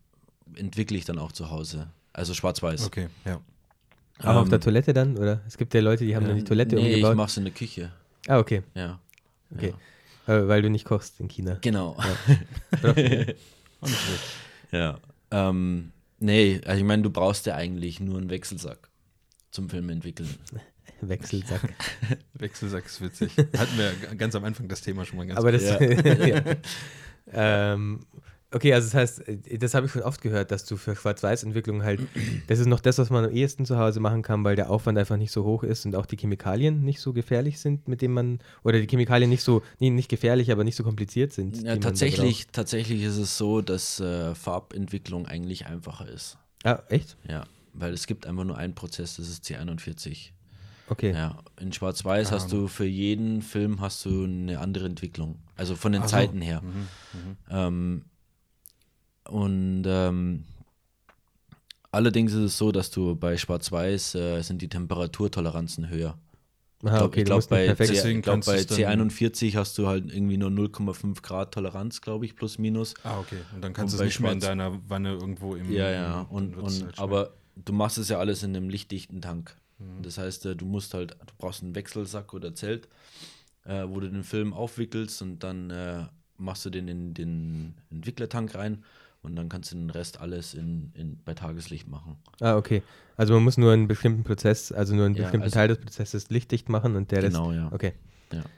entwickle 0.55 0.97
ich 0.97 1.05
dann 1.05 1.19
auch 1.19 1.31
zu 1.31 1.49
Hause. 1.49 1.87
Also 2.11 2.33
schwarz-weiß. 2.33 2.85
Okay, 2.85 3.07
ja. 3.23 3.39
Auf 4.19 4.43
Ähm, 4.45 4.49
der 4.49 4.59
Toilette 4.59 4.93
dann? 4.93 5.17
Oder? 5.17 5.41
Es 5.47 5.57
gibt 5.57 5.73
ja 5.73 5.81
Leute, 5.81 6.05
die 6.05 6.15
haben 6.15 6.25
dann 6.25 6.35
die 6.37 6.43
Toilette 6.43 6.75
nee, 6.75 6.89
ich 6.89 6.95
umgebaut. 6.95 7.17
mache 7.17 7.27
es 7.27 7.37
in 7.37 7.43
der 7.45 7.53
Küche. 7.53 7.91
Ah, 8.27 8.39
okay. 8.39 8.63
Ja. 8.73 8.99
okay. 9.53 9.73
Äh, 10.27 10.47
weil 10.47 10.61
du 10.61 10.69
nicht 10.69 10.85
kochst 10.85 11.19
in 11.19 11.27
China. 11.27 11.57
Genau. 11.61 11.95
Gut. 12.81 13.35
Ja. 14.71 14.97
Ähm, 15.35 15.91
nee, 16.19 16.61
also 16.65 16.79
ich 16.79 16.85
meine, 16.85 17.03
du 17.03 17.09
brauchst 17.09 17.45
ja 17.45 17.55
eigentlich 17.55 17.99
nur 17.99 18.17
einen 18.17 18.29
Wechselsack 18.29 18.89
zum 19.51 19.69
Film 19.69 19.89
entwickeln. 19.89 20.29
Wechselsack. 21.01 21.73
Wechselsack 22.33 22.85
ist 22.85 23.01
witzig. 23.01 23.35
Hatten 23.57 23.77
wir 23.77 24.15
ganz 24.15 24.33
am 24.35 24.45
Anfang 24.45 24.69
das 24.69 24.81
Thema 24.81 25.03
schon 25.03 25.17
mal 25.17 25.27
ganz 25.27 25.37
Aber 25.37 25.51
das. 25.51 25.63
Ja. 25.79 26.25
ja. 26.25 26.43
ähm, 27.73 28.05
okay, 28.51 28.73
also 28.73 28.87
das 28.87 28.93
heißt, 28.93 29.27
äh, 29.27 29.57
das 29.57 29.73
habe 29.73 29.85
ich 29.85 29.91
schon 29.91 30.01
oft 30.01 30.21
gehört, 30.21 30.51
dass 30.51 30.65
du 30.65 30.77
für 30.77 30.95
Schwarz-Weiß-Entwicklung 30.95 31.83
halt, 31.83 31.99
das 32.47 32.59
ist 32.59 32.67
noch 32.67 32.79
das, 32.79 32.97
was 32.97 33.09
man 33.09 33.25
am 33.25 33.31
ehesten 33.31 33.65
zu 33.65 33.77
Hause 33.77 33.99
machen 33.99 34.21
kann, 34.21 34.43
weil 34.43 34.55
der 34.55 34.69
Aufwand 34.69 34.97
einfach 34.97 35.17
nicht 35.17 35.31
so 35.31 35.43
hoch 35.43 35.63
ist 35.63 35.85
und 35.85 35.95
auch 35.95 36.05
die 36.05 36.17
Chemikalien 36.17 36.83
nicht 36.83 36.99
so 36.99 37.13
gefährlich 37.13 37.59
sind, 37.59 37.87
mit 37.87 38.01
denen 38.01 38.13
man, 38.13 38.39
oder 38.63 38.79
die 38.79 38.87
Chemikalien 38.87 39.29
nicht 39.29 39.43
so, 39.43 39.61
nee, 39.79 39.89
nicht 39.89 40.09
gefährlich, 40.09 40.51
aber 40.51 40.63
nicht 40.63 40.75
so 40.75 40.83
kompliziert 40.83 41.33
sind. 41.33 41.61
Ja, 41.63 41.77
tatsächlich, 41.77 42.47
tatsächlich 42.51 43.03
ist 43.03 43.17
es 43.17 43.37
so, 43.37 43.61
dass 43.61 43.99
äh, 43.99 44.35
Farbentwicklung 44.35 45.25
eigentlich 45.25 45.65
einfacher 45.65 46.07
ist. 46.07 46.37
Ah, 46.63 46.81
echt? 46.89 47.17
Ja, 47.29 47.43
weil 47.73 47.93
es 47.93 48.07
gibt 48.07 48.25
einfach 48.25 48.43
nur 48.43 48.57
einen 48.57 48.73
Prozess, 48.73 49.17
das 49.17 49.29
ist 49.29 49.43
C41. 49.45 50.31
Okay. 50.87 51.13
Ja, 51.13 51.39
in 51.59 51.73
Schwarz-Weiß 51.73 52.31
hast 52.31 52.51
du 52.51 52.67
für 52.67 52.85
jeden 52.85 53.41
Film 53.41 53.81
hast 53.81 54.05
du 54.05 54.25
eine 54.25 54.59
andere 54.59 54.85
Entwicklung. 54.85 55.39
Also 55.57 55.75
von 55.75 55.91
den 55.91 56.03
Ach 56.03 56.07
so. 56.07 56.15
Zeiten 56.15 56.41
her. 56.41 56.61
Ähm, 57.49 58.05
und 59.29 59.83
ähm, 59.85 60.43
allerdings 61.91 62.33
ist 62.33 62.41
es 62.41 62.57
so, 62.57 62.71
dass 62.71 62.91
du 62.91 63.15
bei 63.15 63.37
Schwarz-Weiß 63.37 64.15
äh, 64.15 64.41
sind 64.41 64.61
die 64.61 64.69
Temperaturtoleranzen 64.69 65.89
höher. 65.89 66.17
Aha, 66.83 66.87
Ich 66.87 66.91
glaube, 66.91 67.03
okay, 67.05 67.19
du 67.21 67.25
glaub, 67.25 67.37
musst 67.37 67.51
nicht 67.51 67.77
bei. 67.77 67.85
C, 67.85 68.11
ich 68.11 68.21
glaub, 68.21 68.45
bei 68.45 68.57
du's 68.63 68.77
dann- 68.77 69.09
C41 69.09 69.55
hast 69.55 69.77
du 69.77 69.87
halt 69.87 70.13
irgendwie 70.13 70.37
nur 70.37 70.49
0,5 70.51 71.21
Grad 71.21 71.53
Toleranz, 71.53 72.01
glaube 72.01 72.25
ich, 72.25 72.35
plus 72.35 72.59
minus. 72.59 72.93
Ah, 73.03 73.19
okay. 73.19 73.37
Und 73.55 73.63
dann 73.63 73.73
kannst 73.73 73.93
du 73.93 73.97
es 73.97 74.03
nicht 74.05 74.19
mehr 74.19 74.33
in 74.33 74.39
deiner 74.39 74.77
Wanne 74.89 75.13
irgendwo 75.13 75.55
im. 75.55 75.71
Ja, 75.71 75.89
ja. 75.89 76.21
Und, 76.29 76.55
und, 76.57 76.83
halt 76.83 76.99
aber 76.99 77.33
du 77.55 77.73
machst 77.73 77.97
es 77.97 78.09
ja 78.09 78.19
alles 78.19 78.43
in 78.43 78.55
einem 78.55 78.69
lichtdichten 78.69 79.21
Tank. 79.21 79.55
Mhm. 79.79 80.03
Das 80.03 80.17
heißt, 80.17 80.45
äh, 80.45 80.55
du 80.55 80.65
musst 80.65 80.93
halt, 80.93 81.11
du 81.11 81.33
brauchst 81.37 81.63
einen 81.63 81.73
Wechselsack 81.75 82.33
oder 82.33 82.53
Zelt, 82.53 82.87
äh, 83.63 83.85
wo 83.87 83.99
du 83.99 84.09
den 84.09 84.23
Film 84.23 84.53
aufwickelst 84.53 85.21
und 85.21 85.39
dann 85.39 85.71
äh, 85.71 86.03
machst 86.37 86.65
du 86.65 86.69
den 86.69 86.87
in 86.87 87.13
den 87.13 87.75
Entwicklertank 87.89 88.53
rein 88.53 88.83
und 89.25 89.35
dann 89.35 89.49
kannst 89.49 89.71
du 89.71 89.75
den 89.75 89.89
Rest 89.89 90.21
alles 90.21 90.53
in, 90.53 90.91
in, 90.93 91.19
bei 91.25 91.33
Tageslicht 91.33 91.87
machen. 91.87 92.17
Ah, 92.39 92.55
okay. 92.55 92.81
Also 93.17 93.33
man 93.33 93.43
muss 93.43 93.57
nur 93.57 93.73
einen 93.73 93.87
bestimmten 93.87 94.23
Prozess, 94.23 94.71
also 94.71 94.95
nur 94.95 95.05
einen 95.05 95.15
Ja, 95.15 95.23
bestimmten 95.23 95.43
also- 95.45 95.53
Teil 95.55 95.67
des 95.69 95.79
Prozesses 95.79 96.29
lichtdicht 96.29 96.69
machen 96.69 96.95
und 96.95 97.11
der 97.11 97.21
Genau, 97.21 97.49
Rest. 97.49 97.57
ja. 97.57 97.69
Okay, 97.73 97.93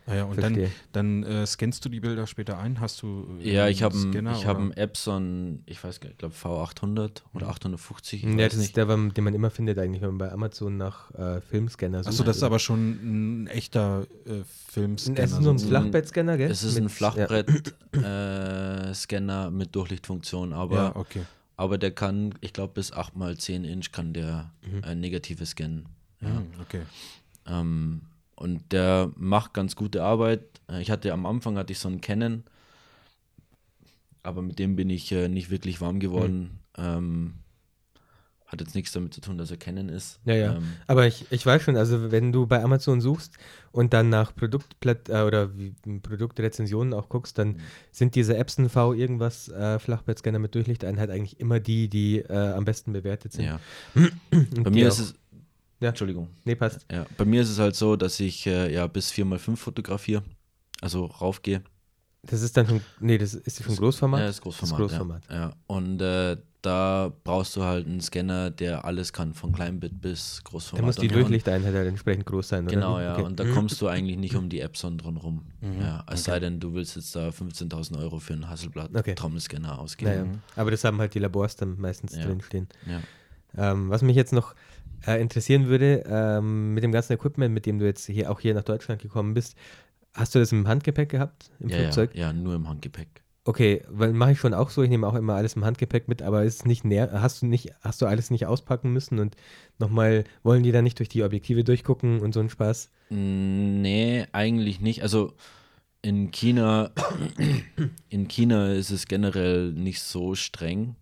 Ah 0.08 0.16
ja, 0.16 0.24
und 0.24 0.38
dann, 0.42 0.54
verstehe. 0.56 0.72
dann 0.94 1.24
äh, 1.24 1.46
scannst 1.46 1.84
du 1.86 1.90
die 1.90 2.00
Bilder 2.00 2.26
später 2.26 2.58
ein? 2.58 2.80
Hast 2.80 3.02
du. 3.02 3.28
äh, 3.42 3.52
Ja, 3.52 3.68
ich 3.68 3.84
habe 3.84 3.96
einen 3.98 4.28
hab 4.30 4.58
einen 4.58 4.72
Epson, 4.72 5.62
ich 5.66 5.84
weiß 5.84 6.00
gar 6.00 6.08
nicht, 6.10 6.14
ich 6.14 6.18
glaube 6.20 6.34
V800 6.36 7.22
oder 7.34 7.50
850. 7.50 8.24
Ich 8.24 8.30
ja, 8.32 8.38
weiß 8.38 8.54
das 8.54 8.62
ist 8.64 8.78
der, 8.78 8.86
den 8.86 9.24
man 9.24 9.34
immer 9.34 9.50
findet 9.50 9.78
eigentlich, 9.78 10.02
wenn 10.02 10.10
man 10.10 10.18
bei 10.20 10.32
Amazon 10.32 10.78
nach 10.78 11.14
äh, 11.16 11.42
Filmscanner 11.42 12.00
sucht. 12.04 12.14
Achso, 12.14 12.24
das 12.24 12.38
ist 12.38 12.44
aber 12.44 12.60
schon 12.60 13.44
ein 13.44 13.48
echter 13.48 14.08
äh, 14.26 14.44
Filmscanner. 14.70 15.20
Es 15.20 15.32
ist 15.34 15.42
nur 15.42 15.54
ein 15.54 15.58
sozusagen. 15.60 15.84
Flachbettscanner, 15.84 16.38
gell? 16.38 16.50
Es 16.52 16.64
ist 16.64 16.76
Mit- 16.76 16.84
ein 16.86 16.90
Flachbrett-Scanner 17.92 19.52
mit 19.52 19.76
Durchlichtfunktion, 19.76 20.54
aber, 20.54 20.76
Ja, 20.76 20.96
okay. 20.96 21.22
aber 21.56 21.78
der 21.78 21.92
kann, 21.92 22.34
ich 22.42 22.54
glaube, 22.54 22.74
bis 22.74 22.94
8x10 22.94 23.64
Inch 23.64 23.92
kann 23.92 24.14
der 24.14 24.52
äh, 24.84 24.96
negative 24.96 25.46
scannen. 25.46 25.86
Ja. 26.22 26.30
Hm, 26.30 26.48
okay. 26.62 26.82
Ähm, 27.48 28.02
und 28.38 28.72
der 28.72 29.12
macht 29.16 29.54
ganz 29.54 29.76
gute 29.76 30.04
Arbeit. 30.04 30.42
Äh, 30.70 30.82
Ich 30.82 30.90
hatte 30.92 31.12
am 31.12 31.26
Anfang 31.26 31.58
hatte 31.58 31.74
ich 31.74 31.80
so 31.80 31.90
einen 31.90 32.02
Canon, 32.02 32.44
aber 34.24 34.42
mit 34.42 34.60
dem 34.60 34.76
bin 34.76 34.90
ich 34.90 35.12
äh, 35.12 35.28
nicht 35.28 35.50
wirklich 35.50 35.82
warm 35.82 36.00
geworden. 36.00 36.60
Ähm, 36.78 37.34
hat 38.46 38.62
jetzt 38.62 38.76
nichts 38.76 38.94
damit 38.94 39.14
zu 39.14 39.20
tun, 39.20 39.38
dass 39.38 39.52
er 39.52 39.58
Canon 39.58 39.90
ist. 39.90 40.22
Ja, 40.24 40.34
ja. 40.36 40.56
Ähm, 40.56 40.64
Aber 40.88 41.06
ich, 41.06 41.26
ich 41.32 41.46
weiß 41.46 41.62
schon, 41.62 41.76
also 41.76 42.12
wenn 42.12 42.32
du 42.32 42.48
bei 42.48 42.64
Amazon 42.64 43.02
suchst 43.02 43.34
und 43.74 43.92
dann 43.94 44.08
nach 44.08 44.34
Produktplat 44.34 45.10
äh, 45.10 45.24
oder 45.24 45.50
Produktrezensionen 46.02 46.94
auch 46.94 47.10
guckst, 47.10 47.38
dann 47.38 47.60
sind 47.92 48.16
diese 48.16 48.38
Epson 48.38 48.70
V 48.70 48.94
irgendwas 48.94 49.50
äh, 49.50 49.80
Flachbettscanner 49.80 50.40
mit 50.40 50.56
Durchlichteinheit 50.56 51.10
eigentlich 51.10 51.42
immer 51.42 51.60
die, 51.60 51.90
die 51.90 52.20
äh, 52.20 52.54
am 52.54 52.64
besten 52.64 52.94
bewertet 52.94 53.34
sind. 53.34 53.46
ja. 53.46 53.60
Bei 54.64 54.70
mir 54.70 54.88
ist 54.88 55.00
es. 55.00 55.16
Ja. 55.80 55.90
Entschuldigung. 55.90 56.28
Nee, 56.44 56.56
passt. 56.56 56.86
Ja, 56.92 57.06
bei 57.18 57.26
mir 57.26 57.42
ist 57.42 57.50
es 57.50 57.60
halt 57.60 57.76
so, 57.76 57.96
dass 57.96 58.20
ich 58.20 58.46
äh, 58.48 58.74
ja 58.74 58.88
bis 58.88 59.12
4x5 59.12 59.56
fotografiere, 59.58 60.24
also 60.82 61.06
raufgehe. 61.06 61.62
Das 62.24 62.42
ist 62.42 62.58
dann 62.58 62.68
schon, 62.68 62.82
nee, 63.00 63.18
das 63.18 63.36
ist 63.36 63.64
schon 63.64 63.76
Großformat? 63.76 64.20
Ja, 64.20 64.26
das 64.26 64.36
ist 64.38 64.42
Großformat. 64.42 64.80
Das 64.80 64.92
ist 64.92 64.98
Großformat. 64.98 65.24
Ja, 65.30 65.36
ja. 65.36 65.54
Und 65.68 66.02
äh, 66.02 66.36
da 66.64 67.14
brauchst 67.24 67.56
du 67.56 67.64
halt 67.64 67.86
einen 67.86 68.02
Scanner, 68.02 68.50
der 68.50 68.84
alles 68.84 69.14
kann, 69.14 69.34
von 69.34 69.54
Kleinbit 69.54 70.02
bis 70.02 70.42
Da 70.44 70.50
Großformat. 70.50 70.86
muss 70.86 70.96
die 70.98 71.08
Durchlichteinheit 71.08 71.74
halt 71.74 71.88
entsprechend 71.88 72.26
groß 72.26 72.50
sein, 72.50 72.66
oder? 72.66 72.74
Genau, 72.76 73.00
ja. 73.00 73.14
Okay. 73.14 73.24
Und 73.24 73.40
da 73.40 73.46
kommst 73.46 73.80
du 73.80 73.88
eigentlich 73.88 74.18
nicht 74.18 74.36
um 74.36 74.50
die 74.50 74.60
Epson 74.60 74.98
drum 74.98 75.16
rum. 75.18 75.46
Mhm, 75.62 75.80
Ja, 75.80 76.04
es 76.12 76.24
sei 76.26 76.40
denn, 76.40 76.60
du 76.60 76.74
willst 76.74 76.96
jetzt 76.98 77.16
da 77.16 77.30
15.000 77.30 77.98
Euro 78.00 78.20
für 78.20 78.34
einen 78.34 78.44
Okay. 78.44 78.52
Hasselblatt-Trommelscanner 78.52 79.80
ausgeben. 79.80 80.12
Naja. 80.12 80.26
Aber 80.56 80.72
das 80.72 80.84
haben 80.84 80.98
halt 80.98 81.14
die 81.14 81.20
Labors 81.20 81.56
dann 81.56 81.80
meistens 81.80 82.16
Ja. 82.16 82.26
drinstehen. 82.26 82.68
Ja. 82.88 83.02
Ähm, 83.72 83.90
was 83.90 84.02
mich 84.02 84.16
jetzt 84.18 84.34
noch 84.34 84.54
äh, 85.06 85.22
interessieren 85.22 85.68
würde, 85.68 86.04
ähm, 86.08 86.74
mit 86.74 86.84
dem 86.84 86.92
ganzen 86.92 87.14
Equipment, 87.14 87.54
mit 87.54 87.66
dem 87.66 87.80
du 87.80 87.86
jetzt 87.86 88.06
hier 88.06 88.32
auch 88.32 88.40
hier 88.40 88.54
nach 88.54 88.64
Deutschland 88.64 89.02
gekommen 89.02 89.34
bist, 89.34 89.56
hast 90.14 90.34
du 90.36 90.40
das 90.40 90.52
im 90.52 90.68
Handgepäck 90.68 91.10
gehabt, 91.10 91.52
im 91.60 91.70
Ja, 91.70 91.78
Flugzeug? 91.78 92.16
ja, 92.16 92.28
ja, 92.28 92.34
nur 92.34 92.56
im 92.56 92.68
Handgepäck. 92.68 93.08
Okay, 93.46 93.84
weil 93.88 94.12
mache 94.12 94.34
ich 94.34 94.40
schon 94.40 94.54
auch 94.54 94.70
so. 94.70 94.84
Ich 94.84 94.90
nehme 94.90 95.08
auch 95.08 95.14
immer 95.16 95.36
alles 95.36 95.54
im 95.54 95.64
Handgepäck 95.64 96.10
mit, 96.10 96.22
aber 96.22 96.44
ist 96.44 96.66
nicht 96.66 96.84
näher. 96.84 97.10
Hast 97.22 97.42
du 97.42 97.46
nicht, 97.46 97.72
hast 97.80 98.02
du 98.02 98.06
alles 98.06 98.30
nicht 98.30 98.46
auspacken 98.46 98.92
müssen 98.92 99.20
und 99.20 99.38
nochmal, 99.80 100.26
wollen 100.44 100.64
die 100.64 100.74
da 100.74 100.82
nicht 100.82 101.00
durch 101.00 101.08
die 101.08 101.24
Objektive 101.24 101.64
durchgucken 101.64 102.20
und 102.20 102.34
so 102.34 102.42
ein 102.42 102.50
Spaß? 102.50 102.92
Mm, 103.10 103.82
Nee, 103.82 104.26
eigentlich 104.34 104.82
nicht. 104.82 105.02
Also 105.02 105.34
in 106.02 106.32
China, 106.32 106.92
in 108.10 108.28
China 108.28 108.74
ist 108.74 108.90
es 108.92 109.08
generell 109.08 109.72
nicht 109.72 110.02
so 110.02 110.36
streng. 110.36 110.96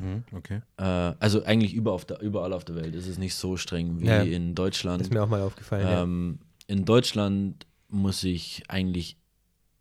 Mhm, 0.00 0.24
okay. 0.32 0.60
Äh, 0.78 0.82
also 0.82 1.44
eigentlich 1.44 1.74
über 1.74 1.92
auf 1.92 2.04
der, 2.04 2.20
überall 2.20 2.52
auf 2.52 2.64
der 2.64 2.76
Welt 2.76 2.94
ist 2.94 3.06
es 3.08 3.18
nicht 3.18 3.34
so 3.34 3.56
streng 3.56 4.00
wie 4.00 4.06
Ja. 4.06 4.22
in 4.22 4.54
Deutschland. 4.54 5.02
Ist 5.02 5.12
mir 5.12 5.22
auch 5.22 5.28
mal 5.28 5.42
aufgefallen. 5.42 5.82
ja. 5.86 6.02
Ähm, 6.02 6.38
in 6.66 6.84
Deutschland 6.84 7.66
muss 7.88 8.24
ich 8.24 8.62
eigentlich 8.68 9.16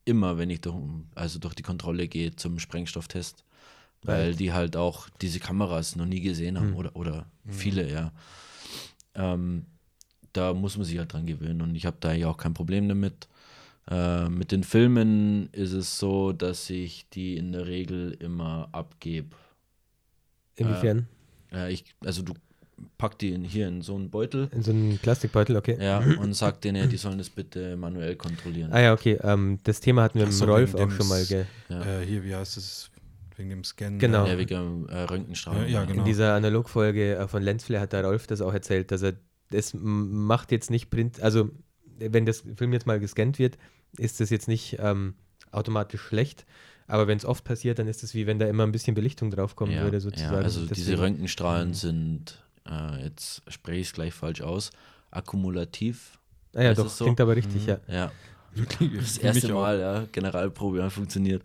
immer, 0.03 0.38
wenn 0.38 0.49
ich 0.49 0.62
durch, 0.62 0.76
also 1.16 1.39
durch 1.39 1.53
die 1.53 1.64
Kontrolle 1.64 2.07
gehe, 2.07 2.36
zum 2.36 2.59
Sprengstofftest, 2.59 3.45
weil 4.01 4.30
Right. 4.32 4.39
die 4.39 4.51
halt 4.51 4.76
auch 4.76 5.07
diese 5.22 5.39
Kameras 5.39 5.95
noch 5.95 6.05
nie 6.07 6.22
gesehen 6.22 6.57
haben 6.57 6.70
Hm. 6.70 6.76
oder, 6.76 6.95
oder 6.95 7.26
viele, 7.47 7.89
ja. 7.89 8.12
Ähm, 9.16 9.66
da 10.34 10.53
muss 10.53 10.78
man 10.78 10.86
sich 10.86 10.97
halt 10.97 11.14
dran 11.14 11.26
gewöhnen 11.26 11.62
und 11.62 11.76
ich 11.76 11.86
habe 11.86 11.97
da 11.99 12.14
ja 12.14 12.30
auch 12.30 12.38
kein 12.38 12.53
Problem 12.53 12.88
damit. 12.88 13.28
Äh, 13.89 14.30
mit 14.30 14.51
den 14.51 14.64
Filmen 14.64 15.49
ist 15.51 15.74
es 15.74 15.97
so, 15.99 16.32
dass 16.32 16.70
ich 16.70 17.07
die 17.09 17.36
in 17.38 17.51
der 17.51 17.68
Regel 17.68 18.12
immer 18.20 18.70
abgebe. 18.72 19.36
Inwiefern? 20.55 21.07
Äh, 21.51 21.73
ich, 21.73 21.85
also 22.03 22.21
du 22.21 22.33
pack 22.97 23.19
die 23.19 23.29
in, 23.29 23.43
hier 23.43 23.67
in 23.67 23.81
so 23.81 23.95
einen 23.95 24.09
Beutel 24.09 24.49
In 24.51 24.63
so 24.63 24.71
einen 24.71 24.97
Plastikbeutel, 24.97 25.55
okay. 25.55 25.77
ja, 25.79 25.99
und 25.99 26.33
sag 26.33 26.61
denen, 26.61 26.89
die 26.89 26.97
sollen 26.97 27.17
das 27.17 27.29
bitte 27.29 27.75
manuell 27.77 28.15
kontrollieren. 28.15 28.71
Ah 28.71 28.79
ja, 28.79 28.93
okay. 28.93 29.19
Ähm, 29.21 29.59
das 29.63 29.79
Thema 29.79 30.03
hatten 30.03 30.17
wir 30.17 30.25
Ach 30.25 30.29
mit 30.29 30.37
so, 30.37 30.45
Rolf 30.45 30.73
auch 30.75 30.89
schon 30.91 31.07
mal. 31.07 31.23
Gell? 31.25 31.45
Ja. 31.69 31.99
Äh, 32.01 32.05
hier, 32.05 32.23
wie 32.23 32.35
heißt 32.35 32.57
es? 32.57 32.89
Wegen 33.37 33.49
dem 33.49 33.63
Scan. 33.63 33.97
Genau. 33.97 34.25
Ja, 34.25 34.37
wegen 34.37 34.87
äh, 34.89 35.01
Röntgenstrahlung. 35.03 35.63
Ja, 35.63 35.69
ja, 35.69 35.85
genau. 35.85 35.99
In 35.99 36.05
dieser 36.05 36.33
Analogfolge 36.35 37.15
äh, 37.15 37.27
von 37.27 37.41
Lensflare 37.41 37.81
hat 37.81 37.93
der 37.93 38.03
Rolf 38.03 38.27
das 38.27 38.41
auch 38.41 38.53
erzählt, 38.53 38.91
dass 38.91 39.01
er 39.01 39.13
das 39.51 39.73
macht 39.73 40.51
jetzt 40.51 40.71
nicht 40.71 40.89
Print, 40.89 41.21
also 41.21 41.49
wenn 41.99 42.25
das 42.25 42.43
Film 42.55 42.73
jetzt 42.73 42.87
mal 42.87 42.99
gescannt 42.99 43.37
wird, 43.37 43.57
ist 43.97 44.19
das 44.19 44.29
jetzt 44.29 44.47
nicht 44.47 44.77
ähm, 44.79 45.15
automatisch 45.51 46.01
schlecht, 46.01 46.45
aber 46.91 47.07
wenn 47.07 47.17
es 47.17 47.25
oft 47.25 47.43
passiert, 47.43 47.79
dann 47.79 47.87
ist 47.87 48.03
es 48.03 48.13
wie 48.13 48.27
wenn 48.27 48.37
da 48.39 48.47
immer 48.47 48.63
ein 48.63 48.71
bisschen 48.71 48.93
Belichtung 48.95 49.31
draufkommen 49.31 49.73
ja, 49.73 49.81
würde 49.83 49.97
ja, 49.97 50.01
sozusagen. 50.01 50.35
also 50.43 50.61
diese 50.61 50.73
Deswegen- 50.75 50.99
Röntgenstrahlen 51.01 51.69
Mhm. 51.69 51.73
sind, 51.73 52.43
äh, 52.69 53.03
jetzt 53.03 53.41
spreche 53.47 53.79
ich 53.79 53.87
es 53.87 53.93
gleich 53.93 54.13
falsch 54.13 54.41
aus, 54.41 54.71
akkumulativ. 55.09 56.19
Ah 56.53 56.63
ja, 56.63 56.73
doch, 56.73 56.89
so? 56.89 57.05
klingt 57.05 57.21
aber 57.21 57.35
richtig, 57.35 57.63
Mhm. 57.63 57.69
ja. 57.69 57.79
Ja, 57.87 58.11
das 58.97 59.17
erste. 59.17 59.53
Mal, 59.53 59.79
ja, 59.79 60.05
Generalprobe, 60.11 60.79
ja, 60.79 60.89
funktioniert. 60.89 61.41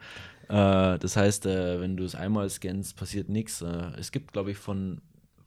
Äh, 0.48 0.98
das 0.98 1.16
heißt, 1.16 1.46
äh, 1.46 1.80
wenn 1.80 1.96
du 1.96 2.04
es 2.04 2.14
einmal 2.14 2.50
scannst, 2.50 2.96
passiert 2.96 3.28
nichts. 3.28 3.62
Äh, 3.62 3.92
es 3.98 4.10
gibt, 4.12 4.32
glaube 4.32 4.50
ich, 4.50 4.56
von, 4.58 5.00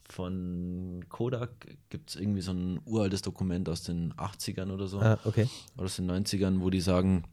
von 0.09 1.05
Kodak 1.09 1.51
gibt 1.89 2.09
es 2.09 2.15
irgendwie 2.15 2.41
so 2.41 2.51
ein 2.51 2.79
uraltes 2.85 3.21
Dokument 3.21 3.69
aus 3.69 3.83
den 3.83 4.13
80ern 4.13 4.71
oder 4.71 4.87
so. 4.87 4.99
Ah, 4.99 5.19
okay. 5.25 5.47
oder 5.75 5.85
aus 5.85 5.97
den 5.97 6.09
90ern, 6.09 6.61
wo 6.61 6.69
die 6.69 6.81
sagen, 6.81 7.23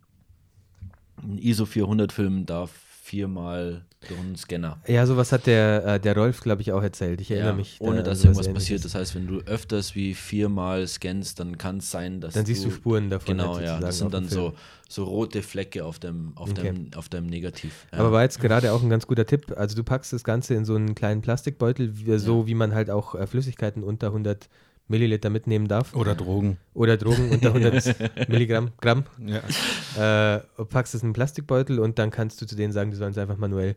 ein 1.23 1.39
ISO 1.39 1.65
400 1.67 2.13
Film 2.13 2.47
darf 2.47 2.71
viermal 3.03 3.85
durch 4.09 4.19
einen 4.21 4.37
Scanner. 4.37 4.79
Ja, 4.87 5.07
sowas 5.07 5.31
hat 5.31 5.47
der, 5.47 5.85
äh, 5.87 6.01
der 6.01 6.17
Rolf, 6.17 6.41
glaube 6.41 6.63
ich, 6.63 6.73
auch 6.73 6.83
erzählt. 6.83 7.21
Ich 7.21 7.31
erinnere 7.31 7.51
Ja, 7.51 7.57
mich. 7.57 7.77
ohne 7.79 7.99
da 7.99 8.11
dass 8.11 8.25
irgendwas 8.25 8.47
Ähnliches. 8.47 8.65
passiert. 8.65 8.85
Das 8.85 8.95
heißt, 8.97 9.15
wenn 9.15 9.27
du 9.29 9.39
öfters 9.47 9.95
wie 9.95 10.13
viermal 10.15 10.87
scannst, 10.89 11.39
dann 11.39 11.57
kann 11.57 11.79
es 11.79 11.91
sein, 11.91 12.21
dass 12.21 12.35
Dann 12.35 12.45
siehst 12.47 12.65
du 12.65 12.71
Spuren 12.71 13.09
davon. 13.09 13.37
Genau, 13.37 13.61
ja. 13.61 13.79
Das 13.79 13.99
sind 13.99 14.13
dann 14.13 14.29
so, 14.29 14.55
so 14.89 15.05
rote 15.05 15.43
Flecke 15.43 15.85
auf 15.85 16.01
dem, 16.01 16.33
auf 16.35 16.51
Okay. 16.51 16.73
dem, 16.73 16.91
auf 16.97 17.09
deinem 17.09 17.27
Negativ. 17.27 17.87
Ja. 17.93 17.99
Aber 18.01 18.11
war 18.11 18.23
jetzt 18.23 18.41
gerade 18.41 18.73
auch 18.73 18.83
ein 18.83 18.91
ganz 18.91 19.07
guter 19.07 19.25
Tipp. 19.27 19.55
Also 19.57 19.77
du 19.77 19.85
packst 19.85 20.13
das 20.13 20.25
Ganze 20.25 20.55
in 20.55 20.65
so 20.65 20.75
einen 20.75 20.97
kleinen 20.97 21.21
Plastikbeutel, 21.23 21.97
wie, 21.97 22.19
so 22.19 22.47
wie 22.49 22.55
man 22.55 22.75
halt 22.75 22.91
auch 22.91 23.15
äh, 23.15 23.27
Flüssigkeiten 23.29 23.85
unter 23.85 24.09
100 24.09 24.49
Milliliter 24.89 25.31
mitnehmen 25.31 25.69
darf. 25.69 25.95
Oder 25.95 26.15
Drogen. 26.15 26.59
Oder 26.75 26.97
Drogen 26.97 27.31
unter 27.31 27.49
100 27.49 28.29
Milligramm. 28.29 28.71
Gramm. 28.81 29.05
Ja. 29.25 30.37
Äh, 30.37 30.41
packst 30.69 30.95
es 30.95 31.03
in 31.03 31.09
einen 31.09 31.13
Plastikbeutel 31.13 31.81
und 31.81 31.99
dann 31.99 32.11
kannst 32.11 32.41
du 32.41 32.47
zu 32.47 32.55
denen 32.55 32.73
sagen, 32.73 32.91
die 32.91 32.97
sollen 32.97 33.11
es 33.11 33.19
einfach 33.19 33.37
manuell 33.37 33.75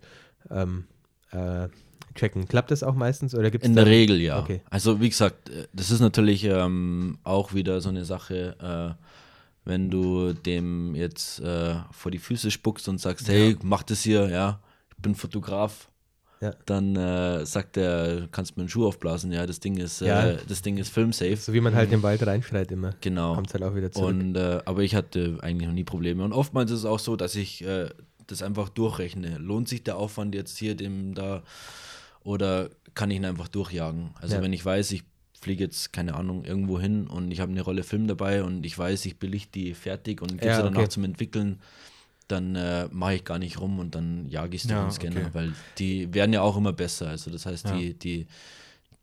ähm, 0.52 0.86
äh, 1.32 1.68
checken. 2.16 2.48
Klappt 2.48 2.72
das 2.72 2.84
auch 2.84 2.96
meistens 2.96 3.34
oder 3.34 3.50
gibt 3.50 3.64
es 3.64 3.70
In 3.70 3.76
der 3.76 3.86
Regel 3.86 4.22
ja. 4.22 4.40
Okay. 4.40 4.62
Also 4.70 5.02
wie 5.02 5.10
gesagt, 5.10 5.50
äh, 5.50 5.68
das 5.74 5.92
ist 5.92 6.00
natürlich 6.00 6.44
ähm, 6.44 7.18
auch 7.24 7.54
wieder 7.54 7.82
so 7.82 7.90
eine 7.90 8.06
Sache, 8.06 8.98
äh, 8.98 9.04
wenn 9.68 9.90
du 9.90 10.34
dem 10.34 10.96
jetzt 10.96 11.40
äh, 11.42 11.76
vor 11.92 12.12
die 12.12 12.20
Füße 12.20 12.52
spuckst 12.52 12.88
und 12.88 13.00
sagst, 13.00 13.28
hey, 13.28 13.56
mach 13.64 13.84
das 13.84 14.02
hier, 14.02 14.30
ja, 14.30 14.60
ich 14.96 15.02
bin 15.02 15.16
Fotograf. 15.16 15.89
Ja. 16.42 16.54
Dann 16.66 16.96
äh, 16.96 17.46
sagt 17.46 17.76
er, 17.76 18.28
kannst 18.32 18.56
mir 18.56 18.62
einen 18.62 18.70
Schuh 18.70 18.88
aufblasen, 18.88 19.32
ja, 19.34 19.46
das 19.46 19.60
Ding 19.60 19.78
ist, 19.78 20.00
Ja. 20.00 20.26
äh, 20.26 20.38
das 20.48 20.62
Ding 20.62 20.78
ist 20.78 20.90
filmsafe. 20.90 21.36
So 21.36 21.52
wie 21.54 21.60
man 21.60 21.76
halt 21.76 21.92
im 21.92 22.02
Wald 22.02 22.26
reinschreit 22.26 22.72
immer. 22.72 22.94
Genau. 23.02 23.36
Kommt 23.36 23.54
halt 23.54 23.64
auch 23.64 23.76
wieder 23.76 23.92
zurück. 23.92 24.10
Und, 24.10 24.36
äh, 24.38 24.60
aber 24.66 24.84
ich 24.84 24.96
hatte 24.96 25.38
eigentlich 25.42 25.68
noch 25.68 25.76
nie 25.76 25.84
Probleme. 25.84 26.24
Und 26.24 26.32
oftmals 26.32 26.72
ist 26.72 26.80
es 26.80 26.86
auch 26.86 27.00
so, 27.00 27.18
dass 27.18 27.36
ich 27.36 27.64
äh, 27.66 27.90
das 28.28 28.42
einfach 28.42 28.70
durchrechne. 28.70 29.38
Lohnt 29.38 29.68
sich 29.68 29.84
der 29.84 29.98
Aufwand 29.98 30.34
jetzt 30.34 30.58
hier 30.58 30.76
dem 30.76 31.14
da 31.14 31.44
oder 32.24 32.70
kann 32.96 33.12
ich 33.12 33.18
ihn 33.18 33.26
einfach 33.26 33.48
durchjagen? 33.48 34.12
Also 34.22 34.36
Ja. 34.36 34.42
wenn 34.42 34.54
ich 34.54 34.64
weiß, 34.64 34.92
ich 34.92 35.04
fliege 35.42 35.64
jetzt, 35.64 35.94
keine 35.94 36.16
Ahnung, 36.16 36.44
irgendwo 36.46 36.80
hin 36.80 37.08
und 37.08 37.32
ich 37.32 37.40
habe 37.40 37.52
eine 37.52 37.62
Rolle 37.62 37.84
Film 37.84 38.08
dabei 38.08 38.44
und 38.44 38.66
ich 38.66 38.78
weiß, 38.78 39.06
ich 39.06 39.18
belichte 39.20 39.52
die 39.60 39.74
fertig 39.74 40.22
und 40.22 40.32
gebe 40.34 40.46
Ja, 40.48 40.58
sie 40.58 40.64
danach 40.64 40.80
okay. 40.82 40.90
zum 40.90 41.04
Entwickeln, 41.06 41.60
dann 42.30 42.56
äh, 42.56 42.88
mache 42.92 43.16
ich 43.16 43.26
gar 43.26 43.40
nicht 43.40 43.60
rum 43.60 43.80
und 43.80 43.96
dann 43.96 44.28
jage 44.30 44.56
ich 44.56 44.64
es 44.64 44.70
Ja, 44.70 44.84
den 44.84 44.92
Scanner, 44.92 45.18
okay. 45.22 45.30
weil 45.34 45.54
die 45.78 46.14
werden 46.14 46.32
ja 46.32 46.42
auch 46.42 46.56
immer 46.56 46.72
besser. 46.74 47.10
Also 47.10 47.30
das 47.32 47.46
heißt, 47.46 47.66
Ja. 47.70 47.78
die, 47.78 47.94
die, 47.94 48.28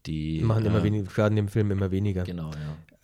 die 0.07 0.41
Machen 0.41 0.65
immer 0.65 0.79
äh, 0.79 0.85
weniger, 0.85 1.11
schaden 1.11 1.37
dem 1.37 1.49
Film 1.49 1.71
immer 1.71 1.91
weniger. 1.91 2.23
Genau, 2.25 2.51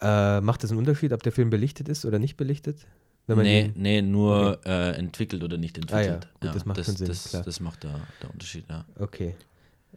ja. 0.01 0.39
Äh, 0.39 0.41
macht 0.41 0.63
das 0.63 0.71
einen 0.71 0.79
Unterschied, 0.79 1.13
ob 1.13 1.23
der 1.23 1.33
Film 1.33 1.51
belichtet 1.51 1.89
ist 1.89 2.05
oder 2.05 2.19
nicht 2.19 2.37
belichtet? 2.37 2.87
Wenn 3.27 3.37
man 3.37 3.47
nee, 3.47 3.71
nee, 3.77 4.03
nur 4.03 4.61
äh, 4.67 4.97
entwickelt 4.97 5.45
oder 5.45 5.57
nicht 5.57 5.79
Ah 5.93 6.01
ja, 6.01 6.15
entwickelt. 6.15 6.29
gut, 6.41 6.55
das 6.55 6.65
macht 6.65 6.79
das, 6.79 6.87
Sinn, 6.87 7.07
Das, 7.07 7.31
das 7.31 7.61
macht 7.61 7.85
der, 7.85 8.01
der 8.21 8.31
Unterschied, 8.31 8.65
ja. 8.69 8.85
Okay. 8.99 9.35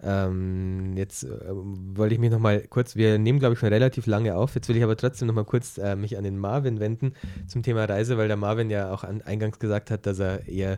Ähm, 0.08 0.96
jetzt 0.96 1.24
äh, 1.24 1.30
wollte 1.50 2.14
ich 2.14 2.20
mich 2.20 2.30
nochmal 2.30 2.62
kurz, 2.70 2.96
wir 2.96 3.18
nehmen 3.18 3.40
glaube 3.40 3.54
ich 3.54 3.60
schon 3.60 3.70
relativ 3.70 4.06
lange 4.06 4.36
auf, 4.36 4.54
jetzt 4.54 4.70
will 4.70 4.78
ich 4.78 4.84
aber 4.84 4.96
trotzdem 4.96 5.28
nochmal 5.28 5.46
kurz 5.46 5.80
äh, 5.80 5.96
mich 5.96 6.16
an 6.16 6.24
den 6.24 6.38
Marvin 6.38 6.80
wenden 6.80 7.14
zum 7.48 7.64
Thema 7.64 7.86
Reise, 7.86 8.16
weil 8.16 8.28
der 8.28 8.38
Marvin 8.38 8.70
ja 8.70 8.94
auch 8.94 9.04
an, 9.04 9.24
eingangs 9.24 9.58
gesagt 9.58 9.90
hat, 9.90 10.06
dass 10.06 10.20
er 10.20 10.48
eher, 10.48 10.78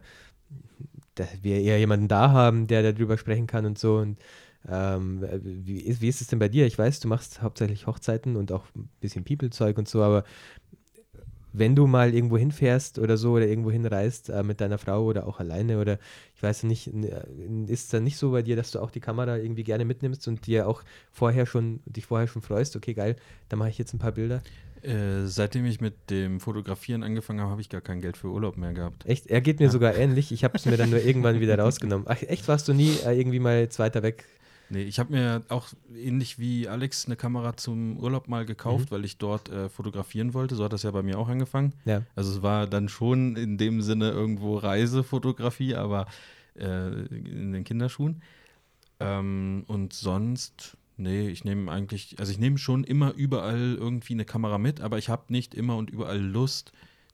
dass 1.15 1.27
wir 1.41 1.59
eher 1.59 1.77
jemanden 1.77 2.07
da 2.07 2.31
haben, 2.31 2.67
der 2.67 2.93
darüber 2.93 3.17
sprechen 3.17 3.47
kann 3.47 3.65
und 3.65 3.77
so 3.77 3.97
und 3.97 4.17
ähm, 4.69 5.25
wie, 5.43 5.79
ist, 5.79 6.01
wie 6.01 6.07
ist 6.09 6.21
es 6.21 6.27
denn 6.27 6.39
bei 6.39 6.49
dir? 6.49 6.65
Ich 6.65 6.77
weiß, 6.77 6.99
du 7.01 7.07
machst 7.09 7.41
hauptsächlich 7.41 7.85
Hochzeiten 7.85 8.35
und 8.37 8.51
auch 8.51 8.63
ein 8.75 8.89
bisschen 9.01 9.25
People-Zeug 9.25 9.77
und 9.77 9.87
so, 9.89 10.01
aber 10.03 10.23
wenn 11.57 11.75
du 11.75 11.87
mal 11.87 12.13
irgendwo 12.13 12.37
hinfährst 12.37 12.99
oder 12.99 13.17
so 13.17 13.33
oder 13.33 13.47
irgendwo 13.47 13.71
hinreist 13.71 14.29
äh, 14.29 14.43
mit 14.43 14.61
deiner 14.61 14.77
Frau 14.77 15.03
oder 15.05 15.27
auch 15.27 15.39
alleine 15.39 15.79
oder 15.79 15.99
ich 16.35 16.43
weiß 16.43 16.63
nicht, 16.63 16.87
äh, 16.87 17.23
ist 17.67 17.85
es 17.85 17.89
dann 17.89 18.03
nicht 18.03 18.17
so 18.17 18.31
bei 18.31 18.41
dir, 18.41 18.55
dass 18.55 18.71
du 18.71 18.79
auch 18.79 18.91
die 18.91 18.99
Kamera 18.99 19.37
irgendwie 19.37 19.63
gerne 19.63 19.85
mitnimmst 19.85 20.27
und 20.27 20.45
dir 20.45 20.67
auch 20.67 20.83
vorher 21.11 21.45
schon, 21.45 21.79
dich 21.85 22.05
vorher 22.05 22.27
schon 22.27 22.41
freust, 22.41 22.75
okay, 22.75 22.93
geil, 22.93 23.15
da 23.49 23.57
mache 23.57 23.69
ich 23.69 23.77
jetzt 23.77 23.93
ein 23.93 23.99
paar 23.99 24.13
Bilder. 24.13 24.41
Äh, 24.83 25.25
seitdem 25.25 25.65
ich 25.65 25.81
mit 25.81 26.09
dem 26.09 26.39
Fotografieren 26.39 27.03
angefangen 27.03 27.41
habe, 27.41 27.51
habe 27.51 27.61
ich 27.61 27.69
gar 27.69 27.81
kein 27.81 27.99
Geld 27.99 28.15
für 28.15 28.27
Urlaub 28.27 28.57
mehr 28.57 28.73
gehabt. 28.73 29.05
Echt? 29.05 29.27
Er 29.27 29.41
geht 29.41 29.59
mir 29.59 29.69
sogar 29.69 29.95
ähnlich. 29.95 30.31
Ich 30.31 30.43
habe 30.43 30.55
es 30.55 30.65
mir 30.65 30.77
dann 30.77 30.91
nur 30.91 31.03
irgendwann 31.03 31.39
wieder 31.39 31.57
rausgenommen. 31.59 32.05
Ach, 32.07 32.21
echt 32.21 32.47
warst 32.47 32.67
du 32.67 32.73
nie 32.73 32.95
äh, 33.05 33.17
irgendwie 33.17 33.39
mal 33.39 33.59
jetzt 33.59 33.79
weiter 33.79 34.03
weg? 34.03 34.25
Nee, 34.69 34.83
ich 34.83 34.99
habe 34.99 35.13
mir 35.13 35.43
auch 35.49 35.69
ähnlich 35.95 36.39
wie 36.39 36.67
Alex 36.67 37.05
eine 37.05 37.15
Kamera 37.15 37.55
zum 37.55 37.97
Urlaub 37.97 38.27
mal 38.27 38.45
gekauft, 38.45 38.91
weil 38.91 39.05
ich 39.05 39.17
dort 39.17 39.49
äh, 39.49 39.69
fotografieren 39.69 40.33
wollte. 40.33 40.55
So 40.55 40.63
hat 40.63 40.73
das 40.73 40.83
ja 40.83 40.91
bei 40.91 41.03
mir 41.03 41.17
auch 41.17 41.29
angefangen. 41.29 41.73
Ja. 41.85 42.03
Also 42.15 42.31
es 42.31 42.41
war 42.41 42.67
dann 42.67 42.89
schon 42.89 43.35
in 43.35 43.57
dem 43.57 43.81
Sinne 43.81 44.09
irgendwo 44.09 44.57
Reisefotografie, 44.57 45.75
aber 45.75 46.07
äh, 46.55 47.05
in 47.05 47.53
den 47.53 47.63
Kinderschuhen. 47.63 48.21
Ähm, 48.99 49.63
und 49.67 49.93
sonst, 49.93 50.77
nee, 50.97 51.29
ich 51.29 51.43
nehme 51.45 51.71
eigentlich, 51.71 52.15
also 52.19 52.31
ich 52.31 52.39
nehme 52.39 52.57
schon 52.57 52.83
immer 52.83 53.13
überall 53.13 53.75
irgendwie 53.75 54.13
eine 54.13 54.25
Kamera 54.25 54.57
mit, 54.57 54.81
aber 54.81 54.97
ich 54.97 55.09
habe 55.09 55.31
nicht 55.31 55.55
immer 55.55 55.77
und 55.77 55.89
überall 55.89 56.19
Lust, 56.19 56.71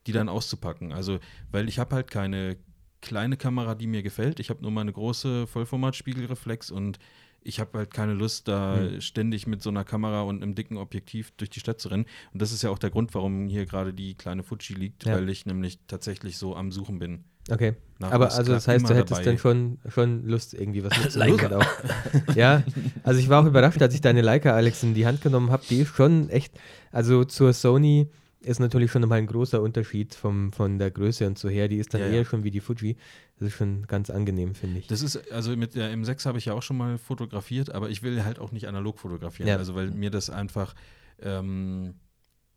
die 0.07 0.11
dann 0.11 0.29
auszupacken. 0.29 0.91
Also, 0.91 1.19
weil 1.51 1.69
ich 1.69 1.79
habe 1.79 1.95
halt 1.95 2.09
keine 2.09 2.57
kleine 3.01 3.37
Kamera, 3.37 3.75
die 3.75 3.87
mir 3.87 4.01
gefällt. 4.01 4.39
Ich 4.39 4.49
habe 4.49 4.61
nur 4.61 4.71
meine 4.71 4.93
große 4.93 5.45
Vollformat-Spiegelreflex 5.45 6.71
und 6.71 6.99
ich 7.43 7.59
habe 7.59 7.77
halt 7.79 7.93
keine 7.93 8.13
Lust, 8.13 8.47
da 8.47 8.77
Hm. 8.77 9.01
ständig 9.01 9.47
mit 9.47 9.61
so 9.61 9.69
einer 9.69 9.83
Kamera 9.83 10.21
und 10.21 10.41
einem 10.41 10.55
dicken 10.55 10.77
Objektiv 10.77 11.31
durch 11.37 11.49
die 11.49 11.59
Stadt 11.59 11.79
zu 11.79 11.89
rennen. 11.89 12.05
Und 12.33 12.41
das 12.41 12.51
ist 12.51 12.61
ja 12.63 12.69
auch 12.69 12.79
der 12.79 12.89
Grund, 12.89 13.13
warum 13.13 13.47
hier 13.47 13.65
gerade 13.65 13.93
die 13.93 14.15
kleine 14.15 14.43
Fuji 14.43 14.75
liegt, 14.75 15.05
Ja. 15.05 15.15
weil 15.15 15.29
ich 15.29 15.45
nämlich 15.45 15.79
tatsächlich 15.87 16.37
so 16.37 16.55
am 16.55 16.71
Suchen 16.71 16.99
bin. 16.99 17.23
Okay. 17.51 17.73
Nach 17.99 18.11
Aber 18.11 18.31
also 18.33 18.53
das 18.53 18.67
heißt, 18.69 18.89
du 18.89 18.93
hättest 18.95 19.11
dabei. 19.11 19.23
dann 19.23 19.37
schon, 19.37 19.77
schon 19.89 20.25
Lust, 20.25 20.53
irgendwie 20.53 20.83
was 20.83 20.97
mitzunehmen. 20.97 21.39
Ja, 22.35 22.63
also 23.03 23.19
ich 23.19 23.27
war 23.29 23.41
auch 23.43 23.47
überrascht, 23.47 23.81
als 23.81 23.93
ich 23.93 24.01
deine 24.01 24.21
Leica, 24.21 24.53
Alex, 24.53 24.81
in 24.83 24.93
die 24.93 25.05
Hand 25.05 25.21
genommen 25.21 25.51
habe. 25.51 25.63
Die 25.69 25.79
ist 25.79 25.95
schon 25.95 26.29
echt, 26.29 26.53
also 26.91 27.25
zur 27.25 27.51
Sony 27.53 28.07
ist 28.45 28.59
natürlich 28.59 28.91
schon 28.91 29.01
nochmal 29.01 29.19
ein 29.19 29.27
großer 29.27 29.61
Unterschied 29.61 30.15
vom, 30.15 30.51
von 30.51 30.77
der 30.79 30.91
Größe 30.91 31.25
und 31.27 31.37
so 31.37 31.49
her. 31.49 31.67
Die 31.67 31.77
ist 31.77 31.93
dann 31.93 32.01
Ja, 32.01 32.07
eher 32.07 32.13
ja. 32.21 32.25
schon 32.25 32.43
wie 32.43 32.51
die 32.51 32.59
Fuji. 32.59 32.97
Das 33.39 33.47
ist 33.49 33.55
schon 33.55 33.87
ganz 33.87 34.09
angenehm, 34.09 34.53
finde 34.55 34.79
ich. 34.79 34.87
Das 34.87 35.01
ist, 35.01 35.31
also 35.31 35.55
mit 35.55 35.75
der 35.75 35.93
M6 35.95 36.25
habe 36.25 36.37
ich 36.37 36.45
ja 36.45 36.53
auch 36.53 36.61
schon 36.63 36.77
mal 36.77 36.97
fotografiert, 36.97 37.71
aber 37.73 37.89
ich 37.89 38.03
will 38.03 38.23
halt 38.23 38.39
auch 38.39 38.51
nicht 38.51 38.67
analog 38.67 38.99
fotografieren, 38.99 39.47
Ja. 39.49 39.57
also 39.57 39.75
weil 39.75 39.91
mir 39.91 40.09
das 40.11 40.29
einfach 40.29 40.75
ähm, 41.21 41.95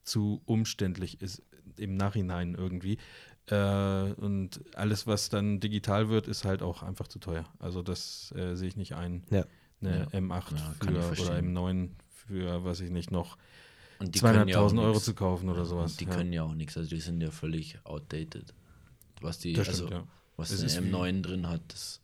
zu 0.02 0.42
umständlich 0.44 1.20
ist 1.22 1.42
im 1.76 1.96
Nachhinein 1.96 2.54
irgendwie. 2.54 2.98
Äh, 3.48 4.12
und 4.14 4.60
alles, 4.74 5.06
was 5.06 5.28
dann 5.28 5.60
digital 5.60 6.08
wird, 6.08 6.26
ist 6.26 6.44
halt 6.44 6.62
auch 6.62 6.82
einfach 6.82 7.06
zu 7.08 7.18
teuer. 7.18 7.44
Also 7.58 7.82
das 7.82 8.32
äh, 8.36 8.54
sehe 8.56 8.68
ich 8.68 8.76
nicht 8.76 8.94
ein. 8.94 9.22
Ja. 9.30 9.44
Eine 9.80 10.08
Ja. 10.12 10.18
M8 10.18 10.32
Ja, 10.32 10.40
kann 10.40 10.72
ich 10.80 10.84
für, 10.86 10.90
oder 10.90 11.02
verstehen. 11.02 11.56
M9 11.56 11.88
für, 12.08 12.64
weiß 12.64 12.80
ich 12.80 12.90
nicht, 12.90 13.10
noch 13.10 13.36
Und 13.98 14.14
die 14.14 14.18
können 14.20 14.48
ja 14.48 14.60
auch 14.60 14.70
200.000 14.72 14.78
Euro 14.82 14.92
nix. 14.92 15.04
zu 15.04 15.14
kaufen 15.14 15.48
oder 15.48 15.64
sowas. 15.64 15.92
Und 15.92 16.00
die 16.00 16.04
ja. 16.04 16.10
können 16.14 16.32
ja 16.32 16.42
auch 16.42 16.54
nichts, 16.54 16.76
also 16.76 16.88
die 16.88 17.00
sind 17.00 17.20
ja 17.20 17.30
völlig 17.30 17.78
outdated. 17.84 18.52
Was 19.20 19.38
die, 19.38 19.52
Das 19.54 19.68
also 19.68 19.86
stimmt, 19.86 20.02
ja. 20.02 20.06
was 20.36 20.62
wie- 20.62 20.66
M9 20.66 21.22
drin 21.22 21.48
hat, 21.48 21.62
das 21.68 22.00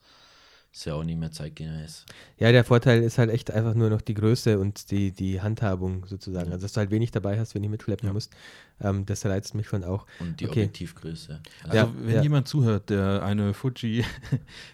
ist 0.74 0.86
ja 0.86 0.94
auch 0.94 1.04
nicht 1.04 1.18
mehr 1.18 1.30
zeitgemäß. 1.30 2.06
Ja, 2.38 2.50
der 2.50 2.64
Vorteil 2.64 3.02
ist 3.02 3.18
halt 3.18 3.28
echt 3.28 3.50
einfach 3.50 3.74
nur 3.74 3.90
noch 3.90 4.00
die 4.00 4.14
Größe 4.14 4.58
und 4.58 4.90
die, 4.90 5.12
die 5.12 5.42
Handhabung 5.42 6.06
sozusagen. 6.06 6.46
Ja. 6.46 6.52
Also, 6.54 6.64
dass 6.64 6.72
du 6.72 6.78
halt 6.80 6.90
wenig 6.90 7.10
dabei 7.10 7.38
hast, 7.38 7.54
wenn 7.54 7.62
du 7.62 7.68
mitschleppen 7.68 8.06
Ja. 8.06 8.12
musst. 8.14 8.32
Ähm, 8.80 9.04
das 9.04 9.26
reizt 9.26 9.54
mich 9.54 9.68
schon 9.68 9.84
auch. 9.84 10.06
Und 10.18 10.40
die 10.40 10.46
Okay. 10.46 10.60
Objektivgröße. 10.60 11.40
Also 11.64 11.76
Ja, 11.76 11.92
wenn 12.00 12.14
ja. 12.14 12.22
jemand 12.22 12.48
zuhört, 12.48 12.88
der 12.88 13.22
eine 13.22 13.52
Fuji 13.52 14.02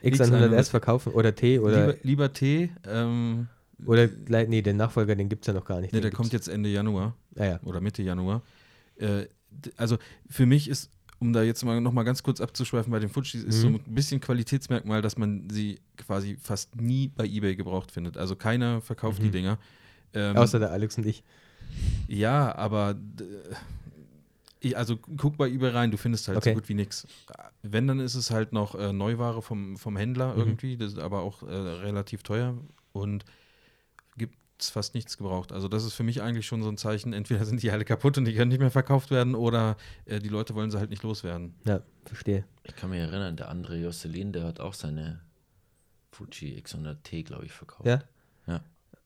X100S 0.04 0.70
verkaufen 0.70 1.12
oder 1.14 1.34
T 1.34 1.58
oder, 1.58 1.88
lieber, 1.88 1.98
lieber 2.04 2.32
T, 2.32 2.70
ähm, 2.86 3.48
oder 3.86 4.08
nee, 4.46 4.62
den 4.62 4.76
Nachfolger, 4.76 5.14
den 5.16 5.28
gibt 5.28 5.42
es 5.44 5.46
ja 5.46 5.52
noch 5.52 5.64
gar 5.64 5.80
nicht. 5.80 5.92
nee, 5.92 6.00
der 6.00 6.10
kommt 6.10 6.32
jetzt 6.32 6.48
Ende 6.48 6.68
Januar 6.68 7.14
Ah, 7.36 7.44
ja. 7.44 7.60
oder 7.64 7.80
Mitte 7.80 8.02
Januar. 8.02 8.42
Äh, 8.96 9.26
also 9.76 9.98
für 10.28 10.46
mich 10.46 10.68
ist, 10.68 10.90
um 11.20 11.32
da 11.32 11.42
jetzt 11.42 11.64
mal 11.64 11.80
noch 11.80 11.92
mal 11.92 12.02
ganz 12.04 12.22
kurz 12.22 12.40
abzuschweifen 12.40 12.90
bei 12.92 12.98
den 12.98 13.08
Fujis, 13.08 13.42
ist 13.44 13.60
so 13.60 13.68
Mhm. 13.70 13.76
ein 13.86 13.94
bisschen 13.94 14.20
Qualitätsmerkmal, 14.20 15.02
dass 15.02 15.16
man 15.16 15.48
sie 15.50 15.80
quasi 15.96 16.36
fast 16.40 16.76
nie 16.80 17.08
bei 17.08 17.24
eBay 17.24 17.56
gebraucht 17.56 17.90
findet. 17.90 18.16
Also 18.16 18.36
keiner 18.36 18.80
verkauft 18.80 19.20
die 19.22 19.26
Mhm. 19.28 19.32
Dinger. 19.32 19.58
Ähm, 20.14 20.36
Außer 20.36 20.58
der 20.58 20.70
Alex 20.72 20.96
und 20.98 21.06
ich. 21.06 21.22
Ja, 22.08 22.54
aber 22.56 22.96
ich- 24.60 24.76
also 24.76 24.96
guck 24.96 25.36
bei 25.36 25.48
eBay 25.48 25.70
rein, 25.70 25.90
du 25.90 25.96
findest 25.96 26.28
halt 26.28 26.38
Okay. 26.38 26.50
so 26.50 26.54
gut 26.54 26.68
wie 26.68 26.74
nichts. 26.74 27.06
Wenn, 27.62 27.86
dann 27.86 28.00
ist 28.00 28.14
es 28.14 28.30
halt 28.30 28.52
noch 28.52 28.74
äh, 28.74 28.92
Neuware 28.92 29.42
vom, 29.42 29.76
vom 29.76 29.96
Händler 29.96 30.34
Mhm. 30.34 30.38
irgendwie, 30.40 30.76
das 30.76 30.92
ist 30.92 30.98
aber 30.98 31.20
auch 31.20 31.42
äh, 31.42 31.46
relativ 31.54 32.22
teuer 32.22 32.56
und 32.92 33.24
gibt 34.18 34.36
es 34.58 34.70
fast 34.70 34.94
nichts 34.94 35.16
gebraucht. 35.16 35.52
Also 35.52 35.68
das 35.68 35.84
ist 35.84 35.94
für 35.94 36.02
mich 36.02 36.20
eigentlich 36.20 36.46
schon 36.46 36.62
so 36.62 36.68
ein 36.68 36.76
Zeichen, 36.76 37.12
entweder 37.12 37.44
sind 37.44 37.62
die 37.62 37.70
alle 37.70 37.84
kaputt 37.84 38.18
und 38.18 38.24
die 38.24 38.34
können 38.34 38.48
nicht 38.50 38.58
mehr 38.60 38.70
verkauft 38.72 39.10
werden 39.12 39.34
oder 39.36 39.76
äh, 40.04 40.18
die 40.18 40.28
Leute 40.28 40.54
wollen 40.56 40.70
sie 40.70 40.78
halt 40.78 40.90
nicht 40.90 41.02
loswerden. 41.04 41.54
Ja, 41.64 41.80
verstehe. 42.04 42.44
Ich 42.64 42.74
kann 42.74 42.90
mich 42.90 42.98
erinnern, 43.00 43.36
der 43.36 43.48
andere 43.48 43.76
Jocelyn, 43.76 44.32
der 44.32 44.44
hat 44.44 44.58
auch 44.60 44.74
seine 44.74 45.20
Fuji 46.12 46.60
X100T, 46.60 47.24
glaube 47.24 47.44
ich, 47.46 47.52
verkauft. 47.52 47.86
Ja. 47.86 48.02
Ja. 48.46 48.60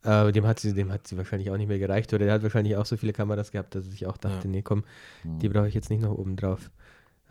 Aber 0.04 0.32
dem 0.32 0.46
hat, 0.46 0.58
sie, 0.58 0.72
dem 0.74 0.90
hat 0.90 1.06
sie 1.06 1.16
wahrscheinlich 1.16 1.50
auch 1.50 1.56
nicht 1.56 1.68
mehr 1.68 1.78
gereicht. 1.78 2.12
Oder 2.12 2.24
der 2.24 2.34
hat 2.34 2.42
wahrscheinlich 2.42 2.76
auch 2.76 2.86
so 2.86 2.96
viele 2.96 3.12
Kameras 3.12 3.52
gehabt, 3.52 3.74
dass 3.74 3.84
er 3.84 3.90
sich 3.92 4.06
auch 4.06 4.16
dachte, 4.16 4.48
Ja. 4.48 4.50
nee, 4.50 4.62
komm, 4.62 4.84
Hm. 5.22 5.38
die 5.38 5.48
brauche 5.48 5.68
ich 5.68 5.74
jetzt 5.74 5.90
nicht 5.90 6.02
noch 6.02 6.12
oben 6.16 6.34
drauf. 6.36 6.70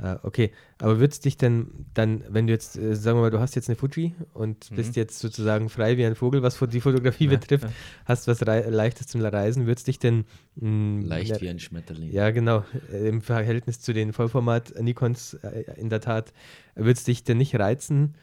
Äh, 0.02 0.16
okay, 0.24 0.52
aber 0.80 1.00
würdest 1.00 1.26
dich 1.26 1.38
denn 1.38 1.86
dann, 1.94 2.24
wenn 2.28 2.48
du 2.48 2.54
jetzt, 2.54 2.76
äh, 2.76 2.96
sagen 2.96 3.18
wir 3.20 3.22
mal, 3.22 3.30
du 3.30 3.40
hast 3.40 3.56
jetzt 3.56 3.70
eine 3.70 3.76
Fuji 3.76 4.16
und 4.34 4.72
Mhm. 4.72 4.76
bist 4.76 4.96
jetzt 4.96 5.20
sozusagen 5.20 5.70
frei 5.70 5.96
wie 5.98 6.06
ein 6.06 6.16
Vogel, 6.16 6.42
was 6.42 6.58
die 6.72 6.82
Fotografie 6.82 7.26
Ja, 7.26 7.32
betrifft, 7.32 7.66
ja. 7.66 7.72
hast 8.06 8.28
was 8.28 8.42
Leichtes 8.42 9.06
zum 9.08 9.22
Reisen, 9.22 9.68
würdest 9.68 9.88
dich 9.88 10.00
denn 10.00 10.26
mh, 10.56 11.06
Leicht 11.08 11.30
ja, 11.32 11.42
wie 11.42 11.50
ein 11.50 11.60
Schmetterling. 11.60 12.12
ja, 12.12 12.32
genau. 12.32 12.66
Äh, 12.92 13.10
Im 13.10 13.22
Verhältnis 13.22 13.80
zu 13.80 13.94
den 13.94 14.12
Vollformat-Nikons 14.12 15.36
äh, 15.36 15.66
in 15.78 15.90
der 15.90 16.02
Tat, 16.02 16.34
würde 16.74 16.94
es 16.94 17.04
dich 17.04 17.24
denn 17.24 17.38
nicht 17.38 17.54
reizen, 17.60 18.16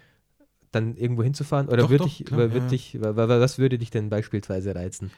dann 0.72 0.96
irgendwo 0.96 1.22
hinzufahren? 1.22 1.68
Oder 1.68 1.82
Doch, 1.84 1.90
würde 1.90 2.04
doch, 2.04 2.24
klar, 2.24 2.38
würd 2.52 2.54
ja. 2.64 2.68
dich, 2.68 3.00
wa- 3.00 3.16
wa- 3.16 3.28
was 3.28 3.58
würde 3.58 3.78
dich 3.78 3.90
denn 3.90 4.08
beispielsweise 4.10 4.74
reizen? 4.74 5.10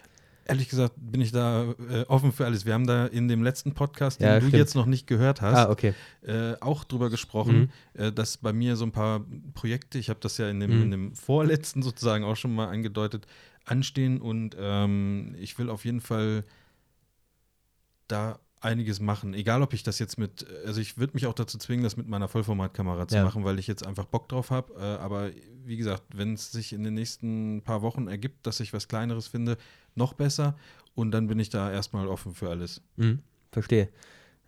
Ehrlich 0.46 0.68
gesagt 0.68 0.94
bin 0.96 1.20
ich 1.20 1.30
da 1.32 1.74
äh, 1.90 2.02
offen 2.08 2.32
für 2.32 2.44
alles. 2.44 2.66
Wir 2.66 2.74
haben 2.74 2.86
da 2.86 3.06
in 3.06 3.28
dem 3.28 3.42
letzten 3.42 3.72
Podcast, 3.72 4.20
den 4.20 4.26
Ja, 4.28 4.34
du 4.40 4.46
stimmt. 4.46 4.54
jetzt 4.58 4.74
noch 4.74 4.86
nicht 4.86 5.06
gehört 5.06 5.40
hast, 5.40 5.56
Ah, 5.58 5.70
okay. 5.70 5.94
äh, 6.22 6.54
auch 6.60 6.82
drüber 6.84 7.08
gesprochen, 7.10 7.70
Mhm. 7.94 8.00
äh, 8.02 8.12
dass 8.12 8.36
bei 8.36 8.52
mir 8.52 8.74
so 8.76 8.84
ein 8.84 8.92
paar 8.92 9.24
Projekte, 9.54 9.98
ich 9.98 10.08
habe 10.10 10.18
das 10.20 10.38
ja 10.38 10.48
in 10.50 10.58
dem, 10.60 10.76
Mhm. 10.76 10.82
in 10.82 10.90
dem 10.90 11.14
vorletzten 11.14 11.82
sozusagen 11.82 12.24
auch 12.24 12.36
schon 12.36 12.54
mal 12.54 12.66
angedeutet, 12.68 13.26
anstehen 13.64 14.20
und 14.20 14.56
ähm, 14.58 15.36
ich 15.38 15.56
will 15.58 15.70
auf 15.70 15.84
jeden 15.84 16.00
Fall 16.00 16.44
da 18.08 18.38
einiges 18.62 19.00
machen. 19.00 19.32
Egal, 19.32 19.62
ob 19.62 19.72
ich 19.72 19.82
das 19.84 19.98
jetzt 19.98 20.18
mit, 20.18 20.46
also 20.66 20.80
ich 20.80 20.98
würde 20.98 21.14
mich 21.14 21.26
auch 21.26 21.32
dazu 21.32 21.56
zwingen, 21.56 21.82
das 21.82 21.96
mit 21.96 22.08
meiner 22.08 22.28
Vollformatkamera 22.28 23.08
zu 23.08 23.16
Ja. 23.16 23.24
machen, 23.24 23.44
weil 23.44 23.58
ich 23.58 23.66
jetzt 23.66 23.86
einfach 23.86 24.04
Bock 24.04 24.28
drauf 24.28 24.50
habe. 24.50 24.74
Äh, 24.74 25.02
aber 25.02 25.30
wie 25.64 25.76
gesagt, 25.78 26.02
wenn 26.14 26.34
es 26.34 26.52
sich 26.52 26.72
in 26.74 26.82
den 26.82 26.94
nächsten 26.94 27.62
paar 27.62 27.80
Wochen 27.82 28.08
ergibt, 28.08 28.46
dass 28.46 28.60
ich 28.60 28.72
was 28.74 28.88
Kleineres 28.88 29.28
finde, 29.28 29.56
noch 29.94 30.14
besser. 30.14 30.56
Und 30.94 31.12
dann 31.12 31.26
bin 31.28 31.38
ich 31.38 31.50
da 31.50 31.70
erstmal 31.70 32.08
offen 32.08 32.34
für 32.34 32.50
alles. 32.50 32.82
Mhm. 32.96 33.20
Verstehe. 33.52 33.88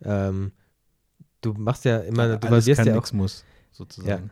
Ähm, 0.05 0.53
du 1.41 1.55
machst 1.55 1.85
ja 1.85 1.99
immer, 1.99 2.37
du 2.37 2.49
alles 2.49 2.67
kann, 2.77 2.87
ja 2.87 2.99
auch 2.99 3.13
muss, 3.13 3.45
sozusagen. 3.71 4.31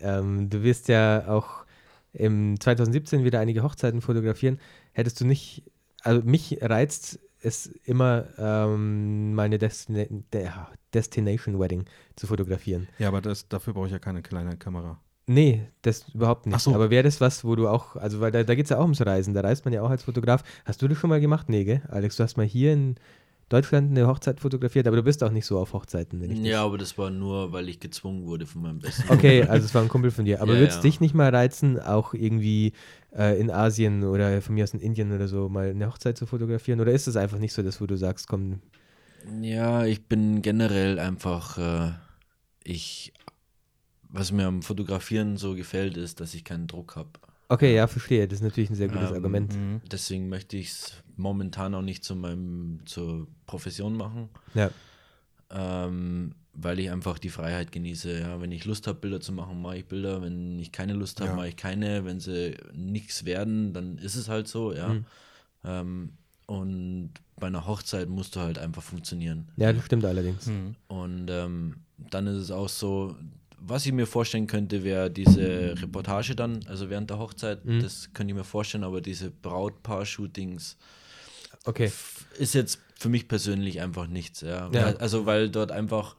Ja. 0.00 0.18
Ähm, 0.18 0.48
du 0.48 0.62
wirst 0.62 0.88
ja 0.88 1.28
auch 1.28 1.66
im 2.12 2.58
2017 2.58 3.24
wieder 3.24 3.40
einige 3.40 3.62
Hochzeiten 3.62 4.00
fotografieren. 4.00 4.58
Hättest 4.92 5.20
du 5.20 5.26
nicht, 5.26 5.64
also 6.02 6.22
mich 6.22 6.58
reizt 6.62 7.20
es 7.40 7.66
immer, 7.66 8.26
ähm, 8.38 9.34
meine 9.34 9.58
Destina 9.58 10.06
Destination 10.94 11.60
Wedding 11.60 11.84
zu 12.16 12.26
fotografieren. 12.26 12.88
Ja, 12.98 13.08
aber 13.08 13.20
das, 13.20 13.48
dafür 13.48 13.74
brauche 13.74 13.86
ich 13.86 13.92
ja 13.92 13.98
keine 13.98 14.22
kleine 14.22 14.56
Kamera. 14.56 15.00
Nee, 15.28 15.66
das 15.82 16.08
überhaupt 16.14 16.46
nicht. 16.46 16.54
Ach 16.56 16.60
so. 16.60 16.74
Aber 16.74 16.90
wäre 16.90 17.02
das 17.02 17.20
was, 17.20 17.44
wo 17.44 17.56
du 17.56 17.68
auch, 17.68 17.96
also 17.96 18.20
weil 18.20 18.30
da, 18.30 18.44
da 18.44 18.54
geht 18.54 18.66
es 18.66 18.70
ja 18.70 18.78
auch 18.78 18.82
ums 18.82 19.04
Reisen, 19.04 19.34
da 19.34 19.40
reist 19.40 19.64
man 19.64 19.74
ja 19.74 19.82
auch 19.82 19.90
als 19.90 20.04
Fotograf. 20.04 20.44
Hast 20.64 20.80
du 20.82 20.88
das 20.88 20.98
schon 20.98 21.10
mal 21.10 21.20
gemacht? 21.20 21.48
Nee, 21.48 21.64
gell? 21.64 21.82
Alex, 21.88 22.16
du 22.16 22.22
hast 22.22 22.36
mal 22.36 22.46
hier 22.46 22.72
in 22.72 22.94
Deutschland 23.48 23.90
eine 23.90 24.06
Hochzeit 24.06 24.40
fotografiert, 24.40 24.86
aber 24.86 24.96
du 24.96 25.02
bist 25.02 25.24
auch 25.24 25.30
nicht 25.32 25.46
so 25.46 25.58
auf 25.58 25.72
Hochzeiten, 25.72 26.20
wenn 26.20 26.30
ich 26.30 26.40
das 26.40 26.50
Ja, 26.50 26.64
aber 26.64 26.78
das 26.78 26.98
war 26.98 27.10
nur, 27.10 27.52
weil 27.52 27.68
ich 27.68 27.80
gezwungen 27.80 28.26
wurde 28.26 28.46
von 28.46 28.62
meinem 28.62 28.80
besten. 28.80 29.08
Okay, 29.08 29.44
also 29.46 29.64
es 29.66 29.74
war 29.74 29.82
ein 29.82 29.88
Kumpel 29.88 30.10
von 30.10 30.24
dir. 30.24 30.40
Aber 30.42 30.54
Ja, 30.54 30.58
würde 30.58 30.66
es 30.72 30.78
ja. 30.78 30.80
dich 30.80 31.00
nicht 31.00 31.14
mal 31.14 31.30
reizen, 31.34 31.78
auch 31.80 32.12
irgendwie 32.12 32.72
äh, 33.16 33.38
in 33.40 33.50
Asien 33.50 34.02
oder 34.04 34.42
von 34.42 34.54
mir 34.54 34.64
aus 34.64 34.74
in 34.74 34.80
Indien 34.80 35.12
oder 35.12 35.28
so 35.28 35.48
mal 35.48 35.70
eine 35.70 35.86
Hochzeit 35.88 36.16
zu 36.18 36.26
fotografieren? 36.26 36.80
Oder 36.80 36.92
ist 36.92 37.06
es 37.06 37.16
einfach 37.16 37.38
nicht 37.38 37.52
so, 37.52 37.62
dass 37.62 37.80
wo 37.80 37.86
du 37.86 37.96
sagst, 37.96 38.26
komm, 38.28 38.60
Ja, 39.40 39.84
ich 39.84 40.06
bin 40.06 40.42
generell 40.42 40.98
einfach, 40.98 41.58
äh, 41.58 41.92
ich, 42.64 43.12
was 44.08 44.32
mir 44.32 44.46
am 44.46 44.62
Fotografieren 44.62 45.36
so 45.36 45.54
gefällt, 45.54 45.96
ist, 45.96 46.20
dass 46.20 46.34
ich 46.34 46.44
keinen 46.44 46.66
Druck 46.66 46.96
habe. 46.96 47.10
okay, 47.48 47.74
ja, 47.74 47.86
verstehe, 47.86 48.26
das 48.26 48.38
ist 48.40 48.44
natürlich 48.44 48.70
ein 48.70 48.74
sehr 48.76 48.88
gutes 48.88 49.10
Ähm, 49.10 49.14
Argument. 49.16 49.54
Mhm. 49.54 49.80
Deswegen 49.90 50.28
möchte 50.28 50.56
ich 50.56 50.68
es 50.70 50.92
momentan 51.16 51.74
auch 51.74 51.82
nicht 51.82 52.04
zu 52.04 52.14
meinem, 52.16 52.80
zur 52.86 53.26
Profession 53.46 53.96
machen, 53.96 54.28
Ja, 54.54 54.70
ähm, 55.50 56.34
weil 56.58 56.78
ich 56.80 56.90
einfach 56.90 57.18
die 57.18 57.28
Freiheit 57.28 57.70
genieße. 57.70 58.18
Ja, 58.20 58.40
wenn 58.40 58.50
ich 58.50 58.64
Lust 58.64 58.86
habe, 58.86 58.98
Bilder 58.98 59.20
zu 59.20 59.32
machen, 59.32 59.60
mache 59.60 59.78
ich 59.78 59.84
Bilder. 59.86 60.22
Wenn 60.22 60.58
ich 60.58 60.72
keine 60.72 60.94
Lust 60.94 61.20
habe, 61.20 61.30
Ja. 61.30 61.36
mache 61.36 61.48
ich 61.48 61.56
keine. 61.56 62.04
Wenn 62.04 62.18
sie 62.18 62.56
nichts 62.72 63.24
werden, 63.26 63.72
dann 63.74 63.98
ist 63.98 64.16
es 64.16 64.28
halt 64.28 64.48
so, 64.48 64.72
ja. 64.72 64.88
Mhm. 64.88 65.04
Ähm, 65.64 66.12
und 66.46 67.10
bei 67.38 67.48
einer 67.48 67.66
Hochzeit 67.66 68.08
musst 68.08 68.36
du 68.36 68.40
halt 68.40 68.58
einfach 68.58 68.82
funktionieren. 68.82 69.48
ja, 69.56 69.72
das 69.72 69.84
stimmt 69.84 70.04
allerdings. 70.04 70.46
Mhm. 70.46 70.76
Und 70.88 71.26
ähm, 71.30 71.76
dann 72.10 72.26
ist 72.26 72.36
es 72.36 72.50
auch 72.50 72.68
so, 72.68 73.16
was 73.58 73.86
ich 73.86 73.92
mir 73.92 74.06
vorstellen 74.06 74.46
könnte, 74.46 74.84
wäre 74.84 75.10
diese 75.10 75.74
Reportage 75.80 76.34
dann, 76.36 76.60
also 76.66 76.90
während 76.90 77.10
der 77.10 77.18
Hochzeit, 77.18 77.64
Mhm. 77.64 77.80
das 77.80 78.10
könnte 78.14 78.32
ich 78.32 78.36
mir 78.36 78.44
vorstellen, 78.44 78.84
aber 78.84 79.00
diese 79.00 79.30
Brautpaar-Shootings 79.30 80.76
Okay, 81.64 81.90
ist 82.38 82.54
jetzt 82.54 82.80
für 82.98 83.08
mich 83.08 83.26
persönlich 83.28 83.80
einfach 83.80 84.06
nichts. 84.06 84.40
Ja. 84.40 84.70
Ja. 84.72 84.94
Also 84.96 85.26
weil 85.26 85.50
dort 85.50 85.72
einfach 85.72 86.16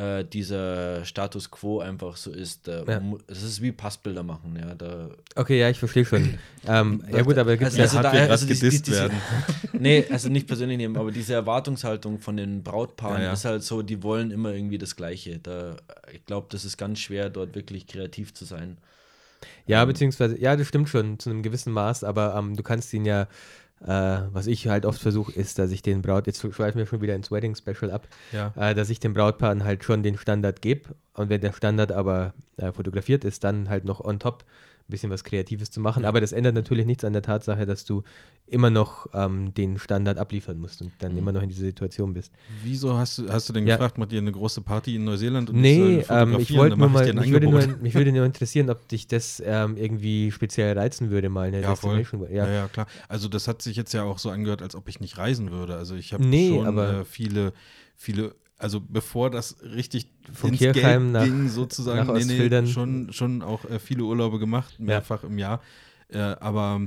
äh, 0.00 0.24
dieser 0.24 1.04
Status 1.04 1.50
quo 1.50 1.80
einfach 1.80 2.16
so 2.16 2.30
ist. 2.30 2.66
Da 2.68 2.84
Ja. 2.84 3.02
Es 3.26 3.42
ist 3.42 3.60
wie 3.60 3.72
Passbilder 3.72 4.22
machen, 4.22 4.56
ja. 4.58 4.74
Da, 4.74 5.10
okay, 5.36 5.58
ja, 5.60 5.68
ich 5.68 5.78
verstehe 5.78 6.04
schon. 6.04 6.38
ähm, 6.66 7.04
ja 7.12 7.22
gut, 7.22 7.36
aber 7.36 7.56
gibt 7.56 7.72
es 7.72 7.78
Also- 7.78 7.98
ja... 7.98 8.02
also 8.10 8.18
da- 8.18 8.30
also 8.32 8.46
die- 8.46 8.54
gedisst 8.54 8.86
diese- 8.86 9.00
werden. 9.02 9.18
nee, 9.72 10.04
also 10.10 10.28
nicht 10.28 10.46
persönlich 10.46 10.78
nehmen, 10.78 10.96
aber 10.96 11.10
diese 11.12 11.34
Erwartungshaltung 11.34 12.18
von 12.18 12.36
den 12.36 12.62
Brautpaaren 12.62 13.18
Ja, 13.20 13.26
ja. 13.28 13.32
ist 13.34 13.44
halt 13.44 13.62
so, 13.62 13.82
die 13.82 14.02
wollen 14.02 14.30
immer 14.30 14.52
irgendwie 14.54 14.78
das 14.78 14.96
Gleiche. 14.96 15.38
Da, 15.38 15.76
ich 16.12 16.24
glaube, 16.24 16.46
das 16.50 16.64
ist 16.64 16.76
ganz 16.78 16.98
schwer, 17.00 17.28
dort 17.30 17.54
wirklich 17.54 17.86
kreativ 17.86 18.32
zu 18.32 18.44
sein. 18.44 18.78
Ja, 19.66 19.84
beziehungsweise, 19.84 20.38
ja, 20.40 20.54
das 20.56 20.66
stimmt 20.66 20.88
schon 20.88 21.18
zu 21.18 21.30
einem 21.30 21.42
gewissen 21.42 21.72
Maß, 21.72 22.04
aber 22.04 22.34
ähm, 22.36 22.56
du 22.56 22.62
kannst 22.62 22.92
ihn 22.92 23.04
ja, 23.06 23.26
äh, 23.82 23.86
was 24.32 24.46
ich 24.46 24.68
halt 24.68 24.84
oft 24.86 25.00
versuche, 25.00 25.32
ist, 25.32 25.58
dass 25.58 25.70
ich 25.70 25.82
den 25.82 26.02
Braut, 26.02 26.26
jetzt 26.26 26.40
schweifen 26.40 26.78
wir 26.78 26.86
schon 26.86 27.00
wieder 27.00 27.14
ins 27.14 27.30
Wedding 27.30 27.54
Special 27.54 27.90
ab, 27.90 28.06
Ja. 28.32 28.52
äh, 28.56 28.74
dass 28.74 28.90
ich 28.90 29.00
den 29.00 29.14
Brautpaaren 29.14 29.64
halt 29.64 29.84
schon 29.84 30.02
den 30.02 30.16
Standard 30.18 30.60
gebe 30.62 30.90
und 31.14 31.28
wenn 31.30 31.40
der 31.40 31.52
Standard 31.52 31.92
aber 31.92 32.34
äh, 32.56 32.72
fotografiert 32.72 33.24
ist, 33.24 33.44
dann 33.44 33.68
halt 33.68 33.84
noch 33.84 34.00
on 34.04 34.18
top 34.18 34.44
bisschen 34.90 35.10
was 35.10 35.24
Kreatives 35.24 35.70
zu 35.70 35.80
machen. 35.80 36.04
Aber 36.04 36.20
das 36.20 36.32
ändert 36.32 36.54
natürlich 36.54 36.84
nichts 36.86 37.04
an 37.04 37.12
der 37.12 37.22
Tatsache, 37.22 37.64
dass 37.66 37.84
du 37.84 38.02
immer 38.46 38.68
noch 38.70 39.06
ähm, 39.14 39.54
den 39.54 39.78
Standard 39.78 40.18
abliefern 40.18 40.58
musst 40.58 40.82
und 40.82 40.92
dann 40.98 41.12
Mhm. 41.12 41.18
immer 41.18 41.32
noch 41.32 41.42
in 41.42 41.48
dieser 41.48 41.62
Situation 41.62 42.12
bist. 42.12 42.32
Wieso 42.64 42.98
hast 42.98 43.18
du, 43.18 43.28
hast 43.28 43.48
du 43.48 43.52
denn 43.52 43.66
Ja. 43.66 43.76
gefragt, 43.76 43.96
macht 43.98 44.12
ihr 44.12 44.18
eine 44.18 44.32
große 44.32 44.60
Party 44.62 44.96
in 44.96 45.04
Neuseeland? 45.04 45.50
Und 45.50 45.56
Nee, 45.60 46.02
soll 46.02 46.16
ähm, 46.18 46.36
ich 46.40 46.54
wollte 46.56 46.76
nur 46.76 46.88
mal, 46.88 47.12
mich 47.14 47.30
würde, 47.30 47.48
nur, 47.48 47.64
mich 47.80 47.94
würde 47.94 48.12
nur 48.12 48.24
interessieren, 48.26 48.68
ob 48.68 48.86
dich 48.88 49.06
das 49.06 49.40
ähm, 49.46 49.76
irgendwie 49.76 50.32
speziell 50.32 50.76
reizen 50.76 51.10
würde, 51.10 51.28
mal 51.28 51.48
eine 51.48 51.60
Ja. 51.62 51.70
Destination. 51.70 52.22
Ja. 52.30 52.46
Ja, 52.46 52.50
ja, 52.52 52.68
klar. 52.68 52.86
Also 53.08 53.28
das 53.28 53.46
hat 53.48 53.62
sich 53.62 53.76
jetzt 53.76 53.92
ja 53.94 54.02
auch 54.02 54.18
so 54.18 54.30
angehört, 54.30 54.62
als 54.62 54.74
ob 54.74 54.88
ich 54.88 54.98
nicht 55.00 55.16
reisen 55.16 55.50
würde. 55.52 55.76
Also 55.76 55.94
ich 55.94 56.12
habe 56.12 56.24
Nee, 56.26 56.48
schon 56.48 56.66
aber- 56.66 57.00
äh, 57.00 57.04
viele, 57.04 57.52
viele, 57.96 58.34
also 58.60 58.80
bevor 58.80 59.30
das 59.30 59.56
richtig 59.62 60.08
Von 60.32 60.50
ins 60.50 60.58
Kirchheim 60.58 61.02
Geld 61.02 61.12
nach- 61.12 61.24
ging, 61.24 61.48
sozusagen, 61.48 62.06
nach 62.06 62.24
nee, 62.24 62.48
nee, 62.48 62.66
schon, 62.66 63.12
schon 63.12 63.42
auch 63.42 63.64
äh, 63.64 63.78
viele 63.78 64.04
Urlaube 64.04 64.38
gemacht, 64.38 64.78
mehrfach 64.78 65.24
im 65.24 65.38
Jahr. 65.38 65.60
Äh, 66.08 66.18
aber 66.18 66.82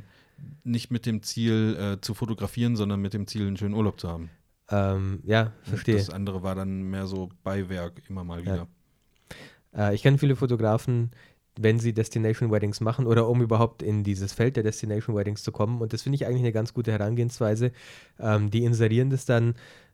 nicht 0.64 0.92
mit 0.92 1.06
dem 1.06 1.24
Ziel 1.24 1.78
äh, 1.80 2.02
zu 2.02 2.14
fotografieren, 2.14 2.76
sondern 2.76 3.02
mit 3.02 3.14
dem 3.14 3.28
Ziel, 3.28 3.48
einen 3.48 3.58
schönen 3.58 3.74
Urlaub 3.74 4.00
zu 4.00 4.10
haben. 4.10 4.30
ähm, 4.70 5.22
ja 5.26 5.54
Und 5.66 5.70
verstehe. 5.70 5.96
Das 5.96 6.10
andere 6.10 6.44
war 6.44 6.56
dann 6.56 6.84
mehr 6.84 7.08
so 7.08 7.30
Beiwerk, 7.44 8.02
immer 8.10 8.24
mal 8.24 8.42
wieder. 8.42 8.68
Äh, 9.76 9.96
ich 9.96 10.04
kenne 10.04 10.18
viele 10.18 10.36
Fotografen, 10.36 11.12
wenn 11.60 11.80
sie 11.80 11.94
Destination 11.94 12.52
Weddings 12.52 12.82
machen 12.82 13.06
oder 13.06 13.28
um 13.30 13.42
überhaupt 13.42 13.84
in 13.84 14.04
dieses 14.04 14.34
Feld 14.34 14.56
der 14.56 14.64
Destination 14.64 15.16
Weddings 15.16 15.44
zu 15.44 15.52
kommen. 15.52 15.82
Und 15.82 15.94
das 15.94 16.02
finde 16.02 16.16
ich 16.16 16.26
eigentlich 16.26 16.42
eine 16.42 16.52
ganz 16.52 16.74
gute 16.74 16.92
Herangehensweise. 16.92 17.72
Ähm, 18.20 18.50
die 18.50 18.64
inserieren 18.64 19.10
das 19.12 19.26
dann 19.26 19.54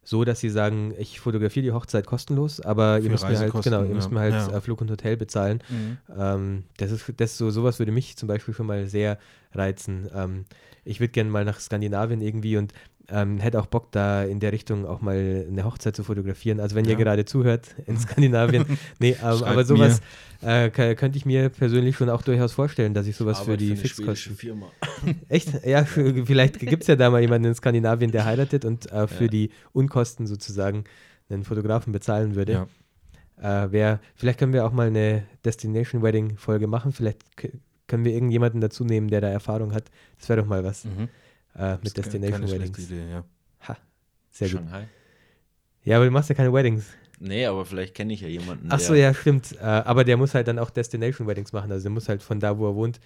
so, 0.10 0.24
dass 0.26 0.40
sie 0.40 0.50
sagen, 0.50 0.92
ich 0.98 1.20
fotografiere 1.20 1.64
die 1.64 1.72
Hochzeit 1.72 2.08
kostenlos, 2.08 2.60
aber 2.60 2.98
ihr 2.98 3.04
Für 3.04 3.10
müsst 3.12 3.30
mir 3.30 3.38
halt, 3.38 3.54
genau, 3.64 3.82
ihr 3.84 3.90
ja. 3.90 3.94
müsst 3.94 4.10
mir 4.12 4.20
halt 4.20 4.34
Ja. 4.34 4.58
äh, 4.58 4.60
Flug 4.62 4.82
und 4.82 4.90
Hotel 4.90 5.18
bezahlen. 5.18 5.62
Mhm. 5.70 5.98
Ähm, 6.18 6.64
das 6.78 6.90
ist 6.90 7.14
das 7.18 7.38
so, 7.38 7.52
sowas 7.52 7.78
würde 7.78 7.92
mich 7.92 8.18
zum 8.18 8.28
Beispiel 8.28 8.56
schon 8.56 8.66
mal 8.66 8.88
sehr 8.88 9.20
reizen. 9.54 10.10
Ähm, 10.12 10.46
ich 10.84 11.00
würde 11.00 11.12
gerne 11.12 11.30
mal 11.30 11.46
nach 11.46 11.60
Skandinavien 11.60 12.22
irgendwie 12.22 12.58
und 12.58 12.74
ähm, 13.12 13.40
hätte 13.40 13.60
auch 13.60 13.66
Bock, 13.68 13.92
da 13.92 14.24
in 14.24 14.40
der 14.40 14.52
Richtung 14.52 14.86
auch 14.86 15.02
mal 15.02 15.46
eine 15.50 15.64
Hochzeit 15.64 15.96
zu 15.96 16.04
fotografieren. 16.04 16.60
Also 16.60 16.76
wenn 16.76 16.86
ihr 16.86 16.92
Ja. 16.92 16.98
gerade 16.98 17.26
zuhört 17.26 17.76
in 17.86 17.98
Skandinavien, 18.00 18.66
nee, 19.00 19.10
ähm, 19.12 19.16
Schreibt 19.18 19.44
aber 19.44 19.64
sowas 19.66 20.02
äh, 20.42 20.70
könnte 20.70 21.18
ich 21.18 21.26
mir 21.26 21.50
persönlich 21.50 21.96
schon 21.98 22.10
auch 22.10 22.22
durchaus 22.22 22.54
vorstellen, 22.54 22.94
dass 22.94 23.08
ich 23.08 23.16
sowas 23.16 23.40
für 23.42 23.58
die 23.58 23.76
Fixkosten. 23.76 24.36
Firma. 24.36 24.68
Echt? 25.30 25.66
Ja, 25.66 25.84
für, 25.86 26.26
vielleicht 26.26 26.60
gibt 26.60 26.84
es 26.84 26.88
ja 26.88 26.96
da 26.96 27.10
mal 27.10 27.22
jemanden 27.22 27.48
in 27.50 27.56
Skandinavien, 27.56 28.12
der 28.12 28.26
heiratet 28.26 28.64
und 28.66 28.92
äh, 28.92 29.08
für 29.08 29.26
Ja. 29.26 29.30
die 29.30 29.50
Unkosten 29.74 30.28
sozusagen 30.28 30.84
einen 31.30 31.44
Fotografen 31.44 31.92
bezahlen 31.94 32.36
würde. 32.36 32.68
Ja. 33.42 33.64
Äh, 33.64 33.72
wer, 33.72 34.00
vielleicht 34.16 34.40
können 34.40 34.54
wir 34.54 34.66
auch 34.66 34.72
mal 34.74 34.88
eine 34.88 35.24
Destination 35.46 36.02
Wedding 36.02 36.38
Folge 36.38 36.68
machen. 36.68 36.92
Vielleicht 36.92 37.22
können 37.88 38.06
wir 38.06 38.14
irgendjemanden 38.14 38.62
dazu 38.62 38.84
nehmen, 38.84 39.08
der 39.10 39.22
da 39.22 39.30
Erfahrung 39.30 39.74
hat. 39.74 39.86
Das 40.20 40.30
wäre 40.30 40.42
doch 40.42 40.48
mal 40.48 40.64
was 40.64 40.86
Mhm. 40.86 41.10
Äh, 41.56 41.58
Das 41.60 41.84
mit 41.84 41.98
Destination 41.98 42.42
keine 42.42 42.52
Weddings. 42.52 42.80
Idee, 42.80 43.10
ja. 43.12 43.24
Ha, 43.68 43.78
sehr 44.32 44.50
gut. 44.50 44.60
Shanghai. 44.60 44.88
Ja, 45.84 45.96
aber 45.98 46.06
du 46.06 46.12
machst 46.12 46.30
ja 46.30 46.36
keine 46.36 46.54
Weddings. 46.54 46.86
Nee, 47.20 47.46
aber 47.46 47.66
vielleicht 47.66 47.96
kenne 47.96 48.14
ich 48.14 48.22
ja 48.22 48.28
jemanden. 48.28 48.68
Ach 48.72 48.80
so, 48.80 48.94
der- 48.94 49.02
ja, 49.04 49.14
stimmt. 49.14 49.54
Äh, 49.58 49.64
aber 49.64 50.04
der 50.04 50.18
muss 50.18 50.34
halt 50.34 50.48
dann 50.48 50.60
auch 50.60 50.70
Destination 50.70 51.28
Weddings 51.28 51.52
machen. 51.52 51.72
Also 51.72 51.84
der 51.84 51.92
muss 51.92 52.08
halt 52.08 52.24
von 52.24 52.40
da, 52.40 52.58
wo 52.58 52.68
er 52.70 52.76
wohnt, 52.76 53.00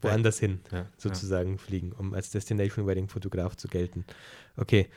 woanders 0.00 0.38
hin 0.38 0.60
ja, 0.70 0.86
sozusagen 0.96 1.58
fliegen, 1.58 1.92
um 1.92 2.14
als 2.14 2.30
Destination 2.30 2.86
Wedding 2.86 3.08
Fotograf 3.08 3.56
zu 3.56 3.68
gelten. 3.68 4.04
Okay. 4.56 4.88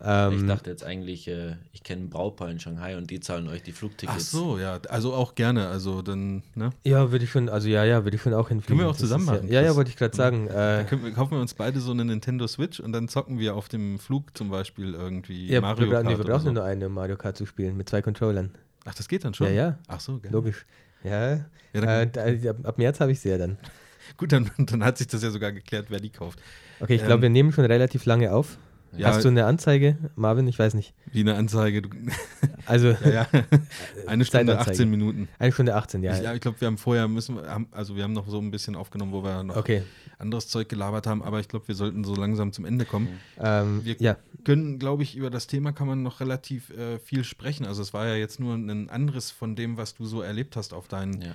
Ich 0.00 0.06
Ähm, 0.08 0.46
dachte 0.48 0.70
jetzt 0.70 0.84
eigentlich, 0.84 1.28
äh, 1.28 1.56
ich 1.72 1.82
kenne 1.82 2.02
ein 2.04 2.10
Brautpaar 2.10 2.50
in 2.50 2.58
Shanghai 2.58 2.96
und 2.96 3.10
die 3.10 3.20
zahlen 3.20 3.46
euch 3.48 3.62
die 3.62 3.72
Ach 3.72 3.76
Flugtickets. 3.76 4.30
so, 4.30 4.58
ja, 4.58 4.80
also 4.88 5.12
auch 5.12 5.34
gerne. 5.34 5.68
Also 5.68 6.00
dann, 6.02 6.42
ne? 6.54 6.70
ja, 6.84 7.12
würde 7.12 7.24
ich 7.24 7.30
schon, 7.30 7.48
also 7.48 7.68
ja, 7.68 7.84
ja, 7.84 8.02
würde 8.04 8.16
ich 8.16 8.22
schon 8.22 8.32
auch 8.34 8.48
hinfliegen. 8.48 8.78
Können 8.78 8.86
wir 8.86 8.88
auch 8.90 8.92
Das 8.94 9.00
zusammen 9.00 9.26
ja, 9.26 9.32
machen, 9.34 9.48
Ja, 9.48 9.60
ja, 9.60 9.66
Chris. 9.68 9.76
wollte 9.76 9.90
ich 9.90 9.96
gerade 9.96 10.16
sagen. 10.16 10.46
Äh, 10.48 10.52
Dann 10.52 10.86
können 10.86 11.04
wir, 11.04 11.12
kaufen 11.12 11.32
wir 11.32 11.40
uns 11.40 11.54
beide 11.54 11.78
so 11.80 11.90
eine 11.92 12.04
Nintendo 12.04 12.46
Switch 12.48 12.80
und 12.80 12.92
dann 12.92 13.06
zocken 13.08 13.38
wir 13.38 13.54
auf 13.54 13.68
dem 13.68 13.98
Flug 13.98 14.36
zum 14.36 14.48
Beispiel 14.50 14.94
irgendwie 14.94 15.46
ja, 15.48 15.60
Mario 15.60 15.86
wir, 15.86 15.92
Kart 15.92 16.08
wir 16.08 16.18
oder 16.18 16.24
brauchen 16.32 16.44
so. 16.46 16.52
nur 16.52 16.64
eine, 16.64 16.86
um 16.86 16.94
Mario 16.94 17.16
Kart 17.16 17.36
zu 17.36 17.44
spielen, 17.46 17.76
mit 17.76 17.88
zwei 17.88 18.00
Controllern. 18.02 18.50
Ach, 18.84 18.94
das 18.94 19.06
geht 19.08 19.24
dann 19.24 19.34
schon? 19.34 19.46
Ja, 19.48 19.52
ja, 19.52 19.78
Ach 19.88 20.00
so, 20.00 20.18
geil. 20.18 20.32
logisch. 20.32 20.64
Ja, 21.04 21.36
Ja, 21.74 22.00
äh, 22.00 22.06
da, 22.10 22.50
ab, 22.50 22.56
ab 22.64 22.78
März 22.78 22.98
habe 23.00 23.12
ich 23.12 23.20
sie 23.20 23.28
ja 23.28 23.38
dann. 23.38 23.58
gut, 24.16 24.32
dann, 24.32 24.50
dann 24.56 24.82
hat 24.84 24.98
sich 24.98 25.06
das 25.06 25.22
ja 25.22 25.30
sogar 25.30 25.52
geklärt, 25.52 25.86
wer 25.90 26.00
die 26.00 26.10
kauft. 26.10 26.40
Okay, 26.80 26.94
ich 26.94 27.02
Ähm, 27.02 27.06
glaube, 27.08 27.22
wir 27.22 27.30
nehmen 27.30 27.52
schon 27.52 27.64
relativ 27.66 28.04
lange 28.06 28.32
auf. 28.32 28.56
Ja, 28.96 29.08
Hast 29.08 29.24
du 29.24 29.28
eine 29.28 29.46
Anzeige, 29.46 29.96
Marvin? 30.16 30.46
Ich 30.48 30.58
weiß 30.58 30.74
nicht. 30.74 30.92
wie 31.12 31.20
eine 31.20 31.34
Anzeige. 31.34 31.82
Du, 31.82 31.88
Also 32.66 32.88
ja, 32.88 33.10
ja. 33.10 33.26
Eine 34.06 34.24
Stunde, 34.24 34.52
Zeitanzeige. 34.52 34.70
18 34.72 34.90
Minuten. 34.90 35.28
eine 35.38 35.50
Stunde 35.52 35.74
18, 35.74 36.02
ja. 36.02 36.14
Ich, 36.16 36.22
ja, 36.22 36.34
ich 36.34 36.40
glaube, 36.40 36.60
wir 36.60 36.66
haben 36.66 36.78
vorher 36.78 37.08
müssen, 37.08 37.36
wir- 37.36 37.48
haben, 37.48 37.66
also 37.72 37.96
wir 37.96 38.04
haben 38.04 38.12
noch 38.12 38.28
so 38.28 38.38
ein 38.38 38.50
bisschen 38.50 38.76
aufgenommen, 38.76 39.12
wo 39.12 39.24
wir 39.24 39.42
noch 39.42 39.56
Okay. 39.56 39.82
anderes 40.18 40.48
Zeug 40.48 40.68
gelabert 40.68 41.06
haben, 41.06 41.22
aber 41.22 41.40
ich 41.40 41.48
glaube, 41.48 41.66
wir 41.68 41.74
sollten 41.74 42.04
so 42.04 42.14
langsam 42.14 42.52
zum 42.52 42.64
Ende 42.66 42.84
kommen. 42.84 43.08
Ähm, 43.40 43.80
Wir- 43.84 43.96
ja, 43.98 44.16
können, 44.44 44.78
glaube 44.78 45.02
ich, 45.02 45.16
über 45.16 45.30
das 45.30 45.46
Thema 45.46 45.72
kann 45.72 45.86
man 45.86 46.02
noch 46.02 46.20
relativ 46.20 46.70
äh, 46.70 46.98
viel 46.98 47.24
sprechen. 47.24 47.64
Also 47.66 47.82
es 47.82 47.92
war 47.94 48.06
ja 48.06 48.14
jetzt 48.14 48.38
nur 48.40 48.54
ein 48.54 48.90
Anriss 48.90 49.30
von 49.30 49.56
dem, 49.56 49.76
was 49.76 49.94
du 49.94 50.04
so 50.04 50.20
erlebt 50.20 50.54
hast 50.56 50.72
auf 50.74 50.86
deinen, 50.86 51.20
Ja. 51.22 51.34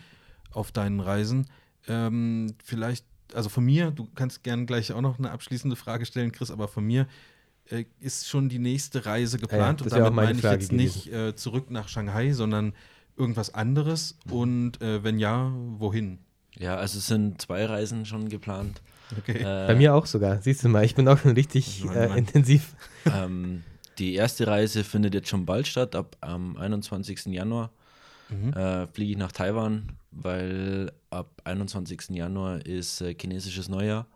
auf 0.52 0.72
deinen 0.72 1.00
Reisen. 1.00 1.48
Ähm, 1.88 2.54
vielleicht, 2.64 3.06
also 3.34 3.50
von 3.50 3.66
mir, 3.66 3.92
du 3.92 4.08
kannst 4.16 4.44
gern 4.44 4.66
gleich 4.66 4.94
auch 4.94 5.02
noch 5.02 5.18
eine 5.20 5.32
abschließende 5.32 5.76
Frage 5.76 6.06
stellen, 6.06 6.32
Chris, 6.32 6.52
aber 6.52 6.68
von 6.68 6.86
mir 6.86 7.08
äh, 7.70 7.86
ist 8.00 8.28
schon 8.28 8.50
die 8.50 8.60
nächste 8.60 9.06
Reise 9.06 9.38
geplant. 9.38 9.82
das 9.82 9.94
und 9.94 10.00
damit 10.00 10.14
meine 10.14 10.28
meine 10.34 10.40
ich 10.40 10.44
jetzt 10.44 10.72
nicht 10.72 11.12
äh, 11.12 11.36
zurück 11.36 11.72
nach 11.72 11.88
Shanghai, 11.88 12.34
sondern 12.34 12.74
irgendwas 13.16 13.54
anderes. 13.54 14.18
Und 14.30 14.82
äh, 14.82 15.04
wenn 15.04 15.20
ja, 15.20 15.52
wohin? 15.78 16.20
Ja, 16.58 16.78
also 16.78 16.98
es 16.98 17.08
sind 17.08 17.42
zwei 17.42 17.66
Reisen 17.66 18.06
schon 18.06 18.30
geplant. 18.30 18.82
Okay. 19.18 19.40
Äh, 19.40 19.68
bei 19.68 19.76
mir 19.76 19.94
auch 19.94 20.06
sogar. 20.06 20.42
Siehst 20.42 20.64
du 20.64 20.70
mal, 20.70 20.84
ich 20.84 20.96
bin 20.96 21.08
auch 21.08 21.18
schon 21.18 21.32
richtig 21.32 21.84
äh, 21.86 22.08
Mann. 22.08 22.18
intensiv. 22.18 22.76
Ähm, 23.06 23.64
die 24.00 24.16
erste 24.16 24.48
Reise 24.48 24.84
findet 24.84 25.14
jetzt 25.14 25.30
schon 25.30 25.46
bald 25.46 25.68
statt, 25.68 25.96
ab 25.96 26.18
am 26.22 26.58
21. 26.58 27.28
Januar. 27.28 27.72
Mhm. 28.30 28.54
Äh, 28.54 28.88
fliege 28.88 29.12
ich 29.12 29.18
nach 29.18 29.32
Taiwan, 29.32 29.94
weil 30.12 30.92
ab 31.10 31.42
21. 31.46 32.10
Januar 32.10 32.66
ist 32.66 33.02
äh, 33.02 33.16
chinesisches 33.20 33.70
Neujahr. 33.70 34.08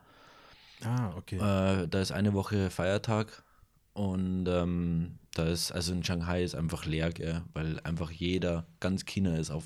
Ah, 0.84 1.14
okay. 1.18 1.36
Äh, 1.38 1.88
da 1.88 2.02
ist 2.02 2.12
eine 2.12 2.34
Woche 2.34 2.70
Feiertag 2.70 3.44
und 3.94 4.48
ähm, 4.48 5.20
da 5.34 5.46
ist, 5.46 5.72
also 5.72 5.94
in 5.94 6.04
Shanghai 6.04 6.44
ist 6.44 6.56
einfach 6.56 6.86
leer, 6.86 7.12
gell, 7.12 7.42
weil 7.54 7.80
einfach 7.82 8.12
jeder, 8.12 8.66
ganz 8.80 9.06
China 9.06 9.36
ist 9.38 9.52
auf, 9.52 9.66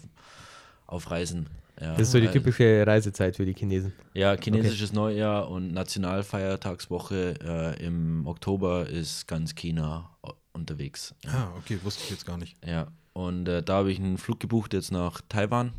auf 0.87 1.09
Reisen. 1.11 1.47
Ja, 1.79 1.91
Das 1.91 2.03
ist 2.03 2.11
so 2.11 2.19
die 2.19 2.27
typische 2.27 2.85
Reisezeit 2.87 3.35
für 3.35 3.45
die 3.45 3.53
Chinesen. 3.53 3.93
Ja, 4.13 4.35
chinesisches 4.37 4.93
Neujahr 4.93 5.49
und 5.49 5.73
Nationalfeiertagswoche 5.73 7.35
äh, 7.43 7.85
im 7.85 8.25
Oktober 8.25 8.87
ist 8.87 9.27
ganz 9.27 9.55
China 9.55 10.09
unterwegs. 10.53 11.13
Ja, 11.25 11.31
ah, 11.31 11.53
okay, 11.57 11.79
wusste 11.83 12.03
ich 12.05 12.11
jetzt 12.11 12.25
gar 12.25 12.37
nicht. 12.37 12.55
ja. 12.65 12.87
und 13.13 13.47
äh, 13.47 13.61
da 13.61 13.75
habe 13.75 13.91
ich 13.91 13.99
einen 13.99 14.17
Flug 14.17 14.39
gebucht 14.39 14.73
jetzt 14.73 14.91
nach 14.91 15.21
Taiwan. 15.27 15.73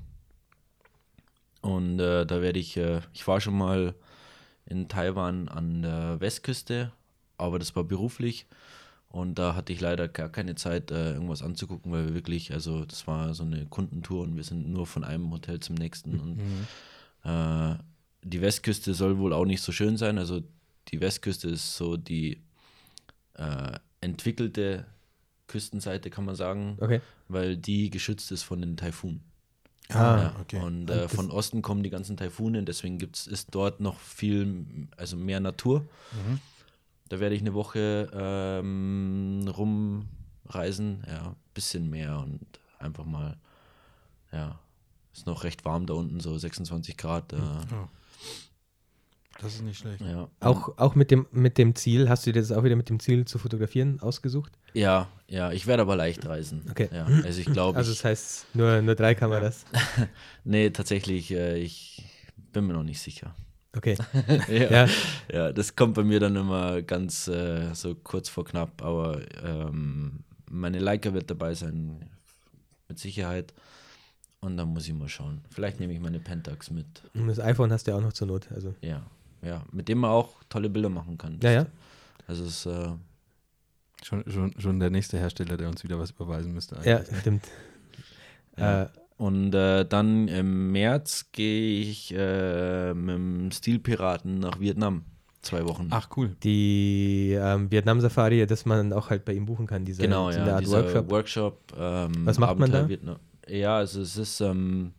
Und 1.63 1.99
äh, 1.99 2.27
da 2.27 2.43
werde 2.43 2.59
ich, 2.59 2.77
äh, 2.77 3.01
ich 3.13 3.27
war 3.27 3.41
schon 3.41 3.57
mal 3.57 3.95
in 4.67 4.89
Taiwan 4.89 5.49
an 5.49 5.83
der 5.83 6.21
Westküste, 6.21 6.93
aber 7.39 7.59
das 7.59 7.75
war 7.77 7.85
beruflich. 7.85 8.47
Und 9.09 9.37
da 9.39 9.55
hatte 9.55 9.73
ich 9.73 9.81
leider 9.81 10.09
gar 10.09 10.29
keine 10.29 10.57
Zeit, 10.57 10.91
äh, 10.91 11.13
irgendwas 11.15 11.41
anzugucken, 11.43 11.91
weil 11.93 12.07
wir 12.09 12.15
wirklich, 12.15 12.53
also 12.53 12.85
das 12.85 13.07
war 13.07 13.33
so 13.35 13.45
eine 13.45 13.65
Kundentour 13.67 14.25
und 14.25 14.37
wir 14.37 14.45
sind 14.45 14.69
nur 14.69 14.87
von 14.87 15.05
einem 15.05 15.31
Hotel 15.31 15.61
zum 15.61 15.77
nächsten. 15.77 16.19
Und 16.21 16.41
äh, 17.25 17.77
die 18.23 18.41
Westküste 18.41 18.93
soll 18.95 19.19
wohl 19.19 19.33
auch 19.33 19.45
nicht 19.47 19.63
so 19.63 19.73
schön 19.73 19.97
sein. 19.97 20.19
Also 20.19 20.43
die 20.89 21.01
Westküste 21.01 21.49
ist 21.49 21.77
so 21.77 21.97
die 21.97 22.43
äh, 23.35 23.79
entwickelte 24.01 24.85
Küstenseite, 25.47 26.11
kann 26.11 26.25
man 26.25 26.35
sagen, 26.35 26.77
Okay. 26.81 27.01
weil 27.29 27.57
die 27.57 27.91
geschützt 27.91 28.33
ist 28.33 28.43
von 28.43 28.61
den 28.61 28.77
Taifunen. 28.77 29.23
Ah, 29.91 29.95
Ja, 29.97 30.37
okay. 30.41 30.61
Und 30.61 30.91
äh, 30.91 31.09
von 31.09 31.31
Osten 31.31 31.63
kommen 31.63 31.83
die 31.83 31.91
ganzen 31.91 32.17
Taifune, 32.17 32.63
deswegen 32.65 32.99
gibt's, 32.99 33.27
ist 33.27 33.49
dort 33.55 33.81
noch 33.81 33.99
viel, 34.01 34.65
also 34.97 35.17
mehr 35.17 35.41
Natur. 35.41 35.81
Mhm. 36.13 36.41
Da 37.09 37.21
werde 37.21 37.37
ich 37.37 37.41
eine 37.41 37.55
Woche 37.55 38.11
ähm, 38.13 39.47
rumreisen, 39.57 41.05
ja, 41.07 41.35
bisschen 41.55 41.89
mehr 41.89 42.19
und 42.19 42.41
einfach 42.81 43.05
mal, 43.05 43.37
ja, 44.33 44.59
ist 45.15 45.27
noch 45.27 45.45
recht 45.45 45.65
warm 45.65 45.87
da 45.87 45.95
unten, 45.95 46.21
so 46.21 46.37
26 46.37 46.97
Grad. 46.97 47.33
Äh, 47.33 47.37
Oh. 47.37 47.89
Das 49.41 49.55
ist 49.55 49.63
nicht 49.63 49.79
schlecht. 49.79 50.01
ja. 50.01 50.29
Auch, 50.41 50.79
auch 50.79 50.95
mit, 50.95 51.11
dem, 51.11 51.27
mit 51.31 51.59
dem 51.59 51.75
Ziel, 51.75 52.09
hast 52.09 52.27
du 52.27 52.33
dir 52.33 52.41
das 52.41 52.53
auch 52.53 52.65
wieder 52.65 52.77
mit 52.77 52.89
dem 52.89 53.01
Ziel 53.01 53.25
zu 53.27 53.39
fotografieren 53.39 54.01
ausgesucht? 54.01 54.53
ja, 54.73 55.09
ja, 55.29 55.51
ich 55.53 55.67
werde 55.67 55.83
aber 55.83 55.97
leicht 55.97 56.25
reisen. 56.27 56.63
Okay. 56.71 56.89
Ja, 56.93 57.07
also 57.07 57.41
ich 57.41 57.47
glaube, 57.47 57.77
Also 57.77 57.91
das 57.91 58.05
heißt 58.05 58.55
nur, 58.55 58.81
nur 58.83 58.95
drei 58.95 59.15
Kameras. 59.15 59.65
nee, 60.45 60.71
tatsächlich, 60.71 61.33
äh, 61.33 61.59
ich 61.59 62.05
bin 62.53 62.67
mir 62.67 62.75
noch 62.75 62.85
nicht 62.85 63.01
sicher. 63.01 63.35
Okay. 63.77 63.97
ja. 64.49 64.85
Ja, 64.87 64.89
Ja, 65.33 65.53
das 65.53 65.75
kommt 65.77 65.95
bei 65.95 66.05
mir 66.05 66.21
dann 66.21 66.37
immer 66.37 66.81
ganz 66.83 67.27
äh, 67.29 67.75
so 67.75 67.95
kurz 67.95 68.29
vor 68.29 68.45
knapp, 68.45 68.83
aber 68.83 69.21
ähm, 69.43 70.21
meine 70.49 70.79
Leica 70.79 71.13
wird 71.13 71.31
dabei 71.31 71.55
sein, 71.55 72.09
mit 72.89 72.99
Sicherheit. 72.99 73.53
Und 74.41 74.57
dann 74.57 74.69
muss 74.69 74.87
ich 74.87 74.95
mal 74.95 75.09
schauen. 75.09 75.41
Vielleicht 75.51 75.81
nehme 75.81 75.93
ich 75.93 76.01
meine 76.01 76.21
Pentax 76.21 76.71
mit. 76.71 76.87
Und 77.15 77.27
das 77.27 77.41
iPhone 77.41 77.73
hast 77.73 77.87
du 77.87 77.91
ja 77.91 77.97
auch 77.97 78.03
noch 78.03 78.13
zur 78.13 78.29
Not. 78.29 78.51
Also. 78.53 78.75
Ja, 78.81 79.05
ja. 79.43 79.63
Mit 79.73 79.89
dem 79.89 79.99
man 79.99 80.11
auch 80.11 80.35
tolle 80.49 80.69
Bilder 80.69 80.89
machen 80.89 81.19
kann. 81.19 81.39
Ja, 81.43 81.51
ja. 81.51 81.67
Also 82.27 82.45
es 82.45 82.65
ist, 82.65 82.67
äh, 82.67 82.89
Schon, 84.03 84.23
schon, 84.31 84.53
schon 84.59 84.79
der 84.79 84.91
nächste 84.91 85.19
Hersteller, 85.19 85.57
der 85.57 85.69
uns 85.69 85.83
wieder 85.83 85.99
was 85.99 86.11
überweisen 86.11 86.53
müsste. 86.53 86.77
Ja, 86.85 86.99
eigentlich, 86.99 87.13
ne? 87.13 87.19
stimmt. 87.21 87.49
Ja. 88.57 88.83
Äh, 88.85 88.89
Und 89.17 89.55
äh, 89.55 89.85
dann 89.85 90.29
im 90.29 90.71
März 90.71 91.31
gehe 91.33 91.81
ich 91.81 92.15
äh, 92.15 92.93
mit 92.95 93.15
dem 93.17 93.51
Stilpiraten 93.51 94.39
nach 94.39 94.61
Vietnam. 94.61 95.05
Zwei 95.43 95.65
Wochen. 95.67 95.89
Ach, 95.91 96.09
cool. 96.17 96.37
die 96.43 97.37
ähm, 97.41 97.71
Vietnam-Safari, 97.71 98.47
dass 98.47 98.67
man 98.67 98.93
auch 98.93 99.11
halt 99.11 99.25
bei 99.25 99.33
ihm 99.33 99.47
buchen 99.47 99.67
kann, 99.67 99.85
diese, 99.85 100.03
genau, 100.03 100.31
ja. 100.31 100.45
Art 100.45 100.61
dieser 100.61 100.83
Workshop. 100.83 101.11
Workshop 101.11 101.73
ähm, 101.79 102.13
Was 102.27 102.39
macht 102.39 102.59
man 102.59 102.69
Abenteuer 102.69 102.83
da? 102.83 102.89
Vietnam. 102.89 103.17
Ja, 103.49 103.77
also 103.79 104.03
es 104.03 104.17
ist, 104.17 104.41
ähm, 104.41 104.93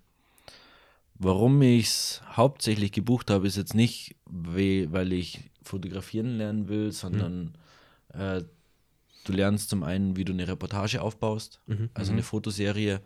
warum 1.20 1.62
ich 1.62 1.86
es 1.88 2.22
hauptsächlich 2.36 2.92
gebucht 2.92 3.30
habe, 3.32 3.48
ist 3.48 3.58
jetzt 3.58 3.74
nicht, 3.74 4.16
we- 4.26 4.92
weil 4.92 5.14
ich 5.14 5.50
fotografieren 5.64 6.38
lernen 6.38 6.68
will, 6.70 6.92
sondern 6.92 7.54
Mhm. 8.14 8.20
äh, 8.22 8.44
du 9.26 9.34
lernst 9.34 9.70
zum 9.70 9.84
einen, 9.84 10.16
wie 10.16 10.24
du 10.26 10.34
eine 10.34 10.48
Reportage 10.48 11.02
aufbaust, 11.02 11.60
Mhm. 11.68 11.90
also 11.94 12.12
eine 12.14 12.24
Fotoserie. 12.24 13.02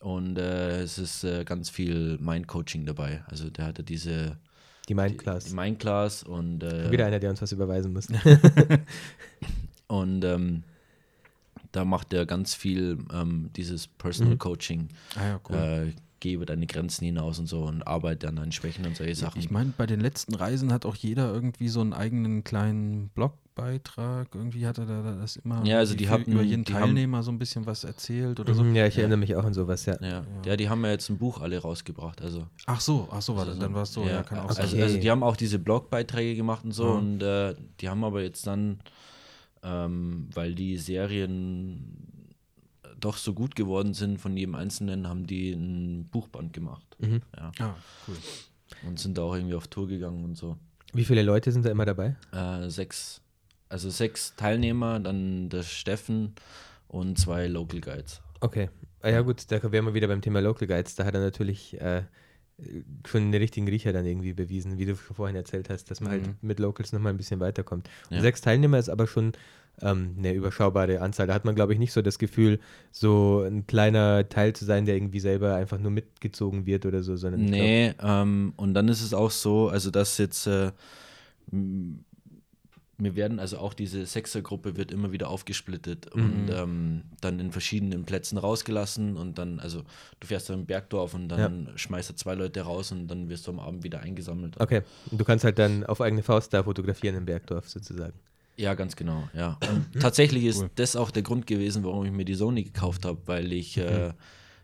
Und 0.00 0.36
äh, 0.38 0.80
es 0.82 0.98
ist 0.98 1.22
äh, 1.24 1.44
ganz 1.44 1.70
viel 1.70 2.18
Mind-Coaching 2.18 2.86
dabei. 2.86 3.22
Also 3.28 3.50
der 3.50 3.66
hatte 3.66 3.84
diese 3.84 4.38
Die 4.84 4.88
die, 4.88 4.94
Mindclass. 4.94 5.44
die 5.44 5.54
Mind-Class 5.54 6.22
und 6.24 6.62
äh, 6.64 6.90
Wieder 6.90 7.06
einer, 7.06 7.20
der 7.20 7.30
uns 7.30 7.40
was 7.42 7.52
überweisen 7.52 7.92
muss. 7.92 8.08
Und 9.86 10.24
ähm, 10.24 10.62
da 11.70 11.84
macht 11.84 12.12
er 12.12 12.26
ganz 12.26 12.54
viel 12.54 12.98
ähm, 13.12 13.50
dieses 13.56 13.86
Personal 13.86 14.34
Mhm. 14.34 14.38
Coaching. 14.38 14.88
Ah 15.16 15.26
ja, 15.26 15.40
cool. 15.48 15.94
Äh, 16.22 16.28
geh 16.28 16.32
über 16.34 16.46
deine 16.46 16.66
Grenzen 16.66 17.04
hinaus 17.04 17.38
und 17.40 17.46
so 17.48 17.64
und 17.64 17.82
arbeite 17.86 18.28
an 18.28 18.36
deinen 18.36 18.52
Schwächen 18.52 18.86
und 18.86 18.96
solche 18.96 19.14
Sachen. 19.16 19.40
Ich 19.40 19.50
meine, 19.50 19.72
bei 19.76 19.86
den 19.86 20.00
letzten 20.00 20.34
Reisen 20.34 20.72
hat 20.72 20.86
auch 20.86 20.94
jeder 20.94 21.32
irgendwie 21.32 21.68
so 21.68 21.80
einen 21.80 21.92
eigenen 21.92 22.44
kleinen 22.44 23.08
Blogbeitrag. 23.08 24.28
Irgendwie 24.34 24.66
hat 24.66 24.78
er 24.78 24.86
da 24.86 25.02
da 25.02 25.12
das 25.16 25.36
immer 25.36 25.64
Ja, 25.66 25.78
also 25.78 25.94
die 25.96 26.08
hatten- 26.08 26.30
über 26.32 26.42
jeden 26.42 26.62
die 26.64 26.74
haben- 26.74 26.82
Teilnehmer 26.82 27.22
so 27.24 27.32
ein 27.32 27.38
bisschen 27.40 27.66
was 27.66 27.82
erzählt 27.84 28.38
oder 28.38 28.54
so. 28.54 28.62
Mhm, 28.62 28.76
ja, 28.76 28.86
ich 28.86 28.94
Ja. 28.94 29.00
erinnere 29.00 29.18
mich 29.18 29.34
auch 29.34 29.44
an 29.44 29.52
sowas, 29.54 29.84
ja. 29.86 29.96
ja. 30.00 30.24
ja, 30.46 30.56
die 30.56 30.68
haben 30.68 30.84
ja 30.84 30.90
jetzt 30.92 31.08
ein 31.10 31.18
Buch 31.18 31.40
alle 31.40 31.58
rausgebracht. 31.58 32.22
Also, 32.22 32.46
Ach 32.66 32.80
so, 32.80 33.08
ach 33.10 33.20
so 33.22 33.34
war 33.34 33.44
das. 33.44 33.54
also 33.54 33.60
Dann 33.62 33.74
war 33.74 33.82
es 33.82 33.92
so, 33.92 34.04
ja, 34.06 34.22
kann 34.22 34.38
auch 34.38 34.44
okay. 34.44 34.54
sein. 34.54 34.62
also, 34.64 34.76
also 34.80 34.98
die 34.98 35.10
haben 35.10 35.22
auch 35.24 35.36
diese 35.36 35.58
Blogbeiträge 35.58 36.36
gemacht 36.36 36.64
und 36.64 36.72
so 36.72 36.84
Ja. 36.84 36.90
und 36.98 37.20
äh, 37.22 37.54
die 37.80 37.88
haben 37.88 38.04
aber 38.04 38.22
jetzt 38.22 38.46
dann, 38.46 38.78
ähm, 39.64 40.28
weil 40.34 40.54
die 40.54 40.76
Serien 40.76 42.11
doch 43.04 43.16
so 43.18 43.34
gut 43.34 43.54
geworden 43.54 43.94
sind 43.94 44.18
von 44.18 44.36
jedem 44.36 44.54
Einzelnen, 44.54 45.06
haben 45.08 45.26
die 45.26 45.52
ein 45.52 46.08
Buchband 46.10 46.52
gemacht. 46.52 46.96
Mhm. 46.98 47.20
Ja. 47.36 47.52
Ah, 47.58 47.74
cool. 48.08 48.16
Und 48.86 48.98
sind 48.98 49.18
da 49.18 49.22
auch 49.22 49.34
irgendwie 49.34 49.54
auf 49.54 49.68
Tour 49.68 49.86
gegangen 49.88 50.24
und 50.24 50.36
so. 50.36 50.56
Wie 50.94 51.04
viele 51.04 51.22
Leute 51.22 51.52
sind 51.52 51.64
da 51.64 51.70
immer 51.70 51.84
dabei? 51.84 52.16
Äh, 52.32 52.68
sechs, 52.70 53.20
also 53.68 53.90
sechs 53.90 54.34
Teilnehmer, 54.36 55.00
dann 55.00 55.48
der 55.48 55.62
Steffen 55.62 56.34
und 56.88 57.18
zwei 57.18 57.46
Local 57.48 57.80
Guides. 57.80 58.20
Okay. 58.40 58.70
Ah, 59.00 59.08
ja, 59.10 59.20
gut, 59.22 59.50
da 59.50 59.60
wären 59.72 59.84
wir 59.84 59.94
wieder 59.94 60.08
beim 60.08 60.20
Thema 60.20 60.40
Local 60.40 60.68
Guides. 60.68 60.94
Da 60.94 61.04
hat 61.04 61.14
er 61.14 61.20
natürlich 61.20 61.80
äh, 61.80 62.02
schon 63.06 63.32
den 63.32 63.40
richtigen 63.40 63.66
Riecher 63.66 63.92
dann 63.92 64.06
irgendwie 64.06 64.32
bewiesen, 64.32 64.78
wie 64.78 64.84
du 64.86 64.94
vorhin 64.94 65.34
erzählt 65.36 65.70
hast, 65.70 65.90
dass 65.90 66.00
man 66.00 66.12
Mhm. 66.18 66.24
halt 66.26 66.42
mit 66.42 66.58
Locals 66.60 66.92
nochmal 66.92 67.12
ein 67.12 67.16
bisschen 67.16 67.40
weiterkommt. 67.40 67.88
Und 68.10 68.16
Ja. 68.16 68.22
sechs 68.22 68.40
Teilnehmer 68.40 68.78
ist 68.78 68.88
aber 68.88 69.06
schon 69.06 69.32
ähm, 69.82 70.14
eine 70.18 70.32
überschaubare 70.32 71.00
Anzahl. 71.00 71.26
Da 71.26 71.34
hat 71.34 71.44
man, 71.44 71.54
glaube 71.54 71.72
ich, 71.72 71.78
nicht 71.78 71.92
so 71.92 72.02
das 72.02 72.18
Gefühl, 72.18 72.60
so 72.90 73.42
ein 73.46 73.66
kleiner 73.66 74.28
Teil 74.28 74.54
zu 74.54 74.64
sein, 74.64 74.86
der 74.86 74.94
irgendwie 74.96 75.20
selber 75.20 75.54
einfach 75.56 75.78
nur 75.78 75.90
mitgezogen 75.90 76.66
wird 76.66 76.86
oder 76.86 77.02
so, 77.02 77.16
sondern 77.16 77.42
ich 77.42 77.52
glaub, 77.52 77.60
Nee, 77.60 77.94
ähm, 78.00 78.52
und 78.56 78.74
dann 78.74 78.88
ist 78.88 79.02
es 79.02 79.12
auch 79.12 79.30
so, 79.30 79.68
also 79.68 79.90
dass 79.90 80.18
jetzt, 80.18 80.46
äh, 80.46 80.70
wir 81.50 83.16
werden, 83.16 83.40
also 83.40 83.58
auch 83.58 83.74
diese 83.74 84.06
Sechsergruppe 84.06 84.76
wird 84.76 84.92
immer 84.92 85.10
wieder 85.10 85.28
aufgesplittet 85.28 86.06
und 86.12 86.50
ähm, 86.50 87.02
dann 87.20 87.40
in 87.40 87.50
verschiedenen 87.50 88.04
Plätzen 88.04 88.38
rausgelassen 88.38 89.16
und 89.16 89.38
dann, 89.38 89.58
also 89.58 89.82
du 90.20 90.26
fährst 90.28 90.48
dann 90.50 90.60
im 90.60 90.66
Bergdorf 90.66 91.14
und 91.14 91.28
dann 91.28 91.72
schmeißt 91.74 92.10
du 92.10 92.14
zwei 92.14 92.34
Leute 92.34 92.60
raus 92.60 92.92
und 92.92 93.08
dann 93.08 93.28
wirst 93.28 93.46
du 93.46 93.50
am 93.50 93.58
Abend 93.58 93.82
wieder 93.82 94.00
eingesammelt. 94.00 94.60
Okay, 94.60 94.82
und 95.10 95.20
du 95.20 95.24
kannst 95.24 95.44
halt 95.44 95.58
dann 95.58 95.84
auf 95.84 96.00
eigene 96.00 96.22
Faust 96.22 96.54
da 96.54 96.62
fotografieren 96.62 97.16
im 97.16 97.24
Bergdorf 97.24 97.68
sozusagen. 97.68 98.14
Ja, 98.56 98.74
ganz 98.74 98.96
genau, 98.96 99.28
ja. 99.34 99.58
Und 99.70 100.00
tatsächlich 100.00 100.44
ist 100.44 100.60
Cool. 100.62 100.70
das 100.74 100.94
auch 100.96 101.10
der 101.10 101.22
Grund 101.22 101.46
gewesen, 101.46 101.84
warum 101.84 102.04
ich 102.04 102.12
mir 102.12 102.24
die 102.24 102.34
Sony 102.34 102.64
gekauft 102.64 103.04
habe, 103.06 103.18
weil 103.26 103.52
ich 103.52 103.76
äh, 103.78 104.12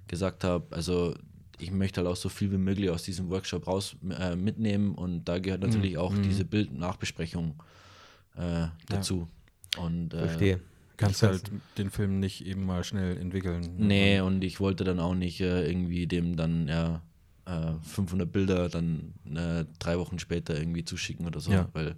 gesagt 0.06 0.44
habe, 0.44 0.66
also 0.76 1.14
ich 1.58 1.70
möchte 1.72 2.00
halt 2.00 2.08
auch 2.08 2.16
so 2.16 2.28
viel 2.28 2.52
wie 2.52 2.58
möglich 2.58 2.90
aus 2.90 3.02
diesem 3.02 3.30
Workshop 3.30 3.66
raus 3.66 3.96
äh, 4.18 4.36
mitnehmen 4.36 4.94
und 4.94 5.24
da 5.24 5.38
gehört 5.38 5.62
natürlich 5.62 5.98
auch 5.98 6.14
diese 6.16 6.44
Bild-Nachbesprechung 6.44 7.62
äh, 8.36 8.66
dazu. 8.88 9.28
Und, 9.78 10.14
äh, 10.14 10.18
Verstehe. 10.28 10.60
Kannst 10.96 11.22
halt 11.22 11.50
den 11.78 11.90
Film 11.90 12.18
nicht 12.18 12.44
eben 12.44 12.66
mal 12.66 12.82
schnell 12.82 13.16
entwickeln. 13.18 13.76
Nee, 13.78 14.20
und 14.20 14.42
ich 14.42 14.58
wollte 14.58 14.82
dann 14.84 14.98
auch 14.98 15.14
nicht 15.14 15.40
äh, 15.40 15.64
irgendwie 15.68 16.08
dem 16.08 16.34
dann 16.36 16.66
ja 16.66 17.02
äh, 17.46 17.72
500 17.82 18.30
Bilder 18.30 18.68
dann 18.68 19.14
äh, 19.32 19.64
drei 19.78 19.96
Wochen 19.98 20.18
später 20.18 20.58
irgendwie 20.58 20.84
zuschicken 20.84 21.24
oder 21.26 21.38
so, 21.38 21.52
Ja. 21.52 21.68
weil 21.72 21.88
äh, 21.88 21.94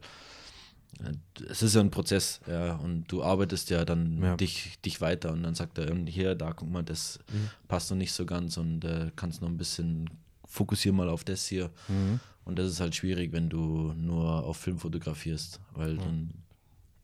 es 1.48 1.62
ist 1.62 1.74
ja 1.74 1.80
ein 1.80 1.90
Prozess, 1.90 2.40
ja, 2.46 2.74
und 2.76 3.04
du 3.10 3.22
arbeitest 3.22 3.70
ja 3.70 3.84
dann 3.84 4.22
Ja. 4.22 4.36
Dich, 4.36 4.78
dich 4.84 5.00
weiter 5.00 5.32
und 5.32 5.42
dann 5.42 5.54
sagt 5.54 5.78
er, 5.78 5.94
hier, 6.06 6.34
da, 6.34 6.52
guck 6.52 6.70
mal, 6.70 6.82
das 6.82 7.18
Mhm. 7.32 7.48
passt 7.68 7.90
noch 7.90 7.96
nicht 7.98 8.12
so 8.12 8.26
ganz 8.26 8.56
und 8.56 8.84
äh, 8.84 9.10
kannst 9.16 9.40
noch 9.40 9.48
ein 9.48 9.56
bisschen, 9.56 10.10
fokussier 10.46 10.92
mal 10.92 11.08
auf 11.08 11.22
das 11.24 11.46
hier. 11.46 11.70
Mhm. 11.88 12.20
Und 12.44 12.58
das 12.58 12.68
ist 12.70 12.80
halt 12.80 12.94
schwierig, 12.96 13.32
wenn 13.32 13.48
du 13.48 13.92
nur 13.96 14.44
auf 14.44 14.56
Film 14.56 14.78
fotografierst, 14.78 15.60
weil 15.74 15.96
dann, 15.96 16.30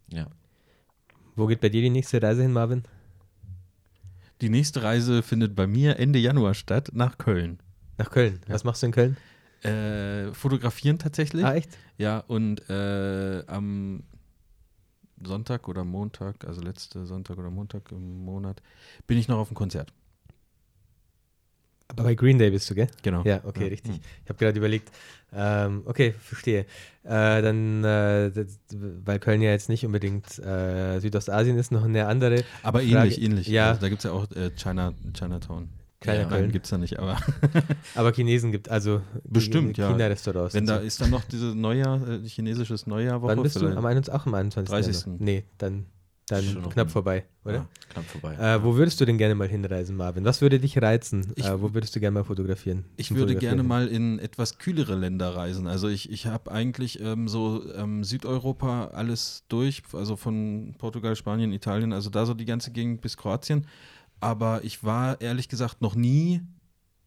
ja. 0.08 0.26
Wo 1.36 1.46
geht 1.46 1.60
bei 1.60 1.68
dir 1.68 1.82
die 1.82 1.90
nächste 1.90 2.20
Reise 2.20 2.42
hin, 2.42 2.52
Marvin? 2.52 2.82
Die 4.40 4.48
nächste 4.48 4.82
Reise 4.82 5.22
findet 5.22 5.54
bei 5.54 5.66
mir 5.66 5.98
Ende 5.98 6.18
Januar 6.18 6.54
statt, 6.54 6.90
nach 6.92 7.16
Köln. 7.18 7.58
Nach 7.98 8.10
Köln. 8.10 8.40
Was 8.48 8.64
machst 8.64 8.82
du 8.82 8.86
in 8.86 8.92
Köln? 8.92 9.16
Äh, 9.64 10.32
fotografieren 10.34 10.98
tatsächlich. 10.98 11.44
Ah, 11.44 11.54
echt? 11.54 11.70
Ja, 11.98 12.20
und 12.26 12.68
äh, 12.68 13.42
am 13.46 14.02
Sonntag 15.24 15.66
oder 15.68 15.82
Montag, 15.84 16.44
also 16.46 16.60
letzte 16.60 17.06
Sonntag 17.06 17.38
oder 17.38 17.50
Montag 17.50 17.90
im 17.90 18.24
Monat, 18.24 18.62
bin 19.06 19.16
ich 19.18 19.28
noch 19.28 19.38
auf 19.38 19.48
dem 19.48 19.54
Konzert. 19.56 19.92
Aber 21.88 22.02
bei 22.02 22.14
Green 22.16 22.36
Day 22.36 22.50
bist 22.50 22.68
du, 22.68 22.74
gell? 22.74 22.88
Genau. 23.02 23.22
Ja, 23.24 23.40
okay, 23.44 23.62
Ja. 23.64 23.68
richtig. 23.68 24.00
Ich 24.24 24.28
habe 24.28 24.38
gerade 24.38 24.58
überlegt. 24.58 24.90
Ähm, 25.32 25.82
okay, 25.86 26.12
verstehe. 26.12 26.66
Äh, 27.04 27.42
dann, 27.42 27.84
äh, 27.84 28.30
das, 28.32 28.58
weil 29.04 29.18
Köln 29.20 29.40
ja 29.40 29.50
jetzt 29.52 29.68
nicht 29.68 29.86
unbedingt 29.86 30.36
äh, 30.40 30.98
Südostasien 30.98 31.56
ist, 31.56 31.70
noch 31.70 31.84
eine 31.84 32.06
andere. 32.08 32.44
Aber 32.64 32.80
Frage- 32.80 32.90
ähnlich, 32.92 33.22
ähnlich. 33.22 33.46
Ja. 33.46 33.68
Also 33.70 33.80
da 33.82 33.88
gibt 33.88 34.00
es 34.00 34.04
ja 34.04 34.10
auch 34.10 34.28
äh, 34.32 34.50
China, 34.56 34.92
Chinatown. 35.16 35.68
Kleiner 36.00 36.22
Ja, 36.22 36.28
Köln. 36.28 36.52
Gibt 36.52 36.66
es 36.66 36.70
da 36.70 36.78
nicht, 36.78 36.98
aber 36.98 37.16
Aber 37.94 38.12
Chinesen 38.12 38.52
gibt 38.52 38.68
also 38.68 39.00
Bestimmt, 39.24 39.78
ja. 39.78 39.88
China-Restaurants. 39.90 40.54
wenn 40.54 40.66
da 40.66 40.80
so. 40.80 40.86
ist 40.86 41.00
dann 41.00 41.10
noch 41.10 41.24
diese 41.24 41.46
Neujahr, 41.54 42.06
äh, 42.08 42.28
chinesisches 42.28 42.86
Neujahrwoche. 42.86 43.36
Wann 43.36 43.42
bist 43.42 43.56
du? 43.56 43.66
Am 43.66 43.84
21, 43.84 44.12
auch 44.12 44.26
am 44.26 44.34
21. 44.34 44.70
30.. 44.70 45.00
Januar? 45.06 45.18
Nee, 45.22 45.44
dann, 45.56 45.86
dann 46.28 46.68
knapp 46.70 46.90
vorbei, 46.90 47.24
oder? 47.44 47.54
Ja. 47.54 47.66
Knapp 47.88 48.04
vorbei. 48.06 48.34
Äh, 48.34 48.62
wo 48.62 48.74
würdest 48.76 49.00
du 49.00 49.04
denn 49.06 49.16
gerne 49.16 49.34
mal 49.34 49.48
hinreisen, 49.48 49.96
Marvin? 49.96 50.24
Was 50.26 50.42
würde 50.42 50.58
dich 50.58 50.80
reizen? 50.82 51.32
Ich- 51.36 51.46
äh, 51.46 51.60
wo 51.62 51.72
würdest 51.72 51.96
du 51.96 52.00
gerne 52.00 52.12
mal 52.14 52.24
fotografieren? 52.24 52.84
Ich 52.96 53.10
würde 53.12 53.32
Fotografieren? 53.32 53.56
gerne 53.56 53.62
mal 53.66 53.88
in 53.88 54.18
etwas 54.18 54.58
kühlere 54.58 54.96
Länder 54.96 55.34
reisen. 55.34 55.66
Also 55.66 55.88
ich, 55.88 56.10
ich 56.10 56.26
habe 56.26 56.50
eigentlich 56.52 57.00
ähm, 57.00 57.26
so 57.28 57.62
ähm, 57.74 58.04
Südeuropa 58.04 58.88
alles 58.92 59.44
durch, 59.48 59.82
also 59.94 60.16
von 60.16 60.74
Portugal, 60.78 61.16
Spanien, 61.16 61.52
Italien, 61.52 61.92
also 61.94 62.10
da 62.10 62.26
so 62.26 62.34
die 62.34 62.44
ganze 62.44 62.70
Gegend 62.70 63.00
bis 63.00 63.16
Kroatien. 63.16 63.66
Aber 64.20 64.64
ich 64.64 64.82
war 64.84 65.20
ehrlich 65.20 65.48
gesagt 65.48 65.80
noch 65.82 65.94
nie 65.94 66.40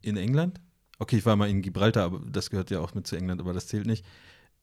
in 0.02 0.16
England. 0.16 0.60
Okay, 0.98 1.16
ich 1.16 1.26
war 1.26 1.34
mal 1.36 1.48
in 1.48 1.62
Gibraltar, 1.62 2.04
aber 2.04 2.20
das 2.30 2.50
gehört 2.50 2.70
ja 2.70 2.80
auch 2.80 2.94
mit 2.94 3.06
zu 3.06 3.16
England, 3.16 3.40
aber 3.40 3.52
das 3.52 3.66
zählt 3.66 3.86
nicht. 3.86 4.04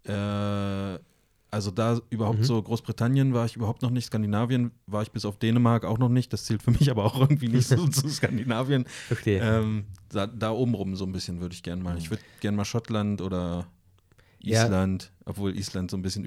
Äh, 0.03 0.99
also 1.49 1.71
da 1.71 1.99
überhaupt 2.09 2.39
Mhm. 2.39 2.43
so 2.43 2.61
Großbritannien 2.61 3.33
war 3.33 3.45
ich 3.45 3.55
überhaupt 3.55 3.81
noch 3.81 3.89
nicht, 3.89 4.05
Skandinavien 4.05 4.71
war 4.85 5.01
ich 5.01 5.11
bis 5.11 5.23
auf 5.25 5.37
Dänemark 5.37 5.85
auch 5.85 5.97
noch 5.97 6.09
nicht. 6.09 6.31
Das 6.33 6.45
zählt 6.45 6.61
für 6.61 6.71
mich 6.71 6.89
aber 6.91 7.05
auch 7.05 7.19
irgendwie 7.19 7.47
nicht 7.47 7.67
so 7.67 7.87
zu 7.87 8.07
Skandinavien. 8.09 8.85
Verstehe. 9.07 9.41
Ähm, 9.41 9.85
da, 10.09 10.27
da 10.27 10.51
oben 10.51 10.73
rum 10.73 10.95
so 10.95 11.05
ein 11.05 11.11
bisschen 11.11 11.39
würde 11.41 11.53
ich 11.55 11.63
gern 11.63 11.81
mal. 11.81 11.97
Ich 11.97 12.09
würde 12.09 12.23
gern 12.41 12.55
mal 12.55 12.65
Schottland 12.65 13.21
oder 13.21 13.65
Ja. 14.41 14.67
Obwohl 15.29 15.57
Island 15.57 15.91
so 15.91 15.97
ein 15.97 16.01
bisschen 16.01 16.23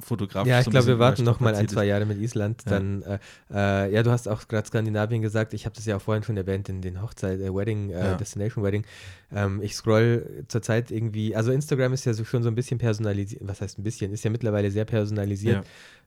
fotografisch. 0.00 0.50
Ja, 0.50 0.58
ich 0.58 0.66
so 0.66 0.70
glaube, 0.70 0.86
wir 0.86 0.98
warten 0.98 1.24
noch 1.24 1.40
mal 1.40 1.54
ein, 1.54 1.68
zwei. 1.68 1.86
Jahre 1.86 2.04
mit 2.04 2.20
Island. 2.20 2.62
Ja. 2.66 2.72
Dann, 2.72 3.02
äh, 3.02 3.18
äh, 3.50 3.94
ja, 3.94 4.02
du 4.02 4.10
hast 4.10 4.28
auch 4.28 4.46
gerade 4.46 4.66
Skandinavien 4.68 5.22
gesagt. 5.22 5.54
Ich 5.54 5.64
habe 5.64 5.74
das 5.74 5.86
ja 5.86 5.96
auch 5.96 6.02
vorhin 6.02 6.22
schon 6.22 6.36
erwähnt 6.36 6.68
in 6.68 6.82
den 6.82 7.00
Hochzeit, 7.00 7.40
äh, 7.40 7.54
Wedding, 7.54 7.90
äh, 7.90 7.92
Ja. 7.98 8.14
Destination 8.14 8.62
Wedding. 8.62 8.84
Ähm, 9.34 9.62
ich 9.62 9.74
scroll 9.74 10.44
zurzeit 10.48 10.90
irgendwie, 10.90 11.34
also 11.34 11.50
Instagram 11.50 11.94
ist 11.94 12.04
ja 12.04 12.12
so 12.12 12.24
schon 12.24 12.42
so 12.42 12.50
ein 12.50 12.54
bisschen 12.54 12.76
personalisiert. 12.78 13.40
Was 13.46 13.62
heißt 13.62 13.78
ein 13.78 13.82
bisschen? 13.84 14.12
Ist 14.12 14.22
ja 14.24 14.30
mittlerweile 14.30 14.70
sehr 14.70 14.84
personalisiert. 14.84 15.64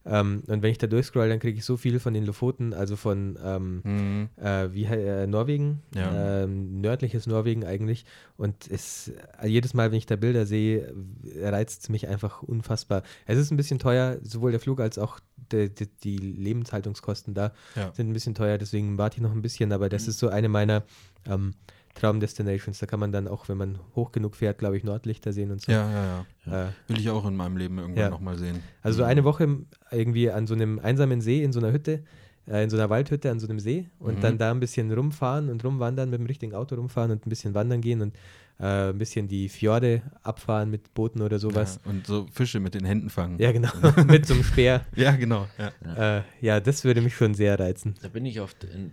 Ähm, 0.08 0.44
und 0.46 0.62
wenn 0.62 0.70
ich 0.70 0.78
da 0.78 0.86
durchscroll, 0.86 1.28
dann 1.30 1.40
kriege 1.40 1.58
ich 1.58 1.66
so 1.66 1.78
viel 1.78 2.00
von 2.00 2.14
den 2.14 2.28
Lofoten, 2.28 2.76
also 2.76 2.96
von 2.96 3.40
ähm, 3.44 3.82
Mhm. 3.84 4.30
äh, 4.40 4.72
wie 4.72 4.84
äh, 4.84 5.26
Norwegen, 5.26 5.82
Ja. 5.96 6.44
ähm, 6.44 6.80
nördliches 6.80 7.26
Norwegen 7.26 7.66
eigentlich. 7.66 8.06
Und 8.38 8.70
es, 8.70 9.12
jedes 9.44 9.74
Mal, 9.74 9.90
wenn 9.90 9.98
ich 9.98 10.06
da 10.06 10.16
Bilder 10.16 10.46
sehe, 10.46 10.94
reizt 11.42 11.82
es 11.84 11.90
mich 11.90 12.08
einfach 12.08 12.35
unfassbar. 12.44 13.04
Es 13.26 13.38
ist 13.38 13.52
ein 13.52 13.58
bisschen 13.58 13.80
teuer, 13.80 14.18
sowohl 14.24 14.52
der 14.52 14.60
Flug 14.60 14.80
als 14.80 14.98
auch 14.98 15.20
de, 15.52 15.70
de, 15.70 15.88
die 16.04 16.18
Lebenshaltungskosten 16.18 17.34
da 17.34 17.54
Ja. 17.76 17.94
sind 17.94 18.10
ein 18.10 18.14
bisschen 18.14 18.36
teuer, 18.36 18.58
deswegen 18.58 18.98
warte 18.98 19.18
ich 19.18 19.22
noch 19.22 19.32
ein 19.32 19.42
bisschen, 19.42 19.72
aber 19.72 19.90
das 19.90 20.08
ist 20.08 20.20
so 20.20 20.30
eine 20.30 20.50
meiner 20.50 20.84
ähm, 21.28 21.54
Traumdestinations. 21.96 22.80
Da 22.80 22.86
kann 22.86 23.00
man 23.00 23.12
dann 23.12 23.28
auch, 23.28 23.48
wenn 23.50 23.58
man 23.58 23.80
hoch 23.96 24.12
genug 24.12 24.36
fährt, 24.36 24.58
glaube 24.60 24.78
ich, 24.78 24.84
Nordlichter 24.84 25.34
sehen 25.34 25.52
und 25.52 25.62
so. 25.62 25.72
Ja, 25.72 25.90
ja, 25.92 26.26
ja. 26.46 26.68
Äh, 26.68 26.72
Will 26.88 27.00
ich 27.00 27.10
auch 27.10 27.26
in 27.26 27.36
meinem 27.36 27.58
Leben 27.58 27.78
irgendwann 27.80 28.04
Ja. 28.04 28.10
nochmal 28.10 28.38
sehen. 28.38 28.62
also 28.82 28.98
so 29.00 29.04
eine 29.04 29.24
Woche 29.24 29.48
irgendwie 29.92 30.30
an 30.30 30.46
so 30.46 30.54
einem 30.54 30.80
einsamen 30.80 31.22
See 31.22 31.44
in 31.44 31.52
so 31.54 31.60
einer 31.60 31.72
Hütte, 31.72 32.04
äh, 32.48 32.64
in 32.64 32.70
so 32.70 32.78
einer 32.78 32.90
Waldhütte 32.90 33.32
an 33.32 33.40
so 33.40 33.48
einem 33.48 33.60
See 33.60 33.88
und 34.00 34.18
Mhm. 34.18 34.22
dann 34.22 34.38
da 34.38 34.52
ein 34.52 34.60
bisschen 34.60 34.92
rumfahren 34.92 35.50
und 35.50 35.64
rumwandern, 35.64 36.10
mit 36.10 36.20
dem 36.20 36.26
richtigen 36.28 36.54
Auto 36.54 36.76
rumfahren 36.76 37.12
und 37.12 37.26
ein 37.26 37.30
bisschen 37.30 37.54
wandern 37.56 37.82
gehen 37.82 38.02
und 38.02 38.14
äh, 38.60 38.90
ein 38.90 38.98
bisschen 38.98 39.28
die 39.28 39.50
Fjorde 39.50 40.02
abfahren 40.24 40.70
mit 40.70 40.94
Booten 40.94 41.22
oder 41.22 41.40
sowas. 41.40 41.80
Ja, 41.84 41.92
und 41.92 42.08
so 42.08 42.28
Fische 42.32 42.60
mit 42.60 42.74
den 42.74 42.86
Händen 42.86 43.10
fangen. 43.10 43.40
Ja, 43.40 43.52
genau, 43.52 43.70
mit 44.08 44.26
so 44.26 44.34
einem 44.34 44.44
Speer. 44.44 44.86
Ja, 44.96 45.12
genau. 45.12 45.48
Ja. 45.58 46.20
Äh, 46.20 46.24
ja, 46.42 46.60
das 46.60 46.84
würde 46.84 47.02
mich 47.02 47.16
schon 47.16 47.34
sehr 47.34 47.60
reizen. 47.60 47.96
Da 48.02 48.08
bin 48.08 48.26
ich 48.26 48.40
oft 48.40 48.64
in, 48.64 48.92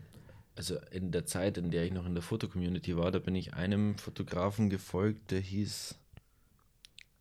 also 0.56 0.76
in 0.90 1.12
der 1.12 1.26
Zeit, 1.26 1.59
in 1.59 1.70
der 1.70 1.84
ich 1.84 1.93
noch 1.93 2.06
in 2.06 2.14
der 2.14 2.22
Fotocommunity 2.22 2.97
war, 2.97 3.10
da 3.12 3.18
bin 3.18 3.34
ich 3.34 3.55
einem 3.55 3.97
Fotografen 3.98 4.68
gefolgt, 4.68 5.30
der 5.30 5.40
hieß 5.40 5.94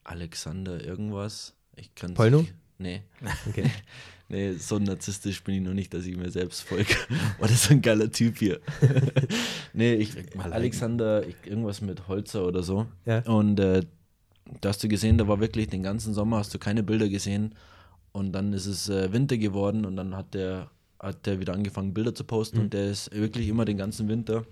Alexander 0.04 0.84
irgendwas. 0.84 1.54
Ich 1.76 1.94
kann 1.96 2.14
Polno? 2.16 2.46
Nee. 2.80 3.04
Okay. 3.48 3.70
Nee, 4.32 4.54
so 4.54 4.80
narzisstisch 4.80 5.44
bin 5.44 5.56
ich 5.56 5.62
noch 5.62 5.74
nicht, 5.74 5.94
dass 5.94 6.06
ich 6.06 6.16
mir 6.16 6.32
selbst 6.32 6.62
folge. 6.62 6.96
Oh, 7.40 7.42
das 7.42 7.52
ist 7.52 7.72
ein 7.72 7.82
geiler 7.82 8.10
Typ 8.10 8.38
hier. 8.38 8.62
nee, 9.74 9.96
ich. 9.96 10.14
Alexander, 10.38 11.28
ich, 11.28 11.36
irgendwas 11.46 11.82
mit 11.82 12.08
Holzer 12.08 12.48
oder 12.48 12.64
so. 12.64 12.86
Ja. 13.06 13.20
Und 13.24 13.60
äh, 13.60 13.84
da 14.62 14.70
hast 14.70 14.82
du 14.84 14.88
gesehen, 14.88 15.18
da 15.18 15.28
war 15.28 15.42
wirklich 15.42 15.68
den 15.68 15.84
ganzen 15.84 16.14
Sommer, 16.14 16.38
hast 16.38 16.54
du 16.54 16.60
keine 16.60 16.82
Bilder 16.82 17.10
gesehen. 17.10 17.56
Und 18.14 18.32
dann 18.32 18.54
ist 18.54 18.68
es 18.68 18.88
äh, 18.88 19.12
Winter 19.12 19.38
geworden 19.38 19.84
und 19.84 19.98
dann 19.98 20.16
hat 20.16 20.34
der, 20.34 20.70
hat 21.00 21.26
der 21.26 21.42
wieder 21.42 21.54
angefangen, 21.54 21.94
Bilder 21.94 22.16
zu 22.16 22.24
posten. 22.24 22.60
Mhm. 22.60 22.64
Und 22.64 22.74
der 22.74 22.90
ist 22.90 23.14
wirklich 23.14 23.50
immer 23.50 23.66
den 23.66 23.78
ganzen 23.78 24.08
Winter 24.08 24.46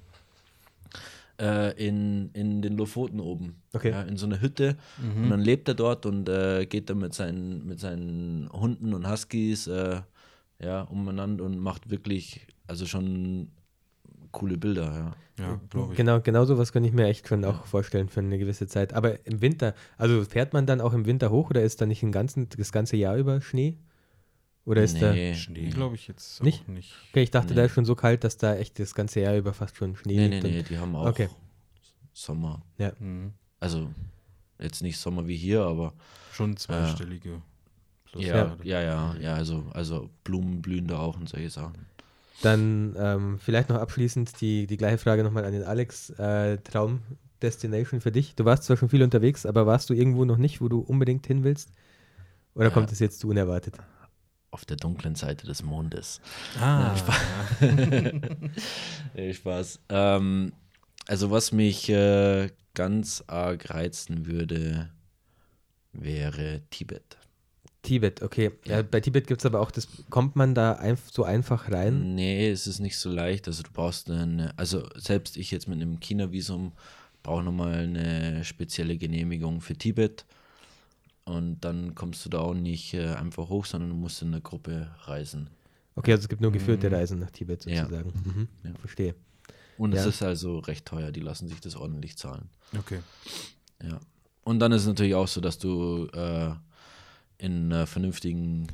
äh, 1.40 1.72
in, 1.88 2.30
in 2.34 2.61
den 2.61 2.78
Lofoten 2.78 3.20
oben. 3.20 3.61
Okay. 3.74 3.91
Ja, 3.91 4.02
in 4.02 4.18
so 4.18 4.26
einer 4.26 4.41
Hütte. 4.41 4.78
Und 5.16 5.30
dann 5.30 5.41
lebt 5.41 5.68
er 5.68 5.76
dort 5.76 6.06
und 6.06 6.28
äh, 6.30 6.66
geht 6.66 6.90
dann 6.90 6.99
mit 6.99 7.14
seinen, 7.14 7.66
mit 7.66 7.80
seinen 7.80 8.49
Hunden 8.52 8.94
und 8.94 9.10
Huskies 9.10 9.68
äh, 9.68 10.02
ja, 10.61 10.82
umeinander 10.82 11.45
und 11.45 11.57
macht 11.60 11.90
wirklich, 11.90 12.48
also 12.68 12.86
schon 12.86 13.49
coole 14.32 14.57
Bilder, 14.57 14.94
ja. 14.94 15.16
Ja, 15.40 15.60
ich. 15.91 15.95
Genau, 15.95 16.20
genau 16.20 16.44
sowas 16.44 16.74
kann 16.74 16.84
ich 16.84 16.91
mir 16.91 17.07
echt 17.07 17.28
schon 17.28 17.45
auch 17.45 17.66
vorstellen 17.66 18.10
für 18.10 18.20
eine 18.20 18.38
gewisse 18.38 18.68
Zeit. 18.68 18.94
Aber 18.94 19.26
im 19.26 19.41
Winter, 19.41 19.74
also 19.98 20.24
fährt 20.26 20.52
man 20.52 20.66
dann 20.66 20.82
auch 20.82 20.94
im 20.94 21.06
Winter 21.06 21.32
hoch 21.32 21.49
oder 21.49 21.64
ist 21.64 21.80
da 21.80 21.86
nicht 21.86 22.03
ein 22.03 22.11
ganzen, 22.11 22.49
das 22.57 22.74
ganze 22.74 22.98
Jahr 22.98 23.16
über 23.16 23.40
Schnee? 23.40 23.78
Oder 24.70 24.84
ist 24.84 25.02
da. 25.02 25.12
nee, 25.14 25.34
Schnee 25.36 25.70
glaube 25.70 25.96
ich 25.96 26.08
jetzt 26.08 26.44
Nicht? 26.44 26.64
auch 26.64 26.68
nicht. 26.68 26.94
Okay, 27.12 27.24
ich 27.24 27.32
dachte, 27.32 27.50
Nee. 27.50 27.56
da 27.56 27.66
ist 27.66 27.72
schon 27.74 27.86
so 27.86 27.96
kalt, 27.96 28.24
dass 28.24 28.38
da 28.38 28.56
echt 28.56 28.78
das 28.80 28.94
ganze 28.94 29.20
Jahr 29.22 29.36
über 29.36 29.52
fast 29.54 29.76
schon 29.76 29.96
Schnee 29.96 30.16
nee, 30.16 30.28
nee, 30.28 30.36
liegt. 30.36 30.46
und- 30.46 30.52
nee, 30.52 30.64
die 30.64 30.78
haben 30.78 30.96
auch 30.96 31.08
Okay. 31.08 31.28
Sommer. 32.14 32.62
Ja. 32.78 32.91
Mhm. 33.00 33.34
Also 33.60 33.90
jetzt 34.60 34.82
nicht 34.84 34.98
Sommer 34.98 35.28
wie 35.28 35.36
hier, 35.38 35.62
aber 35.64 35.94
Schon 36.34 36.56
zweistellige. 36.56 37.41
Plus 38.06 38.24
ja, 38.26 38.56
ja, 38.64 38.82
ja, 38.82 39.16
ja, 39.20 39.34
also, 39.36 39.64
also 39.74 40.10
Blumen 40.24 40.62
blühen 40.62 40.88
da 40.88 41.00
auch 41.00 41.18
und 41.18 41.28
solche 41.30 41.50
Sachen. 41.50 41.86
Dann 42.41 42.96
ähm, 42.98 43.40
vielleicht 43.40 43.70
noch 43.70 43.78
abschließend 43.78 44.40
die, 44.40 44.66
die 44.68 44.78
gleiche 44.78 44.98
Frage 44.98 45.24
nochmal 45.24 45.46
an 45.46 45.52
den 45.52 45.64
Alex. 45.64 46.10
Äh, 46.12 46.58
Traum-Destination 46.60 48.02
für 48.02 48.12
dich? 48.12 48.36
Du 48.36 48.46
warst 48.46 48.64
zwar 48.64 48.78
schon 48.78 48.90
viel 48.90 49.04
unterwegs, 49.04 49.46
aber 49.46 49.66
warst 49.66 49.90
du 49.90 49.94
irgendwo 49.94 50.26
noch 50.26 50.38
nicht, 50.38 50.62
wo 50.62 50.70
du 50.70 50.80
unbedingt 50.80 51.28
hin 51.28 51.44
willst? 51.44 51.70
Oder 52.56 52.66
Ja. 52.68 52.70
kommt 52.72 52.91
es 52.91 53.00
jetzt 53.00 53.20
zu 53.20 53.28
unerwartet? 53.30 53.76
Auf 54.51 54.65
der 54.65 54.77
dunklen 54.77 55.15
Seite 55.15 55.45
des 55.45 55.63
Mondes. 55.63 56.21
Ah, 56.59 56.95
Nee, 59.13 59.34
Spaß. 59.34 59.80
Ähm, 59.89 60.53
also 61.07 61.30
was 61.31 61.51
mich 61.51 61.89
äh, 61.89 62.49
ganz 62.73 63.23
arg 63.27 63.69
reizen 63.69 64.26
würde, 64.26 64.89
wäre 65.93 66.61
Tibet. 66.71 67.17
Tibet, 67.81 68.21
okay. 68.21 68.51
Ja. 68.65 68.81
bei 68.81 68.99
Tibet 68.99 69.27
gibt 69.27 69.41
es 69.41 69.45
aber 69.45 69.61
auch 69.61 69.71
das, 69.71 69.88
kommt 70.09 70.35
man 70.35 70.53
da 70.53 70.73
einf 70.73 71.09
so 71.11 71.23
einfach 71.23 71.71
rein? 71.71 72.15
Nee, 72.15 72.49
es 72.49 72.67
ist 72.67 72.80
nicht 72.80 72.97
so 72.97 73.09
leicht. 73.09 73.47
Also 73.47 73.63
du 73.63 73.69
brauchst 73.71 74.09
eine, 74.09 74.53
also 74.57 74.88
selbst 74.95 75.38
ich 75.38 75.51
jetzt 75.51 75.67
mit 75.67 75.81
einem 75.81 75.99
China-Visum 75.99 76.73
brauche 77.23 77.43
nochmal 77.43 77.80
eine 77.80 78.43
spezielle 78.43 78.97
Genehmigung 78.97 79.61
für 79.61 79.76
Tibet. 79.76 80.26
Und 81.30 81.60
dann 81.61 81.93
kommst 81.93 82.26
du 82.26 82.30
da 82.30 82.39
auch 82.39 82.56
nicht 82.56 82.93
äh, 82.95 83.06
einfach 83.14 83.49
hoch, 83.49 83.65
sondern 83.65 83.91
du 83.91 83.95
musst 83.95 84.22
in 84.23 84.30
einer 84.30 84.41
Gruppe 84.41 84.89
reisen. 85.03 85.49
Okay, 85.95 86.11
also 86.14 86.23
es 86.23 86.30
gibt 86.30 86.41
nur 86.41 86.51
geführte 86.51 86.88
Mhm. 86.89 86.95
Reisen 86.95 87.19
nach 87.19 87.30
Tibet 87.30 87.65
Ja. 87.65 87.84
sozusagen. 87.84 88.11
Mhm. 88.26 88.47
Ja. 88.64 88.73
Verstehe. 88.80 89.15
Und 89.77 89.93
Ja. 89.93 90.01
es 90.01 90.07
ist 90.07 90.23
also 90.23 90.57
recht 90.60 90.85
teuer, 90.85 91.11
die 91.11 91.19
lassen 91.19 91.47
sich 91.47 91.60
das 91.61 91.76
ordentlich 91.76 92.18
zahlen. 92.18 92.49
okay. 92.77 92.99
Ja. 93.84 93.99
Und 94.43 94.60
dann 94.60 94.72
ist 94.72 94.81
es 94.81 94.88
natürlich 94.88 95.14
auch 95.14 95.27
so, 95.27 95.39
dass 95.39 95.60
du 95.60 96.07
äh, 96.14 96.51
in 97.38 97.65
einer 97.72 97.85
vernünftigen 97.85 98.68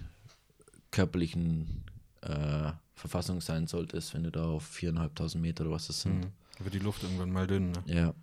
körperlichen 0.91 1.83
äh, 2.21 2.71
Verfassung 2.93 3.41
sein 3.41 3.67
solltest, 3.67 4.13
wenn 4.13 4.23
du 4.23 4.31
da 4.31 4.45
auf 4.45 4.63
viereinhalbtausend 4.65 5.41
Meter 5.41 5.65
oder 5.65 5.71
was 5.73 5.87
das 5.87 6.01
sind. 6.01 6.19
Mhm. 6.21 6.63
Wird 6.63 6.73
die 6.73 6.79
Luft 6.79 7.03
irgendwann 7.03 7.31
mal 7.31 7.45
dünn, 7.47 7.71
ne? 7.71 7.83
Ja, 7.87 8.13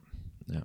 ja. 0.47 0.63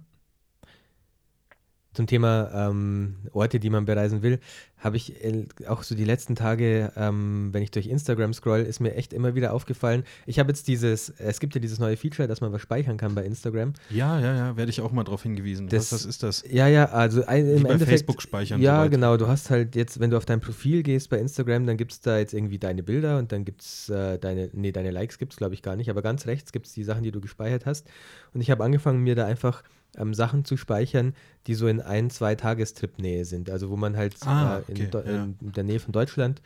Zum 1.98 2.06
Thema 2.06 2.52
ähm, 2.70 3.16
Orte, 3.34 3.60
die 3.60 3.72
man 3.72 3.86
bereisen 3.86 4.22
will, 4.22 4.38
habe 4.78 4.98
ich 4.98 5.24
äh, 5.26 5.48
auch 5.68 5.82
so 5.82 5.96
die 5.96 6.04
letzten 6.06 6.36
Tage, 6.36 6.92
ähm, 6.96 7.50
wenn 7.54 7.64
ich 7.64 7.72
durch 7.72 7.88
Instagram 7.88 8.34
scroll, 8.36 8.60
ist 8.60 8.80
mir 8.80 8.94
echt 8.94 9.14
immer 9.14 9.34
wieder 9.34 9.52
aufgefallen. 9.52 10.04
Ich 10.28 10.38
habe 10.38 10.50
jetzt 10.52 10.68
dieses, 10.68 11.10
es 11.18 11.40
gibt 11.40 11.56
ja 11.56 11.60
dieses 11.60 11.80
neue 11.80 11.98
Feature, 11.98 12.28
dass 12.28 12.40
man 12.40 12.52
was 12.54 12.62
speichern 12.62 12.98
kann 12.98 13.16
bei 13.16 13.24
Instagram. 13.26 13.74
Ja, 13.90 14.20
ja, 14.20 14.36
ja, 14.36 14.58
werde 14.58 14.70
ich 14.70 14.80
auch 14.82 14.92
mal 14.92 15.06
drauf 15.06 15.24
hingewiesen. 15.24 15.70
Das- 15.70 15.92
was, 15.92 16.02
was 16.02 16.06
ist 16.06 16.22
das? 16.22 16.44
Ja, 16.48 16.68
ja, 16.68 16.86
also 16.90 17.26
ein, 17.26 17.48
Wie 17.48 17.52
im 17.54 17.64
bei 17.64 17.70
Endeffekt. 17.70 17.90
Facebook 18.02 18.22
speichern. 18.22 18.62
Ja, 18.62 18.78
soweit. 18.82 18.92
genau. 18.92 19.18
Du 19.18 19.28
hast 19.28 19.50
halt 19.50 19.76
jetzt, 19.76 20.00
wenn 20.00 20.12
du 20.12 20.18
auf 20.18 20.26
dein 20.26 20.40
Profil 20.40 20.84
gehst 20.84 21.10
bei 21.10 21.18
Instagram, 21.18 21.66
dann 21.66 21.78
gibt 21.78 21.94
es 21.94 22.02
da 22.02 22.20
jetzt 22.20 22.36
irgendwie 22.36 22.60
deine 22.60 22.84
Bilder 22.84 23.18
und 23.18 23.32
dann 23.32 23.44
gibt 23.44 23.64
es 23.64 23.90
äh, 23.90 24.20
deine, 24.20 24.52
nee, 24.54 24.72
deine 24.72 24.92
Likes 24.92 25.18
gibt 25.18 25.34
es, 25.34 25.38
glaube 25.38 25.56
ich, 25.56 25.64
gar 25.64 25.76
nicht, 25.76 25.90
aber 25.90 26.04
ganz 26.04 26.28
rechts 26.28 26.52
gibt 26.52 26.68
es 26.68 26.74
die 26.74 26.84
Sachen, 26.84 27.02
die 27.02 27.10
du 27.12 27.22
gespeichert 27.22 27.66
hast. 27.66 27.88
Und 28.36 28.42
ich 28.42 28.52
habe 28.52 28.64
angefangen, 28.64 29.02
mir 29.02 29.16
da 29.16 29.26
einfach 29.26 29.64
ähm, 29.96 30.14
Sachen 30.14 30.44
zu 30.46 30.58
speichern, 30.58 31.14
die 31.48 31.56
so 31.56 31.68
in 31.68 31.82
ein, 31.82 32.10
zwei 32.10 32.36
Tagestrip-Nähe 32.36 33.26
sind. 33.26 33.50
Also 33.50 33.70
wo 33.70 33.78
man 33.78 33.96
halt 33.96 34.16
Ah, 34.26 34.60
äh, 34.68 34.72
in, 34.72 34.88
okay, 34.88 35.02
ja. 35.06 35.24
in 35.24 35.52
der 35.54 35.64
Nähe 35.64 35.80
von 35.80 35.92
Deutschland 35.94 36.42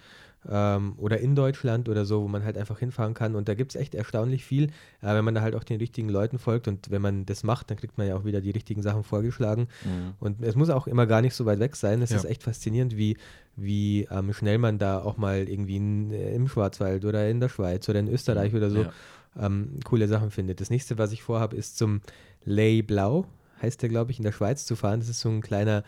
ähm, 0.49 0.93
oder 0.97 1.19
in 1.19 1.35
Deutschland 1.35 1.87
oder 1.89 2.03
so, 2.05 2.23
wo 2.23 2.27
man 2.27 2.43
halt 2.43 2.57
einfach 2.57 2.79
hinfahren 2.79 3.13
kann. 3.13 3.35
Und 3.35 3.47
da 3.47 3.53
gibt 3.53 3.75
es 3.75 3.79
echt 3.81 3.93
erstaunlich 3.93 4.43
viel, 4.45 4.65
äh, 5.01 5.13
wenn 5.13 5.23
man 5.25 5.35
da 5.35 5.41
halt 5.41 5.55
auch 5.55 5.63
den 5.63 5.77
richtigen 5.77 6.09
Leuten 6.09 6.39
folgt. 6.39 6.67
Und 6.67 6.89
wenn 6.91 7.01
man 7.01 7.25
das 7.25 7.43
macht, 7.43 7.69
dann 7.69 7.77
kriegt 7.77 7.97
man 7.97 8.07
ja 8.07 8.15
auch 8.15 8.25
wieder 8.25 8.41
die 8.41 8.51
richtigen 8.51 8.81
Sachen 8.81 9.03
vorgeschlagen. 9.03 9.67
Mhm. 9.85 10.13
Und 10.19 10.41
es 10.41 10.55
muss 10.55 10.69
auch 10.69 10.87
immer 10.87 11.05
gar 11.05 11.21
nicht 11.21 11.35
so 11.35 11.45
weit 11.45 11.59
weg 11.59 11.75
sein. 11.75 12.01
Es 12.01 12.09
Ja. 12.11 12.17
ist 12.17 12.25
echt 12.25 12.43
faszinierend, 12.43 12.97
wie, 12.97 13.17
wie 13.55 14.07
ähm, 14.09 14.33
schnell 14.33 14.57
man 14.57 14.79
da 14.79 14.99
auch 15.01 15.17
mal 15.17 15.47
irgendwie 15.47 15.75
in, 15.77 16.11
äh, 16.11 16.33
im 16.33 16.47
Schwarzwald 16.47 17.05
oder 17.05 17.29
in 17.29 17.39
der 17.39 17.49
Schweiz 17.49 17.87
oder 17.89 17.99
in 17.99 18.07
Österreich 18.07 18.55
oder 18.55 18.69
so 18.71 18.83
Ja. 18.83 18.93
ähm, 19.39 19.79
coole 19.83 20.07
Sachen 20.07 20.31
findet. 20.31 20.59
Das 20.59 20.69
nächste, 20.71 20.97
was 20.97 21.11
ich 21.11 21.21
vorhabe, 21.21 21.55
ist 21.55 21.77
zum 21.77 22.01
Ley 22.43 22.81
Blau, 22.81 23.25
heißt 23.61 23.81
der, 23.81 23.89
glaube 23.89 24.11
ich, 24.11 24.17
in 24.17 24.23
der 24.23 24.31
Schweiz 24.31 24.65
zu 24.65 24.75
fahren. 24.75 24.99
Das 24.99 25.09
ist 25.09 25.19
so 25.19 25.29
ein 25.29 25.41
kleiner, 25.41 25.83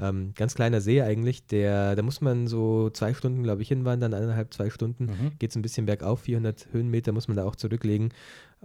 ähm, 0.00 0.32
ganz 0.34 0.54
kleiner 0.54 0.80
See 0.80 1.02
eigentlich. 1.02 1.46
Der, 1.46 1.96
da 1.96 2.02
muss 2.02 2.20
man 2.20 2.46
so 2.46 2.90
zwei 2.90 3.14
Stunden, 3.14 3.42
glaube 3.42 3.62
ich, 3.62 3.68
hinwandern, 3.68 4.14
eineinhalb, 4.14 4.52
zwei 4.54 4.70
Stunden. 4.70 5.06
Mhm. 5.06 5.32
Geht 5.38 5.50
es 5.50 5.56
ein 5.56 5.62
bisschen 5.62 5.86
bergauf, 5.86 6.20
400 6.20 6.68
Höhenmeter 6.72 7.12
muss 7.12 7.28
man 7.28 7.36
da 7.36 7.44
auch 7.44 7.56
zurücklegen. 7.56 8.12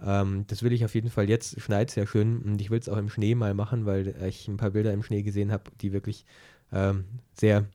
Ähm, 0.04 0.44
das 0.46 0.62
will 0.62 0.72
ich 0.72 0.84
auf 0.84 0.94
jeden 0.94 1.10
Fall. 1.10 1.28
Jetzt 1.28 1.60
schneit 1.60 1.90
es 1.90 1.94
ja 1.96 2.06
schön 2.06 2.42
und 2.42 2.60
ich 2.60 2.70
will 2.70 2.78
es 2.78 2.88
auch 2.88 2.98
im 2.98 3.08
Schnee 3.08 3.34
mal 3.34 3.54
machen, 3.54 3.86
weil 3.86 4.14
ich 4.26 4.48
ein 4.48 4.56
paar 4.56 4.70
Bilder 4.70 4.92
im 4.92 5.02
Schnee 5.02 5.22
gesehen 5.22 5.52
habe, 5.52 5.64
die 5.80 5.92
wirklich 5.92 6.24
ähm, 6.72 7.04
sehr 7.34 7.66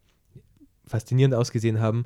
faszinierend 0.85 1.35
ausgesehen 1.35 1.79
haben. 1.79 2.05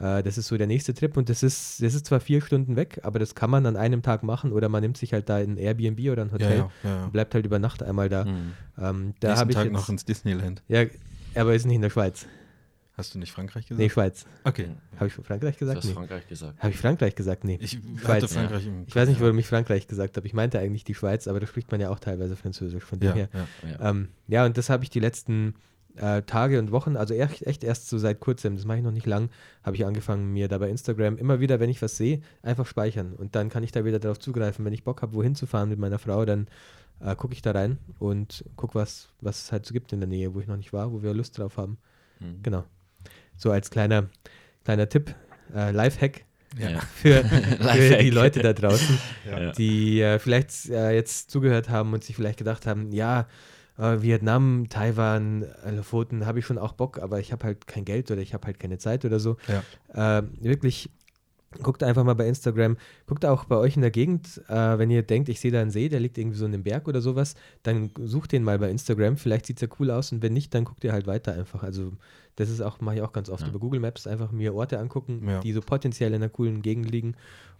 Äh, 0.00 0.22
das 0.22 0.38
ist 0.38 0.46
so 0.48 0.56
der 0.56 0.66
nächste 0.66 0.94
Trip 0.94 1.16
und 1.16 1.28
das 1.28 1.42
ist, 1.42 1.82
das 1.82 1.94
ist 1.94 2.06
zwar 2.06 2.20
vier 2.20 2.40
Stunden 2.40 2.76
weg, 2.76 3.00
aber 3.02 3.18
das 3.18 3.34
kann 3.34 3.50
man 3.50 3.66
an 3.66 3.76
einem 3.76 4.02
Tag 4.02 4.22
machen 4.22 4.52
oder 4.52 4.68
man 4.68 4.82
nimmt 4.82 4.96
sich 4.96 5.12
halt 5.12 5.28
da 5.28 5.36
ein 5.36 5.56
Airbnb 5.56 5.98
oder 6.10 6.22
ein 6.22 6.28
Ja, 6.28 6.32
Hotel 6.34 6.58
ja, 6.58 6.70
ja. 6.84 6.90
ja. 6.90 7.04
und 7.04 7.12
bleibt 7.12 7.34
halt 7.34 7.44
über 7.46 7.58
Nacht 7.58 7.82
einmal 7.82 8.08
da. 8.08 8.24
Mhm. 8.24 8.52
Ähm, 8.80 9.14
da 9.20 9.36
habe 9.36 9.50
ich 9.50 9.56
Tag 9.56 9.64
jetzt, 9.64 9.72
noch 9.74 9.88
ins 9.88 10.04
Disneyland. 10.04 10.62
ja, 10.68 10.84
Aber 11.34 11.54
ist 11.54 11.66
nicht 11.66 11.76
in 11.76 11.82
der 11.82 11.90
Schweiz. 11.90 12.26
Hast 12.96 13.14
du 13.14 13.20
nicht 13.20 13.30
Frankreich 13.30 13.64
gesagt? 13.66 13.78
Nee, 13.80 13.88
Schweiz. 13.90 14.26
Okay. 14.42 14.70
Habe 14.96 15.06
ich 15.06 15.12
Frankreich 15.12 15.54
Du 15.54 15.60
gesagt? 15.60 15.78
hast 15.78 15.84
Nee. 15.86 15.92
Frankreich 15.92 16.26
gesagt. 16.26 16.58
Habe 16.58 16.70
ich 16.72 16.78
Frankreich 16.78 17.14
gesagt? 17.14 17.44
Nee. 17.44 17.56
Ich 17.60 17.78
Schweiz. 18.02 18.24
hatte 18.24 18.34
Frankreich 18.34 18.66
im 18.66 18.84
Ich 18.88 18.96
weiß 18.96 19.08
nicht, 19.08 19.20
warum 19.20 19.38
ich 19.38 19.46
Frankreich 19.46 19.86
gesagt 19.86 20.16
habe. 20.16 20.26
Ich 20.26 20.34
meinte 20.34 20.58
eigentlich 20.58 20.82
die 20.82 20.94
Schweiz, 20.96 21.28
aber 21.28 21.38
da 21.38 21.46
spricht 21.46 21.70
man 21.70 21.80
ja 21.80 21.90
auch 21.90 22.00
teilweise 22.00 22.34
Französisch. 22.34 22.82
Von 22.82 22.98
dem 22.98 23.10
Ja, 23.10 23.14
her. 23.14 23.28
ja. 23.32 23.68
Ja. 23.70 23.90
Ähm, 23.90 24.08
ja, 24.26 24.44
und 24.46 24.58
das 24.58 24.68
habe 24.68 24.82
ich 24.82 24.90
die 24.90 24.98
letzten 24.98 25.54
äh, 26.00 26.22
Tage 26.22 26.58
und 26.58 26.70
Wochen, 26.72 26.96
also 26.96 27.14
echt, 27.14 27.42
echt 27.46 27.64
erst 27.64 27.88
so 27.88 27.98
seit 27.98 28.20
kurzem, 28.20 28.56
das 28.56 28.64
mache 28.64 28.78
ich 28.78 28.84
noch 28.84 28.92
nicht 28.92 29.06
lang, 29.06 29.30
habe 29.62 29.76
ich 29.76 29.84
angefangen, 29.84 30.32
mir 30.32 30.48
da 30.48 30.58
bei 30.58 30.68
Instagram 30.68 31.16
immer 31.18 31.40
wieder, 31.40 31.60
wenn 31.60 31.70
ich 31.70 31.82
was 31.82 31.96
sehe, 31.96 32.20
einfach 32.42 32.66
speichern. 32.66 33.12
Und 33.14 33.34
dann 33.34 33.48
kann 33.48 33.62
ich 33.62 33.72
da 33.72 33.84
wieder 33.84 33.98
darauf 33.98 34.18
zugreifen. 34.18 34.64
Wenn 34.64 34.72
ich 34.72 34.84
Bock 34.84 35.02
habe, 35.02 35.14
wohin 35.14 35.34
zu 35.34 35.46
fahren 35.46 35.68
mit 35.68 35.78
meiner 35.78 35.98
Frau, 35.98 36.24
dann 36.24 36.46
äh, 37.00 37.14
gucke 37.16 37.34
ich 37.34 37.42
da 37.42 37.52
rein 37.52 37.78
und 37.98 38.44
gucke, 38.56 38.74
was, 38.74 39.08
was 39.20 39.44
es 39.44 39.52
halt 39.52 39.66
so 39.66 39.72
gibt 39.72 39.92
in 39.92 40.00
der 40.00 40.08
Nähe, 40.08 40.34
wo 40.34 40.40
ich 40.40 40.46
noch 40.46 40.56
nicht 40.56 40.72
war, 40.72 40.92
wo 40.92 41.02
wir 41.02 41.14
Lust 41.14 41.38
drauf 41.38 41.56
haben. 41.56 41.78
Mhm. 42.20 42.42
Genau. 42.42 42.64
So 43.36 43.50
als 43.50 43.70
kleiner, 43.70 44.08
kleiner 44.64 44.88
Tipp, 44.88 45.14
äh, 45.54 45.70
Lifehack 45.70 46.24
Ja. 46.58 46.80
für, 46.94 47.24
für 47.24 47.98
die 47.98 48.10
Leute 48.10 48.40
da 48.40 48.52
draußen 48.52 48.98
Ja. 49.30 49.52
die 49.52 50.00
äh, 50.00 50.18
vielleicht 50.18 50.68
äh, 50.70 50.92
jetzt 50.92 51.30
zugehört 51.30 51.68
haben 51.68 51.92
und 51.92 52.02
sich 52.04 52.16
vielleicht 52.16 52.38
gedacht 52.38 52.66
haben, 52.66 52.92
ja, 52.92 53.26
äh, 53.78 54.02
Vietnam, 54.02 54.66
Taiwan, 54.68 55.46
Lofoten, 55.74 56.26
habe 56.26 56.38
ich 56.40 56.46
schon 56.46 56.58
auch 56.58 56.72
Bock, 56.72 56.98
aber 56.98 57.20
ich 57.20 57.32
habe 57.32 57.44
halt 57.46 57.66
kein 57.66 57.84
Geld 57.84 58.10
oder 58.10 58.20
ich 58.20 58.34
habe 58.34 58.46
halt 58.46 58.58
keine 58.60 58.78
Zeit 58.78 59.04
oder 59.04 59.18
so. 59.20 59.36
Ja. 59.94 60.18
Äh, 60.18 60.22
wirklich, 60.40 60.90
guckt 61.62 61.82
einfach 61.82 62.04
mal 62.04 62.14
bei 62.14 62.28
Instagram, 62.28 62.76
guckt 63.06 63.24
auch 63.24 63.44
bei 63.46 63.56
euch 63.56 63.74
in 63.76 63.80
der 63.82 63.90
Gegend, 63.90 64.42
äh, 64.48 64.78
wenn 64.78 64.90
ihr 64.90 65.02
denkt, 65.02 65.30
ich 65.30 65.40
sehe 65.40 65.50
da 65.50 65.62
einen 65.62 65.70
See, 65.70 65.88
der 65.88 65.98
liegt 66.00 66.18
irgendwie 66.18 66.36
so 66.36 66.44
in 66.44 66.52
einem 66.52 66.62
Berg 66.62 66.86
oder 66.88 67.00
sowas, 67.00 67.36
dann 67.62 67.90
sucht 68.04 68.32
den 68.32 68.44
mal 68.44 68.58
bei 68.58 68.70
Instagram, 68.70 69.16
vielleicht 69.16 69.46
sieht 69.46 69.56
es 69.56 69.62
ja 69.62 69.74
cool 69.80 69.90
aus 69.90 70.12
und 70.12 70.20
wenn 70.22 70.34
nicht, 70.34 70.52
dann 70.54 70.64
guckt 70.64 70.84
ihr 70.84 70.92
halt 70.92 71.06
weiter 71.06 71.32
einfach. 71.32 71.62
Also 71.62 71.92
das 72.36 72.50
ist 72.50 72.60
auch, 72.60 72.80
mache 72.82 72.96
ich 72.96 73.02
auch 73.02 73.12
ganz 73.14 73.30
oft 73.30 73.42
Ja. 73.44 73.48
über 73.48 73.58
Google 73.60 73.80
Maps, 73.80 74.06
einfach 74.06 74.30
mir 74.30 74.54
Orte 74.54 74.78
angucken, 74.78 75.26
Ja. 75.26 75.40
die 75.40 75.52
so 75.54 75.62
potenziell 75.62 76.10
in 76.10 76.16
einer 76.16 76.28
coolen 76.28 76.60
Gegend 76.60 76.90
liegen 76.90 77.14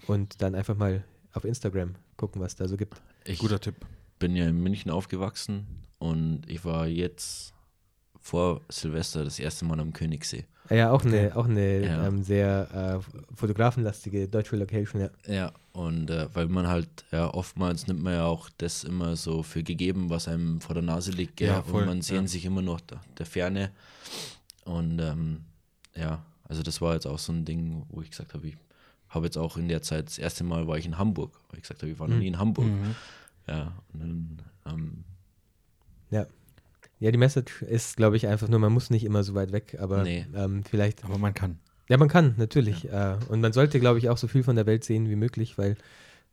und 0.06 0.42
dann 0.42 0.54
einfach 0.54 0.76
mal 0.76 1.02
auf 1.32 1.44
Instagram 1.46 1.94
gucken, 2.18 2.42
was 2.42 2.56
da 2.56 2.68
so 2.68 2.76
gibt. 2.76 3.00
Ich 3.24 3.38
Guter 3.38 3.58
Tipp. 3.60 3.74
bin 4.18 4.36
ja 4.36 4.46
in 4.48 4.62
München 4.62 4.90
aufgewachsen 4.90 5.66
und 5.98 6.42
ich 6.46 6.64
war 6.64 6.86
jetzt 6.86 7.52
vor 8.20 8.60
Silvester 8.68 9.24
das 9.24 9.38
erste 9.38 9.64
Mal 9.64 9.80
am 9.80 9.92
Königssee. 9.92 10.44
Ja, 10.70 10.90
auch 10.90 11.02
eine, 11.04 11.34
auch 11.34 11.46
eine 11.46 11.84
Ja. 11.86 12.06
ähm, 12.06 12.22
sehr 12.22 13.00
äh, 13.02 13.34
fotografenlastige 13.34 14.28
deutsche 14.28 14.56
Location, 14.56 15.00
ja. 15.00 15.10
Ja, 15.26 15.52
und 15.72 16.10
äh, 16.10 16.28
weil 16.34 16.48
man 16.48 16.66
halt, 16.68 17.06
ja, 17.10 17.32
oftmals 17.32 17.86
nimmt 17.86 18.02
man 18.02 18.12
ja 18.14 18.24
auch 18.26 18.50
das 18.58 18.84
immer 18.84 19.16
so 19.16 19.42
für 19.42 19.62
gegeben, 19.62 20.10
was 20.10 20.28
einem 20.28 20.60
vor 20.60 20.74
der 20.74 20.82
Nase 20.82 21.10
liegt? 21.10 21.40
Ja, 21.40 21.62
voll, 21.62 21.82
und 21.82 21.88
man 21.88 22.02
sehen 22.02 22.22
ja. 22.22 22.28
sich 22.28 22.44
immer 22.44 22.60
noch 22.60 22.80
der, 22.82 23.00
der 23.16 23.24
Ferne. 23.24 23.70
Und 24.64 24.98
ähm, 24.98 25.44
ja, 25.96 26.22
also 26.44 26.62
das 26.62 26.82
war 26.82 26.92
jetzt 26.94 27.06
auch 27.06 27.18
so 27.18 27.32
ein 27.32 27.46
Ding, 27.46 27.86
wo 27.88 28.02
ich 28.02 28.10
gesagt 28.10 28.34
habe, 28.34 28.48
ich 28.48 28.56
habe 29.08 29.24
jetzt 29.24 29.38
auch 29.38 29.56
in 29.56 29.68
der 29.68 29.80
Zeit, 29.80 30.06
das 30.06 30.18
erste 30.18 30.44
Mal 30.44 30.66
war 30.66 30.76
ich 30.76 30.84
in 30.84 30.98
Hamburg, 30.98 31.40
weil 31.48 31.58
ich 31.58 31.62
gesagt 31.62 31.80
habe, 31.82 31.90
ich 31.90 31.98
war 31.98 32.08
noch 32.08 32.14
Mhm. 32.16 32.20
nie 32.20 32.26
in 32.28 32.38
Hamburg. 32.38 32.66
Mhm. 32.66 32.94
Ja, 33.46 33.72
und 33.94 34.00
dann, 34.00 34.42
ähm, 34.66 35.04
Ja. 36.10 36.26
Ja, 37.00 37.12
die 37.12 37.18
Message 37.18 37.62
ist, 37.62 37.96
glaube 37.96 38.16
ich, 38.16 38.26
einfach 38.26 38.48
nur, 38.48 38.58
man 38.58 38.72
muss 38.72 38.90
nicht 38.90 39.04
immer 39.04 39.22
so 39.22 39.34
weit 39.34 39.52
weg, 39.52 39.76
aber 39.80 40.02
Nee. 40.02 40.26
ähm, 40.34 40.64
vielleicht. 40.64 41.04
Aber 41.04 41.16
man 41.18 41.32
kann. 41.32 41.58
Ja, 41.88 41.96
man 41.96 42.08
kann, 42.08 42.34
natürlich. 42.38 42.90
Äh, 42.90 43.16
und 43.28 43.40
man 43.40 43.52
sollte, 43.52 43.78
glaube 43.78 43.98
ich, 43.98 44.08
auch 44.08 44.18
so 44.18 44.26
viel 44.26 44.42
von 44.42 44.56
der 44.56 44.66
Welt 44.66 44.82
sehen 44.84 45.08
wie 45.08 45.14
möglich, 45.16 45.56
weil 45.58 45.76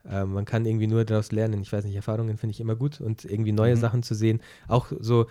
äh, 0.10 0.26
man 0.26 0.44
kann 0.46 0.66
irgendwie 0.66 0.88
nur 0.88 1.06
daraus 1.06 1.32
lernen. 1.32 1.62
Ich 1.62 1.72
weiß 1.72 1.86
nicht, 1.86 1.96
Erfahrungen 1.96 2.38
finde 2.38 2.52
ich 2.52 2.60
immer 2.60 2.76
gut 2.76 3.00
und 3.00 3.26
irgendwie 3.26 3.52
neue 3.52 3.76
Mhm. 3.76 3.80
Sachen 3.80 4.04
zu 4.04 4.16
sehen. 4.16 4.42
Auch 4.68 4.88
so 5.00 5.28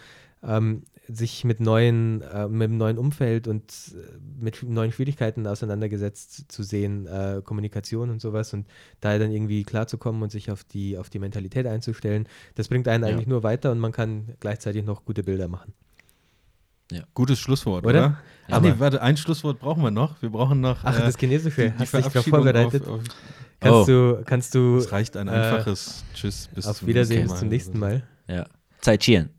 ähm, 0.46 0.82
sich 1.06 1.44
mit 1.44 1.60
neuen, 1.60 2.22
äh, 2.22 2.48
mit 2.48 2.68
einem 2.70 2.78
neuen 2.78 2.96
Umfeld 2.98 3.46
und 3.46 3.94
äh, 3.94 4.18
mit 4.40 4.62
neuen 4.62 4.90
Schwierigkeiten 4.92 5.46
auseinandergesetzt 5.46 6.50
zu 6.50 6.62
sehen, 6.62 7.06
äh, 7.06 7.42
Kommunikation 7.44 8.08
und 8.10 8.20
sowas 8.22 8.54
und 8.54 8.66
da 9.00 9.18
dann 9.18 9.30
irgendwie 9.30 9.64
klarzukommen 9.64 10.22
und 10.22 10.30
sich 10.32 10.50
auf 10.50 10.64
die, 10.64 10.96
auf 10.96 11.10
die 11.10 11.18
Mentalität 11.18 11.66
einzustellen, 11.66 12.26
das 12.54 12.68
bringt 12.68 12.88
einen 12.88 13.04
Ja. 13.04 13.10
eigentlich 13.10 13.26
nur 13.26 13.42
weiter 13.42 13.70
und 13.72 13.80
man 13.80 13.92
kann 13.92 14.34
gleichzeitig 14.40 14.84
noch 14.84 15.04
gute 15.04 15.22
Bilder 15.24 15.48
machen. 15.48 15.74
Gutes 17.14 17.38
Schlusswort, 17.40 17.84
Oder? 17.86 17.98
oder? 17.98 18.18
Ach 18.48 18.52
Aber- 18.58 18.68
nee, 18.68 18.74
warte, 18.78 19.02
ein 19.02 19.16
Schlusswort 19.16 19.58
brauchen 19.58 19.82
wir 19.82 19.90
noch. 19.90 20.20
Wir 20.22 20.30
brauchen 20.30 20.60
noch. 20.60 20.84
Ach, 20.84 20.96
äh, 20.96 21.02
das 21.02 21.16
Chinesische, 21.18 21.70
die 21.70 21.78
hast 21.78 21.92
du 21.94 21.96
dich 21.98 22.06
darauf 22.08 22.26
vorbereitet? 22.26 22.86
Auf, 22.86 23.00
auf, 23.00 23.02
Kannst 23.60 23.80
Oh. 23.80 23.84
du, 24.16 24.22
kannst 24.24 24.54
du 24.54 24.76
es 24.76 24.92
reicht 24.92 25.16
ein 25.16 25.26
äh, 25.26 25.30
einfaches 25.30 26.04
Tschüss 26.14 26.48
bis 26.54 26.66
auf 26.66 26.78
zum 26.78 26.88
Wiedersehen 26.88 27.26
nächsten 27.26 27.48
bis 27.48 27.64
zum 27.70 27.80
Mal. 27.80 27.92
nächsten 27.94 28.06
Mal. 28.28 28.36
ja. 28.36 28.46
Zeit 28.80 29.00
Chien. 29.00 29.30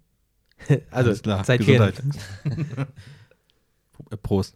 Also, 0.92 1.10
Alles 1.10 1.22
klar. 1.22 1.44
Zeit 1.44 1.60
Gesundheit. 1.60 2.02
Prost. 4.24 4.56